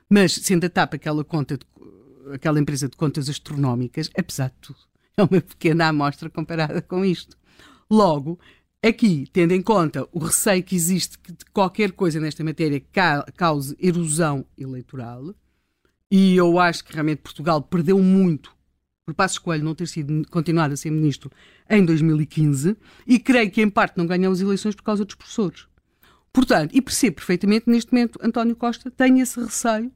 Mas, 0.09 0.35
sendo 0.35 0.67
a 0.67 0.69
TAP 0.69 0.95
aquela, 0.95 1.25
conta 1.25 1.57
de, 1.57 1.65
aquela 2.35 2.61
empresa 2.61 2.89
de 2.89 2.97
contas 2.97 3.31
astronómicas, 3.31 4.11
apesar 4.17 4.49
de 4.49 4.57
tudo, 4.61 4.79
é 5.19 5.23
uma 5.23 5.41
pequena 5.41 5.89
amostra 5.89 6.29
comparada 6.29 6.83
com 6.83 7.05
isto. 7.05 7.37
Logo, 7.91 8.39
Aqui, 8.87 9.27
tendo 9.33 9.51
em 9.53 9.61
conta 9.61 10.07
o 10.13 10.21
receio 10.21 10.63
que 10.63 10.77
existe 10.77 11.19
que 11.19 11.35
qualquer 11.53 11.91
coisa 11.91 12.21
nesta 12.21 12.45
matéria 12.45 12.81
cause 13.37 13.77
erosão 13.81 14.47
eleitoral, 14.57 15.35
e 16.09 16.37
eu 16.37 16.57
acho 16.57 16.85
que 16.85 16.93
realmente 16.93 17.23
Portugal 17.23 17.61
perdeu 17.61 17.99
muito 17.99 18.55
por 19.05 19.13
Passos 19.13 19.39
Coelho 19.39 19.65
não 19.65 19.75
ter 19.75 19.89
sido 19.89 20.23
continuado 20.31 20.75
a 20.75 20.77
ser 20.77 20.91
ministro 20.91 21.33
em 21.69 21.85
2015, 21.85 22.77
e 23.07 23.19
creio 23.19 23.51
que 23.51 23.61
em 23.61 23.69
parte 23.69 23.97
não 23.97 24.07
ganhou 24.07 24.33
as 24.33 24.41
eleições 24.41 24.77
por 24.77 24.85
causa 24.85 25.05
dos 25.05 25.17
professores. 25.17 25.67
Portanto, 26.33 26.73
e 26.73 26.81
percebo 26.81 27.17
perfeitamente, 27.17 27.69
neste 27.69 27.93
momento, 27.93 28.21
António 28.23 28.55
Costa 28.55 28.89
tem 28.89 29.21
esse 29.21 29.41
receio 29.41 29.91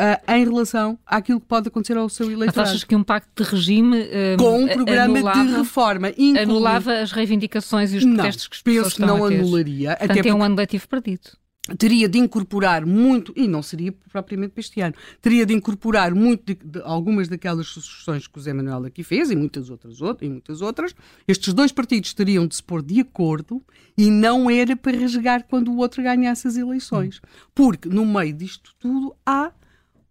uh, 0.00 0.32
em 0.32 0.44
relação 0.44 0.98
àquilo 1.06 1.40
que 1.40 1.46
pode 1.46 1.68
acontecer 1.68 1.96
ao 1.96 2.08
seu 2.08 2.26
eleitorado. 2.26 2.58
Mas 2.58 2.68
achas 2.70 2.84
que 2.84 2.94
um 2.94 3.02
pacto 3.02 3.42
de 3.42 3.50
regime 3.50 4.00
uh, 4.00 4.36
com 4.38 4.64
um 4.64 4.68
programa 4.68 5.18
anulava, 5.18 5.44
de 5.44 5.52
reforma 5.52 6.08
incluindo... 6.10 6.40
anulava 6.40 6.98
as 6.98 7.12
reivindicações 7.12 7.92
e 7.92 7.98
os 7.98 8.04
protestos 8.04 8.48
que 8.48 8.56
as 8.56 8.62
pessoas 8.62 8.84
penso 8.84 8.96
que 8.96 9.02
não 9.02 9.24
anularia. 9.24 9.96
Portanto, 9.96 10.18
até 10.18 10.28
é 10.28 10.34
um 10.34 10.42
ano 10.42 10.56
letivo 10.56 10.88
perdido 10.88 11.30
teria 11.76 12.08
de 12.08 12.18
incorporar 12.18 12.86
muito, 12.86 13.32
e 13.34 13.48
não 13.48 13.62
seria 13.62 13.90
propriamente 13.90 14.52
para 14.52 14.60
este 14.60 14.80
ano, 14.80 14.94
teria 15.20 15.44
de 15.44 15.52
incorporar 15.52 16.14
muito 16.14 16.54
de, 16.54 16.54
de, 16.54 16.80
algumas 16.82 17.28
daquelas 17.28 17.66
sugestões 17.66 18.26
que 18.26 18.38
o 18.38 18.40
Zé 18.40 18.52
Manuel 18.52 18.84
aqui 18.84 19.02
fez 19.02 19.30
e 19.30 19.36
muitas 19.36 19.68
outras, 19.70 19.98
e 20.20 20.28
muitas 20.28 20.62
outras. 20.62 20.94
Estes 21.26 21.52
dois 21.52 21.72
partidos 21.72 22.14
teriam 22.14 22.46
de 22.46 22.54
se 22.54 22.62
pôr 22.62 22.82
de 22.82 23.00
acordo 23.00 23.62
e 23.96 24.10
não 24.10 24.48
era 24.48 24.76
para 24.76 24.96
rasgar 24.96 25.44
quando 25.48 25.72
o 25.72 25.78
outro 25.78 26.02
ganhasse 26.02 26.46
as 26.46 26.56
eleições. 26.56 27.20
Porque 27.54 27.88
no 27.88 28.06
meio 28.06 28.32
disto 28.32 28.74
tudo 28.78 29.16
há 29.24 29.50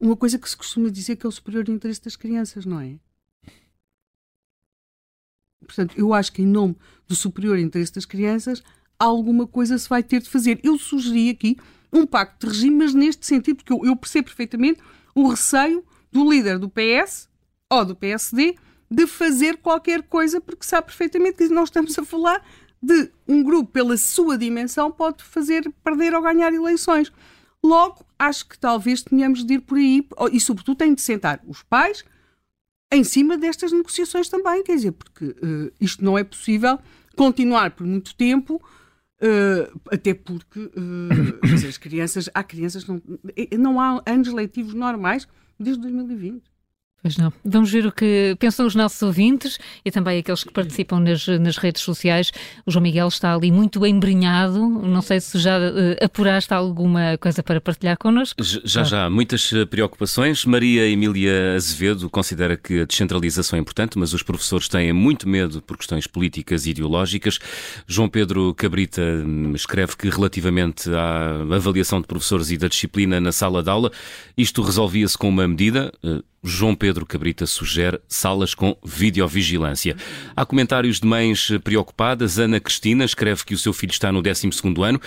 uma 0.06 0.16
coisa 0.16 0.38
que 0.38 0.50
se 0.50 0.56
costuma 0.56 0.90
dizer 0.90 1.16
que 1.16 1.26
é 1.26 1.30
o 1.30 1.32
superior 1.32 1.68
interesse 1.70 2.02
das 2.02 2.16
crianças, 2.16 2.66
não 2.66 2.80
é? 2.80 2.98
Portanto, 5.66 5.96
eu 5.98 6.14
acho 6.14 6.32
que 6.32 6.42
em 6.42 6.46
nome 6.46 6.76
do 7.08 7.16
superior 7.16 7.58
interesse 7.58 7.94
das 7.94 8.06
crianças 8.06 8.62
alguma 9.00 9.48
coisa 9.48 9.78
se 9.78 9.90
vai 9.90 10.04
ter 10.04 10.22
de 10.22 10.30
fazer. 10.30 10.60
Eu 10.64 10.78
sugeri 10.78 11.30
aqui 11.30 11.58
um 11.92 12.06
pacto 12.06 12.46
de 12.46 12.54
regime, 12.54 12.78
mas 12.78 12.94
neste 12.94 13.26
sentido, 13.26 13.58
porque 13.58 13.74
eu, 13.74 13.82
eu 13.84 13.96
percebo 13.96 14.26
perfeitamente 14.26 14.80
o 15.14 15.28
receio 15.28 15.84
do 16.12 16.30
líder 16.30 16.60
do 16.60 16.70
PS 16.70 17.28
ou 17.70 17.84
do 17.84 17.96
PSD 17.96 18.56
de 18.90 19.08
fazer 19.08 19.58
qualquer 19.58 20.04
coisa, 20.04 20.40
porque 20.40 20.66
sabe 20.66 20.88
perfeitamente 20.88 21.38
que 21.38 21.50
nós 21.50 21.70
estamos 21.70 21.98
a 21.98 22.06
falar 22.06 22.46
de 22.82 23.12
um 23.28 23.42
grupo, 23.42 23.72
pela 23.72 23.98
sua 23.98 24.38
dimensão, 24.38 24.92
pode 24.92 25.24
fazer 25.24 25.70
perder 25.84 26.14
ou 26.14 26.22
ganhar 26.22 26.54
eleições. 26.54 27.12
Logo, 27.66 28.06
acho 28.20 28.48
que 28.48 28.60
talvez 28.60 29.02
tenhamos 29.02 29.44
de 29.44 29.56
ir 29.56 29.62
por 29.62 29.78
aí, 29.78 30.08
e 30.32 30.40
sobretudo 30.40 30.78
tem 30.78 30.94
de 30.94 31.02
sentar 31.02 31.42
os 31.48 31.64
pais 31.64 32.04
em 32.94 33.04
cima 33.04 33.38
destas 33.38 33.72
negociações 33.72 34.30
também, 34.30 34.64
quer 34.64 34.76
dizer, 34.76 34.92
porque 34.92 35.26
uh, 35.26 35.74
isto 35.82 36.06
não 36.06 36.16
é 36.16 36.24
possível 36.24 36.78
continuar 37.16 37.72
por 37.72 37.86
muito 37.86 38.16
tempo 38.16 38.62
Uh, 39.16 39.80
até 39.90 40.14
porque 40.14 40.60
uh, 40.76 41.68
as 41.70 41.78
crianças, 41.78 42.30
há 42.34 42.44
crianças, 42.44 42.86
não, 42.86 43.02
não 43.58 43.80
há 43.80 44.04
anos 44.06 44.28
letivos 44.34 44.74
normais 44.74 45.26
desde 45.58 45.82
2020. 45.84 46.44
Pois 47.06 47.18
não. 47.18 47.32
Vamos 47.46 47.72
ver 47.72 47.86
o 47.86 47.92
que 47.92 48.36
pensam 48.40 48.66
os 48.66 48.74
nossos 48.74 49.00
ouvintes 49.04 49.60
e 49.86 49.92
também 49.92 50.18
aqueles 50.18 50.44
que 50.44 50.52
participam 50.52 51.00
nas, 51.00 51.28
nas 51.28 51.56
redes 51.56 51.84
sociais. 51.84 52.32
O 52.66 52.72
João 52.72 52.82
Miguel 52.82 53.08
está 53.10 53.36
ali 53.36 53.52
muito 53.52 53.86
embrenhado. 53.86 54.68
Não 54.68 55.04
sei 55.04 55.20
se 55.20 55.38
já 55.38 55.56
uh, 55.60 56.04
apuraste 56.04 56.52
alguma 56.52 57.16
coisa 57.20 57.44
para 57.44 57.62
partilhar 57.62 57.96
connosco. 57.96 58.42
Já, 58.42 58.84
já. 58.84 59.08
Muitas 59.08 59.54
eh, 59.54 59.68
preocupações. 59.68 60.46
Maria 60.46 60.88
Emília 60.88 61.54
Azevedo 61.56 62.10
considera 62.10 62.58
que 62.58 62.80
a 62.80 62.86
descentralização 62.86 63.60
é 63.60 63.62
importante, 63.62 64.00
mas 64.00 64.12
os 64.12 64.24
professores 64.24 64.68
têm 64.68 64.92
muito 64.92 65.30
medo 65.30 65.62
por 65.62 65.78
questões 65.78 66.08
políticas 66.08 66.66
e 66.66 66.72
ideológicas. 66.72 67.38
João 67.86 68.10
Pedro 68.10 68.52
Cabrita 68.56 69.04
hum, 69.04 69.54
escreve 69.54 69.96
que 69.96 70.10
relativamente 70.10 70.90
à 70.90 71.56
avaliação 71.56 72.02
de 72.02 72.08
professores 72.08 72.50
e 72.50 72.58
da 72.58 72.68
disciplina 72.68 73.22
na 73.22 73.32
sala 73.32 73.62
de 73.62 73.70
aula, 73.70 73.92
isto 74.36 74.64
resolvia-se 74.64 75.16
com 75.16 75.30
uma 75.30 75.48
medida 75.48 75.94
eh, 76.04 76.24
João 76.46 76.76
Pedro 76.76 77.06
Cabrita 77.06 77.48
sugere 77.48 78.00
salas 78.08 78.54
com 78.54 78.78
videovigilância. 78.86 79.98
Há 80.36 80.46
comentários 80.46 81.00
de 81.00 81.08
mães 81.08 81.50
preocupadas. 81.64 82.38
Ana 82.38 82.60
Cristina 82.60 83.04
escreve 83.04 83.44
que 83.44 83.56
o 83.56 83.58
seu 83.58 83.74
filho 83.74 83.92
está 83.92 84.12
no 84.12 84.22
12 84.22 84.50
ano, 84.84 85.02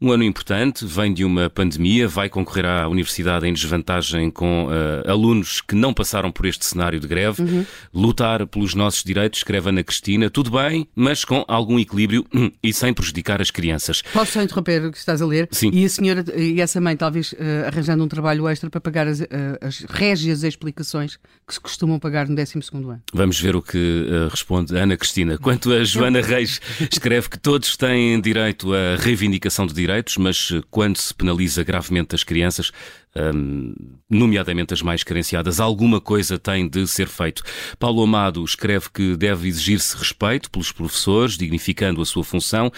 um 0.00 0.12
ano 0.12 0.22
importante, 0.22 0.84
vem 0.84 1.14
de 1.14 1.24
uma 1.24 1.48
pandemia, 1.48 2.06
vai 2.06 2.28
concorrer 2.28 2.66
à 2.66 2.88
universidade 2.88 3.46
em 3.46 3.52
desvantagem 3.52 4.30
com 4.30 4.66
uh, 4.66 5.10
alunos 5.10 5.60
que 5.60 5.74
não 5.74 5.94
passaram 5.94 6.30
por 6.30 6.44
este 6.44 6.66
cenário 6.66 7.00
de 7.00 7.06
greve. 7.06 7.42
Uhum. 7.42 7.66
Lutar 7.94 8.46
pelos 8.46 8.74
nossos 8.74 9.02
direitos, 9.02 9.38
escreve 9.38 9.70
Ana 9.70 9.82
Cristina, 9.82 10.28
tudo 10.28 10.50
bem, 10.50 10.86
mas 10.94 11.24
com 11.24 11.44
algum 11.48 11.78
equilíbrio 11.78 12.26
e 12.62 12.72
sem 12.72 12.92
prejudicar 12.92 13.40
as 13.40 13.50
crianças. 13.50 14.02
Posso 14.12 14.32
só 14.32 14.42
interromper 14.42 14.84
o 14.84 14.92
que 14.92 14.98
estás 14.98 15.22
a 15.22 15.26
ler? 15.26 15.48
Sim. 15.50 15.70
E 15.72 15.84
a 15.84 15.88
senhora 15.88 16.24
e 16.36 16.60
essa 16.60 16.80
mãe 16.80 16.96
talvez 16.96 17.32
uh, 17.32 17.36
arranjando 17.66 18.04
um 18.04 18.08
trabalho 18.08 18.46
extra 18.48 18.68
para 18.68 18.80
pagar 18.80 19.06
as, 19.06 19.20
uh, 19.20 19.26
as 19.60 19.80
régias 19.88 20.42
explicações 20.42 20.81
que 21.46 21.54
se 21.54 21.60
costumam 21.60 21.98
pagar 21.98 22.28
no 22.28 22.34
12 22.34 22.60
ano. 22.72 23.02
Vamos 23.12 23.40
ver 23.40 23.56
o 23.56 23.62
que 23.62 23.78
uh, 23.78 24.28
responde 24.28 24.76
Ana 24.76 24.96
Cristina. 24.96 25.38
Quanto 25.38 25.72
a 25.72 25.84
Joana 25.84 26.20
Reis, 26.22 26.60
escreve 26.90 27.28
que 27.28 27.38
todos 27.38 27.76
têm 27.76 28.20
direito 28.20 28.72
à 28.74 28.96
reivindicação 28.96 29.66
de 29.66 29.74
direitos, 29.74 30.16
mas 30.16 30.50
eh, 30.52 30.60
quando 30.70 30.96
se 30.96 31.14
penaliza 31.14 31.62
gravemente 31.62 32.14
as 32.14 32.24
crianças, 32.24 32.72
um, 33.16 33.74
nomeadamente 34.08 34.72
as 34.72 34.82
mais 34.82 35.02
carenciadas, 35.02 35.60
alguma 35.60 36.00
coisa 36.00 36.38
tem 36.38 36.68
de 36.68 36.86
ser 36.86 37.08
feito. 37.08 37.42
Paulo 37.78 38.02
Amado 38.02 38.44
escreve 38.44 38.88
que 38.92 39.16
deve 39.16 39.48
exigir-se 39.48 39.96
respeito 39.96 40.50
pelos 40.50 40.72
professores, 40.72 41.36
dignificando 41.36 42.00
a 42.00 42.06
sua 42.06 42.24
função. 42.24 42.72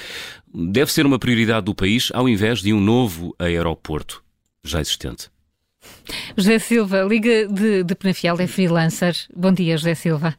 Deve 0.53 0.93
ser 0.93 1.07
uma 1.07 1.19
prioridade 1.19 1.67
do 1.67 1.75
país, 1.75 2.11
ao 2.13 2.29
invés 2.29 2.61
de 2.61 2.73
um 2.73 2.81
novo 2.81 3.35
aeroporto 3.39 4.25
já 4.65 4.81
existente. 4.81 5.34
José 6.37 6.59
Silva, 6.59 7.03
Liga 7.03 7.47
de, 7.49 7.85
de 7.85 7.95
Penafiel, 7.95 8.37
é 8.41 8.47
freelancer. 8.47 9.15
Bom 9.35 9.53
dia, 9.53 9.77
José 9.77 9.95
Silva. 9.95 10.35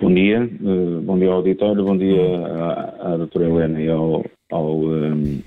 Bom 0.00 0.14
dia, 0.14 0.42
uh, 0.62 1.02
bom 1.02 1.18
dia 1.18 1.28
ao 1.28 1.34
auditório, 1.34 1.84
bom 1.84 1.96
dia 1.96 2.46
à, 2.46 3.12
à 3.12 3.16
doutora 3.18 3.48
Helena 3.48 3.80
e 3.80 3.88
ao, 3.88 4.24
ao, 4.50 4.76
um, 4.78 5.42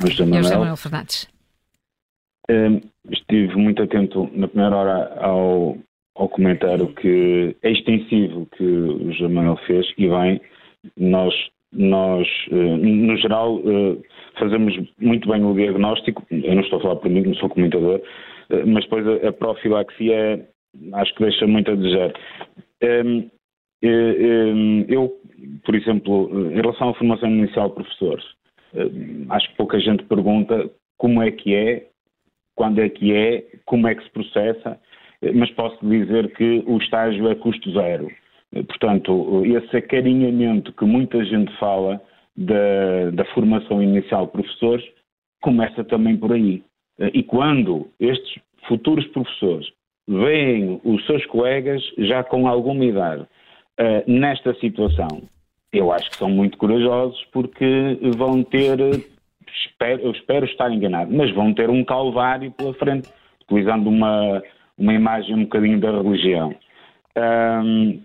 ao 0.00 0.06
José 0.08 0.24
Manuel. 0.24 0.42
José 0.42 0.56
Manuel 0.56 0.76
Fernandes. 0.76 1.28
Um, 2.48 2.80
estive 3.10 3.54
muito 3.56 3.82
atento 3.82 4.30
na 4.32 4.48
primeira 4.48 4.76
hora 4.76 5.14
ao, 5.20 5.76
ao 6.14 6.28
comentário 6.28 6.88
que 6.94 7.54
é 7.62 7.70
extensivo 7.70 8.46
que 8.56 8.64
o 8.64 9.12
José 9.12 9.28
Manuel 9.28 9.58
fez 9.66 9.86
e 9.98 10.08
bem, 10.08 10.40
nós, 10.96 11.34
nós 11.72 12.26
uh, 12.50 12.76
no 12.78 13.16
geral, 13.18 13.56
uh, 13.56 14.02
fazemos 14.38 14.74
muito 14.98 15.28
bem 15.28 15.44
o 15.44 15.54
diagnóstico, 15.54 16.24
eu 16.30 16.54
não 16.54 16.62
estou 16.62 16.78
a 16.78 16.82
falar 16.82 16.96
por 16.96 17.10
mim, 17.10 17.22
não 17.22 17.34
sou 17.34 17.48
comentador, 17.48 18.00
eh, 18.50 18.64
mas 18.64 18.84
depois 18.84 19.06
a, 19.06 19.28
a 19.28 19.32
profilaxia 19.32 20.46
acho 20.92 21.14
que 21.14 21.22
deixa 21.22 21.46
muito 21.46 21.70
a 21.70 21.74
desejar. 21.74 22.12
Um, 22.82 22.88
ehm, 22.88 23.30
ehm, 23.82 24.84
eu, 24.88 25.12
por 25.64 25.74
exemplo, 25.74 26.50
em 26.50 26.54
relação 26.54 26.90
à 26.90 26.94
formação 26.94 27.30
inicial 27.30 27.68
de 27.68 27.74
professores, 27.76 28.24
eh, 28.74 28.90
acho 29.30 29.48
que 29.50 29.56
pouca 29.56 29.78
gente 29.80 30.04
pergunta 30.04 30.70
como 30.98 31.22
é 31.22 31.30
que 31.30 31.54
é, 31.54 31.86
quando 32.54 32.80
é 32.80 32.88
que 32.88 33.12
é, 33.12 33.44
como 33.64 33.86
é 33.88 33.94
que 33.94 34.04
se 34.04 34.10
processa, 34.10 34.78
eh, 35.22 35.32
mas 35.32 35.50
posso 35.52 35.78
dizer 35.86 36.32
que 36.34 36.62
o 36.66 36.78
estágio 36.78 37.28
é 37.28 37.34
custo 37.34 37.70
zero. 37.72 38.10
Portanto, 38.68 39.42
esse 39.44 39.76
acarinhamento 39.76 40.72
que 40.72 40.84
muita 40.84 41.22
gente 41.24 41.52
fala 41.58 42.00
da, 42.36 43.10
da 43.12 43.24
formação 43.26 43.82
inicial 43.82 44.26
de 44.26 44.32
professores 44.32 44.84
começa 45.40 45.84
também 45.84 46.16
por 46.16 46.32
aí. 46.32 46.62
E 47.12 47.22
quando 47.22 47.88
estes 48.00 48.40
futuros 48.66 49.06
professores 49.08 49.66
veem 50.08 50.80
os 50.84 51.04
seus 51.06 51.24
colegas 51.26 51.82
já 51.98 52.22
com 52.22 52.46
alguma 52.46 52.84
idade 52.84 53.22
uh, 53.22 54.10
nesta 54.10 54.54
situação, 54.54 55.22
eu 55.72 55.92
acho 55.92 56.10
que 56.10 56.16
são 56.16 56.30
muito 56.30 56.56
corajosos 56.56 57.22
porque 57.32 57.98
vão 58.16 58.42
ter, 58.42 58.78
espero, 59.64 60.02
eu 60.02 60.12
espero 60.12 60.46
estar 60.46 60.72
enganado, 60.72 61.12
mas 61.12 61.34
vão 61.34 61.52
ter 61.52 61.68
um 61.68 61.84
calvário 61.84 62.50
pela 62.52 62.72
frente, 62.74 63.08
utilizando 63.42 63.88
uma, 63.88 64.42
uma 64.78 64.94
imagem 64.94 65.34
um 65.34 65.42
bocadinho 65.42 65.80
da 65.80 65.90
religião. 65.90 66.54
Um, 67.16 68.00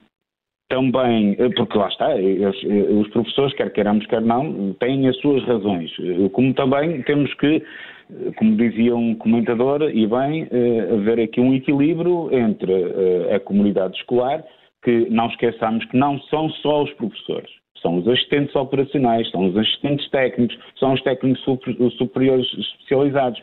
também, 0.72 1.36
eh, 1.38 1.50
porque 1.50 1.78
lá 1.78 1.90
está, 1.90 2.10
eh, 2.18 2.48
os 2.90 3.08
professores, 3.10 3.54
quer 3.56 3.72
queiramos, 3.74 4.06
quer 4.08 4.22
não, 4.22 4.74
têm 4.80 5.08
as 5.08 5.18
suas 5.18 5.44
razões. 5.44 5.92
Eh, 6.00 6.30
como 6.30 6.54
também 6.54 7.04
temos 7.04 7.32
que, 7.36 7.62
como 8.38 8.56
dizia 8.56 8.96
um 8.96 9.14
comentador, 9.16 9.84
e 9.94 10.08
bem, 10.08 10.48
haver 10.92 11.20
aqui 11.20 11.40
um 11.40 11.54
equilíbrio 11.54 12.30
entre 12.34 12.74
a 13.34 13.40
comunidade 13.40 13.96
escolar, 13.98 14.44
que 14.84 15.10
não 15.10 15.28
esqueçamos 15.28 15.86
que 15.86 15.96
não 15.96 16.20
são 16.24 16.50
só 16.50 16.84
os 16.84 16.92
professores, 16.94 17.50
são 17.82 17.98
os 17.98 18.08
assistentes 18.08 18.54
operacionais, 18.56 19.30
são 19.32 19.46
os 19.46 19.58
assistentes 19.58 20.10
técnicos, 20.10 20.58
são 20.78 20.94
os 20.94 21.02
técnicos 21.04 21.42
superiores 21.98 22.48
especializados. 22.54 23.42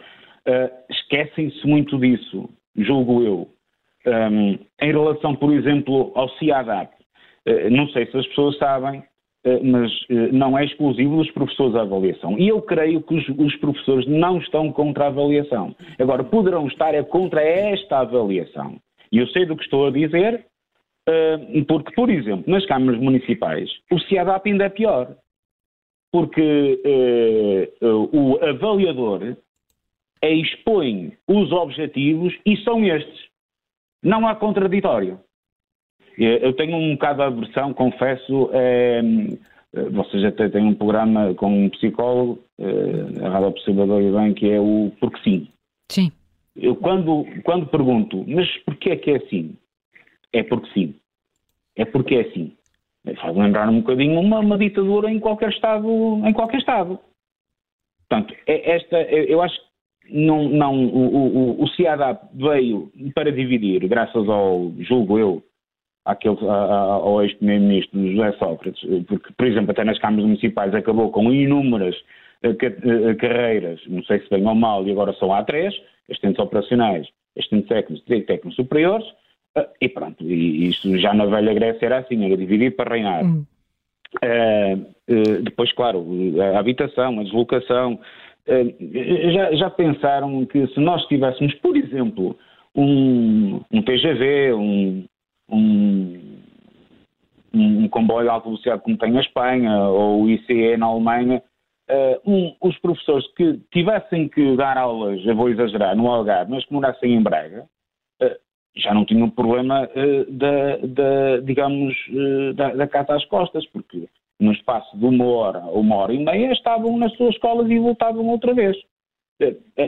Esquecem-se 0.91 1.67
muito 1.67 1.99
disso, 1.99 2.49
julgo 2.77 3.23
eu. 3.23 3.49
Um, 4.07 4.59
em 4.81 4.93
relação, 4.93 5.35
por 5.35 5.53
exemplo, 5.53 6.13
ao 6.15 6.29
CIADAP, 6.31 6.91
eh, 6.93 6.98
não 7.71 7.89
sei 7.89 8.07
se 8.07 8.17
as 8.17 8.27
pessoas 8.27 8.59
sabem, 8.59 9.03
eh, 9.45 9.61
mas 9.63 9.91
eh, 10.11 10.33
não 10.33 10.59
é 10.59 10.65
exclusivo 10.65 11.17
dos 11.17 11.31
professores 11.31 11.75
a 11.77 11.83
avaliação. 11.83 12.39
E 12.39 12.49
eu 12.49 12.61
creio 12.61 13.01
que 13.03 13.15
os, 13.15 13.29
os, 13.29 13.57
professores 13.57 14.07
não 14.07 14.39
estão 14.39 14.73
contra 14.73 15.05
a 15.05 15.09
avaliação. 15.09 15.75
Agora, 15.99 16.25
poderão 16.25 16.67
estar 16.67 16.95
é 16.95 17.03
contra 17.03 17.41
esta 17.41 18.01
avaliação. 18.01 18.79
E 19.13 19.19
eu 19.19 19.27
sei 19.29 19.47
do 19.47 19.57
que 19.57 19.63
estou 19.63 19.87
a 19.87 19.91
dizer, 19.91 20.45
eh, 21.09 21.65
porque, 21.69 21.93
por 21.95 22.11
exemplo, 22.11 22.51
nas 22.51 22.67
câmaras 22.67 23.01
municipais, 23.01 23.71
o 23.93 23.99
CIADAP 24.01 24.51
ainda 24.51 24.65
é 24.65 24.69
pior. 24.69 25.17
Porque 26.11 26.91
o 27.83 28.39
avaliador 28.43 29.37
expõe 30.23 31.13
os 31.29 31.53
objetivos 31.53 32.35
e 32.47 32.57
são 32.65 32.83
estes. 32.83 33.29
Não 34.03 34.27
há 34.27 34.35
contraditório. 34.35 35.21
Eu 36.19 36.53
tenho 36.55 36.77
um 36.77 36.93
bocado 36.93 37.19
de 37.19 37.23
aversão, 37.25 37.73
confesso. 37.73 38.51
É, 38.53 39.01
vocês 39.91 40.25
até 40.25 40.49
têm 40.49 40.65
um 40.65 40.75
programa 40.75 41.33
com 41.35 41.67
um 41.67 41.71
psicólogo, 41.71 42.43
é, 42.59 43.25
a 43.25 43.29
Rádio 43.29 43.49
Observador 43.49 44.03
e 44.03 44.11
bem, 44.11 44.35
que 44.35 44.51
é 44.51 44.61
o 44.61 44.91
Porque 44.99 45.21
Sim. 45.23 45.49
Sim. 45.91 46.13
Eu 46.57 46.75
quando, 46.75 47.25
quando 47.45 47.67
pergunto, 47.67 48.25
mas 48.27 48.49
porquê 48.65 48.91
é 48.91 48.97
que 48.97 49.13
é 49.13 49.17
assim? 49.17 49.57
É 50.33 50.43
porque 50.43 50.69
sim. 50.73 50.95
É 51.77 51.85
porque 51.85 52.17
é 52.17 52.21
assim. 52.23 52.53
Faz 53.21 53.37
lembrar 53.37 53.69
um 53.69 53.81
bocadinho 53.81 54.19
uma, 54.21 54.41
uma 54.41 54.59
ditadura 54.59 55.11
em 55.11 55.21
qualquer 55.21 55.51
Estado. 55.51 55.89
Em 56.27 56.33
qualquer 56.33 56.59
Estado. 56.59 56.99
Portanto, 58.09 58.35
é 58.47 58.75
esta, 58.75 59.01
eu 59.03 59.41
acho 59.41 59.55
que 59.55 59.69
não, 60.11 60.49
não, 60.49 60.87
o, 60.87 61.59
o, 61.59 61.63
o 61.63 61.69
CIADAP 61.69 62.23
veio 62.35 62.91
para 63.15 63.31
dividir, 63.31 63.87
graças 63.87 64.29
ao, 64.29 64.73
julgo 64.81 65.19
eu, 65.19 65.43
àquele, 66.09 66.39
ao 66.49 67.23
ex-primeiro-ministro 67.23 68.13
José 68.13 68.33
Sócrates, 68.39 68.81
porque, 69.07 69.33
por 69.37 69.47
exemplo, 69.47 69.71
até 69.71 69.85
nas 69.85 69.99
câmaras 69.99 70.25
municipais 70.25 70.75
acabou 70.75 71.11
com 71.11 71.31
inúmeras 71.33 71.95
eh, 72.43 72.51
eh, 72.51 73.15
carreiras, 73.17 73.81
não 73.89 74.03
sei 74.05 74.21
se 74.21 74.31
bem 74.31 74.47
ou 74.47 74.55
mal, 74.55 74.87
e 74.87 74.93
agora 74.93 75.13
são 75.15 75.33
há 75.33 75.43
três, 75.43 75.75
assistentes 76.09 76.39
operacionais, 76.39 77.09
assistentes 77.37 77.69
técnicos 77.69 78.05
e 78.09 78.21
técnicos 78.23 78.55
superiores, 78.55 79.07
eh, 79.57 79.69
e 79.83 79.89
pronto, 79.89 80.25
e 80.25 80.69
isto 80.69 80.97
já 80.99 81.13
na 81.13 81.27
velha 81.27 81.53
Grécia 81.53 81.87
era 81.87 81.99
assim, 81.99 82.25
era 82.25 82.37
dividido 82.37 82.77
para 82.77 82.95
reinar. 82.95 83.25
Hum. 83.25 83.45
Uh, 84.25 85.43
depois, 85.43 85.71
claro, 85.73 86.03
a 86.55 86.59
habitação, 86.59 87.21
a 87.21 87.23
deslocação. 87.23 88.01
Uh, 88.47 89.33
já, 89.33 89.53
já 89.53 89.69
pensaram 89.69 90.47
que 90.47 90.67
se 90.69 90.81
nós 90.81 91.05
tivéssemos, 91.09 91.55
por 91.57 91.77
exemplo, 91.77 92.39
um, 92.75 93.61
um 93.71 93.83
TGV, 93.83 94.55
um, 94.55 95.05
um, 95.51 96.39
um 97.55 97.89
comboio 97.89 98.25
de 98.25 98.31
alta 98.31 98.47
velocidade 98.47 98.83
como 98.83 98.99
tem 98.99 99.17
a 99.17 99.21
Espanha 99.21 99.79
ou 99.89 100.23
o 100.23 100.31
ICE 100.31 100.77
na 100.77 100.87
Alemanha, 100.87 101.43
uh, 101.91 102.31
um, 102.31 102.55
os 102.61 102.79
professores 102.79 103.27
que 103.35 103.59
tivessem 103.73 104.29
que 104.29 104.57
dar 104.57 104.77
aulas, 104.77 105.25
eu 105.25 105.35
vou 105.35 105.49
exagerar, 105.49 105.97
no 105.97 106.09
Algarve, 106.09 106.51
mas 106.51 106.65
que 106.65 106.73
morassem 106.73 107.15
em 107.15 107.23
Braga, 107.23 107.67
uh, 108.23 108.37
já 108.77 108.95
não 108.95 109.05
tinham 109.05 109.31
problema 109.31 109.89
uh, 109.89 110.33
da, 110.33 110.77
da, 110.87 111.41
digamos, 111.41 111.95
da, 112.55 112.75
da 112.75 112.87
casa 112.87 113.15
às 113.15 113.25
costas, 113.25 113.67
porque 113.69 114.09
no 114.39 114.53
espaço 114.53 114.97
de 114.97 115.05
uma 115.05 115.25
hora 115.25 115.61
ou 115.65 115.81
uma 115.81 115.97
hora 115.97 116.13
e 116.13 116.25
meia 116.25 116.53
estavam 116.53 116.97
nas 116.97 117.13
suas 117.17 117.35
escolas 117.35 117.69
e 117.69 117.79
voltavam 117.79 118.27
outra 118.29 118.55
vez. 118.55 118.77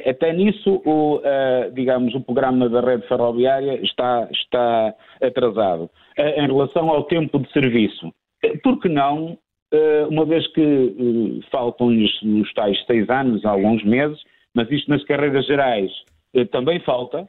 Até 0.09 0.33
nisso, 0.33 0.81
o, 0.85 1.17
uh, 1.17 1.73
digamos, 1.75 2.15
o 2.15 2.21
programa 2.21 2.69
da 2.69 2.81
rede 2.81 3.07
ferroviária 3.09 3.83
está, 3.83 4.29
está 4.31 4.95
atrasado. 5.21 5.91
Uh, 6.17 6.41
em 6.41 6.47
relação 6.47 6.89
ao 6.89 7.03
tempo 7.05 7.41
de 7.41 7.51
serviço, 7.53 8.13
eh, 8.45 8.57
por 8.63 8.81
que 8.81 8.89
não, 8.89 9.37
uma 10.09 10.25
vez 10.25 10.47
que 10.53 11.41
faltam-lhes 11.51 12.11
os 12.23 12.53
tais 12.55 12.77
seis 12.87 13.09
anos, 13.09 13.45
alguns 13.45 13.85
meses, 13.85 14.21
mas 14.55 14.69
isto 14.71 14.91
nas 14.91 15.05
carreiras 15.05 15.47
gerais 15.47 15.91
também 16.51 16.81
falta, 16.81 17.29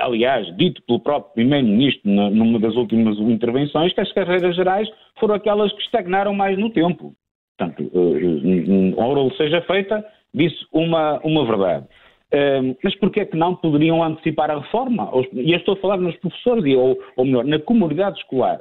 aliás, 0.00 0.46
dito 0.56 0.80
pelo 0.86 1.00
próprio 1.00 1.34
Primeiro-Ministro 1.34 2.10
numa 2.10 2.58
das 2.58 2.74
últimas 2.76 3.18
intervenções, 3.18 3.92
que 3.92 4.00
as 4.00 4.10
carreiras 4.12 4.56
gerais 4.56 4.88
foram 5.20 5.34
aquelas 5.34 5.70
que 5.74 5.82
estagnaram 5.82 6.32
mais 6.32 6.58
no 6.58 6.70
tempo. 6.70 7.14
Portanto, 7.58 7.90
ora 8.96 9.36
seja 9.36 9.60
feita 9.62 10.02
disse 10.34 10.66
uma, 10.72 11.18
uma 11.20 11.44
verdade. 11.44 11.86
Uh, 12.32 12.76
mas 12.82 12.94
porquê 12.96 13.20
é 13.20 13.26
que 13.26 13.36
não 13.36 13.54
poderiam 13.54 14.02
antecipar 14.02 14.50
a 14.50 14.58
reforma? 14.58 15.10
E 15.32 15.52
eu 15.52 15.58
estou 15.58 15.74
a 15.74 15.80
falar 15.80 15.98
nos 15.98 16.16
professores, 16.16 16.64
ou, 16.76 16.98
ou 17.16 17.24
melhor, 17.26 17.44
na 17.44 17.58
comunidade 17.58 18.18
escolar. 18.18 18.60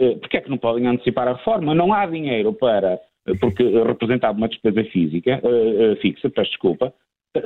Uh, 0.00 0.18
porquê 0.18 0.38
é 0.38 0.40
que 0.40 0.50
não 0.50 0.56
podem 0.56 0.86
antecipar 0.86 1.28
a 1.28 1.34
reforma? 1.34 1.74
Não 1.74 1.92
há 1.92 2.06
dinheiro 2.06 2.52
para, 2.54 2.98
porque 3.40 3.62
representava 3.62 4.36
uma 4.36 4.48
despesa 4.48 4.82
física, 4.84 5.40
uh, 5.44 5.96
fixa, 6.00 6.30
peço 6.30 6.50
desculpa, 6.50 6.94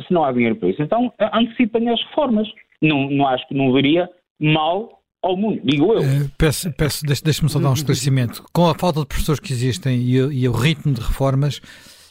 se 0.07 0.13
não 0.13 0.25
há 0.25 0.33
dinheiro 0.33 0.57
para 0.57 0.69
isso, 0.69 0.83
então 0.83 1.13
antecipem 1.33 1.89
as 1.89 2.01
reformas. 2.05 2.49
Não, 2.81 3.11
não 3.11 3.27
acho 3.27 3.47
que 3.49 3.55
não 3.55 3.73
veria 3.73 4.09
mal 4.41 5.01
ao 5.23 5.37
mundo, 5.37 5.61
digo 5.65 5.95
eu. 5.95 6.01
Uh, 6.01 6.31
peço, 6.39 6.73
peço 6.77 7.05
deixe-me 7.05 7.49
só 7.49 7.59
dar 7.59 7.71
um 7.71 7.75
esclarecimento. 7.75 8.45
Com 8.53 8.67
a 8.67 8.75
falta 8.75 9.01
de 9.01 9.07
professores 9.07 9.41
que 9.41 9.53
existem 9.53 9.99
e, 9.99 10.17
e 10.17 10.49
o 10.49 10.53
ritmo 10.53 10.93
de 10.93 11.01
reformas, 11.01 11.61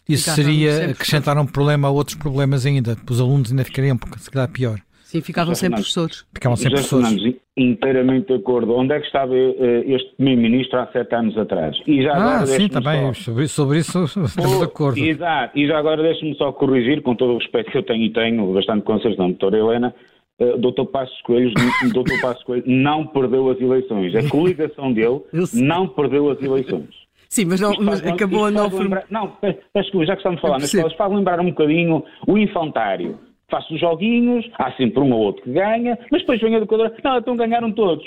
isso 0.09 0.29
seria 0.31 0.91
acrescentar 0.91 1.37
um 1.37 1.45
problema 1.45 1.87
a 1.87 1.91
outros 1.91 2.15
problemas 2.15 2.65
ainda. 2.65 2.97
Os 3.09 3.19
alunos 3.19 3.51
ainda 3.51 3.63
ficariam, 3.63 3.97
se 4.17 4.31
calhar, 4.31 4.49
pior. 4.49 4.79
Sim, 5.07 5.21
ficavam 5.21 5.55
sem 5.55 5.69
professores. 5.69 6.25
Ficavam 6.33 6.57
sem 6.57 6.69
professores. 6.69 7.35
inteiramente 7.55 8.27
de 8.27 8.33
acordo. 8.33 8.75
Onde 8.75 8.93
é 8.93 8.99
que 8.99 9.05
estava 9.05 9.31
uh, 9.33 9.83
este 9.85 10.13
primeiro-ministro 10.17 10.79
há 10.79 10.87
sete 10.87 11.15
anos 11.15 11.37
atrás? 11.37 11.77
E 11.87 12.03
já 12.03 12.11
ah, 12.11 12.45
sim, 12.45 12.67
também. 12.67 13.13
Só... 13.13 13.21
Sobre, 13.21 13.47
sobre 13.47 13.79
isso 13.79 14.03
estamos 14.03 14.57
de 14.57 14.63
acordo. 14.65 14.99
Exato. 14.99 15.57
E 15.57 15.65
já 15.65 15.77
agora 15.77 16.03
deixe-me 16.03 16.35
só 16.35 16.51
corrigir, 16.51 17.01
com 17.01 17.15
todo 17.15 17.35
o 17.35 17.37
respeito 17.37 17.71
que 17.71 17.77
eu 17.77 17.83
tenho 17.83 18.03
e 18.03 18.11
tenho, 18.11 18.53
bastante 18.53 18.83
concertação, 18.83 19.29
doutora 19.29 19.57
Helena, 19.57 19.95
uh, 20.41 20.57
doutor 20.57 20.87
Passos 20.87 21.21
Coelho, 21.21 21.53
doutor 21.93 22.19
Passos 22.19 22.43
Coelho 22.43 22.63
não 22.67 23.07
perdeu 23.07 23.49
as 23.49 23.61
eleições. 23.61 24.13
A 24.13 24.27
coligação 24.27 24.91
dele 24.91 25.21
não 25.53 25.87
perdeu 25.87 26.29
as 26.29 26.41
eleições. 26.41 27.06
Sim, 27.29 27.45
mas, 27.45 27.59
não, 27.59 27.73
mas 27.79 28.01
faz, 28.01 28.13
acabou 28.13 28.45
a 28.45 28.51
não... 28.51 28.69
Lembrar, 28.69 29.05
não, 29.09 29.37
peço 29.73 29.91
que 29.91 30.05
já 30.05 30.13
que 30.13 30.19
estamos 30.19 30.39
a 30.39 30.41
falar 30.41 30.59
nas 30.59 30.73
escolas, 30.73 30.93
faz 30.95 31.11
lembrar 31.11 31.39
um 31.39 31.49
bocadinho 31.49 32.03
o 32.27 32.37
infantário. 32.37 33.19
Faz 33.49 33.69
os 33.69 33.79
joguinhos, 33.79 34.45
há 34.57 34.71
sempre 34.73 34.99
um 34.99 35.11
ou 35.13 35.21
outro 35.21 35.43
que 35.43 35.51
ganha, 35.51 35.97
mas 36.11 36.21
depois 36.21 36.39
vem 36.41 36.55
a 36.55 36.57
educadora, 36.57 36.93
não, 37.03 37.17
então 37.17 37.37
ganharam 37.37 37.71
todos. 37.71 38.05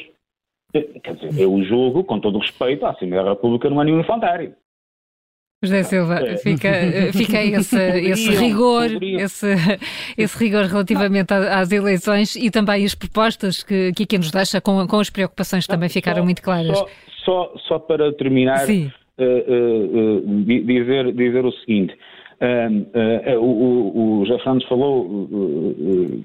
Eh, 0.75 1.01
quer 1.03 1.17
dizer, 1.17 1.43
eu 1.43 1.63
jogo, 1.65 2.05
com 2.05 2.21
todo 2.21 2.37
o 2.37 2.41
respeito, 2.41 2.85
à 2.85 2.91
Assembleia 2.91 3.25
da 3.25 3.31
República 3.31 3.71
não 3.71 3.81
é 3.81 3.85
nenhum 3.85 4.01
infantário. 4.01 4.55
José 5.63 5.83
Silva, 5.83 6.21
é. 6.21 6.37
fica, 6.39 6.69
eh, 6.69 7.13
fica 7.13 7.37
esse, 7.45 7.77
esse 7.77 8.31
rigor, 8.31 8.87
esse, 9.03 9.47
esse 10.17 10.39
rigor 10.39 10.65
relativamente 10.65 11.35
às 11.35 11.71
eleições 11.71 12.35
e 12.35 12.51
também 12.51 12.85
as 12.85 12.95
propostas 12.95 13.63
que, 13.63 13.93
que 13.93 14.05
aqui 14.05 14.17
nos 14.17 14.31
deixa 14.31 14.61
com, 14.61 14.87
com 14.87 14.99
as 14.99 15.11
preocupações 15.11 15.67
que 15.67 15.73
também 15.73 15.91
ficaram 15.91 16.21
só, 16.21 16.25
muito 16.25 16.43
claras. 16.43 16.79
Só, 16.79 16.89
só, 17.25 17.53
só 17.69 17.79
para 17.79 18.11
terminar, 18.15 18.61
Sim. 18.61 18.91
Uh, 19.21 20.45
dizer, 20.45 21.13
dizer 21.13 21.45
o 21.45 21.53
seguinte. 21.53 21.95
Uh, 22.41 23.39
o, 23.39 24.21
o, 24.21 24.25
José 24.25 24.43
Fernandes 24.43 24.67
falou, 24.67 25.29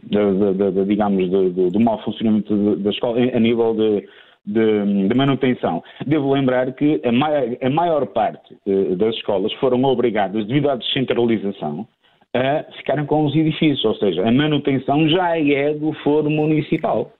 de, 0.04 0.54
de, 0.54 0.72
de, 0.72 0.86
digamos, 0.86 1.30
do 1.30 1.80
mau 1.80 2.02
funcionamento 2.04 2.78
da 2.78 2.90
escola 2.90 3.18
a 3.20 3.40
nível 3.40 3.74
de, 3.74 4.08
de, 4.46 5.08
de, 5.10 5.16
manutenção. 5.16 5.84
Devo 6.08 6.34
lembrar 6.34 6.72
que 6.74 7.02
a 7.04 7.12
maior, 7.12 7.58
a 7.62 7.70
maior 7.70 8.06
parte 8.08 8.56
das 8.98 9.14
escolas 9.16 9.52
foram 9.54 9.84
obrigadas, 9.84 10.48
devido 10.48 10.70
à 10.70 10.76
descentralização, 10.78 11.86
a 12.34 12.64
ficarem 12.78 13.06
com 13.06 13.26
os 13.26 13.36
edifícios, 13.36 13.84
ou 13.86 13.96
seja, 13.96 14.28
a 14.28 14.32
manutenção 14.32 15.08
já 15.10 15.38
é 15.38 15.74
do 15.74 15.94
foro 16.04 16.30
municipal. 16.30 17.12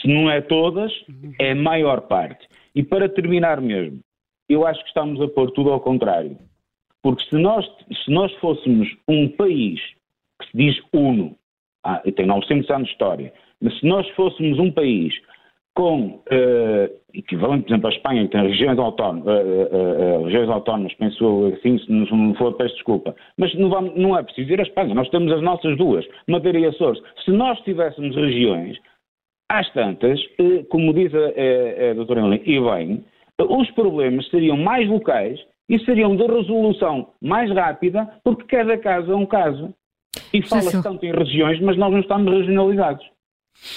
Se 0.00 0.08
não 0.08 0.30
é 0.30 0.40
todas, 0.40 0.92
é 1.40 1.52
a 1.52 1.56
maior 1.56 2.02
parte. 2.02 2.46
E 2.74 2.82
para 2.82 3.08
terminar 3.08 3.60
mesmo, 3.60 4.00
eu 4.48 4.66
acho 4.66 4.80
que 4.82 4.88
estamos 4.88 5.20
a 5.20 5.28
pôr 5.28 5.50
tudo 5.52 5.70
ao 5.70 5.80
contrário. 5.80 6.36
Porque 7.02 7.24
se 7.24 7.36
nós, 7.36 7.64
se 8.04 8.10
nós 8.10 8.32
fôssemos 8.34 8.88
um 9.08 9.28
país 9.28 9.80
que 10.40 10.50
se 10.50 10.56
diz 10.56 10.80
uno, 10.92 11.36
ah, 11.84 12.02
tem 12.16 12.26
900 12.26 12.68
anos 12.70 12.86
de 12.88 12.92
história, 12.92 13.32
mas 13.60 13.78
se 13.78 13.86
nós 13.86 14.08
fôssemos 14.10 14.58
um 14.58 14.70
país 14.70 15.14
com 15.76 16.06
uh, 16.06 16.90
equivalente, 17.12 17.64
por 17.64 17.72
exemplo, 17.72 17.86
à 17.88 17.92
Espanha, 17.92 18.24
que 18.24 18.32
tem 18.32 18.48
regiões 18.48 18.78
autónomas, 18.78 19.26
uh, 19.26 20.20
uh, 20.20 20.24
regiões 20.24 20.48
autónomas, 20.48 20.94
penso 20.94 21.52
assim, 21.54 21.78
se 21.78 21.92
não 21.92 22.34
for, 22.34 22.54
peço 22.54 22.74
desculpa, 22.74 23.14
mas 23.36 23.54
não, 23.54 23.68
vamos, 23.68 23.94
não 23.94 24.18
é 24.18 24.22
preciso 24.22 24.50
ir 24.52 24.58
à 24.58 24.62
Espanha, 24.62 24.94
nós 24.94 25.08
temos 25.10 25.30
as 25.30 25.42
nossas 25.42 25.76
duas, 25.76 26.06
Madeira 26.26 26.58
e 26.58 26.64
Açores. 26.64 27.00
Se 27.24 27.30
nós 27.30 27.60
tivéssemos 27.60 28.16
regiões, 28.16 28.78
às 29.50 29.70
tantas, 29.74 30.18
como 30.70 30.94
diz 30.94 31.14
a, 31.14 31.18
a, 31.18 31.90
a 31.90 31.94
doutora 31.94 32.20
Helena, 32.20 32.40
e 32.42 32.58
bem, 32.58 33.04
os 33.38 33.70
problemas 33.72 34.28
seriam 34.28 34.56
mais 34.56 34.88
locais 34.88 35.38
e 35.68 35.78
seriam 35.80 36.16
de 36.16 36.26
resolução 36.26 37.10
mais 37.20 37.50
rápida, 37.52 38.08
porque 38.22 38.44
cada 38.44 38.78
caso 38.78 39.12
é 39.12 39.16
um 39.16 39.26
caso. 39.26 39.74
E 40.32 40.42
fala-se 40.42 40.82
tanto 40.82 41.04
em 41.04 41.12
regiões, 41.12 41.60
mas 41.60 41.76
nós 41.76 41.92
não 41.92 42.00
estamos 42.00 42.32
regionalizados. 42.32 43.04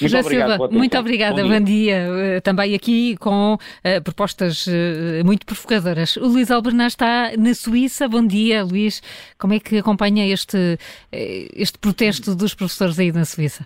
Muito 0.02 0.12
José 0.12 0.20
obrigado, 0.20 0.50
Silva, 0.50 0.70
muito 0.72 0.98
obrigada, 0.98 1.42
bom 1.42 1.48
dia. 1.48 1.60
bom 1.60 1.64
dia. 1.64 1.96
Eh, 1.96 2.42
também 2.42 2.76
aqui 2.76 3.16
com 3.18 3.54
uh, 3.56 4.04
propostas 4.04 4.68
uh, 4.68 5.26
muito 5.26 5.46
provocadoras. 5.46 6.18
O 6.18 6.28
Luís 6.28 6.52
Albernaz 6.52 6.94
está 6.94 7.32
na 7.38 7.54
Suíça. 7.54 8.08
Bom 8.08 8.26
dia, 8.26 8.64
Luís. 8.64 9.02
Como 9.38 9.54
é 9.54 9.60
que 9.60 9.78
acompanha 9.78 10.28
este, 10.28 10.78
este 11.12 11.80
protesto 11.80 12.36
dos 12.36 12.54
professores 12.54 13.00
aí 13.00 13.12
na 13.12 13.24
Suíça? 13.24 13.66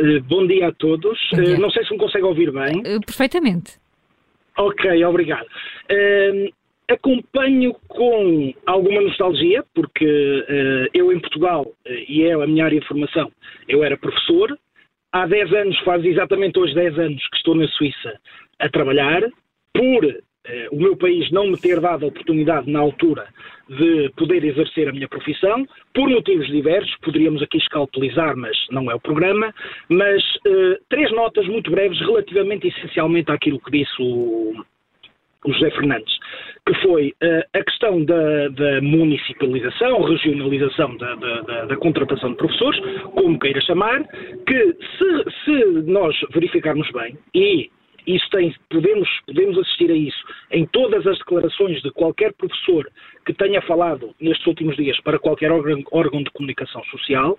Uh, 0.00 0.22
bom 0.22 0.46
dia 0.46 0.68
a 0.68 0.72
todos. 0.72 1.18
Dia. 1.32 1.58
não 1.58 1.70
sei 1.70 1.84
se 1.84 1.92
me 1.92 1.98
consegue 1.98 2.24
ouvir 2.24 2.52
bem. 2.52 2.82
perfeitamente. 3.04 3.81
Ok, 4.58 5.04
obrigado. 5.04 5.46
acompanho 6.88 7.74
com 7.88 8.52
alguma 8.66 9.00
nostalgia, 9.00 9.64
porque 9.74 10.88
eu 10.92 11.12
em 11.12 11.20
Portugal, 11.20 11.66
e 12.08 12.24
é 12.24 12.32
a 12.34 12.46
minha 12.46 12.64
área 12.64 12.80
de 12.80 12.86
formação, 12.86 13.30
eu 13.68 13.82
era 13.82 13.96
professor, 13.96 14.56
há 15.12 15.26
10 15.26 15.52
anos, 15.54 15.78
faz 15.80 16.04
exatamente 16.04 16.58
hoje 16.58 16.74
10 16.74 16.98
anos 16.98 17.28
que 17.28 17.36
estou 17.36 17.54
na 17.54 17.66
Suíça 17.68 18.18
a 18.58 18.68
trabalhar, 18.68 19.22
por 19.74 20.22
o 20.72 20.76
meu 20.76 20.96
país 20.96 21.30
não 21.30 21.46
me 21.46 21.56
ter 21.56 21.80
dado 21.80 22.04
a 22.04 22.08
oportunidade 22.08 22.70
na 22.70 22.80
altura 22.80 23.28
de 23.68 24.10
poder 24.16 24.44
exercer 24.44 24.88
a 24.88 24.92
minha 24.92 25.08
profissão, 25.08 25.66
por 25.94 26.08
motivos 26.08 26.46
diversos, 26.48 26.94
poderíamos 27.02 27.42
aqui 27.42 27.58
escalpelizar, 27.58 28.36
mas 28.36 28.56
não 28.70 28.90
é 28.90 28.94
o 28.94 29.00
programa, 29.00 29.54
mas 29.88 30.22
eh, 30.46 30.78
três 30.88 31.10
notas 31.12 31.46
muito 31.46 31.70
breves 31.70 31.98
relativamente 32.00 32.68
essencialmente 32.68 33.30
àquilo 33.30 33.60
que 33.60 33.70
disse 33.70 33.94
o, 34.00 34.64
o 35.44 35.52
José 35.52 35.70
Fernandes, 35.70 36.18
que 36.66 36.74
foi 36.82 37.14
uh, 37.22 37.58
a 37.58 37.64
questão 37.64 38.04
da, 38.04 38.48
da, 38.48 38.80
municipalização, 38.80 40.02
regionalização 40.02 40.96
da, 40.96 41.14
da, 41.16 41.64
da, 41.64 41.76
contratação 41.76 42.30
de 42.30 42.36
professores, 42.36 42.80
como 43.14 43.38
queira 43.38 43.60
chamar, 43.62 44.04
que 44.46 44.76
se, 44.98 45.44
se 45.44 45.64
nós 45.90 46.16
verificarmos 46.32 46.88
bem, 46.92 47.18
e 47.34 47.70
isso 48.06 48.28
tem, 48.30 48.54
podemos, 48.70 49.08
podemos 49.26 49.58
assistir 49.58 49.90
a 49.90 49.94
isso 49.94 50.24
em 50.50 50.66
todas 50.66 51.06
as 51.06 51.18
declarações 51.18 51.80
de 51.82 51.90
qualquer 51.90 52.32
professor 52.34 52.90
que 53.24 53.32
tenha 53.32 53.60
falado 53.62 54.14
nestes 54.20 54.46
últimos 54.46 54.76
dias 54.76 54.98
para 55.00 55.18
qualquer 55.18 55.50
órgão, 55.52 55.82
órgão 55.90 56.22
de 56.22 56.30
comunicação 56.30 56.82
social, 56.84 57.38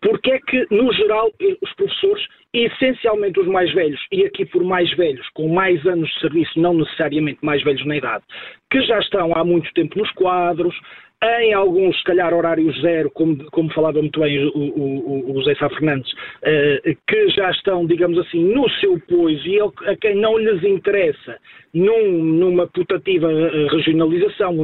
porque 0.00 0.30
é 0.30 0.38
que, 0.40 0.66
no 0.70 0.92
geral, 0.92 1.30
os 1.60 1.72
professores, 1.74 2.26
essencialmente 2.54 3.38
os 3.38 3.46
mais 3.46 3.72
velhos, 3.74 4.00
e 4.10 4.24
aqui 4.24 4.46
por 4.46 4.64
mais 4.64 4.90
velhos, 4.96 5.28
com 5.34 5.48
mais 5.48 5.84
anos 5.86 6.08
de 6.08 6.20
serviço, 6.20 6.58
não 6.58 6.74
necessariamente 6.74 7.38
mais 7.42 7.62
velhos 7.62 7.84
na 7.84 7.96
idade, 7.96 8.24
que 8.70 8.80
já 8.82 8.98
estão 8.98 9.32
há 9.34 9.44
muito 9.44 9.70
tempo 9.74 9.98
nos 9.98 10.10
quadros, 10.12 10.74
em 11.22 11.52
alguns, 11.52 11.98
se 11.98 12.04
calhar, 12.04 12.32
horários 12.32 12.80
zero, 12.80 13.10
como, 13.10 13.44
como 13.50 13.72
falava 13.72 14.00
muito 14.00 14.20
bem 14.20 14.42
o, 14.46 14.58
o, 14.58 15.36
o 15.36 15.54
Sá 15.56 15.68
Fernandes, 15.68 16.10
uh, 16.12 16.96
que 17.06 17.28
já 17.28 17.50
estão, 17.50 17.84
digamos 17.86 18.18
assim, 18.18 18.42
no 18.54 18.68
seu 18.70 18.98
pois 19.06 19.38
e 19.44 19.58
a 19.60 19.96
quem 19.96 20.16
não 20.16 20.38
lhes 20.38 20.62
interessa 20.64 21.36
num, 21.74 22.24
numa 22.24 22.66
putativa 22.66 23.30
eh, 23.30 23.68
regionalização, 23.70 24.56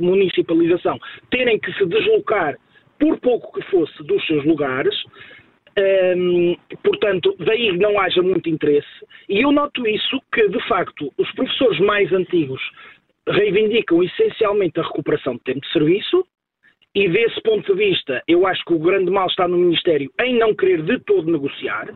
municipalização, 0.00 0.98
terem 1.30 1.58
que 1.58 1.72
se 1.74 1.84
deslocar 1.84 2.56
por 2.98 3.18
pouco 3.18 3.52
que 3.58 3.70
fosse, 3.70 4.02
dos 4.04 4.24
seus 4.26 4.44
lugares. 4.44 4.94
Um, 5.76 6.56
portanto, 6.84 7.34
daí 7.40 7.76
não 7.76 7.98
haja 7.98 8.22
muito 8.22 8.48
interesse. 8.48 8.86
E 9.28 9.40
eu 9.40 9.50
noto 9.50 9.86
isso 9.86 10.22
que, 10.32 10.48
de 10.48 10.68
facto, 10.68 11.12
os 11.18 11.30
professores 11.32 11.80
mais 11.80 12.12
antigos 12.12 12.62
reivindicam 13.28 14.02
essencialmente 14.02 14.78
a 14.80 14.82
recuperação 14.82 15.34
de 15.34 15.40
tempo 15.40 15.60
de 15.60 15.72
serviço, 15.72 16.24
e 16.96 17.08
desse 17.08 17.40
ponto 17.42 17.74
de 17.74 17.86
vista, 17.86 18.22
eu 18.28 18.46
acho 18.46 18.64
que 18.64 18.72
o 18.72 18.78
grande 18.78 19.10
mal 19.10 19.26
está 19.26 19.48
no 19.48 19.58
Ministério 19.58 20.08
em 20.20 20.38
não 20.38 20.54
querer 20.54 20.80
de 20.82 21.00
todo 21.00 21.28
negociar. 21.28 21.88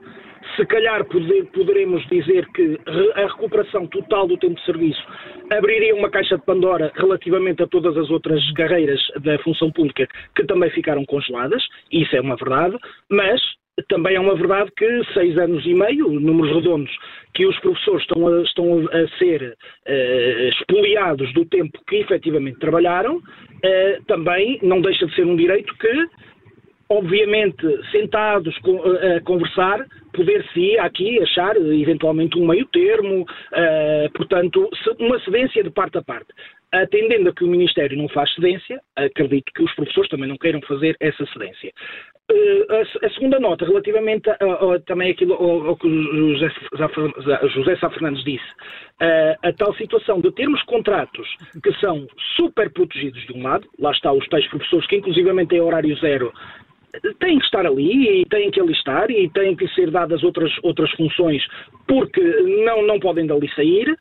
Se 0.57 0.67
calhar 0.67 1.05
poder, 1.05 1.45
poderemos 1.53 2.05
dizer 2.09 2.45
que 2.53 2.81
a 3.15 3.27
recuperação 3.27 3.87
total 3.87 4.27
do 4.27 4.37
tempo 4.37 4.57
de 4.57 4.65
serviço 4.65 5.01
abriria 5.53 5.95
uma 5.95 6.11
caixa 6.11 6.37
de 6.37 6.45
Pandora 6.45 6.91
relativamente 6.97 7.63
a 7.63 7.69
todas 7.69 7.97
as 7.97 8.11
outras 8.11 8.43
carreiras 8.55 9.01
da 9.23 9.39
função 9.39 9.71
pública 9.71 10.09
que 10.35 10.45
também 10.45 10.71
ficaram 10.71 11.05
congeladas, 11.05 11.63
isso 11.93 12.17
é 12.17 12.21
uma 12.21 12.35
verdade, 12.35 12.77
mas 13.09 13.41
também 13.89 14.17
é 14.17 14.21
uma 14.21 14.35
verdade 14.35 14.71
que 14.77 15.05
seis 15.13 15.37
anos 15.39 15.65
e 15.65 15.75
meio, 15.75 16.09
números 16.09 16.55
redondos, 16.55 16.91
que 17.35 17.47
os 17.47 17.59
professores 17.61 18.03
estão 18.03 18.27
a, 18.27 18.43
estão 18.43 18.89
a 18.89 19.19
ser 19.19 19.43
uh, 19.43 20.49
expoliados 20.49 21.33
do 21.35 21.45
tempo 21.45 21.79
que 21.87 21.97
efetivamente 21.97 22.59
trabalharam, 22.59 23.17
uh, 23.17 24.05
também 24.07 24.59
não 24.63 24.81
deixa 24.81 25.07
de 25.07 25.15
ser 25.15 25.25
um 25.25 25.37
direito 25.37 25.73
que, 25.79 26.07
obviamente, 26.89 27.65
sentados 27.93 28.57
a 29.17 29.21
conversar, 29.21 29.87
poder-se 30.13 30.79
aqui 30.79 31.21
achar 31.21 31.57
eventualmente 31.57 32.39
um 32.39 32.47
meio 32.47 32.67
termo, 32.67 33.23
uh, 33.23 34.13
portanto, 34.15 34.69
uma 34.99 35.21
cedência 35.21 35.63
de 35.63 35.71
parte 35.71 35.99
a 35.99 36.03
parte. 36.03 36.29
Atendendo 36.73 37.31
a 37.31 37.33
que 37.33 37.45
o 37.45 37.49
Ministério 37.49 37.97
não 37.97 38.09
faz 38.09 38.33
cedência, 38.35 38.81
acredito 38.95 39.51
que 39.55 39.63
os 39.63 39.75
professores 39.75 40.11
também 40.11 40.29
não 40.29 40.37
queiram 40.37 40.61
fazer 40.63 40.97
essa 41.01 41.25
cedência. 41.33 41.73
Uh, 42.31 42.67
a, 42.71 43.07
a, 43.07 43.11
segunda 43.11 43.41
nota, 43.41 43.65
relativamente 43.65 44.29
a, 44.29 44.35
a, 44.35 44.81
também 44.81 45.11
aquilo 45.11 45.33
ao, 45.33 45.69
ao 45.69 45.77
que 45.79 45.87
o 45.87 46.35
José, 46.35 46.51
José 47.55 47.77
Sá 47.77 47.89
Fernandes 47.89 48.23
disse, 48.23 48.45
uh, 49.01 49.39
a 49.43 49.53
tal 49.55 49.75
situação 49.77 50.21
de 50.21 50.31
termos 50.33 50.63
contratos 50.65 51.27
que 51.63 51.73
são 51.81 52.07
super 52.37 52.71
protegidos 52.71 53.27
de 53.27 53.33
um 53.33 53.43
lado, 53.43 53.67
lá 53.79 53.91
está 53.93 54.13
os 54.13 54.29
tais 54.29 54.47
professores 54.49 54.87
que 54.89 54.97
inclusivamente 54.97 55.49
têm 55.49 55.63
horário 55.63 55.97
zero, 55.97 56.31
têm 57.19 57.39
que 57.39 57.45
estar 57.45 57.67
ali 57.67 58.21
e 58.21 58.25
têm 58.27 58.51
que 58.51 58.61
alistar 58.61 59.11
e 59.11 59.31
têm 59.31 59.57
que 59.57 59.67
ser 59.69 59.91
dadas 59.91 60.23
outras, 60.23 60.53
outras 60.63 60.91
funções 60.93 61.43
porque 61.87 62.21
não, 62.65 62.83
não 62.83 63.01
podem 63.01 63.27
dali 63.27 63.49
sair. 63.55 63.97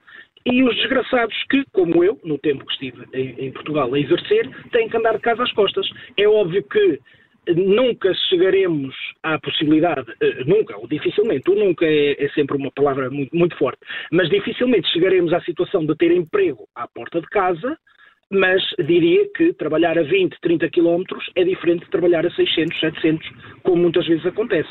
E 0.50 0.64
os 0.64 0.76
desgraçados 0.78 1.36
que, 1.50 1.64
como 1.74 2.04
eu, 2.04 2.20
no 2.24 2.38
tempo 2.38 2.66
que 2.66 2.72
estive 2.74 3.06
em, 3.14 3.48
em 3.48 3.52
Portugal 3.52 3.94
a 3.94 4.00
exercer, 4.00 4.50
têm 4.72 4.88
que 4.88 4.96
andar 4.96 5.14
de 5.14 5.20
casa 5.20 5.44
às 5.44 5.52
costas. 5.52 5.88
É 6.16 6.28
óbvio 6.28 6.64
que 6.64 7.00
nunca 7.56 8.14
chegaremos 8.30 8.96
à 9.24 9.40
possibilidade, 9.40 10.10
uh, 10.12 10.46
nunca, 10.46 10.78
ou 10.78 10.88
dificilmente, 10.88 11.50
ou 11.50 11.56
nunca 11.56 11.86
é, 11.86 12.24
é 12.24 12.30
sempre 12.30 12.58
uma 12.58 12.72
palavra 12.72 13.10
muito, 13.10 13.36
muito, 13.36 13.58
forte, 13.58 13.80
mas 14.12 14.30
dificilmente 14.30 14.92
chegaremos 14.92 15.34
à 15.34 15.42
situação 15.42 15.86
de 15.86 15.96
ter 15.96 16.12
emprego 16.12 16.68
à 16.76 16.88
porta 16.88 17.22
de 17.22 17.28
casa, 17.28 17.78
mas 18.30 18.62
diria 18.86 19.26
que 19.34 19.54
trabalhar 19.54 19.98
a 19.98 20.04
20, 20.04 20.38
30 20.42 20.70
quilómetros 20.70 21.30
é 21.36 21.44
diferente 21.44 21.86
de 21.86 21.92
trabalhar 21.92 22.26
a 22.26 22.32
600, 22.32 22.78
700, 22.80 23.30
como 23.64 23.84
muitas 23.84 24.06
vezes 24.06 24.26
acontece. 24.26 24.70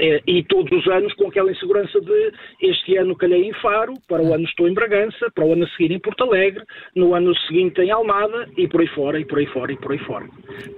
É, 0.00 0.22
e 0.26 0.44
todos 0.44 0.70
os 0.70 0.86
anos 0.86 1.12
com 1.14 1.26
aquela 1.26 1.50
insegurança 1.50 2.00
de 2.00 2.32
este 2.62 2.96
ano 2.96 3.16
calhei 3.16 3.44
em 3.44 3.52
Faro, 3.54 3.94
para 4.06 4.22
o 4.22 4.32
ano 4.32 4.44
estou 4.44 4.68
em 4.68 4.74
Bragança, 4.74 5.30
para 5.34 5.44
o 5.44 5.52
ano 5.52 5.64
a 5.64 5.68
seguir 5.70 5.92
em 5.92 5.98
Porto 5.98 6.22
Alegre, 6.22 6.62
no 6.94 7.14
ano 7.14 7.36
seguinte 7.46 7.80
em 7.80 7.90
Almada 7.90 8.48
e 8.56 8.68
por 8.68 8.80
aí 8.80 8.86
fora, 8.88 9.18
e 9.18 9.24
por 9.24 9.38
aí 9.38 9.46
fora, 9.46 9.72
e 9.72 9.76
por 9.76 9.92
aí 9.92 9.98
fora. 9.98 10.26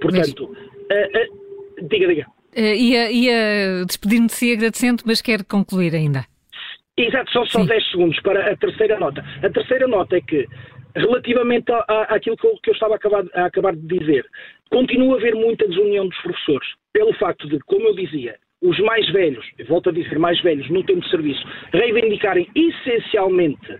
Portanto, 0.01 0.49
Uh, 0.91 1.87
diga, 1.87 2.07
diga. 2.07 2.27
Uh, 2.55 2.75
ia, 2.75 3.11
ia 3.11 3.85
despedir-me 3.85 4.27
de 4.27 4.33
si 4.33 4.51
agradecendo, 4.51 5.03
mas 5.05 5.21
quero 5.21 5.45
concluir 5.45 5.95
ainda. 5.95 6.25
Exato, 6.97 7.31
são 7.31 7.45
só 7.45 7.63
10 7.63 7.91
segundos 7.91 8.19
para 8.19 8.51
a 8.51 8.57
terceira 8.57 8.99
nota. 8.99 9.23
A 9.41 9.49
terceira 9.49 9.87
nota 9.87 10.17
é 10.17 10.21
que, 10.21 10.45
relativamente 10.93 11.71
àquilo 11.87 12.35
que 12.35 12.45
eu, 12.45 12.59
que 12.61 12.69
eu 12.69 12.73
estava 12.73 12.93
a 12.93 12.97
acabar, 12.97 13.23
a 13.33 13.45
acabar 13.45 13.73
de 13.73 13.97
dizer, 13.97 14.25
continua 14.69 15.15
a 15.15 15.17
haver 15.17 15.33
muita 15.33 15.65
desunião 15.67 16.07
dos 16.09 16.21
professores, 16.21 16.67
pelo 16.91 17.13
facto 17.13 17.47
de, 17.47 17.57
como 17.61 17.87
eu 17.87 17.95
dizia, 17.95 18.35
os 18.61 18.79
mais 18.79 19.09
velhos, 19.11 19.45
volto 19.67 19.89
a 19.89 19.93
dizer 19.93 20.19
mais 20.19 20.39
velhos, 20.41 20.69
no 20.69 20.83
tempo 20.83 21.01
de 21.01 21.09
serviço, 21.09 21.43
reivindicarem 21.73 22.47
essencialmente 22.55 23.77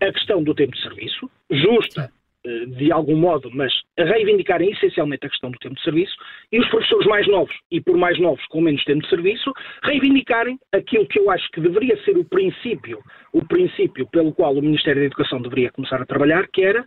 a 0.00 0.12
questão 0.12 0.42
do 0.42 0.54
tempo 0.54 0.74
de 0.74 0.82
serviço, 0.82 1.30
justa, 1.50 2.10
eh, 2.44 2.66
de 2.66 2.90
algum 2.90 3.14
modo, 3.14 3.50
mas 3.52 3.72
reivindicarem 3.96 4.70
essencialmente 4.72 5.26
a 5.26 5.28
questão 5.28 5.50
do 5.50 5.58
tempo 5.58 5.76
de 5.76 5.82
serviço, 5.82 6.14
e 6.50 6.58
os 6.58 6.68
professores 6.68 7.06
mais 7.06 7.28
novos, 7.28 7.54
e 7.70 7.80
por 7.80 7.96
mais 7.96 8.18
novos 8.18 8.44
com 8.46 8.60
menos 8.60 8.82
tempo 8.84 9.02
de 9.02 9.08
serviço, 9.08 9.52
reivindicarem 9.84 10.58
aquilo 10.72 11.06
que 11.06 11.20
eu 11.20 11.30
acho 11.30 11.48
que 11.50 11.60
deveria 11.60 11.96
ser 12.02 12.16
o 12.16 12.24
princípio, 12.24 12.98
o 13.32 13.46
princípio 13.46 14.08
pelo 14.10 14.32
qual 14.32 14.56
o 14.56 14.62
Ministério 14.62 15.02
da 15.02 15.06
Educação 15.06 15.40
deveria 15.40 15.70
começar 15.70 16.02
a 16.02 16.06
trabalhar, 16.06 16.48
que 16.48 16.62
era 16.62 16.84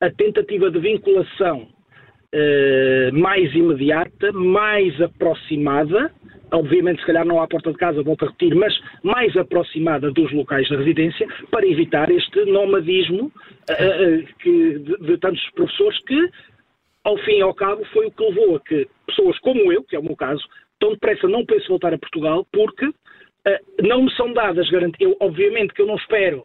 a 0.00 0.10
tentativa 0.10 0.70
de 0.70 0.78
vinculação 0.78 1.68
eh, 2.36 3.12
mais 3.12 3.54
imediata, 3.54 4.32
mais 4.32 5.00
aproximada, 5.00 6.10
obviamente 6.50 6.98
se 6.98 7.06
calhar 7.06 7.24
não 7.24 7.40
à 7.40 7.46
porta 7.46 7.70
de 7.70 7.78
casa, 7.78 8.02
volto 8.02 8.24
a 8.24 8.28
repetir, 8.28 8.56
mas 8.56 8.76
mais 9.04 9.36
aproximada 9.36 10.10
dos 10.10 10.32
locais 10.32 10.66
de 10.66 10.74
residência, 10.74 11.28
para 11.52 11.64
evitar 11.64 12.10
este 12.10 12.44
nomadismo 12.46 13.26
uh, 13.26 13.30
uh, 13.30 14.26
que, 14.40 14.78
de, 14.80 14.96
de, 15.06 15.18
tantos 15.18 15.48
professores 15.50 15.96
que, 16.06 16.28
ao 17.04 17.16
fim 17.18 17.38
e 17.38 17.42
ao 17.42 17.54
cabo, 17.54 17.84
foi 17.92 18.06
o 18.06 18.10
que 18.10 18.24
levou 18.24 18.56
a 18.56 18.60
que 18.60 18.88
pessoas 19.06 19.38
como 19.38 19.72
eu, 19.72 19.84
que 19.84 19.94
é 19.94 20.00
o 20.00 20.04
meu 20.04 20.16
caso, 20.16 20.42
tão 20.80 20.90
depressa 20.90 21.28
não 21.28 21.46
penso 21.46 21.68
voltar 21.68 21.94
a 21.94 21.98
Portugal 21.98 22.44
porque 22.52 22.90
não 23.80 24.02
me 24.02 24.10
são 24.16 24.32
dadas 24.32 24.68
garantias. 24.70 25.14
Obviamente 25.20 25.72
que 25.72 25.82
eu 25.82 25.86
não 25.86 25.96
espero 25.96 26.44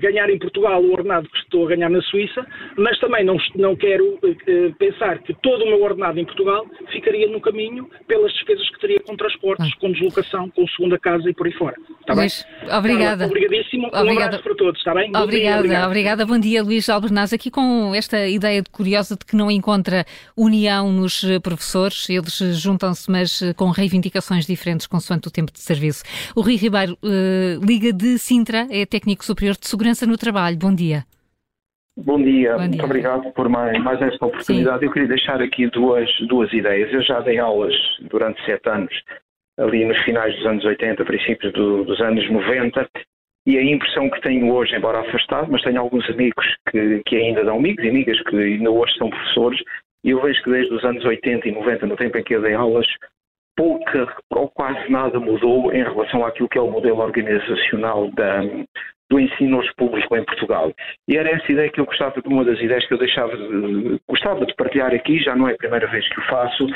ganhar 0.00 0.28
em 0.28 0.38
Portugal 0.38 0.82
o 0.82 0.92
ordenado 0.92 1.28
que 1.28 1.38
estou 1.38 1.64
a 1.64 1.68
ganhar 1.68 1.88
na 1.88 2.02
Suíça, 2.02 2.44
mas 2.76 2.98
também 2.98 3.24
não, 3.24 3.36
não 3.54 3.76
quero 3.76 4.14
uh, 4.14 4.74
pensar 4.78 5.18
que 5.18 5.32
todo 5.34 5.62
o 5.62 5.66
meu 5.66 5.82
ordenado 5.82 6.18
em 6.18 6.24
Portugal 6.24 6.66
ficaria 6.92 7.28
no 7.28 7.40
caminho 7.40 7.88
pelas 8.08 8.32
despesas 8.32 8.68
que 8.70 8.80
teria 8.80 9.00
com 9.00 9.16
transportes, 9.16 9.70
ah. 9.72 9.80
com 9.80 9.92
deslocação, 9.92 10.50
com 10.50 10.66
segunda 10.68 10.98
casa 10.98 11.28
e 11.30 11.34
por 11.34 11.46
aí 11.46 11.52
fora. 11.52 11.76
Está 12.00 12.14
Luís, 12.14 12.46
bem? 12.60 12.76
obrigada. 12.76 13.10
Carla, 13.10 13.26
obrigadíssimo. 13.26 13.86
Obrigada. 13.86 14.12
Um 14.12 14.24
abraço 14.24 14.42
para 14.42 14.54
todos, 14.54 14.78
está 14.78 14.94
bem? 14.94 15.12
Obrigada, 15.14 15.68
dia, 15.68 15.86
obrigada. 15.86 16.26
Bom 16.26 16.38
dia, 16.38 16.62
Luís 16.62 16.88
Albernaz. 16.88 17.32
Aqui 17.32 17.50
com 17.50 17.94
esta 17.94 18.26
ideia 18.26 18.62
curiosa 18.72 19.16
de 19.16 19.24
que 19.24 19.36
não 19.36 19.50
encontra 19.50 20.04
união 20.36 20.92
nos 20.92 21.24
professores, 21.42 22.08
eles 22.10 22.38
juntam-se, 22.60 23.10
mas 23.10 23.40
com 23.56 23.70
reivindicações 23.70 24.46
diferentes 24.46 24.86
consoante 24.86 25.28
o 25.28 25.30
tempo 25.30 25.52
de 25.52 25.60
serviço. 25.60 26.02
O 26.34 26.40
Rui 26.40 26.56
Ribeiro, 26.56 26.98
uh, 27.02 27.64
Liga 27.64 27.92
de 27.92 28.18
Sintra, 28.18 28.66
é 28.70 28.84
técnico 28.84 29.24
superior 29.24 29.56
de 29.60 29.68
segurança 29.68 30.06
no 30.06 30.16
trabalho. 30.16 30.56
Bom 30.56 30.74
dia. 30.74 31.04
Bom 31.96 32.22
dia, 32.22 32.52
Bom 32.52 32.58
dia. 32.58 32.68
muito 32.68 32.84
obrigado 32.84 33.30
por 33.32 33.48
mais, 33.48 33.78
mais 33.82 34.00
esta 34.00 34.24
oportunidade. 34.24 34.80
Sim. 34.80 34.86
Eu 34.86 34.92
queria 34.92 35.08
deixar 35.08 35.42
aqui 35.42 35.66
duas, 35.68 36.08
duas 36.28 36.50
ideias. 36.52 36.92
Eu 36.92 37.02
já 37.02 37.20
dei 37.20 37.38
aulas 37.38 37.74
durante 38.10 38.42
sete 38.44 38.68
anos, 38.68 38.94
ali 39.58 39.84
nos 39.84 39.98
finais 39.98 40.34
dos 40.36 40.46
anos 40.46 40.64
80, 40.64 41.04
princípios 41.04 41.52
do, 41.52 41.84
dos 41.84 42.00
anos 42.00 42.28
90, 42.30 42.88
e 43.46 43.58
a 43.58 43.62
impressão 43.62 44.08
que 44.08 44.20
tenho 44.22 44.50
hoje, 44.52 44.74
embora 44.74 45.00
afastado, 45.00 45.50
mas 45.50 45.62
tenho 45.62 45.80
alguns 45.80 46.08
amigos 46.08 46.56
que, 46.70 47.02
que 47.04 47.16
ainda 47.16 47.44
dão 47.44 47.56
amigos 47.56 47.84
e 47.84 47.88
amigas 47.88 48.20
que 48.22 48.36
ainda 48.36 48.70
hoje 48.70 48.94
são 48.96 49.10
professores, 49.10 49.60
e 50.04 50.10
eu 50.10 50.22
vejo 50.22 50.42
que 50.42 50.50
desde 50.50 50.72
os 50.72 50.84
anos 50.84 51.04
80 51.04 51.48
e 51.48 51.52
90, 51.52 51.86
no 51.86 51.96
tempo 51.96 52.16
em 52.16 52.22
que 52.22 52.34
eu 52.34 52.42
dei 52.42 52.54
aulas, 52.54 52.86
pouca 53.56 54.14
ou 54.30 54.48
quase 54.48 54.90
nada 54.90 55.18
mudou 55.20 55.72
em 55.72 55.82
relação 55.82 56.24
àquilo 56.24 56.48
que 56.48 56.56
é 56.56 56.62
o 56.62 56.70
modelo 56.70 57.00
organizacional 57.00 58.10
da, 58.12 58.42
do 59.10 59.18
ensino 59.18 59.60
público 59.76 60.16
em 60.16 60.24
Portugal. 60.24 60.72
E 61.08 61.16
era 61.16 61.30
essa 61.30 61.50
ideia 61.50 61.70
que 61.70 61.80
eu 61.80 61.84
gostava 61.84 62.14
uma 62.24 62.44
das 62.44 62.60
ideias 62.60 62.86
que 62.86 62.94
eu 62.94 62.98
deixava 62.98 63.36
de, 63.36 64.00
gostava 64.08 64.46
de 64.46 64.54
partilhar 64.54 64.94
aqui, 64.94 65.18
já 65.18 65.34
não 65.34 65.48
é 65.48 65.52
a 65.52 65.58
primeira 65.58 65.86
vez 65.88 66.08
que 66.08 66.20
o 66.20 66.24
faço, 66.26 66.66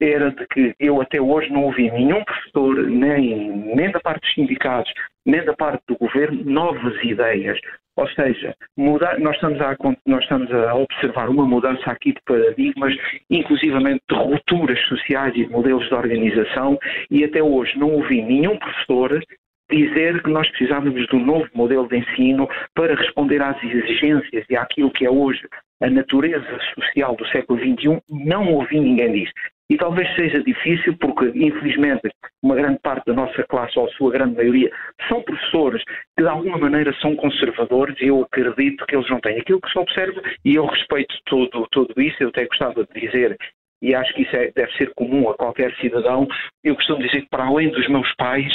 era 0.00 0.30
de 0.30 0.46
que 0.48 0.74
eu 0.78 1.00
até 1.00 1.20
hoje 1.20 1.50
não 1.50 1.64
ouvi 1.64 1.90
nenhum 1.90 2.24
professor, 2.24 2.86
nem, 2.86 3.50
nem 3.74 3.90
da 3.90 4.00
parte 4.00 4.20
dos 4.20 4.34
sindicatos, 4.34 4.92
nem 5.26 5.44
da 5.44 5.54
parte 5.54 5.82
do 5.88 5.96
governo, 5.96 6.42
novas 6.44 7.02
ideias. 7.04 7.58
Ou 7.96 8.08
seja, 8.08 8.54
mudar, 8.78 9.18
nós, 9.18 9.34
estamos 9.34 9.60
a, 9.60 9.76
nós 10.06 10.22
estamos 10.22 10.50
a 10.52 10.74
observar 10.74 11.28
uma 11.28 11.44
mudança 11.44 11.90
aqui 11.90 12.12
de 12.14 12.20
paradigmas, 12.24 12.94
inclusivamente 13.28 14.00
de 14.08 14.16
rupturas 14.16 14.80
sociais 14.86 15.34
e 15.34 15.44
de 15.44 15.50
modelos 15.50 15.86
de 15.86 15.94
organização, 15.94 16.78
e 17.10 17.24
até 17.24 17.42
hoje 17.42 17.78
não 17.78 17.92
ouvi 17.92 18.22
nenhum 18.22 18.56
professor 18.56 19.22
dizer 19.70 20.22
que 20.22 20.30
nós 20.30 20.48
precisávamos 20.50 21.06
de 21.06 21.16
um 21.16 21.24
novo 21.24 21.48
modelo 21.54 21.88
de 21.88 21.98
ensino 21.98 22.48
para 22.74 22.94
responder 22.94 23.40
às 23.42 23.62
exigências 23.62 24.44
e 24.48 24.56
àquilo 24.56 24.90
que 24.90 25.06
é 25.06 25.10
hoje 25.10 25.40
a 25.82 25.88
natureza 25.88 26.58
social 26.74 27.16
do 27.16 27.26
século 27.28 27.58
XXI, 27.58 28.02
não 28.10 28.52
ouvi 28.52 28.78
ninguém 28.78 29.12
disso. 29.12 29.32
E 29.70 29.76
talvez 29.76 30.12
seja 30.16 30.42
difícil, 30.42 30.96
porque, 30.98 31.26
infelizmente, 31.32 32.10
uma 32.42 32.56
grande 32.56 32.80
parte 32.80 33.06
da 33.06 33.14
nossa 33.14 33.44
classe, 33.44 33.78
ou 33.78 33.86
a 33.86 33.90
sua 33.92 34.10
grande 34.10 34.34
maioria, 34.34 34.68
são 35.08 35.22
professores 35.22 35.82
que, 36.16 36.24
de 36.24 36.28
alguma 36.28 36.58
maneira, 36.58 36.92
são 37.00 37.14
conservadores 37.14 37.96
e 38.00 38.08
eu 38.08 38.22
acredito 38.22 38.84
que 38.84 38.96
eles 38.96 39.08
não 39.08 39.20
têm 39.20 39.38
aquilo 39.38 39.60
que 39.60 39.70
se 39.70 39.78
observa 39.78 40.20
e 40.44 40.56
eu 40.56 40.66
respeito 40.66 41.14
tudo, 41.24 41.68
tudo 41.70 41.94
isso. 42.02 42.16
Eu 42.20 42.30
até 42.30 42.46
gostava 42.46 42.84
de 42.84 43.00
dizer, 43.00 43.36
e 43.80 43.94
acho 43.94 44.12
que 44.14 44.22
isso 44.22 44.34
é, 44.34 44.50
deve 44.50 44.72
ser 44.72 44.92
comum 44.94 45.30
a 45.30 45.34
qualquer 45.34 45.72
cidadão, 45.76 46.26
eu 46.64 46.74
costumo 46.74 46.98
dizer 46.98 47.22
que, 47.22 47.30
para 47.30 47.46
além 47.46 47.70
dos 47.70 47.88
meus 47.88 48.12
pais, 48.16 48.52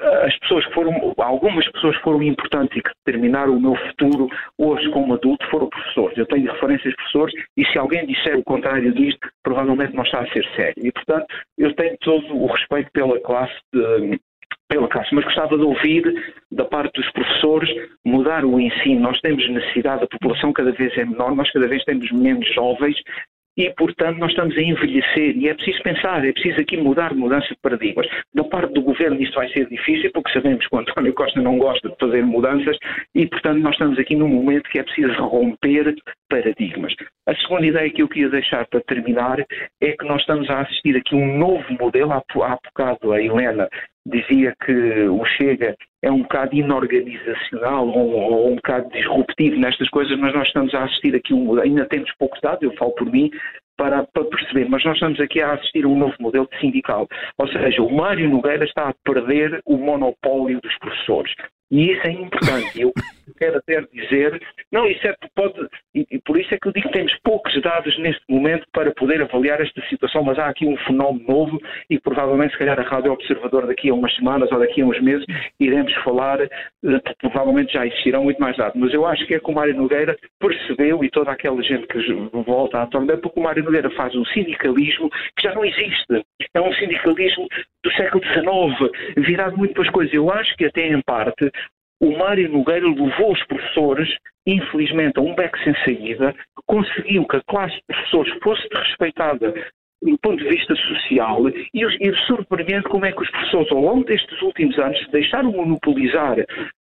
as 0.00 0.38
pessoas 0.38 0.64
que 0.66 0.74
foram, 0.74 1.14
algumas 1.18 1.68
pessoas 1.72 1.96
foram 1.98 2.22
importantes 2.22 2.76
e 2.76 2.82
que 2.82 2.90
determinaram 3.04 3.56
o 3.56 3.60
meu 3.60 3.76
futuro 3.76 4.28
hoje 4.58 4.88
como 4.90 5.14
adulto 5.14 5.46
foram 5.50 5.68
professores. 5.68 6.16
Eu 6.16 6.26
tenho 6.26 6.50
referências 6.50 6.90
de 6.90 6.96
professores 6.96 7.34
e 7.56 7.66
se 7.66 7.78
alguém 7.78 8.06
disser 8.06 8.38
o 8.38 8.44
contrário 8.44 8.92
disto, 8.94 9.28
provavelmente 9.42 9.94
não 9.94 10.02
está 10.02 10.20
a 10.20 10.32
ser 10.32 10.44
sério. 10.56 10.74
E, 10.82 10.90
portanto, 10.90 11.26
eu 11.58 11.74
tenho 11.74 11.96
todo 11.98 12.34
o 12.34 12.46
respeito 12.46 12.90
pela 12.92 13.20
classe 13.20 13.54
de, 13.72 14.18
pela 14.68 14.88
classe, 14.88 15.14
mas 15.14 15.24
gostava 15.24 15.58
de 15.58 15.64
ouvir 15.64 16.34
da 16.50 16.64
parte 16.64 16.92
dos 16.94 17.10
professores 17.12 17.68
mudar 18.04 18.44
o 18.44 18.58
ensino. 18.58 19.00
Nós 19.00 19.20
temos 19.20 19.46
necessidade, 19.50 20.04
a 20.04 20.08
população 20.08 20.52
cada 20.52 20.72
vez 20.72 20.96
é 20.96 21.04
menor, 21.04 21.34
nós 21.34 21.50
cada 21.50 21.68
vez 21.68 21.84
temos 21.84 22.10
menos 22.12 22.48
jovens 22.54 22.96
e, 23.60 23.70
portanto, 23.74 24.16
nós 24.16 24.30
estamos 24.30 24.56
a 24.56 24.62
envelhecer 24.62 25.36
e 25.36 25.46
é 25.46 25.52
preciso 25.52 25.82
pensar, 25.82 26.24
é 26.24 26.32
preciso 26.32 26.58
aqui 26.62 26.78
mudar 26.78 27.14
mudança 27.14 27.48
de 27.48 27.60
paradigmas. 27.60 28.06
Da 28.32 28.42
parte 28.42 28.72
do 28.72 28.80
governo 28.80 29.20
isto 29.20 29.34
vai 29.34 29.50
ser 29.50 29.68
difícil 29.68 30.10
porque 30.14 30.32
sabemos 30.32 30.66
que 30.66 30.74
o 30.74 30.78
António 30.78 31.12
Costa 31.12 31.42
não 31.42 31.58
gosta 31.58 31.90
de 31.90 31.96
fazer 32.00 32.24
mudanças 32.24 32.78
e, 33.14 33.26
portanto, 33.26 33.58
nós 33.58 33.72
estamos 33.72 33.98
aqui 33.98 34.16
num 34.16 34.28
momento 34.28 34.70
que 34.70 34.78
é 34.78 34.82
preciso 34.82 35.12
romper 35.24 35.94
paradigmas. 36.30 36.94
A 37.28 37.34
segunda 37.34 37.66
ideia 37.66 37.90
que 37.90 38.00
eu 38.00 38.08
queria 38.08 38.30
deixar 38.30 38.66
para 38.66 38.80
terminar 38.80 39.44
é 39.82 39.92
que 39.92 40.06
nós 40.06 40.22
estamos 40.22 40.48
a 40.48 40.60
assistir 40.60 40.96
aqui 40.96 41.14
um 41.14 41.36
novo 41.36 41.66
modelo. 41.78 42.12
Há 42.12 42.58
bocado 42.64 43.12
a 43.12 43.20
Helena 43.20 43.68
dizia 44.06 44.54
que 44.64 44.72
o 45.06 45.22
Chega 45.36 45.76
é 46.02 46.10
um 46.10 46.22
bocado 46.22 46.54
inorganizacional 46.54 47.86
ou, 47.88 48.10
ou, 48.10 48.52
um 48.52 48.56
bocado 48.56 48.88
disruptivo 48.90 49.56
nestas 49.56 49.88
coisas, 49.90 50.18
mas 50.18 50.34
nós 50.34 50.46
estamos 50.46 50.74
a 50.74 50.84
assistir 50.84 51.14
aqui, 51.14 51.34
um, 51.34 51.60
ainda 51.60 51.84
temos 51.86 52.10
poucos 52.18 52.40
dados, 52.40 52.62
eu 52.62 52.72
falo 52.76 52.92
por 52.92 53.10
mim, 53.10 53.30
para, 53.76 54.04
para, 54.04 54.24
perceber, 54.24 54.68
mas 54.68 54.84
nós 54.84 54.94
estamos 54.94 55.18
aqui 55.20 55.40
a 55.40 55.54
assistir 55.54 55.84
a 55.84 55.88
um 55.88 55.98
novo 55.98 56.14
modelo 56.20 56.46
de 56.52 56.60
sindical. 56.60 57.08
Ou 57.38 57.48
seja, 57.48 57.82
o 57.82 57.94
Mário 57.94 58.28
Nogueira 58.28 58.64
está 58.64 58.90
a 58.90 58.94
perder 59.04 59.60
o 59.64 59.76
monopólio 59.76 60.60
dos 60.60 60.78
professores. 60.78 61.32
E 61.70 61.92
isso 61.92 62.06
é 62.06 62.10
importante. 62.10 62.80
Eu 62.80 62.92
quero 63.38 63.58
até 63.58 63.80
dizer, 63.92 64.40
não, 64.72 64.86
isso 64.86 65.06
é, 65.06 65.14
pode, 65.34 65.54
e, 65.94 66.18
por 66.24 66.38
isso 66.38 66.52
é 66.54 66.58
que 66.58 66.68
eu 66.68 66.72
digo 66.72 66.88
que 66.88 66.92
temos 66.92 67.14
poucos 67.22 67.60
dados 67.62 67.96
neste 67.98 68.22
momento 68.28 68.66
para 68.72 68.92
poder 68.92 69.22
avaliar 69.22 69.60
esta 69.60 69.80
situação, 69.88 70.22
mas 70.22 70.38
há 70.38 70.46
aqui 70.46 70.66
um 70.66 70.76
fenómeno 70.78 71.24
novo 71.26 71.60
e 71.88 71.98
provavelmente, 71.98 72.52
se 72.52 72.58
calhar, 72.58 72.78
a 72.78 72.82
Rádio 72.82 73.12
Observador 73.12 73.66
daqui 73.66 73.88
a 73.90 73.94
umas 73.94 74.14
semanas 74.16 74.50
ou 74.50 74.58
daqui 74.58 74.82
a 74.82 74.86
uns 74.86 75.00
meses 75.00 75.24
iremos 75.58 75.92
falar, 76.02 76.40
eh, 76.40 76.48
provavelmente 77.20 77.72
já 77.72 77.86
existirão 77.86 78.24
muito 78.24 78.40
mais 78.40 78.56
dados. 78.56 78.78
Mas 78.80 78.92
eu 78.92 79.06
acho 79.06 79.26
que 79.26 79.34
é 79.34 79.40
que 79.40 79.50
o 79.50 79.54
Mário 79.54 79.74
Nogueira 79.74 80.16
percebeu 80.38 81.04
e 81.04 81.10
toda 81.10 81.30
aquela 81.30 81.62
gente 81.62 81.86
que 81.86 81.98
volta 82.46 82.82
à 82.82 82.86
torneira, 82.86 83.20
porque 83.20 83.38
o 83.38 83.42
Mário 83.42 83.64
Nogueira 83.64 83.90
faz 83.90 84.14
um 84.14 84.24
sindicalismo 84.26 85.08
que 85.36 85.42
já 85.44 85.54
não 85.54 85.64
existe. 85.64 86.24
É 86.54 86.60
um 86.60 86.72
sindicalismo 86.74 87.48
do 87.82 87.90
século 87.92 88.22
XIX, 88.24 88.90
virado 89.16 89.56
muito 89.56 89.74
para 89.74 89.82
as 89.84 89.90
coisas. 89.90 90.12
Eu 90.12 90.30
acho 90.30 90.54
que 90.56 90.66
até 90.66 90.86
em 90.88 91.00
parte 91.02 91.50
o 92.00 92.16
Mário 92.16 92.48
Nogueira 92.48 92.86
levou 92.86 93.32
os 93.32 93.44
professores, 93.46 94.08
infelizmente, 94.46 95.18
a 95.18 95.22
um 95.22 95.34
beco 95.34 95.58
sem 95.58 95.74
saída, 95.84 96.34
conseguiu 96.66 97.26
que 97.26 97.36
a 97.36 97.42
classe 97.42 97.74
de 97.74 97.82
professores 97.86 98.42
fosse 98.42 98.68
respeitada 98.72 99.54
do 100.02 100.18
ponto 100.18 100.42
de 100.42 100.48
vista 100.48 100.74
social 100.74 101.48
e, 101.48 101.68
e 101.74 102.14
surpreende 102.26 102.84
como 102.84 103.04
é 103.04 103.12
que 103.12 103.22
os 103.22 103.30
professores, 103.30 103.70
ao 103.70 103.80
longo 103.80 104.04
destes 104.04 104.40
últimos 104.42 104.78
anos, 104.78 104.98
se 104.98 105.10
deixaram 105.10 105.52
monopolizar 105.52 106.36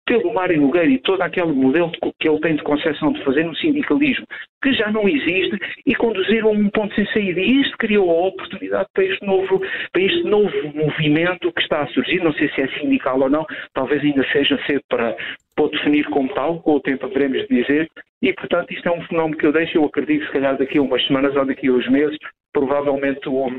pelo 0.05 0.33
Mário 0.33 0.61
Nogueira 0.61 0.89
e 0.89 0.99
todo 0.99 1.21
aquele 1.21 1.51
modelo 1.51 1.91
que 2.19 2.29
ele 2.29 2.39
tem 2.39 2.55
de 2.55 2.63
concepção 2.63 3.11
de 3.11 3.23
fazer 3.23 3.43
no 3.43 3.55
sindicalismo, 3.55 4.25
que 4.63 4.71
já 4.73 4.89
não 4.89 5.07
existe, 5.07 5.59
e 5.85 5.93
conduziram 5.95 6.49
a 6.49 6.51
um 6.51 6.69
ponto 6.69 6.95
sem 6.95 7.05
saída. 7.07 7.41
E 7.41 7.61
isto 7.61 7.77
criou 7.77 8.09
a 8.09 8.27
oportunidade 8.27 8.87
para 8.93 9.03
este, 9.03 9.25
novo, 9.25 9.61
para 9.91 10.01
este 10.01 10.23
novo 10.23 10.55
movimento 10.73 11.51
que 11.51 11.61
está 11.61 11.81
a 11.81 11.87
surgir, 11.87 12.23
não 12.23 12.33
sei 12.33 12.49
se 12.49 12.61
é 12.61 12.67
sindical 12.79 13.19
ou 13.19 13.29
não, 13.29 13.45
talvez 13.73 14.01
ainda 14.01 14.25
seja 14.31 14.57
cedo 14.65 14.81
para, 14.89 15.15
para 15.57 15.69
definir 15.69 16.05
como 16.05 16.31
tal, 16.33 16.61
com 16.61 16.75
o 16.75 16.79
tempo 16.79 17.09
veremos 17.09 17.45
dizer, 17.47 17.89
e 18.21 18.31
portanto 18.33 18.71
isto 18.71 18.87
é 18.87 18.91
um 18.91 19.01
fenómeno 19.07 19.37
que 19.37 19.45
eu 19.45 19.51
deixo, 19.51 19.77
eu 19.77 19.85
acredito, 19.85 20.25
se 20.27 20.31
calhar 20.31 20.55
daqui 20.55 20.77
a 20.77 20.81
umas 20.81 21.05
semanas 21.07 21.35
ou 21.35 21.45
daqui 21.45 21.67
a 21.67 21.73
uns 21.73 21.89
meses, 21.89 22.17
provavelmente 22.53 23.27
o, 23.27 23.49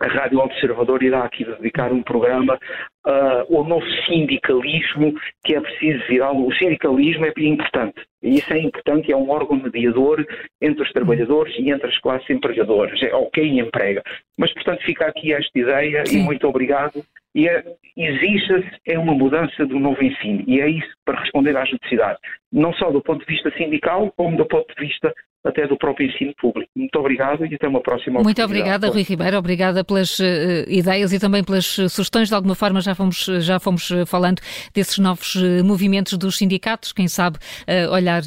a 0.00 0.06
Rádio 0.08 0.38
Observador 0.40 1.02
irá 1.02 1.24
aqui 1.24 1.44
dedicar 1.44 1.92
um 1.92 2.02
programa 2.02 2.58
uh, 3.06 3.56
ao 3.56 3.64
novo 3.64 3.86
sindicalismo 4.06 5.14
que 5.44 5.54
é 5.54 5.60
preciso 5.60 6.02
virar. 6.08 6.32
O 6.32 6.52
sindicalismo 6.54 7.26
é 7.26 7.32
importante. 7.36 8.02
E 8.22 8.38
isso 8.38 8.52
é 8.52 8.58
importante, 8.58 9.12
é 9.12 9.16
um 9.16 9.30
órgão 9.30 9.56
mediador 9.56 10.24
entre 10.60 10.82
os 10.82 10.92
trabalhadores 10.92 11.54
e 11.58 11.70
entre 11.70 11.88
as 11.88 11.98
classes 11.98 12.28
empregadoras. 12.28 13.00
É 13.02 13.14
ok 13.14 13.60
emprega. 13.60 14.02
Mas, 14.38 14.52
portanto, 14.52 14.82
fica 14.82 15.06
aqui 15.06 15.32
esta 15.32 15.58
ideia 15.58 16.04
Sim. 16.06 16.20
e 16.20 16.22
muito 16.22 16.46
obrigado. 16.48 17.04
E 17.34 17.48
é, 17.48 17.64
exige 17.96 18.80
é 18.86 18.98
uma 18.98 19.14
mudança 19.14 19.66
do 19.66 19.78
novo 19.78 20.02
ensino. 20.02 20.44
E 20.46 20.60
é 20.60 20.68
isso 20.68 20.94
para 21.04 21.20
responder 21.20 21.56
às 21.56 21.70
necessidades. 21.72 22.20
Não 22.52 22.72
só 22.74 22.90
do 22.90 23.02
ponto 23.02 23.26
de 23.26 23.32
vista 23.32 23.50
sindical, 23.56 24.12
como 24.16 24.36
do 24.36 24.46
ponto 24.46 24.72
de 24.74 24.86
vista 24.86 25.12
até 25.44 25.66
do 25.66 25.76
próprio 25.76 26.08
ensino 26.08 26.32
público. 26.40 26.70
Muito 26.74 26.98
obrigado 26.98 27.44
e 27.44 27.54
até 27.54 27.68
uma 27.68 27.82
próxima 27.82 28.22
Muito 28.22 28.42
obrigada, 28.42 28.88
Rui 28.88 29.02
Ribeiro. 29.02 29.36
Obrigada 29.36 29.84
pelas 29.84 30.18
uh, 30.18 30.24
ideias 30.66 31.12
e 31.12 31.18
também 31.18 31.44
pelas 31.44 31.66
sugestões. 31.66 32.28
De 32.28 32.34
alguma 32.34 32.54
forma 32.54 32.80
já 32.80 32.94
fomos, 32.94 33.26
já 33.40 33.60
fomos 33.60 33.90
falando 34.06 34.40
desses 34.72 34.98
novos 34.98 35.34
uh, 35.34 35.62
movimentos 35.62 36.16
dos 36.16 36.38
sindicatos, 36.38 36.92
quem 36.92 37.08
sabe 37.08 37.36
uh, 37.36 37.92
olhar 37.92 38.22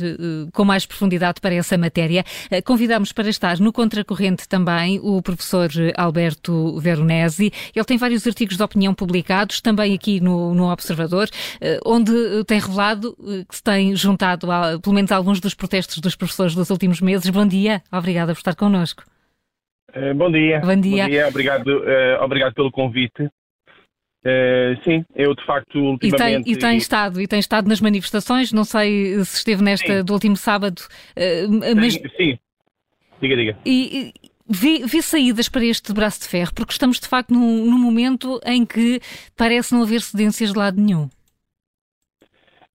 com 0.54 0.64
mais 0.64 0.86
profundidade 0.86 1.42
para 1.42 1.56
essa 1.56 1.78
matéria. 1.78 2.24
convidamos 2.64 3.12
para 3.12 3.30
estar 3.30 3.60
no 3.60 3.74
Contracorrente 3.74 4.48
também 4.48 5.00
o 5.02 5.22
professor 5.22 5.70
Alberto 5.96 6.80
Veronesi. 6.80 7.52
Ele 7.76 7.86
tem 7.86 7.98
vários 7.98 8.28
artigos 8.28 8.58
de 8.58 8.64
opinião 8.64 8.94
publicados, 8.94 9.60
também 9.60 9.96
aqui 9.96 10.20
no, 10.20 10.54
no 10.54 10.72
Observador, 10.72 11.28
onde 11.86 12.12
tem 12.46 12.60
revelado 12.60 13.16
que 13.50 13.56
se 13.56 13.64
tem 13.64 13.96
juntado 13.96 14.52
a, 14.52 14.80
pelo 14.80 14.94
menos 14.94 15.12
alguns 15.12 15.40
dos 15.40 15.54
protestos 15.54 15.98
dos 16.00 16.16
professores 16.16 16.54
dos 16.54 16.70
últimos 16.70 17.02
meses. 17.02 17.07
Bom 17.32 17.48
dia, 17.48 17.82
obrigada 17.92 18.34
por 18.34 18.40
estar 18.40 18.56
connosco. 18.56 19.04
Uh, 19.96 20.14
bom 20.16 20.32
dia. 20.32 20.60
Bom 20.60 20.80
dia. 20.80 21.04
Bom 21.06 21.10
dia. 21.10 21.28
Obrigado, 21.28 21.68
uh, 21.68 22.24
obrigado 22.24 22.54
pelo 22.54 22.72
convite. 22.72 23.24
Uh, 24.26 24.84
sim, 24.84 25.06
eu 25.16 25.34
de 25.34 25.46
facto 25.46 25.80
ultimamente... 25.80 26.42
E 26.42 26.44
tem, 26.44 26.54
e 26.54 26.58
tem 26.58 26.78
estado, 26.78 27.22
e 27.22 27.28
tem 27.28 27.40
estado 27.40 27.68
nas 27.68 27.80
manifestações, 27.80 28.52
não 28.52 28.64
sei 28.66 29.24
se 29.24 29.38
esteve 29.38 29.64
nesta 29.64 30.00
sim. 30.00 30.04
do 30.04 30.14
último 30.14 30.36
sábado, 30.36 30.82
mas... 31.76 31.94
Sim, 31.94 32.10
sim. 32.18 32.40
diga, 33.22 33.36
diga. 33.36 33.58
E, 33.66 34.12
Vê, 34.50 34.86
vê, 34.86 35.02
saídas 35.02 35.50
para 35.50 35.66
este 35.66 35.92
braço 35.92 36.22
de 36.22 36.30
ferro, 36.30 36.54
porque 36.56 36.72
estamos 36.72 37.02
de 37.02 37.08
facto 37.08 37.34
num, 37.34 37.66
num 37.66 37.78
momento 37.78 38.40
em 38.46 38.66
que 38.66 39.02
parece 39.36 39.74
não 39.74 39.84
haver 39.84 40.00
cedências 40.00 40.54
de 40.54 40.58
lado 40.58 40.80
nenhum. 40.80 41.10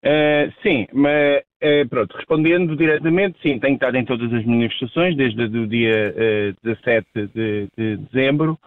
Uh, 0.03 0.51
sim, 0.61 0.85
mas 0.91 1.41
uh, 1.61 1.87
pronto, 1.89 2.15
respondendo 2.15 2.75
diretamente, 2.75 3.39
sim, 3.41 3.59
tenho 3.59 3.75
estado 3.75 3.97
em 3.97 4.05
todas 4.05 4.31
as 4.33 4.45
manifestações 4.45 5.15
desde 5.15 5.41
o 5.43 5.67
dia 5.67 6.13
uh, 6.15 6.55
17 6.63 7.07
de, 7.33 7.67
de, 7.77 7.97
dezembro. 7.97 8.57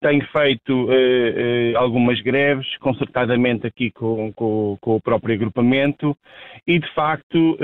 Tenho 0.00 0.24
feito 0.26 0.84
uh, 0.84 1.78
algumas 1.78 2.20
greves, 2.20 2.76
concertadamente 2.78 3.66
aqui 3.66 3.90
com, 3.90 4.32
com, 4.32 4.76
com, 4.80 4.96
o 4.96 5.00
próprio 5.00 5.34
agrupamento, 5.34 6.16
e 6.66 6.78
de 6.78 6.94
facto, 6.94 7.58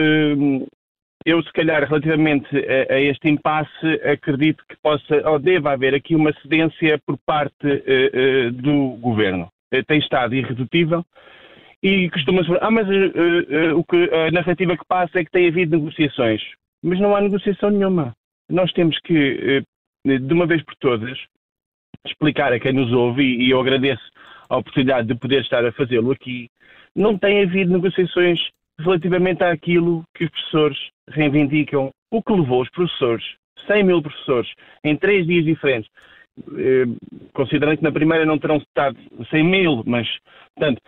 eu 1.27 1.43
se 1.43 1.52
calhar 1.52 1.86
relativamente 1.86 2.48
a, 2.57 2.94
a, 2.94 3.01
este 3.01 3.28
impasse, 3.28 3.86
acredito 4.11 4.65
que 4.66 4.77
possa 4.82 5.28
ou 5.28 5.39
deva 5.39 5.73
haver 5.73 5.94
aqui 5.94 6.15
uma 6.15 6.32
cedência 6.40 6.98
por 7.05 7.19
parte 7.27 7.66
do 8.55 8.97
governo. 9.01 9.48
tem 9.86 9.98
estado 9.98 10.35
irredutível 10.35 11.05
e 11.82 12.11
costuma-se 12.11 12.48
falar, 12.48 12.61
ah, 12.62 12.70
mas 12.70 12.86
uh, 12.89 13.73
uh, 13.73 13.78
o 13.78 13.85
que, 13.85 13.97
a 14.12 14.31
narrativa 14.31 14.77
que 14.77 14.85
passa 14.86 15.19
é 15.19 15.24
que 15.24 15.31
tem 15.31 15.48
havido 15.48 15.77
negociações. 15.78 16.43
Mas 16.82 17.01
não 17.01 17.16
há 17.16 17.20
negociação 17.20 17.70
nenhuma. 17.70 18.15
Nós 18.51 18.73
temos 18.73 18.98
que, 19.01 19.62
uh, 20.07 20.19
de 20.19 20.32
uma 20.32 20.47
vez 20.47 20.62
por 20.62 20.74
todas, 20.77 21.19
explicar 22.07 22.52
a 22.52 22.61
quem 22.61 22.73
nos 22.73 22.93
ouve, 22.93 23.23
e, 23.23 23.47
e 23.47 23.51
eu 23.51 23.61
agradeço 23.61 24.02
a 24.48 24.59
oportunidade 24.59 25.09
de 25.09 25.15
poder 25.15 25.43
estar 25.43 25.65
a 25.65 25.73
fazê-lo 25.73 26.12
aqui, 26.12 26.48
não 26.94 27.16
tem 27.16 27.43
havido 27.43 27.73
negociações 27.73 28.40
relativamente 28.78 29.43
àquilo 29.44 30.02
que 30.15 30.24
os 30.24 30.31
professores 30.31 30.78
reivindicam, 31.09 31.90
o 32.11 32.23
que 32.23 32.32
levou 32.32 32.62
os 32.62 32.70
professores, 32.70 33.24
100 33.66 33.85
mil 33.85 34.02
professores, 34.02 34.51
em 34.82 34.97
três 34.97 35.27
dias 35.27 35.44
diferentes, 35.44 35.90
considerando 37.32 37.78
que 37.78 37.85
na 37.85 37.93
primeira 37.93 38.24
não 38.24 38.39
terão 38.39 38.57
estado 38.57 38.97
100 39.31 39.44
mil, 39.44 39.82
mas, 39.86 40.09
portanto, 40.57 40.81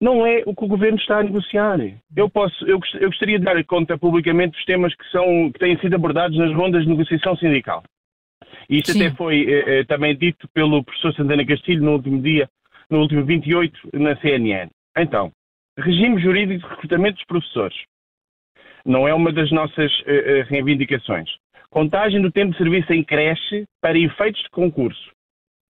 não 0.00 0.26
é 0.26 0.42
o 0.46 0.54
que 0.54 0.64
o 0.64 0.68
governo 0.68 0.98
está 0.98 1.18
a 1.18 1.22
negociar. 1.22 1.78
Eu, 2.14 2.28
posso, 2.28 2.64
eu, 2.66 2.78
eu 3.00 3.08
gostaria 3.08 3.38
de 3.38 3.44
dar 3.44 3.62
conta 3.64 3.96
publicamente 3.96 4.56
dos 4.56 4.64
temas 4.64 4.94
que, 4.94 5.10
são, 5.10 5.50
que 5.50 5.58
têm 5.58 5.78
sido 5.78 5.94
abordados 5.94 6.36
nas 6.36 6.52
rondas 6.54 6.82
de 6.82 6.90
negociação 6.90 7.36
sindical. 7.36 7.82
E 8.68 8.78
isto 8.78 8.92
Sim. 8.92 9.06
até 9.06 9.16
foi 9.16 9.46
eh, 9.48 9.80
eh 9.80 9.84
também 9.84 10.16
dito 10.16 10.48
pelo 10.48 10.84
professor 10.84 11.14
Santana 11.14 11.46
Castilho 11.46 11.82
no 11.82 11.92
último 11.92 12.20
dia, 12.20 12.48
no 12.90 13.00
último 13.00 13.24
28, 13.24 13.90
na 13.94 14.16
CNN. 14.20 14.70
Então, 14.96 15.32
regime 15.78 16.20
jurídico 16.20 16.66
de 16.66 16.74
recrutamento 16.74 17.16
dos 17.16 17.26
professores. 17.26 17.76
Não 18.84 19.08
é 19.08 19.14
uma 19.14 19.32
das 19.32 19.50
nossas 19.50 19.90
eh, 20.06 20.40
eh 20.40 20.42
reivindicações. 20.42 21.30
Contagem 21.70 22.20
do 22.20 22.30
tempo 22.30 22.52
de 22.52 22.58
serviço 22.58 22.92
em 22.92 23.02
creche 23.02 23.64
para 23.80 23.98
efeitos 23.98 24.42
de 24.42 24.50
concurso. 24.50 25.10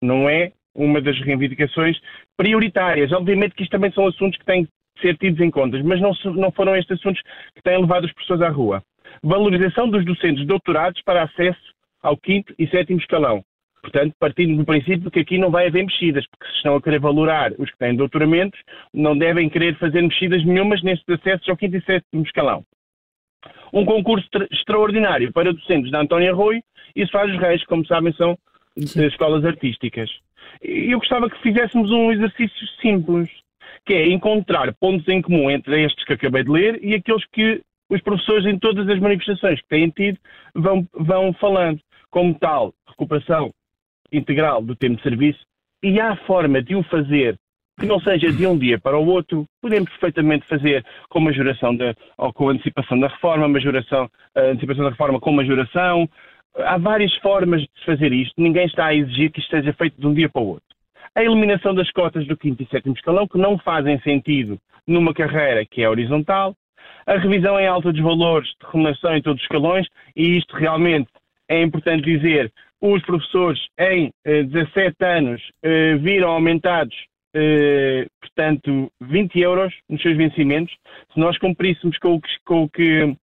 Não 0.01 0.29
é 0.29 0.51
uma 0.75 1.01
das 1.01 1.19
reivindicações 1.21 1.97
prioritárias. 2.37 3.11
Obviamente 3.11 3.55
que 3.55 3.63
isto 3.63 3.71
também 3.71 3.91
são 3.91 4.05
assuntos 4.05 4.37
que 4.37 4.45
têm 4.45 4.63
de 4.63 4.69
ser 5.01 5.17
tidos 5.17 5.39
em 5.39 5.49
conta, 5.49 5.81
mas 5.83 5.99
não, 6.01 6.11
não 6.33 6.51
foram 6.51 6.75
estes 6.75 6.99
assuntos 6.99 7.21
que 7.55 7.61
têm 7.63 7.79
levado 7.79 8.05
as 8.05 8.13
pessoas 8.13 8.41
à 8.41 8.49
rua. 8.49 8.83
Valorização 9.23 9.89
dos 9.89 10.05
docentes 10.05 10.45
doutorados 10.45 11.01
para 11.03 11.23
acesso 11.23 11.73
ao 12.01 12.17
quinto 12.17 12.53
e 12.59 12.67
sétimo 12.67 12.99
escalão. 12.99 13.43
Portanto, 13.81 14.15
partindo 14.19 14.57
do 14.57 14.65
princípio 14.65 15.11
que 15.11 15.19
aqui 15.19 15.37
não 15.37 15.51
vai 15.51 15.67
haver 15.67 15.83
mexidas, 15.83 16.25
porque 16.27 16.51
se 16.51 16.57
estão 16.57 16.75
a 16.75 16.81
querer 16.81 16.99
valorar 16.99 17.51
os 17.59 17.69
que 17.69 17.77
têm 17.77 17.95
doutoramentos, 17.95 18.59
não 18.91 19.15
devem 19.15 19.47
querer 19.47 19.77
fazer 19.77 20.01
mexidas 20.01 20.43
nenhumas 20.43 20.81
nestes 20.81 21.07
acessos 21.07 21.47
ao 21.47 21.55
quinto 21.55 21.77
e 21.77 21.81
sétimo 21.83 22.23
escalão. 22.23 22.63
Um 23.71 23.85
concurso 23.85 24.27
extraordinário 24.51 25.31
para 25.31 25.53
docentes 25.53 25.91
da 25.91 26.01
Antónia 26.01 26.31
Arroio 26.31 26.63
e 26.95 27.05
Soares 27.05 27.37
Reis, 27.39 27.63
como 27.65 27.85
sabem, 27.85 28.11
são 28.13 28.35
Sim. 28.77 29.05
escolas 29.05 29.45
artísticas. 29.45 30.09
Eu 30.61 30.99
gostava 30.99 31.29
que 31.29 31.41
fizéssemos 31.41 31.91
um 31.91 32.11
exercício 32.11 32.67
simples, 32.81 33.29
que 33.85 33.93
é 33.93 34.07
encontrar 34.07 34.73
pontos 34.75 35.07
em 35.07 35.21
comum 35.21 35.49
entre 35.49 35.83
estes 35.83 36.03
que 36.05 36.13
acabei 36.13 36.43
de 36.43 36.51
ler 36.51 36.79
e 36.83 36.95
aqueles 36.95 37.25
que 37.31 37.61
os 37.89 38.01
professores 38.01 38.45
em 38.45 38.57
todas 38.57 38.87
as 38.89 38.99
manifestações 38.99 39.61
que 39.61 39.67
têm 39.67 39.89
tido 39.89 40.17
vão, 40.53 40.87
vão 40.93 41.33
falando. 41.33 41.79
Como 42.09 42.33
tal, 42.39 42.73
recuperação 42.87 43.51
integral 44.11 44.61
do 44.61 44.75
tempo 44.75 44.95
de 44.97 45.03
serviço 45.03 45.39
e 45.83 45.99
há 45.99 46.15
forma 46.25 46.61
de 46.61 46.75
o 46.75 46.83
fazer 46.83 47.37
que 47.79 47.85
não 47.85 47.99
seja 47.99 48.31
de 48.31 48.47
um 48.47 48.57
dia 48.57 48.79
para 48.79 48.97
o 48.97 49.05
outro, 49.05 49.45
podemos 49.61 49.89
perfeitamente 49.89 50.47
fazer 50.47 50.85
com 51.09 51.19
majoração 51.19 51.75
da, 51.75 51.93
ou 52.17 52.31
com 52.31 52.49
antecipação 52.49 52.97
da 52.97 53.07
reforma, 53.07 53.49
majoração, 53.49 54.09
antecipação 54.35 54.85
da 54.85 54.91
reforma 54.91 55.19
com 55.19 55.31
majoração, 55.33 56.09
há 56.57 56.77
várias 56.77 57.13
formas 57.17 57.61
de 57.61 57.69
se 57.79 57.85
fazer 57.85 58.13
isto, 58.13 58.33
ninguém 58.37 58.65
está 58.65 58.87
a 58.87 58.95
exigir 58.95 59.31
que 59.31 59.39
isto 59.39 59.49
seja 59.49 59.73
feito 59.73 59.99
de 59.99 60.07
um 60.07 60.13
dia 60.13 60.29
para 60.29 60.41
o 60.41 60.47
outro. 60.47 60.63
A 61.15 61.23
eliminação 61.23 61.73
das 61.73 61.89
cotas 61.91 62.27
do 62.27 62.37
quinto 62.37 62.63
e 62.63 62.67
sétimo 62.67 62.95
escalão, 62.95 63.27
que 63.27 63.37
não 63.37 63.57
fazem 63.57 63.99
sentido 64.01 64.59
numa 64.85 65.13
carreira 65.13 65.65
que 65.65 65.81
é 65.81 65.89
horizontal, 65.89 66.55
a 67.05 67.17
revisão 67.17 67.59
em 67.59 67.67
alta 67.67 67.91
dos 67.91 68.01
valores 68.01 68.49
de 68.49 68.67
remuneração 68.71 69.15
em 69.15 69.21
todos 69.21 69.39
os 69.39 69.45
escalões, 69.45 69.87
e 70.15 70.37
isto 70.37 70.55
realmente 70.55 71.07
é 71.47 71.61
importante 71.61 72.03
dizer, 72.03 72.51
os 72.81 73.01
professores 73.03 73.59
em 73.79 74.11
eh, 74.25 74.43
17 74.43 74.95
anos 75.03 75.41
eh, 75.63 75.95
viram 75.95 76.29
aumentados, 76.29 76.95
eh, 77.33 78.07
portanto, 78.19 78.91
20 79.01 79.39
euros 79.39 79.73
nos 79.89 80.01
seus 80.01 80.17
vencimentos. 80.17 80.75
Se 81.13 81.19
nós 81.19 81.37
cumpríssemos 81.37 81.97
com 81.99 82.15
o 82.15 82.21
que, 82.21 82.29
com 82.43 82.63
o 82.63 82.69
que 82.69 83.15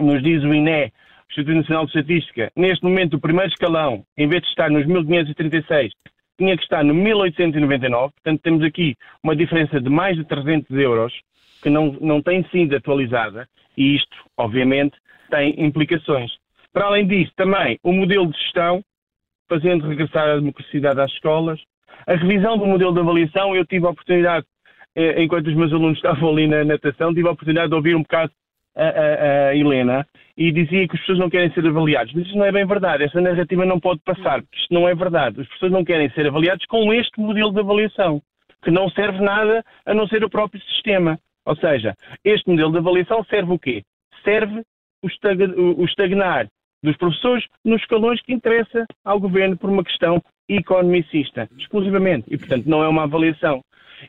nos 0.00 0.22
diz 0.22 0.42
o 0.42 0.52
INE, 0.52 0.92
Instituto 1.32 1.56
Nacional 1.56 1.86
de 1.86 1.98
Estatística, 1.98 2.52
neste 2.54 2.84
momento 2.84 3.14
o 3.14 3.20
primeiro 3.20 3.50
escalão, 3.50 4.04
em 4.18 4.28
vez 4.28 4.42
de 4.42 4.48
estar 4.48 4.70
nos 4.70 4.84
1536, 4.84 5.92
tinha 6.38 6.56
que 6.56 6.62
estar 6.62 6.84
no 6.84 6.92
1899, 6.92 8.12
portanto 8.12 8.42
temos 8.42 8.62
aqui 8.62 8.94
uma 9.22 9.34
diferença 9.34 9.80
de 9.80 9.88
mais 9.88 10.16
de 10.16 10.24
300 10.24 10.70
euros 10.76 11.12
que 11.62 11.70
não, 11.70 11.92
não 12.00 12.20
tem 12.20 12.44
sido 12.50 12.76
atualizada 12.76 13.48
e 13.78 13.96
isto, 13.96 14.16
obviamente, 14.36 14.94
tem 15.30 15.54
implicações. 15.58 16.30
Para 16.70 16.86
além 16.86 17.06
disso, 17.06 17.32
também 17.34 17.78
o 17.82 17.92
modelo 17.92 18.26
de 18.26 18.38
gestão, 18.38 18.82
fazendo 19.48 19.88
regressar 19.88 20.28
a 20.28 20.36
democracia 20.36 20.90
às 20.90 21.12
escolas, 21.12 21.60
a 22.06 22.14
revisão 22.14 22.58
do 22.58 22.66
modelo 22.66 22.92
de 22.92 23.00
avaliação, 23.00 23.56
eu 23.56 23.64
tive 23.64 23.86
a 23.86 23.90
oportunidade, 23.90 24.44
eh, 24.94 25.22
enquanto 25.22 25.46
os 25.46 25.54
meus 25.54 25.72
alunos 25.72 25.96
estavam 25.98 26.30
ali 26.30 26.46
na 26.46 26.62
natação, 26.64 27.14
tive 27.14 27.28
a 27.28 27.32
oportunidade 27.32 27.70
de 27.70 27.74
ouvir 27.74 27.96
um 27.96 28.02
bocado 28.02 28.32
a, 28.76 29.48
a, 29.48 29.56
Helena 29.56 30.06
e 30.36 30.50
dizia 30.50 30.88
que 30.88 30.94
as 30.94 31.00
pessoas 31.00 31.18
não 31.18 31.30
querem 31.30 31.52
ser 31.52 31.66
avaliados. 31.66 32.12
Mas 32.14 32.26
isso 32.26 32.36
não 32.36 32.44
é 32.44 32.52
bem 32.52 32.66
verdade. 32.66 33.04
Essa 33.04 33.20
narrativa 33.20 33.64
não 33.64 33.78
pode 33.78 34.00
passar, 34.00 34.42
porque 34.42 34.58
isto 34.58 34.72
não 34.72 34.88
é 34.88 34.94
verdade. 34.94 35.40
As 35.40 35.48
pessoas 35.48 35.72
não 35.72 35.84
querem 35.84 36.10
ser 36.10 36.26
avaliadas 36.26 36.64
com 36.66 36.92
este 36.92 37.20
modelo 37.20 37.52
de 37.52 37.60
avaliação, 37.60 38.22
que 38.62 38.70
não 38.70 38.88
serve 38.90 39.20
nada 39.20 39.64
a 39.84 39.94
não 39.94 40.06
ser 40.08 40.24
o 40.24 40.30
próprio 40.30 40.60
sistema. 40.62 41.18
Ou 41.44 41.56
seja, 41.56 41.94
este 42.24 42.48
modelo 42.48 42.72
de 42.72 42.78
avaliação 42.78 43.24
serve 43.24 43.52
o 43.52 43.58
quê? 43.58 43.82
Serve 44.24 44.62
o 45.02 45.84
estagnar 45.84 46.46
dos 46.82 46.96
professores 46.96 47.44
nos 47.64 47.80
escalões 47.80 48.20
que 48.22 48.32
interessa 48.32 48.86
ao 49.04 49.20
governo 49.20 49.56
por 49.56 49.70
uma 49.70 49.84
questão 49.84 50.22
economicista, 50.48 51.48
exclusivamente. 51.58 52.26
E, 52.28 52.38
portanto, 52.38 52.66
não 52.66 52.82
é 52.82 52.88
uma 52.88 53.04
avaliação. 53.04 53.62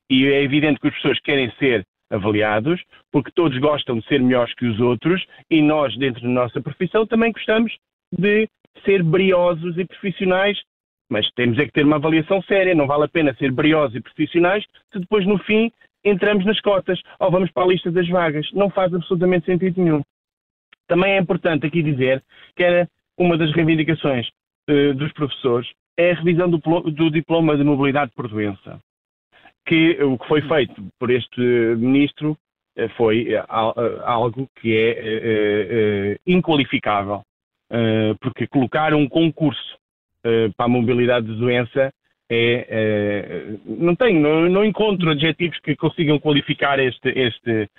E 0.09 0.25
é 0.25 0.41
evidente 0.43 0.79
que 0.79 0.87
as 0.87 0.95
pessoas 0.95 1.19
querem 1.19 1.51
ser 1.59 1.85
avaliados, 2.13 2.81
porque 3.11 3.31
todos 3.31 3.57
gostam 3.59 3.99
de 3.99 4.05
ser 4.07 4.21
melhores 4.21 4.53
que 4.55 4.65
os 4.65 4.79
outros 4.79 5.25
e 5.49 5.61
nós, 5.61 5.95
dentro 5.97 6.21
da 6.21 6.29
nossa 6.29 6.61
profissão, 6.61 7.05
também 7.05 7.31
gostamos 7.31 7.75
de 8.11 8.47
ser 8.85 9.03
briosos 9.03 9.77
e 9.77 9.85
profissionais, 9.85 10.57
mas 11.09 11.29
temos 11.31 11.57
é 11.59 11.65
que 11.65 11.71
ter 11.71 11.85
uma 11.85 11.97
avaliação 11.97 12.41
séria. 12.43 12.75
Não 12.75 12.87
vale 12.87 13.05
a 13.05 13.07
pena 13.09 13.33
ser 13.35 13.51
briosos 13.51 13.95
e 13.95 14.01
profissionais 14.01 14.63
se 14.91 14.99
depois, 14.99 15.25
no 15.25 15.37
fim, 15.39 15.71
entramos 16.03 16.45
nas 16.45 16.59
cotas 16.61 16.99
ou 17.19 17.31
vamos 17.31 17.51
para 17.51 17.63
a 17.63 17.67
lista 17.67 17.91
das 17.91 18.07
vagas. 18.07 18.49
Não 18.53 18.69
faz 18.69 18.93
absolutamente 18.93 19.45
sentido 19.45 19.81
nenhum. 19.81 20.01
Também 20.87 21.13
é 21.13 21.19
importante 21.19 21.65
aqui 21.65 21.81
dizer 21.81 22.23
que 22.55 22.63
era 22.63 22.87
uma 23.17 23.37
das 23.37 23.51
reivindicações 23.51 24.27
uh, 24.69 24.93
dos 24.93 25.11
professores 25.13 25.67
é 25.97 26.11
a 26.11 26.15
revisão 26.15 26.49
do, 26.49 26.57
do, 26.57 27.11
diploma 27.11 27.55
de 27.55 27.63
mobilidade 27.63 28.11
por 28.15 28.27
doença. 28.27 28.79
Que 29.65 30.01
o 30.03 30.17
que 30.17 30.27
foi 30.27 30.41
feito 30.41 30.83
por 30.99 31.09
este 31.09 31.39
ministro 31.77 32.37
uh, 32.77 32.89
foi 32.97 33.35
uh, 33.35 33.45
algo 34.03 34.49
que 34.59 34.75
é 34.75 36.17
inqualificável, 36.27 37.21
porque 38.21 38.45
colocar 38.47 38.93
um 38.93 39.09
concurso 39.09 39.77
para 40.55 40.65
a 40.65 40.69
mobilidade 40.69 41.25
de 41.25 41.35
doença 41.35 41.91
é, 42.29 43.57
não 43.65 43.95
tenho, 43.95 44.49
não, 44.49 44.63
encontro 44.63 45.09
adjetivos 45.09 45.59
que 45.59 45.75
consigam 45.75 46.19
qualificar 46.19 46.79
este, 46.79 47.09
este, 47.09 47.69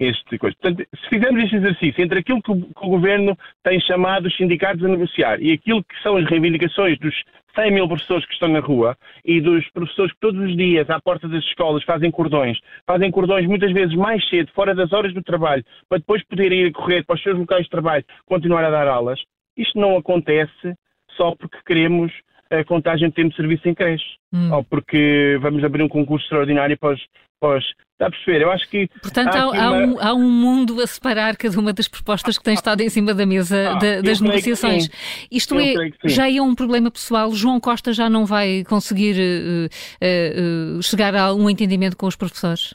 este 0.00 0.38
coisa. 0.38 0.56
Portanto, 0.60 0.88
se 0.96 1.08
fizermos 1.08 1.44
este 1.44 1.56
exercício 1.56 2.02
entre 2.02 2.20
aquilo 2.20 2.42
que 2.42 2.50
o, 2.50 2.56
que 2.56 2.86
o, 2.86 2.88
governo 2.88 3.36
tem 3.62 3.78
chamado 3.80 4.26
os 4.26 4.36
sindicatos 4.36 4.82
a 4.82 4.88
negociar 4.88 5.40
e 5.40 5.52
aquilo 5.52 5.84
que 5.84 6.02
são 6.02 6.16
as 6.16 6.24
reivindicações 6.24 6.98
dos 6.98 7.14
100 7.54 7.70
mil 7.72 7.86
professores 7.86 8.24
que 8.24 8.32
estão 8.32 8.48
na 8.48 8.60
rua 8.60 8.96
e 9.24 9.40
dos 9.40 9.68
professores 9.70 10.12
que 10.12 10.20
todos 10.20 10.40
os 10.40 10.56
dias 10.56 10.88
à 10.88 10.98
porta 11.00 11.28
das 11.28 11.44
escolas 11.44 11.84
fazem 11.84 12.10
cordões, 12.10 12.58
fazem 12.86 13.10
cordões 13.10 13.46
muitas 13.46 13.72
vezes 13.72 13.94
mais 13.94 14.26
cedo, 14.28 14.50
fora 14.52 14.74
das 14.74 14.92
horas 14.92 15.12
do 15.12 15.22
trabalho, 15.22 15.64
para 15.88 15.98
depois 15.98 16.24
poderem 16.24 16.62
ir 16.62 16.72
correr 16.72 17.04
para 17.04 17.16
os 17.16 17.22
seus 17.22 17.38
locais 17.38 17.64
de 17.64 17.70
trabalho, 17.70 18.04
continuar 18.24 18.64
a 18.64 18.70
dar 18.70 18.88
aulas, 18.88 19.20
isto 19.56 19.78
não 19.78 19.98
acontece 19.98 20.74
só 21.16 21.34
porque 21.34 21.58
queremos 21.66 22.12
a 22.50 22.64
contagem 22.64 23.08
de 23.08 23.14
tempo 23.14 23.30
de 23.30 23.36
serviço 23.36 23.68
em 23.68 23.74
creche. 23.74 24.16
Hum. 24.32 24.52
Ou 24.52 24.64
porque 24.64 25.38
vamos 25.40 25.62
abrir 25.64 25.82
um 25.82 25.88
concurso 25.88 26.24
extraordinário 26.24 26.76
para 26.78 26.94
os, 26.94 27.00
os 27.42 27.64
Está 28.00 28.06
a 28.06 28.10
perceber? 28.10 28.40
Eu 28.40 28.50
acho 28.50 28.66
que. 28.70 28.88
Portanto, 29.02 29.34
há, 29.34 29.42
há, 29.42 29.70
uma... 29.70 29.76
um, 29.76 30.00
há, 30.00 30.14
um, 30.14 30.30
mundo 30.30 30.80
a 30.80 30.86
separar 30.86 31.36
cada 31.36 31.60
uma 31.60 31.70
das 31.70 31.86
propostas 31.86 32.38
que 32.38 32.44
tem 32.44 32.54
estado 32.54 32.80
em 32.80 32.88
cima 32.88 33.12
da 33.12 33.26
mesa 33.26 33.72
ah, 33.72 33.74
da, 33.74 34.00
das 34.00 34.22
negociações. 34.22 34.88
Isto 35.30 35.60
eu 35.60 35.82
é, 35.82 35.90
já 36.08 36.30
é 36.30 36.40
um 36.40 36.54
problema 36.54 36.90
pessoal. 36.90 37.30
João 37.32 37.60
Costa 37.60 37.92
já 37.92 38.08
não 38.08 38.24
vai 38.24 38.64
conseguir 38.64 39.16
uh, 39.16 39.66
uh, 39.66 40.78
uh, 40.78 40.82
chegar 40.82 41.14
a 41.14 41.34
um 41.34 41.50
entendimento 41.50 41.94
com 41.94 42.06
os 42.06 42.16
professores? 42.16 42.74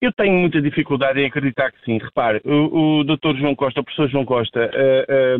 Eu 0.00 0.12
tenho 0.12 0.38
muita 0.38 0.62
dificuldade 0.62 1.18
em 1.20 1.26
acreditar 1.26 1.72
que 1.72 1.84
sim. 1.84 1.98
Repare, 1.98 2.40
o, 2.44 3.00
o 3.00 3.04
Dr. 3.04 3.36
João 3.36 3.56
Costa, 3.56 3.80
o 3.80 3.84
professor 3.84 4.08
João 4.08 4.24
Costa, 4.24 4.70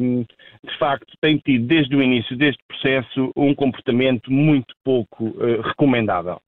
um, 0.00 0.24
de 0.64 0.78
facto 0.78 1.12
tem 1.20 1.38
tido 1.38 1.66
desde 1.66 1.94
o 1.96 2.02
início 2.02 2.36
deste 2.36 2.62
processo 2.68 3.32
um 3.36 3.54
comportamento 3.54 4.30
muito 4.30 4.74
pouco 4.84 5.28
uh, 5.28 5.60
recomendável. 5.62 6.40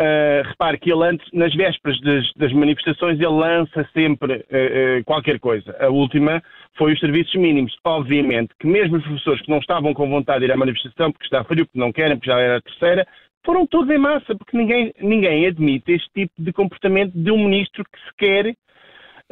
Uh, 0.00 0.46
repare 0.46 0.78
que 0.78 0.92
ele 0.92 1.04
antes, 1.04 1.26
nas 1.32 1.52
vésperas 1.54 2.00
das, 2.02 2.32
das 2.34 2.52
manifestações, 2.52 3.18
ele 3.18 3.26
lança 3.26 3.88
sempre 3.92 4.36
uh, 4.36 5.04
qualquer 5.04 5.40
coisa. 5.40 5.76
A 5.80 5.88
última 5.88 6.42
foi 6.76 6.92
os 6.92 7.00
serviços 7.00 7.34
mínimos. 7.34 7.76
Obviamente 7.84 8.54
que 8.60 8.66
mesmo 8.66 8.96
os 8.96 9.02
professores 9.02 9.42
que 9.42 9.50
não 9.50 9.58
estavam 9.58 9.92
com 9.92 10.08
vontade 10.08 10.40
de 10.40 10.46
ir 10.46 10.52
à 10.52 10.56
manifestação, 10.56 11.10
porque 11.10 11.24
está 11.24 11.42
frio, 11.44 11.66
porque 11.66 11.78
não 11.78 11.92
querem, 11.92 12.16
porque 12.16 12.30
já 12.30 12.38
era 12.38 12.58
a 12.58 12.62
terceira, 12.62 13.06
foram 13.44 13.66
todos 13.66 13.92
em 13.92 13.98
massa, 13.98 14.36
porque 14.36 14.56
ninguém, 14.56 14.92
ninguém 15.00 15.46
admite 15.46 15.92
este 15.92 16.08
tipo 16.14 16.32
de 16.38 16.52
comportamento 16.52 17.12
de 17.12 17.30
um 17.30 17.44
ministro 17.44 17.84
que 17.84 17.98
se 17.98 18.14
quer 18.16 18.54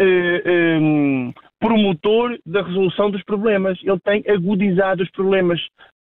um, 0.01 1.33
promotor 1.61 2.39
da 2.45 2.62
resolução 2.62 3.11
dos 3.11 3.23
problemas. 3.23 3.78
Ele 3.82 4.01
tem 4.01 4.24
agudizado 4.28 5.03
os 5.03 5.11
problemas 5.11 5.61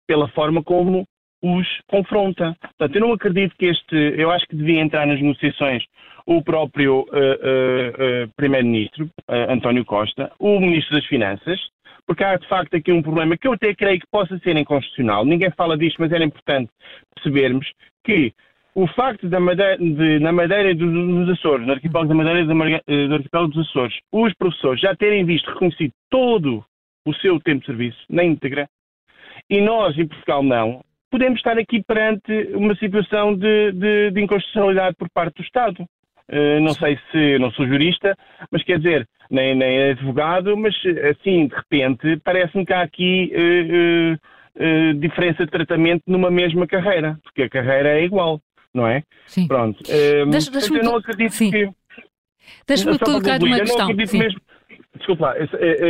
pela 0.07 0.29
forma 0.29 0.63
como 0.63 1.05
os 1.43 1.67
confronta. 1.87 2.57
Portanto, 2.61 2.97
eu 2.97 3.01
não 3.03 3.13
acredito 3.13 3.55
que 3.57 3.67
este. 3.67 3.95
Eu 3.95 4.31
acho 4.31 4.47
que 4.47 4.57
devia 4.57 4.81
entrar 4.81 5.07
nas 5.07 5.21
negociações 5.21 5.85
o 6.27 6.43
próprio 6.43 7.01
uh, 7.01 7.05
uh, 7.05 8.25
uh, 8.25 8.31
Primeiro-Ministro, 8.35 9.11
António 9.29 9.85
Costa, 9.85 10.33
o 10.39 10.59
Ministro 10.59 10.97
das 10.97 11.05
Finanças, 11.05 11.61
porque 12.07 12.25
há 12.25 12.37
de 12.37 12.49
facto 12.49 12.75
aqui 12.75 12.91
um 12.91 13.03
problema 13.03 13.37
que 13.37 13.47
eu 13.47 13.53
até 13.53 13.75
creio 13.75 14.01
que 14.01 14.07
possa 14.11 14.39
ser 14.39 14.57
inconstitucional. 14.57 15.27
Ninguém 15.27 15.51
fala 15.51 15.77
disto, 15.77 16.01
mas 16.01 16.13
era 16.13 16.25
importante 16.25 16.71
percebermos 17.15 17.71
que 18.03 18.33
o 18.75 18.87
facto 18.89 19.29
da 19.29 19.39
madeira, 19.39 19.79
de, 19.79 20.19
na 20.19 20.33
Madeira 20.33 20.75
dos, 20.75 20.93
dos 20.93 21.29
Açores, 21.31 21.67
no 21.67 21.73
arquipélago 21.73 22.09
da 22.09 22.15
Madeira 22.15 22.41
e 22.89 23.09
do 23.09 23.15
arquipélago 23.15 23.53
dos 23.53 23.69
Açores, 23.69 23.97
os 24.13 24.35
professores 24.35 24.81
já 24.81 24.97
terem 24.97 25.25
visto 25.25 25.49
reconhecido 25.51 25.93
todo 26.11 26.65
o 27.07 27.15
seu 27.15 27.39
tempo 27.41 27.61
de 27.61 27.67
serviço 27.67 27.99
na 28.09 28.25
íntegra, 28.25 28.69
e 29.49 29.61
nós, 29.61 29.97
em 29.99 30.07
Portugal, 30.07 30.43
não, 30.43 30.83
podemos 31.11 31.39
estar 31.39 31.59
aqui 31.59 31.83
perante 31.83 32.33
uma 32.55 32.75
situação 32.77 33.37
de, 33.37 33.73
de, 33.73 34.11
de 34.11 34.21
inconstitucionalidade 34.21 34.97
por 34.97 35.09
parte 35.11 35.37
do 35.37 35.43
Estado. 35.45 35.85
Uh, 36.29 36.59
não 36.61 36.71
sei 36.71 36.99
se, 37.13 37.39
não 37.39 37.51
sou 37.53 37.67
jurista, 37.67 38.17
mas 38.51 38.65
quer 38.65 38.79
dizer, 38.79 39.07
nem, 39.31 39.55
nem 39.55 39.91
advogado, 39.91 40.57
mas 40.57 40.75
assim, 41.11 41.47
de 41.47 41.55
repente, 41.55 42.19
parece-me 42.25 42.65
que 42.65 42.73
há 42.73 42.81
aqui 42.81 43.31
uh, 43.35 44.15
uh, 44.15 44.95
diferença 44.95 45.45
de 45.45 45.51
tratamento 45.51 46.03
numa 46.07 46.31
mesma 46.31 46.67
carreira, 46.67 47.19
porque 47.23 47.43
a 47.43 47.51
carreira 47.51 48.01
é 48.01 48.05
igual, 48.05 48.41
não 48.75 48.87
é? 48.87 49.03
Sim. 49.27 49.47
Pronto. 49.47 49.83
Deixa, 50.31 50.51
deixa 50.51 50.75
eu 50.75 50.83
não 50.83 50.97
acredito 50.97 51.33
Sim. 51.33 51.51
que. 51.51 51.71
Deixa-me 52.67 52.99
colocar 52.99 53.43
uma 53.43 53.61
questão. 53.61 53.89
Mesmo, 53.95 54.41
desculpa 54.97 55.27
lá, 55.27 55.35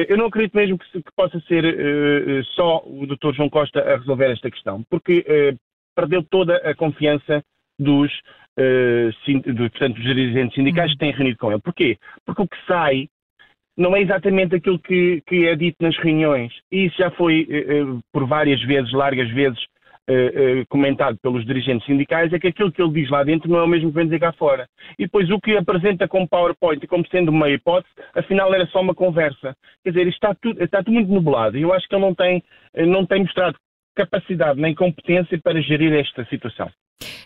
eu 0.09 0.16
não 0.16 0.27
acredito 0.27 0.55
mesmo 0.55 0.78
que, 0.78 1.02
possa 1.16 1.40
ser 1.40 1.65
uh, 1.65 2.44
só 2.55 2.82
o 2.86 3.06
Dr. 3.06 3.35
João 3.35 3.48
Costa 3.48 3.81
a 3.81 3.97
resolver 3.97 4.31
esta 4.31 4.51
questão, 4.51 4.82
porque 4.90 5.24
perdeu 5.97 6.23
toda 6.23 6.56
a 6.56 6.74
confiança 6.74 7.43
dos, 7.78 8.12
dos, 8.56 9.70
portanto, 9.70 9.94
dos 9.94 10.05
dirigentes 10.05 10.55
sindicais 10.55 10.93
que 10.93 10.98
têm 10.98 11.12
reunido 11.12 11.39
com 11.39 11.51
ele. 11.51 11.61
Porquê? 11.61 11.98
Porque 12.24 12.43
o 12.43 12.48
que 12.48 12.56
sai 12.66 13.09
não 13.77 13.94
é 13.94 14.01
exatamente 14.01 14.55
aquilo 14.55 14.78
que, 14.78 15.23
que 15.27 15.47
é 15.47 15.56
dito 15.56 15.77
nas 15.81 15.97
reuniões. 15.98 16.52
E 16.70 16.86
isso 16.86 16.97
já 16.98 17.11
foi 17.11 17.48
por 18.12 18.27
várias 18.27 18.62
vezes, 18.62 18.93
largas 18.93 19.28
vezes, 19.31 19.59
comentado 20.68 21.18
pelos 21.22 21.44
dirigentes 21.47 21.86
sindicais, 21.86 22.32
é 22.32 22.39
que 22.39 22.48
aquilo 22.48 22.70
que 22.70 22.82
ele 22.82 22.93
diz 22.93 23.10
lá 23.10 23.24
dentro 23.24 23.51
não 23.51 23.59
é 23.59 23.62
o 23.62 23.68
mesmo 23.68 23.90
que 23.90 23.94
vem 23.94 24.05
dizer 24.05 24.20
cá 24.20 24.32
fora. 24.32 24.68
E 24.98 25.05
depois 25.05 25.31
o 25.31 25.40
que 25.40 25.56
apresenta 25.56 26.06
como 26.06 26.28
PowerPoint 26.28 26.86
como 26.86 27.06
sendo 27.09 27.31
uma 27.31 27.48
hipótese, 27.48 27.94
afinal 28.14 28.55
era 28.55 28.66
só 28.66 28.81
uma 28.81 28.94
conversa. 28.94 29.56
Quer 29.82 29.90
dizer, 29.90 30.06
isto 30.06 30.16
está 30.16 30.35
tudo, 30.35 30.62
está 30.62 30.82
tudo 30.82 30.94
muito 30.94 31.12
nublado. 31.12 31.56
E 31.56 31.62
eu 31.62 31.72
acho 31.72 31.89
que 31.89 31.94
ele 31.94 32.05
não 32.05 32.14
tem, 32.14 32.43
não 32.86 33.06
tem 33.06 33.22
mostrado 33.22 33.56
capacidade 33.95 34.61
nem 34.61 34.75
competência 34.75 35.39
para 35.43 35.61
gerir 35.61 35.93
esta 35.93 36.25
situação. 36.27 36.71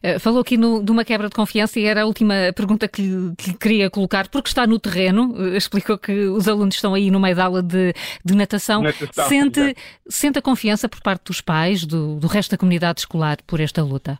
Eh, 0.02 0.18
falou 0.18 0.40
aqui 0.40 0.56
no, 0.56 0.82
de 0.82 0.90
uma 0.90 1.04
quebra 1.04 1.28
de 1.28 1.34
confiança 1.34 1.78
e 1.78 1.84
era 1.84 2.02
a 2.02 2.06
última 2.06 2.34
pergunta 2.54 2.88
que 2.88 3.02
lhe, 3.02 3.36
que 3.36 3.50
lhe 3.50 3.58
queria 3.58 3.90
colocar, 3.90 4.28
porque 4.28 4.48
está 4.48 4.66
no 4.66 4.78
terreno, 4.78 5.34
eh, 5.36 5.56
explicou 5.56 5.98
que 5.98 6.12
os 6.12 6.48
alunos 6.48 6.74
estão 6.74 6.94
aí 6.94 7.10
no 7.10 7.20
meio 7.20 7.36
da 7.36 7.44
aula 7.44 7.62
de, 7.62 7.92
de 8.24 8.36
natação. 8.36 8.82
natação 8.82 9.24
sente, 9.24 9.74
sente 10.08 10.38
a 10.38 10.42
confiança 10.42 10.88
por 10.88 11.00
parte 11.02 11.26
dos 11.26 11.40
pais, 11.40 11.84
do, 11.84 12.18
do 12.18 12.26
resto 12.26 12.52
da 12.52 12.58
comunidade 12.58 13.00
escolar, 13.00 13.38
por 13.46 13.60
esta 13.60 13.82
luta? 13.82 14.18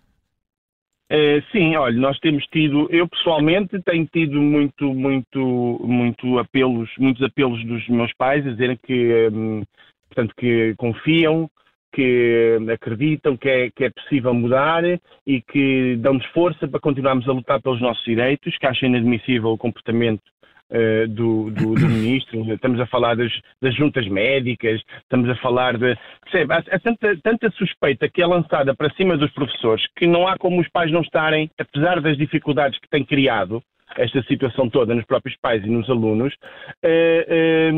É, 1.11 1.41
sim, 1.51 1.75
olha, 1.75 1.99
nós 1.99 2.19
temos 2.19 2.45
tido, 2.49 2.87
eu 2.91 3.09
pessoalmente 3.09 3.81
tenho 3.83 4.07
tido 4.13 4.39
muito, 4.43 4.93
muito, 4.93 5.81
muito 5.83 6.39
apelos, 6.39 6.91
muitos 6.99 7.23
apelos 7.23 7.65
dos 7.65 7.89
meus 7.89 8.13
pais 8.13 8.47
a 8.47 8.51
dizerem 8.51 8.77
que, 8.77 9.29
hum, 9.33 9.63
portanto, 10.11 10.35
que 10.37 10.75
confiam, 10.77 11.51
que 11.93 12.59
acreditam 12.73 13.37
que 13.37 13.49
é, 13.49 13.71
que 13.71 13.85
é 13.85 13.91
possível 13.91 14.35
mudar 14.35 14.83
e 15.27 15.41
que 15.41 15.97
dão-nos 15.97 16.27
força 16.27 16.69
para 16.69 16.81
continuarmos 16.81 17.29
a 17.29 17.33
lutar 17.33 17.61
pelos 17.61 17.81
nossos 17.81 18.05
direitos, 18.05 18.57
que 18.59 18.67
acham 18.67 18.89
inadmissível 18.89 19.51
o 19.51 19.59
comportamento 19.59 20.23
uh, 20.71 21.09
do, 21.09 21.51
do, 21.51 21.75
do, 21.75 21.87
ministro. 21.89 22.53
Estamos 22.53 22.81
a 22.81 22.87
falar 22.87 23.17
das, 23.17 23.33
das, 23.61 23.75
juntas 23.75 24.07
médicas, 24.09 24.81
estamos 25.03 25.29
a 25.29 25.37
falar 25.37 25.77
de. 25.77 25.97
Percebe, 26.23 26.55
há, 26.55 26.59
há 26.59 26.79
tanta, 26.79 27.17
tanta 27.23 27.51
suspeita 27.53 28.09
que 28.09 28.23
é 28.23 28.27
lançada 28.27 28.75
para 28.75 28.93
cima 28.95 29.17
dos 29.17 29.31
professores 29.33 29.87
que 29.97 30.07
não 30.07 30.27
há 30.27 30.37
como 30.37 30.61
os 30.61 30.69
pais 30.69 30.93
não 30.93 31.01
estarem, 31.01 31.51
apesar 31.59 32.01
das 32.01 32.17
dificuldades 32.17 32.79
que 32.79 32.89
têm 32.89 33.05
criado, 33.05 33.63
esta 33.97 34.23
situação 34.25 34.69
toda 34.69 34.95
nos 34.95 35.05
próprios 35.05 35.37
pais 35.41 35.65
e 35.65 35.71
nos 35.71 35.89
alunos, 35.89 36.35
eh, 36.83 37.27
eh, 37.29 37.73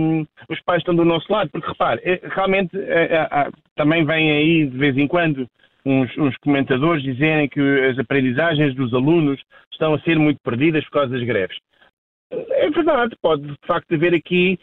os 0.49 0.61
pais 0.63 0.81
estão 0.81 0.95
do 0.95 1.05
nosso 1.05 1.31
lado, 1.33 1.51
porque 1.51 1.69
repare, 1.69 2.01
eh, 2.05 2.21
realmente 2.23 2.77
também 3.77 4.05
vem 4.05 4.31
aí 4.31 4.67
de 4.67 4.77
vez 4.77 4.97
em 4.97 5.07
quando 5.07 5.47
uns, 5.85 6.17
uns, 6.19 6.37
comentadores 6.39 7.03
dizerem 7.03 7.49
que 7.49 7.61
as 7.61 7.99
aprendizagens 7.99 8.75
dos 8.75 8.93
alunos 8.93 9.41
estão 9.73 9.95
a 9.95 10.01
ser 10.01 10.19
muito 10.19 10.41
perdidas 10.43 10.85
por 10.85 10.93
causa 10.93 11.09
das 11.11 11.23
greves. 11.23 11.57
É 12.33 12.71
verdade, 12.71 13.17
pode 13.21 13.43
de 13.43 13.67
facto 13.67 13.93
haver 13.93 14.15
aqui 14.15 14.59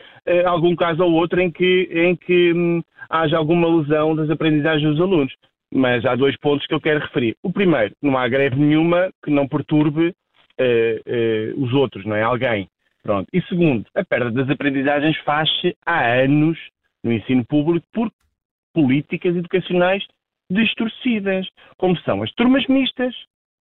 algum 0.45 0.73
caso 0.75 1.03
ou 1.03 1.11
outro 1.11 1.41
em 1.41 1.51
que, 1.51 1.89
em 1.91 2.15
que 2.15 2.53
hum, 2.53 2.81
haja 3.09 3.37
alguma 3.37 3.67
lesão 3.67 4.15
das 4.15 4.29
aprendizagens 4.29 4.91
dos 4.91 5.01
alunos. 5.01 5.33
Mas 5.73 6.05
há 6.05 6.15
dois 6.15 6.37
pontos 6.37 6.65
que 6.65 6.73
eu 6.73 6.79
quero 6.79 7.01
referir. 7.01 7.35
O 7.43 7.51
primeiro, 7.51 7.93
não 8.01 8.17
há 8.17 8.25
greve 8.29 8.55
nenhuma 8.55 9.09
que 9.21 9.29
não 9.29 9.45
perturbe 9.49 10.13
uh, 10.59 11.59
uh, 11.59 11.63
os 11.63 11.73
outros, 11.73 12.05
não 12.05 12.15
é? 12.15 12.23
Alguém. 12.23 12.69
Pronto. 13.03 13.27
E 13.31 13.41
segundo, 13.43 13.85
a 13.95 14.03
perda 14.03 14.31
das 14.31 14.49
aprendizagens 14.49 15.17
faz-se 15.19 15.75
há 15.85 16.05
anos 16.23 16.57
no 17.03 17.13
ensino 17.13 17.45
público 17.45 17.85
por 17.93 18.11
políticas 18.73 19.35
educacionais 19.35 20.03
distorcidas, 20.51 21.47
como 21.77 21.97
são 22.01 22.21
as 22.23 22.31
turmas 22.33 22.65
mistas, 22.67 23.13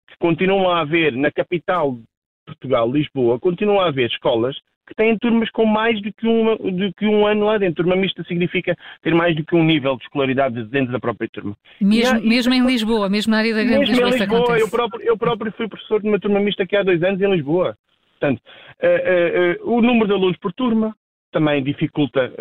que 0.09 0.17
continuam 0.19 0.71
a 0.71 0.81
haver 0.81 1.13
na 1.15 1.31
capital 1.31 1.93
de 1.93 2.05
Portugal, 2.47 2.91
Lisboa, 2.91 3.41
continuam 3.41 3.81
a 3.81 3.89
haver 3.89 4.11
escolas 4.11 4.57
que 4.87 4.95
têm 4.95 5.17
turmas 5.19 5.51
com 5.51 5.65
mais 5.65 6.01
do 6.01 6.13
que, 6.13 6.27
uma, 6.27 6.57
do 6.57 6.93
que 6.95 7.07
um 7.07 7.27
ano 7.27 7.47
lá 7.47 7.59
dentro. 7.59 7.85
Turma 7.85 7.97
mista 7.97 8.23
significa 8.25 8.77
ter 9.03 9.15
mais 9.15 9.35
do 9.35 9.45
que 9.45 9.57
um 9.57 9.65
nível 9.65 9.97
de 9.97 10.05
escolaridade 10.05 10.65
dentro 10.65 10.93
da 10.93 11.01
própria 11.01 11.29
turma. 11.29 11.57
Mesmo, 11.81 12.19
há, 12.19 12.21
mesmo 12.21 12.55
em 12.55 12.65
Lisboa, 12.65 13.09
mesmo 13.09 13.31
na 13.31 13.39
área 13.39 13.55
da 13.55 13.65
Grande 13.65 13.91
Lisboa, 13.91 14.11
Lisboa 14.11 14.59
eu 14.59 14.69
próprio, 14.69 15.07
eu 15.07 15.17
próprio 15.17 15.53
fui 15.53 15.69
professor 15.69 16.01
de 16.01 16.09
uma 16.09 16.21
turma 16.21 16.41
mista 16.41 16.63
aqui 16.63 16.77
há 16.77 16.83
dois 16.83 17.03
anos 17.03 17.21
em 17.21 17.31
Lisboa. 17.31 17.77
Portanto, 18.19 18.41
uh, 18.83 19.67
uh, 19.67 19.73
uh, 19.73 19.77
o 19.77 19.83
número 19.83 20.07
de 20.07 20.13
alunos 20.13 20.37
por 20.39 20.53
turma 20.53 20.95
também 21.33 21.65
dificulta 21.65 22.33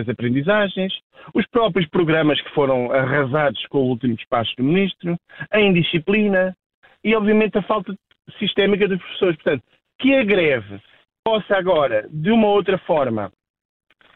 as 0.00 0.08
aprendizagens, 0.08 0.94
os 1.34 1.46
próprios 1.48 1.86
programas 1.90 2.40
que 2.40 2.48
foram 2.54 2.90
arrasados 2.90 3.62
com 3.66 3.80
o 3.80 3.88
último 3.88 4.16
despacho 4.16 4.50
do 4.56 4.64
Ministro, 4.64 5.14
a 5.50 5.60
indisciplina 5.60 6.56
e, 7.04 7.14
obviamente, 7.14 7.58
a 7.58 7.62
falta 7.62 7.94
sistémica 8.38 8.88
dos 8.88 8.98
professores. 8.98 9.36
Portanto, 9.36 9.62
que 9.98 10.14
a 10.14 10.24
greve 10.24 10.80
possa 11.28 11.58
agora, 11.58 12.08
de 12.10 12.30
uma 12.30 12.48
outra 12.48 12.78
forma, 12.78 13.30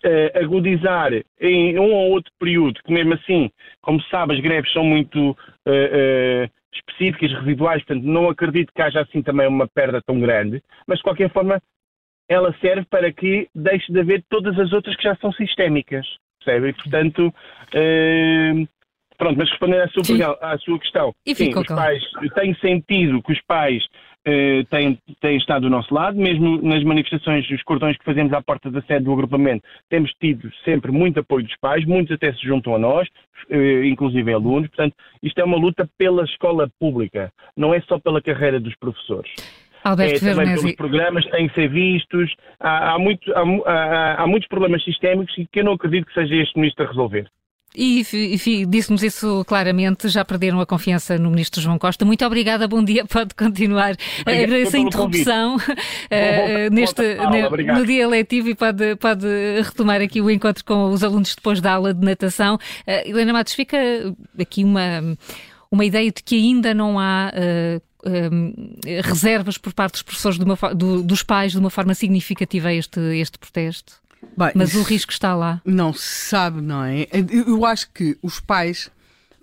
uh, 0.03 0.39
agudizar 0.43 1.13
em 1.39 1.79
um 1.79 1.93
ou 1.93 2.11
outro 2.13 2.33
período, 2.41 2.81
que 2.83 2.91
mesmo 2.91 3.13
assim, 3.13 3.51
como 3.83 4.01
se 4.01 4.09
sabe, 4.09 4.33
as 4.33 4.41
greves 4.41 4.73
são 4.73 4.83
muito 4.83 5.33
uh, 5.33 5.35
uh, 5.35 6.51
específicas, 6.73 7.31
residuais, 7.41 7.85
portanto, 7.85 8.05
não 8.05 8.31
acredito 8.31 8.73
que 8.75 8.81
haja 8.81 9.03
assim 9.03 9.21
também 9.21 9.47
uma 9.47 9.69
perda 9.69 10.01
tão 10.01 10.19
grande, 10.19 10.63
mas 10.87 10.99
de 10.99 11.05
qualquer 11.05 11.31
forma, 11.31 11.61
ela 12.31 12.57
serve 12.63 12.87
para 12.89 13.13
que 13.13 13.47
deixe 13.55 13.93
de 13.93 14.01
haver 14.01 14.25
todas 14.31 14.59
as 14.59 14.73
outras 14.73 14.97
que 14.97 15.03
já 15.03 15.15
são 15.17 15.31
sistémicas, 15.33 16.07
percebe? 16.43 16.71
E, 16.71 16.73
portanto, 16.73 17.35
pronto, 19.19 19.37
mas 19.37 19.51
respondendo 19.51 19.83
à 19.83 19.89
sua, 19.89 20.39
à 20.41 20.59
sua 20.59 20.79
questão, 20.79 21.13
e 21.27 21.35
sim, 21.35 21.51
os 21.55 21.67
pais, 21.67 22.03
tem 22.35 22.55
sentido 22.55 23.23
que 23.23 23.33
os 23.33 23.41
pais 23.43 23.85
eh, 24.25 24.65
têm, 24.71 24.99
têm 25.21 25.37
estado 25.37 25.63
do 25.63 25.71
nosso 25.71 25.93
lado, 25.93 26.17
mesmo 26.17 26.61
nas 26.63 26.85
manifestações, 26.85 27.49
os 27.51 27.63
cordões 27.63 27.97
que 27.97 28.05
fazemos 28.05 28.33
à 28.33 28.41
porta 28.41 28.71
da 28.71 28.81
sede 28.83 29.05
do 29.05 29.13
agrupamento, 29.13 29.65
temos 29.89 30.13
tido 30.21 30.51
sempre 30.65 30.93
muito 30.93 31.21
apoio 31.21 31.45
dos 31.45 31.57
pais, 31.57 31.85
muitos 31.85 32.15
até 32.15 32.33
se 32.33 32.47
juntam 32.47 32.75
a 32.75 32.79
nós, 32.79 33.09
eh, 33.51 33.85
inclusive 33.85 34.33
alunos, 34.33 34.69
portanto, 34.69 34.95
isto 35.23 35.41
é 35.41 35.45
uma 35.45 35.57
luta 35.57 35.89
pela 35.99 36.25
escola 36.25 36.69
pública, 36.79 37.33
não 37.57 37.75
é 37.75 37.81
só 37.81 37.99
pela 37.99 38.23
carreira 38.23 38.61
dos 38.61 38.75
professores. 38.77 39.33
Alberto 39.83 40.25
é, 40.25 40.35
também 40.35 40.55
pelos 40.55 40.77
programas 40.77 41.27
têm 41.27 41.49
que 41.49 41.55
ser 41.55 41.69
vistos, 41.69 42.33
há, 42.61 42.95
há, 42.95 42.99
muito, 42.99 43.33
há, 43.35 44.23
há 44.23 44.27
muitos 44.29 44.49
problemas 44.49 44.85
sistémicos 44.85 45.35
que 45.35 45.61
eu 45.61 45.65
não 45.65 45.73
acredito 45.73 46.07
que 46.07 46.15
seja 46.15 46.37
este 46.37 46.57
ministro 46.57 46.85
a 46.85 46.89
resolver. 46.89 47.29
E, 47.75 48.05
e 48.13 48.67
disse-nos 48.67 49.03
isso 49.03 49.45
claramente, 49.47 50.09
já 50.09 50.25
perderam 50.25 50.61
a 50.61 50.67
confiança 50.67 51.17
no 51.19 51.31
Ministro 51.31 51.61
João 51.61 51.79
Costa. 51.79 52.05
Muito 52.05 52.25
obrigada, 52.25 52.69
bom 52.69 52.85
dia, 52.85 53.05
pode 53.07 53.35
continuar. 53.35 53.97
Agradeço 54.21 54.77
a 54.77 54.79
interrupção 54.79 55.57
uh, 55.57 55.61
neste, 56.71 57.03
no 57.75 57.87
dia 57.87 58.07
letivo 58.07 58.51
e 58.51 58.55
pode, 58.55 58.97
pode 58.97 59.27
retomar 59.63 60.03
aqui 60.03 60.21
o 60.21 60.31
encontro 60.31 60.65
com 60.65 60.91
os 60.91 61.03
alunos 61.03 61.35
depois 61.35 61.61
da 61.61 61.73
aula 61.73 61.95
de 61.95 62.05
natação. 62.05 62.57
Uh, 62.57 63.09
Helena 63.09 63.33
Matos, 63.33 63.55
fica 63.55 63.79
aqui 64.39 64.65
uma, 64.65 65.17
uma 65.71 65.85
ideia 65.85 66.11
de 66.11 66.23
que 66.23 66.37
ainda 66.37 66.75
não 66.75 66.99
há. 66.99 67.33
Uh, 67.35 67.93
reservas 69.05 69.57
por 69.57 69.73
parte 69.73 69.93
dos 69.93 70.03
professores, 70.03 70.37
uma, 70.37 70.57
do, 70.75 71.05
dos 71.05 71.23
pais, 71.23 71.53
de 71.53 71.59
uma 71.59 71.71
forma 71.71 71.95
significativa 71.95 72.67
a 72.67 72.75
este, 72.75 72.99
este 72.99 73.39
protesto? 73.39 74.02
Bem, 74.37 74.53
Mas 74.55 74.75
o 74.75 74.83
risco 74.83 75.13
está 75.13 75.35
lá. 75.35 75.61
Não 75.65 75.93
se 75.93 76.29
sabe, 76.29 76.61
não 76.61 76.85
é? 76.85 77.07
Eu 77.31 77.65
acho 77.67 77.91
que 77.93 78.17
os 78.23 78.41
pais, 78.41 78.91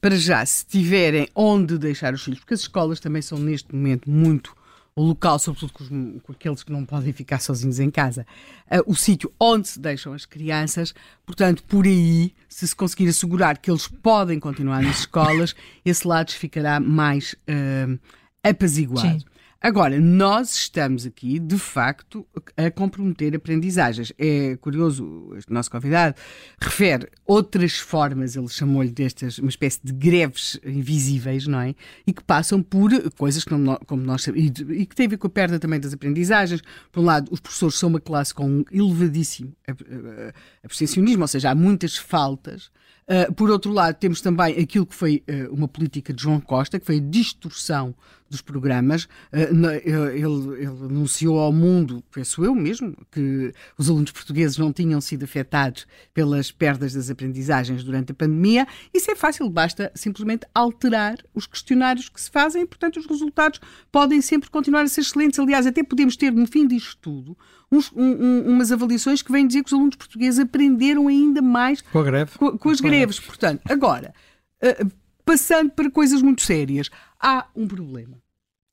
para 0.01 0.15
já, 0.15 0.45
se 0.45 0.65
tiverem 0.65 1.27
onde 1.35 1.77
deixar 1.77 2.13
os 2.13 2.23
filhos, 2.23 2.39
porque 2.39 2.53
as 2.53 2.61
escolas 2.61 2.99
também 2.99 3.21
são 3.21 3.37
neste 3.37 3.73
momento 3.73 4.09
muito 4.09 4.57
o 4.95 5.03
local, 5.03 5.39
sobretudo 5.39 5.71
com, 5.71 5.83
os, 5.83 5.89
com, 5.89 6.31
aqueles 6.31 6.61
que 6.63 6.71
não 6.71 6.83
podem 6.83 7.13
ficar 7.13 7.39
sozinhos 7.39 7.79
em 7.79 7.89
casa, 7.89 8.25
uh, 8.69 8.83
o 8.85 8.95
sítio 8.95 9.31
onde 9.39 9.67
se 9.67 9.79
deixam 9.79 10.11
as 10.13 10.25
crianças. 10.25 10.93
Portanto, 11.25 11.63
por 11.63 11.85
aí, 11.85 12.33
se 12.49 12.67
se 12.67 12.75
conseguir 12.75 13.07
assegurar 13.07 13.57
que 13.57 13.71
eles 13.71 13.87
podem 13.87 14.39
continuar 14.39 14.81
nas 14.81 14.99
escolas, 14.99 15.55
esse 15.85 16.05
lado 16.05 16.31
ficará 16.31 16.79
mais 16.79 17.33
uh, 17.33 17.97
apaziguado. 18.43 19.19
Sim. 19.19 19.25
Agora, 19.61 19.99
nós 19.99 20.55
estamos 20.55 21.05
aqui, 21.05 21.37
de 21.37 21.57
facto, 21.57 22.25
a 22.55 22.71
comprometer 22.71 23.35
aprendizagens. 23.35 24.13
É 24.17 24.55
curioso, 24.55 25.33
este 25.35 25.51
nosso 25.51 25.69
convidado 25.69 26.15
refere 26.61 27.09
outras 27.25 27.77
formas, 27.77 28.37
ele 28.37 28.47
chamou-lhe 28.47 28.89
destas, 28.89 29.37
uma 29.37 29.49
espécie 29.49 29.81
de 29.83 29.91
greves 29.91 30.57
invisíveis, 30.63 31.45
não 31.45 31.59
é? 31.59 31.75
E 32.07 32.13
que 32.13 32.23
passam 32.23 32.63
por 32.63 32.89
coisas 33.17 33.43
que, 33.43 33.53
não, 33.53 33.75
como 33.85 34.01
nós 34.01 34.21
sabemos, 34.21 34.61
e, 34.69 34.85
que 34.85 34.95
têm 34.95 35.07
a 35.07 35.09
ver 35.09 35.17
com 35.17 35.27
a 35.27 35.29
perda 35.29 35.59
também 35.59 35.77
das 35.77 35.93
aprendizagens. 35.93 36.61
Por 36.89 37.01
um 37.01 37.05
lado, 37.05 37.27
os 37.29 37.41
professores 37.41 37.75
são 37.75 37.89
uma 37.89 37.99
classe 37.99 38.33
com 38.33 38.49
um 38.49 38.65
elevadíssimo 38.71 39.53
abstencionismo, 40.63 41.23
ou 41.23 41.27
seja, 41.27 41.51
há 41.51 41.55
muitas 41.55 41.97
faltas. 41.97 42.71
Uh, 43.09 43.33
por 43.33 43.49
outro 43.49 43.71
lado, 43.73 43.95
temos 43.95 44.21
também 44.21 44.59
aquilo 44.59 44.85
que 44.85 44.93
foi 44.93 45.23
uh, 45.27 45.51
uma 45.51 45.67
política 45.67 46.13
de 46.13 46.21
João 46.21 46.39
Costa, 46.39 46.79
que 46.79 46.85
foi 46.85 46.97
a 46.97 47.01
distorção 47.01 47.95
dos 48.29 48.41
programas. 48.41 49.07
Eh, 49.31 49.49
ele, 49.83 50.21
ele, 50.21 50.65
anunciou 50.85 51.39
ao 51.39 51.51
mundo, 51.51 52.03
penso 52.11 52.45
eu 52.45 52.53
mesmo, 52.53 52.95
que 53.11 53.51
os 53.77 53.89
alunos 53.89 54.11
portugueses 54.11 54.57
não 54.57 54.71
tinham 54.71 55.01
sido 55.01 55.23
afetados 55.23 55.87
pelas 56.13 56.51
perdas 56.51 56.93
das 56.93 57.09
aprendizagens 57.09 57.83
durante 57.83 58.11
a 58.11 58.15
pandemia. 58.15 58.67
Isso 58.93 59.09
é 59.09 59.15
fácil, 59.15 59.49
basta 59.49 59.91
simplesmente 59.95 60.45
alterar 60.53 61.17
os 61.33 61.47
questionários 61.47 62.07
que 62.07 62.21
se 62.21 62.29
fazem, 62.29 62.65
portanto, 62.65 62.97
os 62.97 63.07
resultados 63.07 63.59
podem 63.91 64.21
sempre 64.21 64.49
continuar 64.49 64.83
a 64.83 64.87
ser 64.87 65.01
excelentes. 65.01 65.39
Aliás, 65.39 65.65
até 65.65 65.83
podemos 65.83 66.15
ter, 66.15 66.31
no 66.31 66.45
fim 66.45 66.67
disto 66.67 66.97
tudo, 67.01 67.37
uns, 67.71 67.91
um, 67.95 68.41
umas 68.47 68.71
avaliações 68.71 69.21
que 69.21 69.31
vêm 69.31 69.47
dizer 69.47 69.63
que 69.63 69.67
os 69.67 69.73
alunos 69.73 69.95
portugueses 69.95 70.39
aprenderam 70.39 71.07
ainda 71.07 71.41
mais 71.41 71.81
com, 71.81 72.03
greve. 72.03 72.37
com, 72.37 72.57
com 72.57 72.69
as 72.69 72.81
com 72.81 72.87
greves. 72.87 73.19
Portanto, 73.19 73.61
agora, 73.69 74.13
uh, 74.63 74.91
passando 75.25 75.71
para 75.71 75.89
coisas 75.91 76.21
muito 76.21 76.41
sérias, 76.41 76.89
há 77.19 77.45
um 77.55 77.67
problema. 77.67 78.17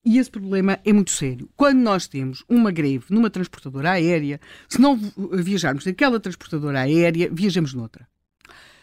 E 0.04 0.18
esse 0.18 0.30
problema 0.30 0.78
é 0.84 0.92
muito 0.92 1.10
sério. 1.10 1.48
Quando 1.56 1.78
nós 1.78 2.06
temos 2.06 2.44
uma 2.48 2.70
greve 2.70 3.06
numa 3.10 3.28
transportadora 3.28 3.90
aérea, 3.90 4.40
se 4.68 4.80
não 4.80 4.96
viajarmos 5.32 5.84
naquela 5.84 6.20
transportadora 6.20 6.82
aérea, 6.82 7.28
viajamos 7.32 7.74
noutra. 7.74 8.06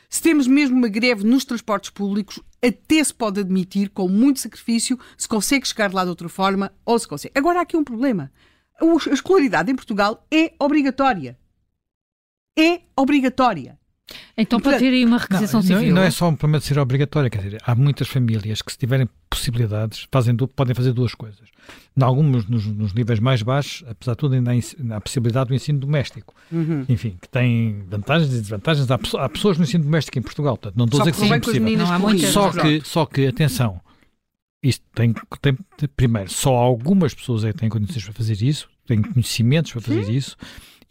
Se 0.09 0.21
temos 0.21 0.45
mesmo 0.45 0.77
uma 0.77 0.89
greve 0.89 1.23
nos 1.23 1.45
transportes 1.45 1.89
públicos, 1.89 2.39
até 2.61 3.01
se 3.03 3.13
pode 3.13 3.39
admitir, 3.39 3.89
com 3.89 4.07
muito 4.07 4.41
sacrifício, 4.41 4.99
se 5.17 5.27
consegue 5.27 5.67
chegar 5.67 5.93
lá 5.93 6.03
de 6.03 6.09
outra 6.09 6.27
forma 6.27 6.71
ou 6.85 6.99
se 6.99 7.07
consegue. 7.07 7.33
Agora 7.35 7.59
há 7.59 7.61
aqui 7.63 7.75
um 7.77 7.83
problema. 7.83 8.29
A 8.83 9.13
escolaridade 9.13 9.71
em 9.71 9.75
Portugal 9.75 10.25
é 10.31 10.53
obrigatória. 10.59 11.37
É 12.57 12.81
obrigatória. 12.95 13.77
Então 14.37 14.59
pode 14.59 14.79
ter 14.79 14.89
aí 14.89 15.05
uma 15.05 15.17
requisição 15.17 15.59
não, 15.59 15.67
civil. 15.67 15.87
Não, 15.87 15.95
não 15.95 16.03
é 16.03 16.11
só 16.11 16.27
um 16.27 16.35
problema 16.35 16.59
de 16.59 16.65
ser 16.65 16.77
obrigatória, 16.77 17.29
quer 17.29 17.41
dizer, 17.41 17.61
há 17.65 17.73
muitas 17.75 18.07
famílias 18.07 18.61
que 18.61 18.71
se 18.71 18.77
tiverem 18.77 19.07
possibilidades 19.29 20.07
fazem, 20.11 20.35
podem 20.35 20.75
fazer 20.75 20.91
duas 20.91 21.15
coisas. 21.15 21.49
Em 21.95 22.03
alguns, 22.03 22.47
nos, 22.47 22.65
nos, 22.65 22.93
níveis 22.93 23.19
mais 23.19 23.41
baixos, 23.41 23.83
apesar 23.87 24.13
de 24.13 24.17
tudo, 24.17 24.35
ainda 24.35 24.51
há 24.51 24.97
a 24.97 25.01
possibilidade 25.01 25.49
do 25.49 25.55
ensino 25.55 25.79
doméstico. 25.79 26.33
Uhum. 26.51 26.85
Enfim, 26.89 27.17
que 27.21 27.29
tem 27.29 27.83
vantagens 27.87 28.33
e 28.33 28.41
desvantagens. 28.41 28.89
Há, 28.89 28.95
há, 28.95 29.29
pessoas 29.29 29.57
no 29.57 29.63
ensino 29.63 29.83
doméstico 29.83 30.19
em 30.19 30.21
Portugal, 30.21 30.57
portanto, 30.57 30.77
não 30.77 30.85
estou 30.85 31.01
a 31.01 31.03
dizer 31.03 31.11
que 31.13 31.19
seja 31.19 31.37
impossível. 31.37 31.77
Não, 31.77 31.91
há 31.91 31.99
muitas, 31.99 32.29
só, 32.29 32.51
que, 32.51 32.81
só 32.83 33.05
que, 33.05 33.27
atenção, 33.27 33.79
isto 34.61 34.83
tem, 34.93 35.13
tem, 35.41 35.57
primeiro, 35.95 36.31
só 36.31 36.55
algumas 36.55 37.13
pessoas 37.13 37.43
é 37.43 37.53
que 37.53 37.59
têm 37.59 37.69
condições 37.69 38.03
para 38.03 38.13
fazer 38.13 38.41
isso, 38.41 38.67
têm 38.85 39.01
conhecimentos 39.01 39.71
para 39.71 39.81
fazer 39.81 40.05
Sim. 40.05 40.13
isso 40.13 40.37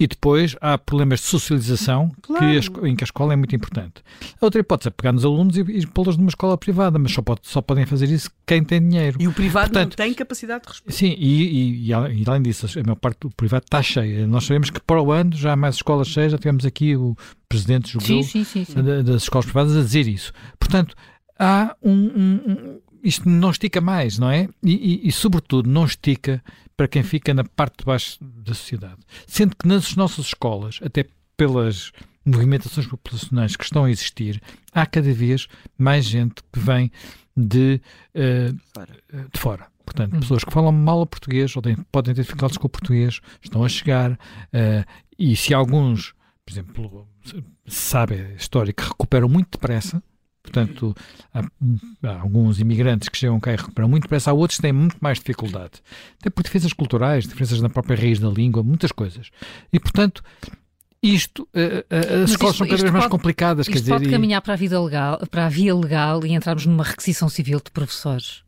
e 0.02 0.06
depois 0.06 0.56
há 0.60 0.76
problemas 0.76 1.20
de 1.20 1.26
socialização 1.26 2.10
claro. 2.20 2.44
que 2.44 2.86
a, 2.86 2.88
em 2.88 2.96
que 2.96 3.04
a 3.04 3.06
escola 3.06 3.32
é 3.34 3.36
muito 3.36 3.54
importante. 3.54 4.02
A 4.40 4.44
outra 4.44 4.60
hipótese 4.60 4.88
é 4.88 4.90
pegar 4.90 5.12
nos 5.12 5.24
alunos 5.24 5.56
e, 5.56 5.60
e 5.60 5.86
pô-los 5.86 6.16
numa 6.16 6.28
escola 6.28 6.58
privada, 6.58 6.98
mas 6.98 7.12
só, 7.12 7.22
pode, 7.22 7.42
só 7.44 7.62
podem 7.62 7.86
fazer 7.86 8.08
isso 8.08 8.28
quem 8.44 8.64
tem 8.64 8.80
dinheiro. 8.80 9.16
E 9.20 9.28
o 9.28 9.32
privado 9.32 9.70
Portanto, 9.70 9.90
não 9.90 10.04
tem 10.04 10.12
capacidade 10.12 10.64
de 10.64 10.68
responder. 10.70 10.92
Sim, 10.92 11.14
e, 11.16 11.86
e, 11.86 11.90
e, 11.90 11.92
além 11.94 12.42
disso, 12.42 12.66
a 12.66 12.82
maior 12.82 12.96
parte 12.96 13.20
do 13.20 13.30
privado 13.30 13.64
está 13.64 13.80
cheia. 13.80 14.26
Nós 14.26 14.44
sabemos 14.44 14.70
que 14.70 14.80
para 14.80 15.00
o 15.00 15.12
ano 15.12 15.36
já 15.36 15.52
há 15.52 15.56
mais 15.56 15.76
escolas 15.76 16.08
cheias, 16.08 16.32
já 16.32 16.38
tivemos 16.38 16.64
aqui 16.64 16.96
o 16.96 17.16
presidente 17.48 17.92
jogou 17.92 18.22
das 19.04 19.22
escolas 19.22 19.44
privadas 19.44 19.76
a 19.76 19.82
dizer 19.82 20.08
isso. 20.08 20.32
Portanto, 20.58 20.96
há 21.38 21.76
um, 21.82 21.92
um, 21.92 22.40
um 22.46 22.80
isto 23.02 23.28
não 23.28 23.50
estica 23.50 23.80
mais, 23.80 24.18
não 24.18 24.30
é? 24.30 24.48
E, 24.62 25.02
e, 25.04 25.08
e, 25.08 25.12
sobretudo, 25.12 25.68
não 25.68 25.84
estica 25.84 26.42
para 26.76 26.88
quem 26.88 27.02
fica 27.02 27.32
na 27.34 27.44
parte 27.44 27.78
de 27.78 27.84
baixo 27.84 28.18
da 28.20 28.54
sociedade. 28.54 28.98
Sendo 29.26 29.56
que 29.56 29.66
nas 29.66 29.94
nossas 29.96 30.26
escolas, 30.26 30.78
até 30.82 31.06
pelas 31.36 31.92
movimentações 32.24 32.86
populacionais 32.86 33.56
que 33.56 33.64
estão 33.64 33.84
a 33.84 33.90
existir, 33.90 34.40
há 34.72 34.86
cada 34.86 35.12
vez 35.12 35.48
mais 35.76 36.04
gente 36.04 36.42
que 36.52 36.58
vem 36.58 36.90
de, 37.36 37.80
uh, 38.14 38.58
fora. 38.72 38.96
de 39.32 39.40
fora. 39.40 39.66
Portanto, 39.84 40.16
hum. 40.16 40.20
pessoas 40.20 40.44
que 40.44 40.52
falam 40.52 40.72
mal 40.72 41.00
o 41.00 41.06
português 41.06 41.54
ou 41.56 41.62
têm, 41.62 41.76
podem 41.90 42.14
ter 42.14 42.22
dificuldades 42.22 42.56
com 42.56 42.66
o 42.66 42.70
português, 42.70 43.20
estão 43.42 43.64
a 43.64 43.68
chegar. 43.68 44.12
Uh, 44.12 44.84
e 45.18 45.34
se 45.36 45.52
alguns, 45.52 46.14
por 46.44 46.52
exemplo, 46.52 47.08
sabe 47.66 48.14
a 48.14 48.34
história, 48.34 48.72
que 48.72 48.82
recuperam 48.82 49.28
muito 49.28 49.52
depressa, 49.52 50.02
Portanto, 50.42 50.94
há, 51.32 51.40
há, 52.02 52.20
alguns 52.20 52.58
imigrantes 52.58 53.08
que 53.08 53.16
chegam 53.16 53.38
cá 53.38 53.52
e 53.52 53.56
recuperam 53.56 53.88
muito 53.88 54.02
depressa, 54.02 54.30
há 54.30 54.34
outros 54.34 54.56
que 54.56 54.62
têm 54.62 54.72
muito 54.72 54.96
mais 55.00 55.18
dificuldade. 55.18 55.80
Até 56.20 56.30
por 56.30 56.42
diferenças 56.42 56.72
culturais, 56.72 57.24
diferenças 57.24 57.60
na 57.60 57.68
própria 57.68 57.96
raiz 57.96 58.18
da 58.18 58.28
língua, 58.28 58.62
muitas 58.62 58.90
coisas. 58.90 59.30
E, 59.72 59.78
portanto, 59.78 60.22
isto, 61.02 61.42
uh, 61.54 61.80
uh, 61.90 62.24
as 62.24 62.30
escolas 62.30 62.56
são 62.56 62.66
cada 62.66 62.80
vez 62.80 62.92
mais 62.92 63.06
complicadas. 63.06 63.66
Isto 63.66 63.72
quer 63.72 63.80
dizer, 63.80 63.92
pode 63.92 64.10
caminhar 64.10 64.42
para 64.42 64.54
a, 64.54 64.56
vida 64.56 64.80
legal, 64.80 65.18
para 65.30 65.46
a 65.46 65.48
via 65.48 65.74
legal 65.74 66.24
e 66.26 66.32
entrarmos 66.32 66.66
numa 66.66 66.84
requisição 66.84 67.28
civil 67.28 67.60
de 67.64 67.70
professores. 67.70 68.42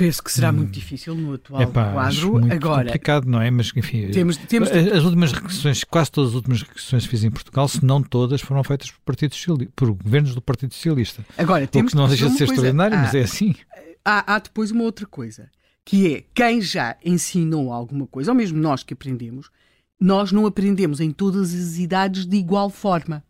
Penso 0.00 0.24
que 0.24 0.32
será 0.32 0.48
hum. 0.48 0.54
muito 0.54 0.70
difícil 0.70 1.14
no 1.14 1.34
atual 1.34 1.60
Epá, 1.60 1.92
quadro. 1.92 2.32
Muito 2.32 2.54
Agora, 2.54 2.84
complicado, 2.84 3.26
não 3.26 3.42
é? 3.42 3.50
Mas, 3.50 3.70
enfim, 3.76 4.10
temos, 4.10 4.38
temos... 4.38 4.70
as 4.70 5.04
últimas 5.04 5.30
requisições, 5.30 5.84
quase 5.84 6.10
todas 6.10 6.30
as 6.30 6.36
últimas 6.36 6.62
requisições 6.62 7.04
que 7.04 7.10
fiz 7.10 7.22
em 7.22 7.30
Portugal, 7.30 7.68
se 7.68 7.84
não 7.84 8.02
todas, 8.02 8.40
foram 8.40 8.64
feitas 8.64 8.90
por, 8.90 9.00
Partido 9.04 9.36
por 9.76 9.92
governos 9.92 10.34
do 10.34 10.40
Partido 10.40 10.72
Socialista. 10.72 11.22
Agora, 11.36 11.66
temos 11.66 11.92
o 11.92 11.96
que 11.96 12.00
não 12.00 12.08
deixa 12.08 12.30
de 12.30 12.36
ser 12.38 12.44
extraordinário, 12.44 12.96
mas 12.96 13.14
é 13.14 13.20
assim. 13.20 13.54
Há, 14.02 14.36
há 14.36 14.38
depois 14.38 14.70
uma 14.70 14.84
outra 14.84 15.04
coisa, 15.04 15.50
que 15.84 16.14
é 16.14 16.24
quem 16.34 16.62
já 16.62 16.96
ensinou 17.04 17.70
alguma 17.70 18.06
coisa, 18.06 18.30
ou 18.30 18.34
mesmo 18.34 18.58
nós 18.58 18.82
que 18.82 18.94
aprendemos, 18.94 19.50
nós 20.00 20.32
não 20.32 20.46
aprendemos 20.46 20.98
em 21.00 21.10
todas 21.10 21.52
as 21.52 21.76
idades 21.76 22.24
de 22.24 22.38
igual 22.38 22.70
forma. 22.70 23.22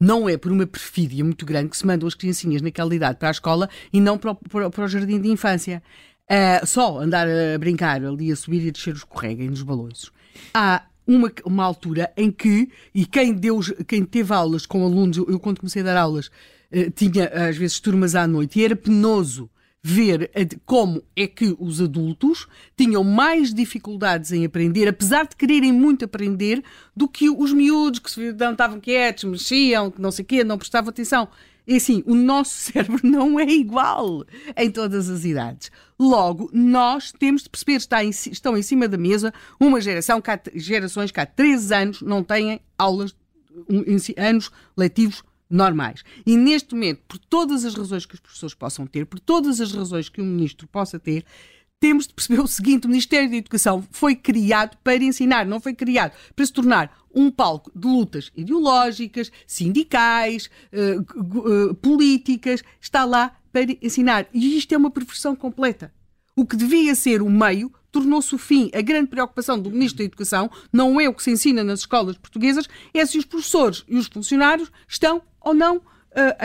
Não 0.00 0.28
é 0.28 0.36
por 0.36 0.50
uma 0.50 0.66
perfídia 0.66 1.22
muito 1.22 1.44
grande 1.46 1.68
que 1.68 1.76
se 1.76 1.86
mandam 1.86 2.06
as 2.06 2.14
criancinhas 2.14 2.62
naquela 2.62 2.94
idade 2.94 3.18
para 3.18 3.28
a 3.28 3.30
escola 3.30 3.68
e 3.92 4.00
não 4.00 4.18
para 4.18 4.32
o, 4.32 4.34
para, 4.34 4.70
para 4.70 4.84
o 4.84 4.88
jardim 4.88 5.20
de 5.20 5.28
infância. 5.28 5.82
Uh, 6.30 6.66
só 6.66 7.00
andar 7.00 7.26
a 7.28 7.58
brincar 7.58 8.02
ali, 8.04 8.32
a 8.32 8.36
subir 8.36 8.64
e 8.64 8.68
a 8.68 8.72
descer 8.72 8.94
os 8.94 9.04
correga 9.04 9.44
nos 9.44 9.62
balões. 9.62 10.10
Há 10.54 10.84
uma, 11.06 11.30
uma 11.44 11.64
altura 11.64 12.10
em 12.16 12.30
que, 12.30 12.70
e 12.94 13.04
quem, 13.04 13.34
deu, 13.34 13.60
quem 13.86 14.04
teve 14.04 14.32
aulas 14.32 14.64
com 14.64 14.84
alunos, 14.84 15.18
eu, 15.18 15.26
eu 15.28 15.38
quando 15.38 15.60
comecei 15.60 15.82
a 15.82 15.84
dar 15.84 15.96
aulas, 15.98 16.28
uh, 16.72 16.90
tinha 16.94 17.28
às 17.28 17.56
vezes 17.56 17.78
turmas 17.78 18.14
à 18.14 18.26
noite 18.26 18.58
e 18.58 18.64
era 18.64 18.74
penoso 18.74 19.50
ver 19.86 20.30
como 20.64 21.02
é 21.14 21.26
que 21.26 21.54
os 21.58 21.82
adultos 21.82 22.48
tinham 22.74 23.04
mais 23.04 23.52
dificuldades 23.52 24.32
em 24.32 24.46
aprender, 24.46 24.88
apesar 24.88 25.26
de 25.26 25.36
quererem 25.36 25.72
muito 25.72 26.06
aprender, 26.06 26.64
do 26.96 27.06
que 27.06 27.28
os 27.28 27.52
miúdos 27.52 27.98
que 27.98 28.32
não 28.32 28.52
estavam 28.52 28.80
quietos, 28.80 29.24
mexiam, 29.24 29.90
que 29.90 30.00
não 30.00 30.10
sei 30.10 30.22
o 30.22 30.26
quê, 30.26 30.42
não 30.42 30.56
prestavam 30.56 30.88
atenção. 30.88 31.28
E 31.66 31.76
assim, 31.76 32.02
o 32.06 32.14
nosso 32.14 32.54
cérebro 32.72 33.00
não 33.02 33.38
é 33.38 33.46
igual 33.46 34.24
em 34.56 34.70
todas 34.70 35.08
as 35.08 35.24
idades. 35.24 35.70
Logo, 35.98 36.50
nós 36.52 37.12
temos 37.12 37.42
de 37.44 37.50
perceber, 37.50 37.76
está 37.76 38.04
em, 38.04 38.10
estão 38.10 38.56
em 38.56 38.62
cima 38.62 38.88
da 38.88 38.98
mesa 38.98 39.32
uma 39.58 39.80
geração, 39.80 40.20
que 40.20 40.30
há, 40.30 40.40
gerações 40.54 41.10
que 41.10 41.20
há 41.20 41.26
13 41.26 41.74
anos 41.74 42.02
não 42.02 42.22
têm 42.22 42.60
aulas, 42.76 43.14
anos 44.16 44.50
letivos 44.76 45.22
normais. 45.48 46.02
E 46.26 46.36
neste 46.36 46.74
momento, 46.74 47.02
por 47.06 47.18
todas 47.18 47.64
as 47.64 47.74
razões 47.74 48.04
que 48.04 48.14
os 48.14 48.20
professores 48.20 48.54
possam 48.54 48.86
ter, 48.86 49.06
por 49.06 49.20
todas 49.20 49.60
as 49.60 49.72
razões 49.72 50.08
que 50.08 50.20
o 50.20 50.24
ministro 50.24 50.66
possa 50.66 50.98
ter, 50.98 51.24
temos 51.80 52.06
de 52.06 52.14
perceber 52.14 52.40
o 52.40 52.46
seguinte: 52.46 52.86
o 52.86 52.90
Ministério 52.90 53.30
da 53.30 53.36
Educação 53.36 53.84
foi 53.90 54.14
criado 54.14 54.76
para 54.82 55.02
ensinar, 55.02 55.44
não 55.46 55.60
foi 55.60 55.74
criado 55.74 56.12
para 56.34 56.46
se 56.46 56.52
tornar 56.52 57.04
um 57.14 57.30
palco 57.30 57.70
de 57.74 57.86
lutas 57.86 58.32
ideológicas, 58.36 59.30
sindicais, 59.46 60.50
uh, 60.72 61.70
uh, 61.70 61.74
políticas. 61.76 62.62
Está 62.80 63.04
lá 63.04 63.36
para 63.52 63.66
ensinar. 63.80 64.26
E 64.34 64.58
isto 64.58 64.74
é 64.74 64.76
uma 64.76 64.90
perversão 64.90 65.36
completa. 65.36 65.92
O 66.34 66.44
que 66.44 66.56
devia 66.56 66.94
ser 66.96 67.22
o 67.22 67.30
meio 67.30 67.72
tornou-se 67.92 68.34
o 68.34 68.38
fim. 68.38 68.68
A 68.74 68.82
grande 68.82 69.08
preocupação 69.08 69.58
do 69.58 69.70
Ministro 69.70 69.98
da 69.98 70.04
Educação 70.04 70.50
não 70.72 71.00
é 71.00 71.08
o 71.08 71.14
que 71.14 71.22
se 71.22 71.30
ensina 71.30 71.62
nas 71.62 71.80
escolas 71.80 72.18
portuguesas, 72.18 72.68
é 72.92 73.06
se 73.06 73.16
os 73.16 73.24
professores 73.24 73.84
e 73.86 73.96
os 73.96 74.08
funcionários 74.08 74.70
estão 74.88 75.22
ou 75.40 75.54
não 75.54 75.76
uh, 75.76 75.82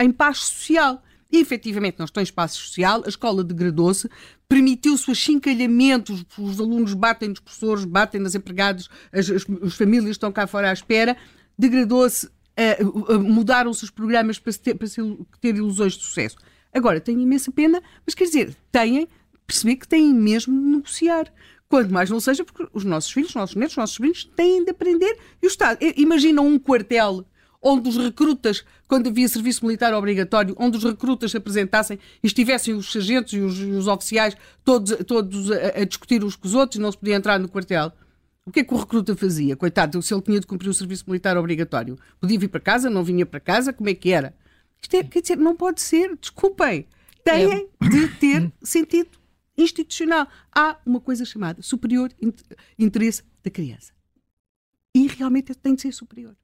em 0.00 0.12
paz 0.12 0.38
social. 0.38 1.02
E, 1.32 1.38
efetivamente, 1.38 1.98
não 1.98 2.04
estão 2.04 2.20
em 2.20 2.24
espaço 2.24 2.60
social, 2.60 3.02
a 3.04 3.08
escola 3.08 3.44
degradou-se, 3.44 4.08
permitiu-se 4.50 5.08
o 5.08 5.12
achincalhamento, 5.12 6.12
os, 6.12 6.26
os, 6.36 6.60
alunos 6.60 6.92
batem 6.92 7.28
nos 7.28 7.38
professores, 7.38 7.84
batem 7.84 8.20
nas 8.20 8.34
empregadas, 8.34 8.88
as, 9.12 9.30
as, 9.30 9.46
as 9.62 9.74
famílias 9.74 10.10
estão 10.10 10.32
cá 10.32 10.44
fora 10.44 10.70
à 10.70 10.72
espera, 10.72 11.16
degradou-se, 11.56 12.26
uh, 12.26 13.14
uh, 13.14 13.20
mudaram-se 13.20 13.84
os 13.84 13.90
programas 13.90 14.40
para, 14.40 14.52
ter, 14.52 14.74
para 14.74 14.88
ter 15.40 15.54
ilusões 15.54 15.92
de 15.92 16.02
sucesso. 16.02 16.36
Agora, 16.74 17.00
tenho 17.00 17.20
imensa 17.20 17.52
pena, 17.52 17.80
mas 18.04 18.12
quer 18.12 18.24
dizer, 18.24 18.56
têm 18.72 19.06
perceber 19.46 19.76
que 19.76 19.86
têm 19.86 20.12
mesmo 20.12 20.60
de 20.60 20.66
negociar. 20.66 21.32
Quanto 21.68 21.94
mais 21.94 22.10
não 22.10 22.18
seja 22.18 22.44
porque 22.44 22.66
os 22.72 22.82
nossos 22.82 23.12
filhos, 23.12 23.30
os 23.30 23.36
nossos 23.36 23.54
netos, 23.54 23.74
os 23.74 23.76
nossos 23.76 23.94
sobrinhos 23.94 24.24
têm 24.34 24.64
de 24.64 24.70
aprender. 24.72 25.16
E 25.40 25.46
o 25.46 25.48
Estado, 25.48 25.78
imaginam 25.96 26.44
um 26.44 26.58
quartel 26.58 27.24
onde 27.62 27.88
os 27.88 27.96
recrutas, 27.96 28.64
quando 28.88 29.08
havia 29.08 29.28
serviço 29.28 29.64
militar 29.64 29.92
obrigatório, 29.92 30.54
onde 30.58 30.78
os 30.78 30.84
recrutas 30.84 31.30
se 31.30 31.36
apresentassem 31.36 31.98
e 32.22 32.26
estivessem 32.26 32.74
os 32.74 32.90
sargentos 32.90 33.32
e 33.32 33.40
os, 33.40 33.58
os 33.58 33.86
oficiais 33.86 34.36
todos, 34.64 34.96
todos 35.06 35.50
a, 35.50 35.80
a, 35.80 35.84
discutir 35.84 36.24
uns 36.24 36.36
com 36.36 36.48
os 36.48 36.54
outros 36.54 36.78
e 36.78 36.82
não 36.82 36.90
se 36.90 36.98
podia 36.98 37.14
entrar 37.14 37.38
no 37.38 37.48
quartel. 37.48 37.92
O 38.46 38.50
que 38.50 38.60
é 38.60 38.64
que 38.64 38.72
o 38.72 38.76
recruta 38.76 39.14
fazia? 39.14 39.54
Coitado, 39.56 40.00
se 40.00 40.12
ele 40.12 40.22
tinha 40.22 40.40
de 40.40 40.46
cumprir 40.46 40.68
o 40.70 40.74
serviço 40.74 41.04
militar 41.06 41.36
obrigatório. 41.36 41.98
Podia 42.18 42.38
vir 42.38 42.48
para 42.48 42.60
casa, 42.60 42.88
não 42.88 43.04
vinha 43.04 43.26
para 43.26 43.38
casa, 43.38 43.72
como 43.72 43.88
é 43.88 43.94
que 43.94 44.10
era? 44.10 44.34
Isto 44.80 44.96
é, 44.96 45.04
quer 45.04 45.20
dizer, 45.20 45.36
não 45.36 45.54
pode 45.54 45.80
ser, 45.80 46.16
desculpem. 46.16 46.86
Têm 47.22 47.68
de 47.80 48.08
ter 48.18 48.50
sentido 48.62 49.10
institucional. 49.56 50.26
Há 50.50 50.78
uma 50.86 51.00
coisa 51.00 51.24
chamada 51.24 51.62
superior 51.62 52.10
interesse 52.78 53.22
da 53.42 53.50
criança. 53.50 53.92
E 54.94 55.06
realmente 55.06 55.54
tem 55.54 55.74
de 55.74 55.82
ser 55.82 55.92
superior. 55.92 56.34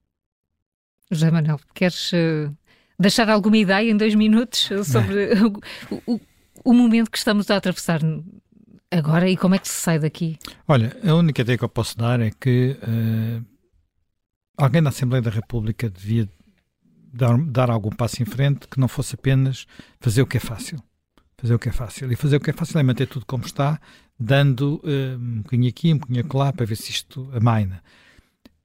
José 1.10 1.30
Manuel, 1.30 1.60
queres 1.74 2.12
uh, 2.12 2.54
deixar 2.98 3.28
alguma 3.28 3.56
ideia 3.56 3.90
em 3.90 3.96
dois 3.96 4.14
minutos 4.14 4.68
sobre 4.84 5.30
o, 5.90 6.14
o, 6.14 6.20
o, 6.64 6.74
momento 6.74 7.10
que 7.10 7.18
estamos 7.18 7.50
a 7.50 7.56
atravessar 7.56 8.00
agora 8.90 9.28
e 9.28 9.36
como 9.36 9.54
é 9.54 9.58
que 9.58 9.68
se 9.68 9.74
sai 9.74 9.98
daqui? 9.98 10.38
Olha, 10.66 10.96
a 11.04 11.14
única 11.14 11.42
ideia 11.42 11.58
que 11.58 11.64
eu 11.64 11.68
posso 11.68 11.96
dar 11.96 12.20
é 12.20 12.30
que 12.30 12.76
uh, 12.82 13.44
alguém 14.56 14.80
na 14.80 14.90
Assembleia 14.90 15.22
da 15.22 15.30
República 15.30 15.88
devia 15.88 16.28
dar, 17.12 17.38
dar 17.38 17.70
algum 17.70 17.90
passo 17.90 18.22
em 18.22 18.26
frente 18.26 18.66
que 18.66 18.80
não 18.80 18.88
fosse 18.88 19.14
apenas 19.14 19.66
fazer 20.00 20.22
o 20.22 20.26
que 20.26 20.36
é 20.36 20.40
fácil 20.40 20.82
fazer 21.36 21.54
o 21.54 21.58
que 21.58 21.68
é 21.68 21.72
fácil. 21.72 22.10
E 22.10 22.16
fazer 22.16 22.36
o 22.36 22.40
que 22.40 22.50
é 22.50 22.52
fácil 22.52 22.78
é 22.78 22.82
manter 22.82 23.06
tudo 23.06 23.26
como 23.26 23.44
está, 23.44 23.80
dando 24.18 24.80
uh, 24.84 25.18
um 25.18 25.42
bocadinho 25.42 25.68
aqui, 25.68 25.92
um 25.92 25.98
bocadinho 25.98 26.26
lá, 26.34 26.52
para 26.52 26.66
ver 26.66 26.76
se 26.76 26.90
isto 26.90 27.28
amaina. 27.32 27.82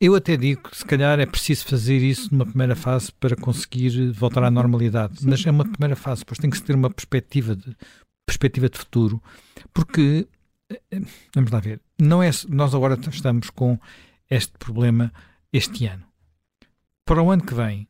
Eu 0.02 0.15
até 0.15 0.36
digo 0.36 0.64
que 0.68 0.76
se 0.76 0.84
calhar 0.84 1.19
é 1.19 1.28
preciso 1.28 1.64
fazer 1.65 1.99
isso 1.99 2.30
numa 2.32 2.44
primeira 2.44 2.76
fase 2.76 3.11
para 3.19 3.36
conseguir 3.36 4.11
voltar 4.11 4.44
à 4.44 4.49
normalidade. 4.49 5.19
Sim. 5.19 5.30
Mas 5.30 5.45
é 5.45 5.52
uma 5.52 5.64
primeira 5.64 5.95
fase, 5.95 6.26
pois 6.26 6.40
tem 6.40 6.49
que 6.49 6.57
se 6.57 6.64
ter 6.64 6.73
uma 6.73 6.90
perspectiva 6.90 7.56
de, 7.56 7.78
perspectiva 8.26 8.68
de 8.68 8.80
futuro, 8.80 9.22
porque, 9.72 10.28
eh, 10.72 10.82
eh, 10.90 11.02
vamos 11.36 11.52
lá 11.52 11.60
ver, 11.60 11.80
não 11.99 12.23
é, 12.23 12.32
nós 12.49 12.73
agora 12.73 12.99
estamos 12.99 13.52
com 13.52 13.78
este 14.28 14.53
problema 14.57 15.14
este 15.53 15.86
ano. 15.86 16.06
Para 17.06 17.22
o 17.22 17.30
ano 17.30 17.45
que 17.45 17.53
vem, 17.53 17.88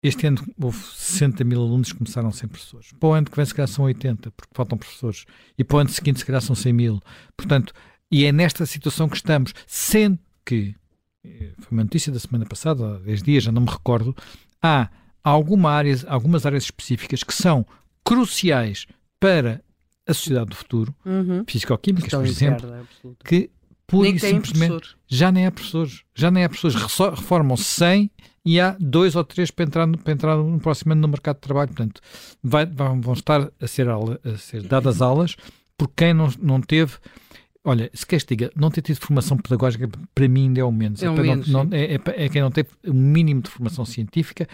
este 0.00 0.28
ano 0.28 0.44
houve 0.60 0.78
60 0.78 1.42
mil 1.42 1.60
alunos 1.60 1.90
que 1.90 1.98
começaram 1.98 2.30
sem 2.30 2.48
professores. 2.48 2.92
Para 2.92 3.08
o 3.08 3.12
ano 3.14 3.28
que 3.28 3.36
vem, 3.36 3.46
se 3.46 3.54
calhar, 3.54 3.68
são 3.68 3.86
80, 3.86 4.30
porque 4.30 4.54
faltam 4.54 4.78
professores. 4.78 5.24
E 5.58 5.64
para 5.64 5.76
o 5.76 5.80
ano 5.80 5.90
seguinte, 5.90 6.20
se 6.20 6.24
calhar, 6.24 6.40
são 6.40 6.54
100 6.54 6.72
mil. 6.72 7.00
Portanto, 7.36 7.72
e 8.10 8.24
é 8.24 8.30
nesta 8.30 8.64
situação 8.66 9.08
que 9.08 9.16
estamos. 9.16 9.52
Sendo 9.66 10.18
que, 10.44 10.74
foi 11.58 11.68
uma 11.70 11.84
notícia 11.84 12.12
da 12.12 12.18
semana 12.18 12.46
passada, 12.46 12.96
há 12.96 12.98
10 12.98 13.22
dias, 13.22 13.44
já 13.44 13.52
não 13.52 13.62
me 13.62 13.70
recordo, 13.70 14.14
há 14.60 14.88
alguma 15.22 15.70
área, 15.70 15.96
algumas 16.06 16.44
áreas 16.44 16.64
específicas 16.64 17.22
que 17.22 17.34
são 17.34 17.64
cruciais 18.04 18.86
para 19.20 19.62
a 20.06 20.12
sociedade 20.12 20.50
do 20.50 20.56
futuro, 20.56 20.94
uhum. 21.06 21.44
físico-químicas, 21.46 22.10
por 22.10 22.26
exemplo, 22.26 22.86
que 23.24 23.50
pura 23.86 24.08
e 24.08 24.18
simplesmente 24.18 24.96
já 25.06 25.30
nem 25.30 25.46
há 25.46 25.52
professores. 25.52 26.02
Já 26.14 26.30
nem 26.30 26.44
há 26.44 26.48
professores. 26.48 26.76
Reformam 27.14 27.56
100 27.56 28.10
e 28.44 28.58
há 28.58 28.76
dois 28.80 29.14
ou 29.14 29.22
três 29.22 29.50
para 29.50 29.64
entrar, 29.64 29.86
para 29.98 30.12
entrar 30.12 30.36
no 30.36 30.58
próximo 30.58 30.92
ano 30.92 31.02
no 31.02 31.08
mercado 31.08 31.36
de 31.36 31.42
trabalho. 31.42 31.68
Portanto, 31.68 32.00
vai, 32.42 32.66
vão 32.66 33.12
estar 33.12 33.50
a 33.60 33.66
ser, 33.66 33.88
aula, 33.88 34.18
a 34.24 34.36
ser 34.36 34.62
dadas 34.62 35.00
aulas 35.00 35.36
por 35.76 35.88
quem 35.88 36.14
não, 36.14 36.30
não 36.40 36.60
teve. 36.60 36.94
Olha, 37.64 37.90
se 37.94 38.04
queres 38.04 38.24
diga, 38.24 38.50
não 38.56 38.70
ter 38.70 38.82
tido 38.82 38.96
formação 38.96 39.36
pedagógica, 39.36 39.88
para 40.14 40.28
mim 40.28 40.44
ainda 40.44 40.60
é 40.60 40.64
o 40.64 40.72
menos. 40.72 41.02
É, 41.02 41.08
o 41.08 41.14
menos, 41.14 41.48
não, 41.48 41.64
não, 41.64 41.76
é, 41.76 41.94
é, 41.94 42.00
é 42.24 42.28
quem 42.28 42.42
não 42.42 42.50
teve 42.50 42.70
um 42.86 42.92
mínimo 42.92 43.42
de 43.42 43.50
formação 43.50 43.84
científica 43.84 44.48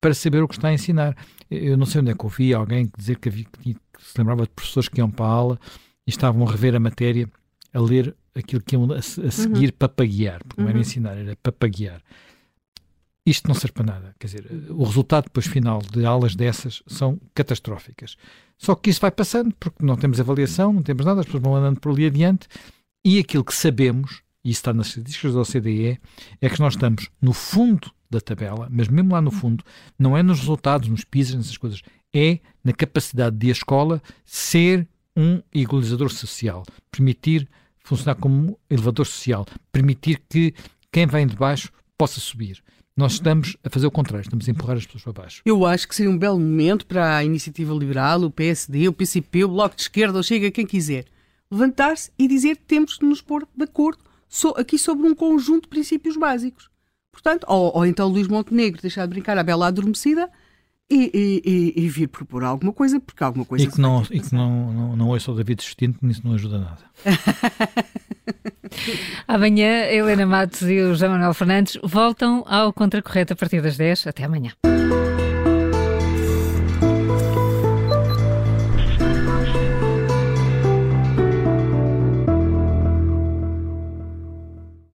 para 0.00 0.14
saber 0.14 0.42
o 0.42 0.48
que 0.48 0.54
está 0.54 0.68
a 0.68 0.72
ensinar. 0.72 1.16
Eu 1.50 1.76
não 1.76 1.84
sei 1.84 2.00
onde 2.00 2.10
é 2.10 2.14
que 2.14 2.24
ouvi 2.24 2.54
alguém 2.54 2.90
dizer 2.96 3.18
que, 3.18 3.28
havia, 3.28 3.44
que 3.44 3.76
se 3.98 4.16
lembrava 4.16 4.42
de 4.42 4.50
professores 4.50 4.88
que 4.88 4.98
iam 4.98 5.10
para 5.10 5.26
a 5.26 5.30
aula 5.30 5.60
e 6.06 6.10
estavam 6.10 6.46
a 6.46 6.50
rever 6.50 6.74
a 6.74 6.80
matéria, 6.80 7.28
a 7.72 7.80
ler 7.80 8.16
aquilo 8.34 8.62
que 8.62 8.76
iam 8.76 8.90
a, 8.90 8.96
a 8.96 9.02
seguir 9.02 9.66
uhum. 9.66 9.76
papaguear, 9.78 10.40
porque 10.46 10.62
não 10.62 10.68
era 10.68 10.78
uhum. 10.78 10.82
ensinar, 10.82 11.16
era 11.18 11.36
papaguear 11.36 12.00
isto 13.26 13.48
não 13.48 13.54
serve 13.54 13.72
para 13.72 13.86
nada. 13.86 14.14
Quer 14.18 14.26
dizer, 14.26 14.46
o 14.70 14.84
resultado 14.84 15.24
depois 15.24 15.46
final 15.46 15.80
de 15.80 16.04
aulas 16.04 16.36
dessas 16.36 16.82
são 16.86 17.18
catastróficas. 17.34 18.16
Só 18.58 18.74
que 18.74 18.90
isso 18.90 19.00
vai 19.00 19.10
passando, 19.10 19.54
porque 19.58 19.84
não 19.84 19.96
temos 19.96 20.20
avaliação, 20.20 20.72
não 20.72 20.82
temos 20.82 21.04
nada, 21.04 21.20
as 21.20 21.26
pessoas 21.26 21.42
vão 21.42 21.56
andando 21.56 21.80
por 21.80 21.92
ali 21.92 22.06
adiante, 22.06 22.48
e 23.04 23.18
aquilo 23.18 23.44
que 23.44 23.54
sabemos, 23.54 24.22
e 24.44 24.50
isso 24.50 24.60
está 24.60 24.72
nas 24.72 24.88
estatísticas 24.88 25.34
da 25.34 25.40
OCDE, 25.40 26.00
é 26.40 26.48
que 26.48 26.60
nós 26.60 26.74
estamos 26.74 27.08
no 27.20 27.32
fundo 27.32 27.90
da 28.08 28.20
tabela, 28.20 28.68
mas 28.70 28.88
mesmo 28.88 29.12
lá 29.12 29.20
no 29.20 29.30
fundo, 29.30 29.64
não 29.98 30.16
é 30.16 30.22
nos 30.22 30.40
resultados, 30.40 30.88
nos 30.88 31.04
PISA, 31.04 31.36
nessas 31.36 31.56
coisas, 31.56 31.82
é 32.14 32.38
na 32.62 32.72
capacidade 32.72 33.36
de 33.36 33.48
a 33.48 33.52
escola 33.52 34.00
ser 34.24 34.88
um 35.16 35.42
igualizador 35.52 36.10
social, 36.10 36.64
permitir 36.90 37.48
funcionar 37.80 38.14
como 38.14 38.58
elevador 38.70 39.06
social, 39.06 39.46
permitir 39.70 40.22
que 40.28 40.54
quem 40.90 41.06
vem 41.06 41.26
de 41.26 41.36
baixo 41.36 41.70
possa 41.98 42.20
subir. 42.20 42.62
Nós 42.96 43.14
estamos 43.14 43.56
a 43.64 43.68
fazer 43.68 43.88
o 43.88 43.90
contrário, 43.90 44.22
estamos 44.22 44.48
a 44.48 44.50
empurrar 44.52 44.76
as 44.76 44.86
pessoas 44.86 45.02
para 45.02 45.24
baixo. 45.24 45.42
Eu 45.44 45.66
acho 45.66 45.88
que 45.88 45.96
seria 45.96 46.10
um 46.10 46.16
belo 46.16 46.38
momento 46.38 46.86
para 46.86 47.16
a 47.16 47.24
Iniciativa 47.24 47.74
Liberal, 47.74 48.22
o 48.22 48.30
PSD, 48.30 48.86
o 48.86 48.92
PCP, 48.92 49.44
o 49.44 49.48
Bloco 49.48 49.74
de 49.74 49.82
Esquerda, 49.82 50.16
ou 50.16 50.22
Chega, 50.22 50.48
quem 50.52 50.64
quiser, 50.64 51.06
levantar-se 51.50 52.12
e 52.16 52.28
dizer 52.28 52.56
que 52.56 52.62
temos 52.62 52.98
de 52.98 53.04
nos 53.04 53.20
pôr 53.20 53.48
de 53.52 53.64
acordo 53.64 53.98
aqui 54.56 54.78
sobre 54.78 55.08
um 55.08 55.14
conjunto 55.14 55.62
de 55.62 55.68
princípios 55.68 56.16
básicos. 56.16 56.70
Portanto, 57.10 57.44
ou, 57.48 57.76
ou 57.76 57.86
então 57.86 58.08
Luís 58.08 58.28
Montenegro 58.28 58.80
deixar 58.80 59.06
de 59.06 59.10
brincar 59.10 59.38
a 59.38 59.42
bela 59.42 59.66
adormecida 59.66 60.30
e, 60.90 61.42
e, 61.44 61.84
e, 61.84 61.88
vir 61.88 62.08
propor 62.08 62.44
alguma 62.44 62.72
coisa, 62.72 63.00
porque 63.00 63.24
alguma 63.24 63.44
coisa. 63.44 63.64
E 63.64 63.70
que, 63.70 63.80
não, 63.80 64.02
e 64.10 64.20
que 64.20 64.34
não, 64.34 64.72
não, 64.72 64.96
não 64.96 65.08
ouça 65.08 65.32
o 65.32 65.34
David 65.34 65.64
Justino, 65.64 65.94
porque 65.94 66.06
isso 66.06 66.22
não 66.24 66.34
ajuda 66.34 66.58
nada. 66.58 66.82
amanhã, 69.28 69.84
Helena 69.86 70.26
Matos 70.26 70.62
e 70.62 70.80
o 70.80 70.94
João 70.94 71.12
Manuel 71.12 71.34
Fernandes 71.34 71.78
voltam 71.82 72.44
ao 72.46 72.72
Contracorreto 72.72 73.32
a 73.32 73.36
partir 73.36 73.60
das 73.60 73.76
10. 73.76 74.06
Até 74.06 74.24
amanhã. 74.24 74.52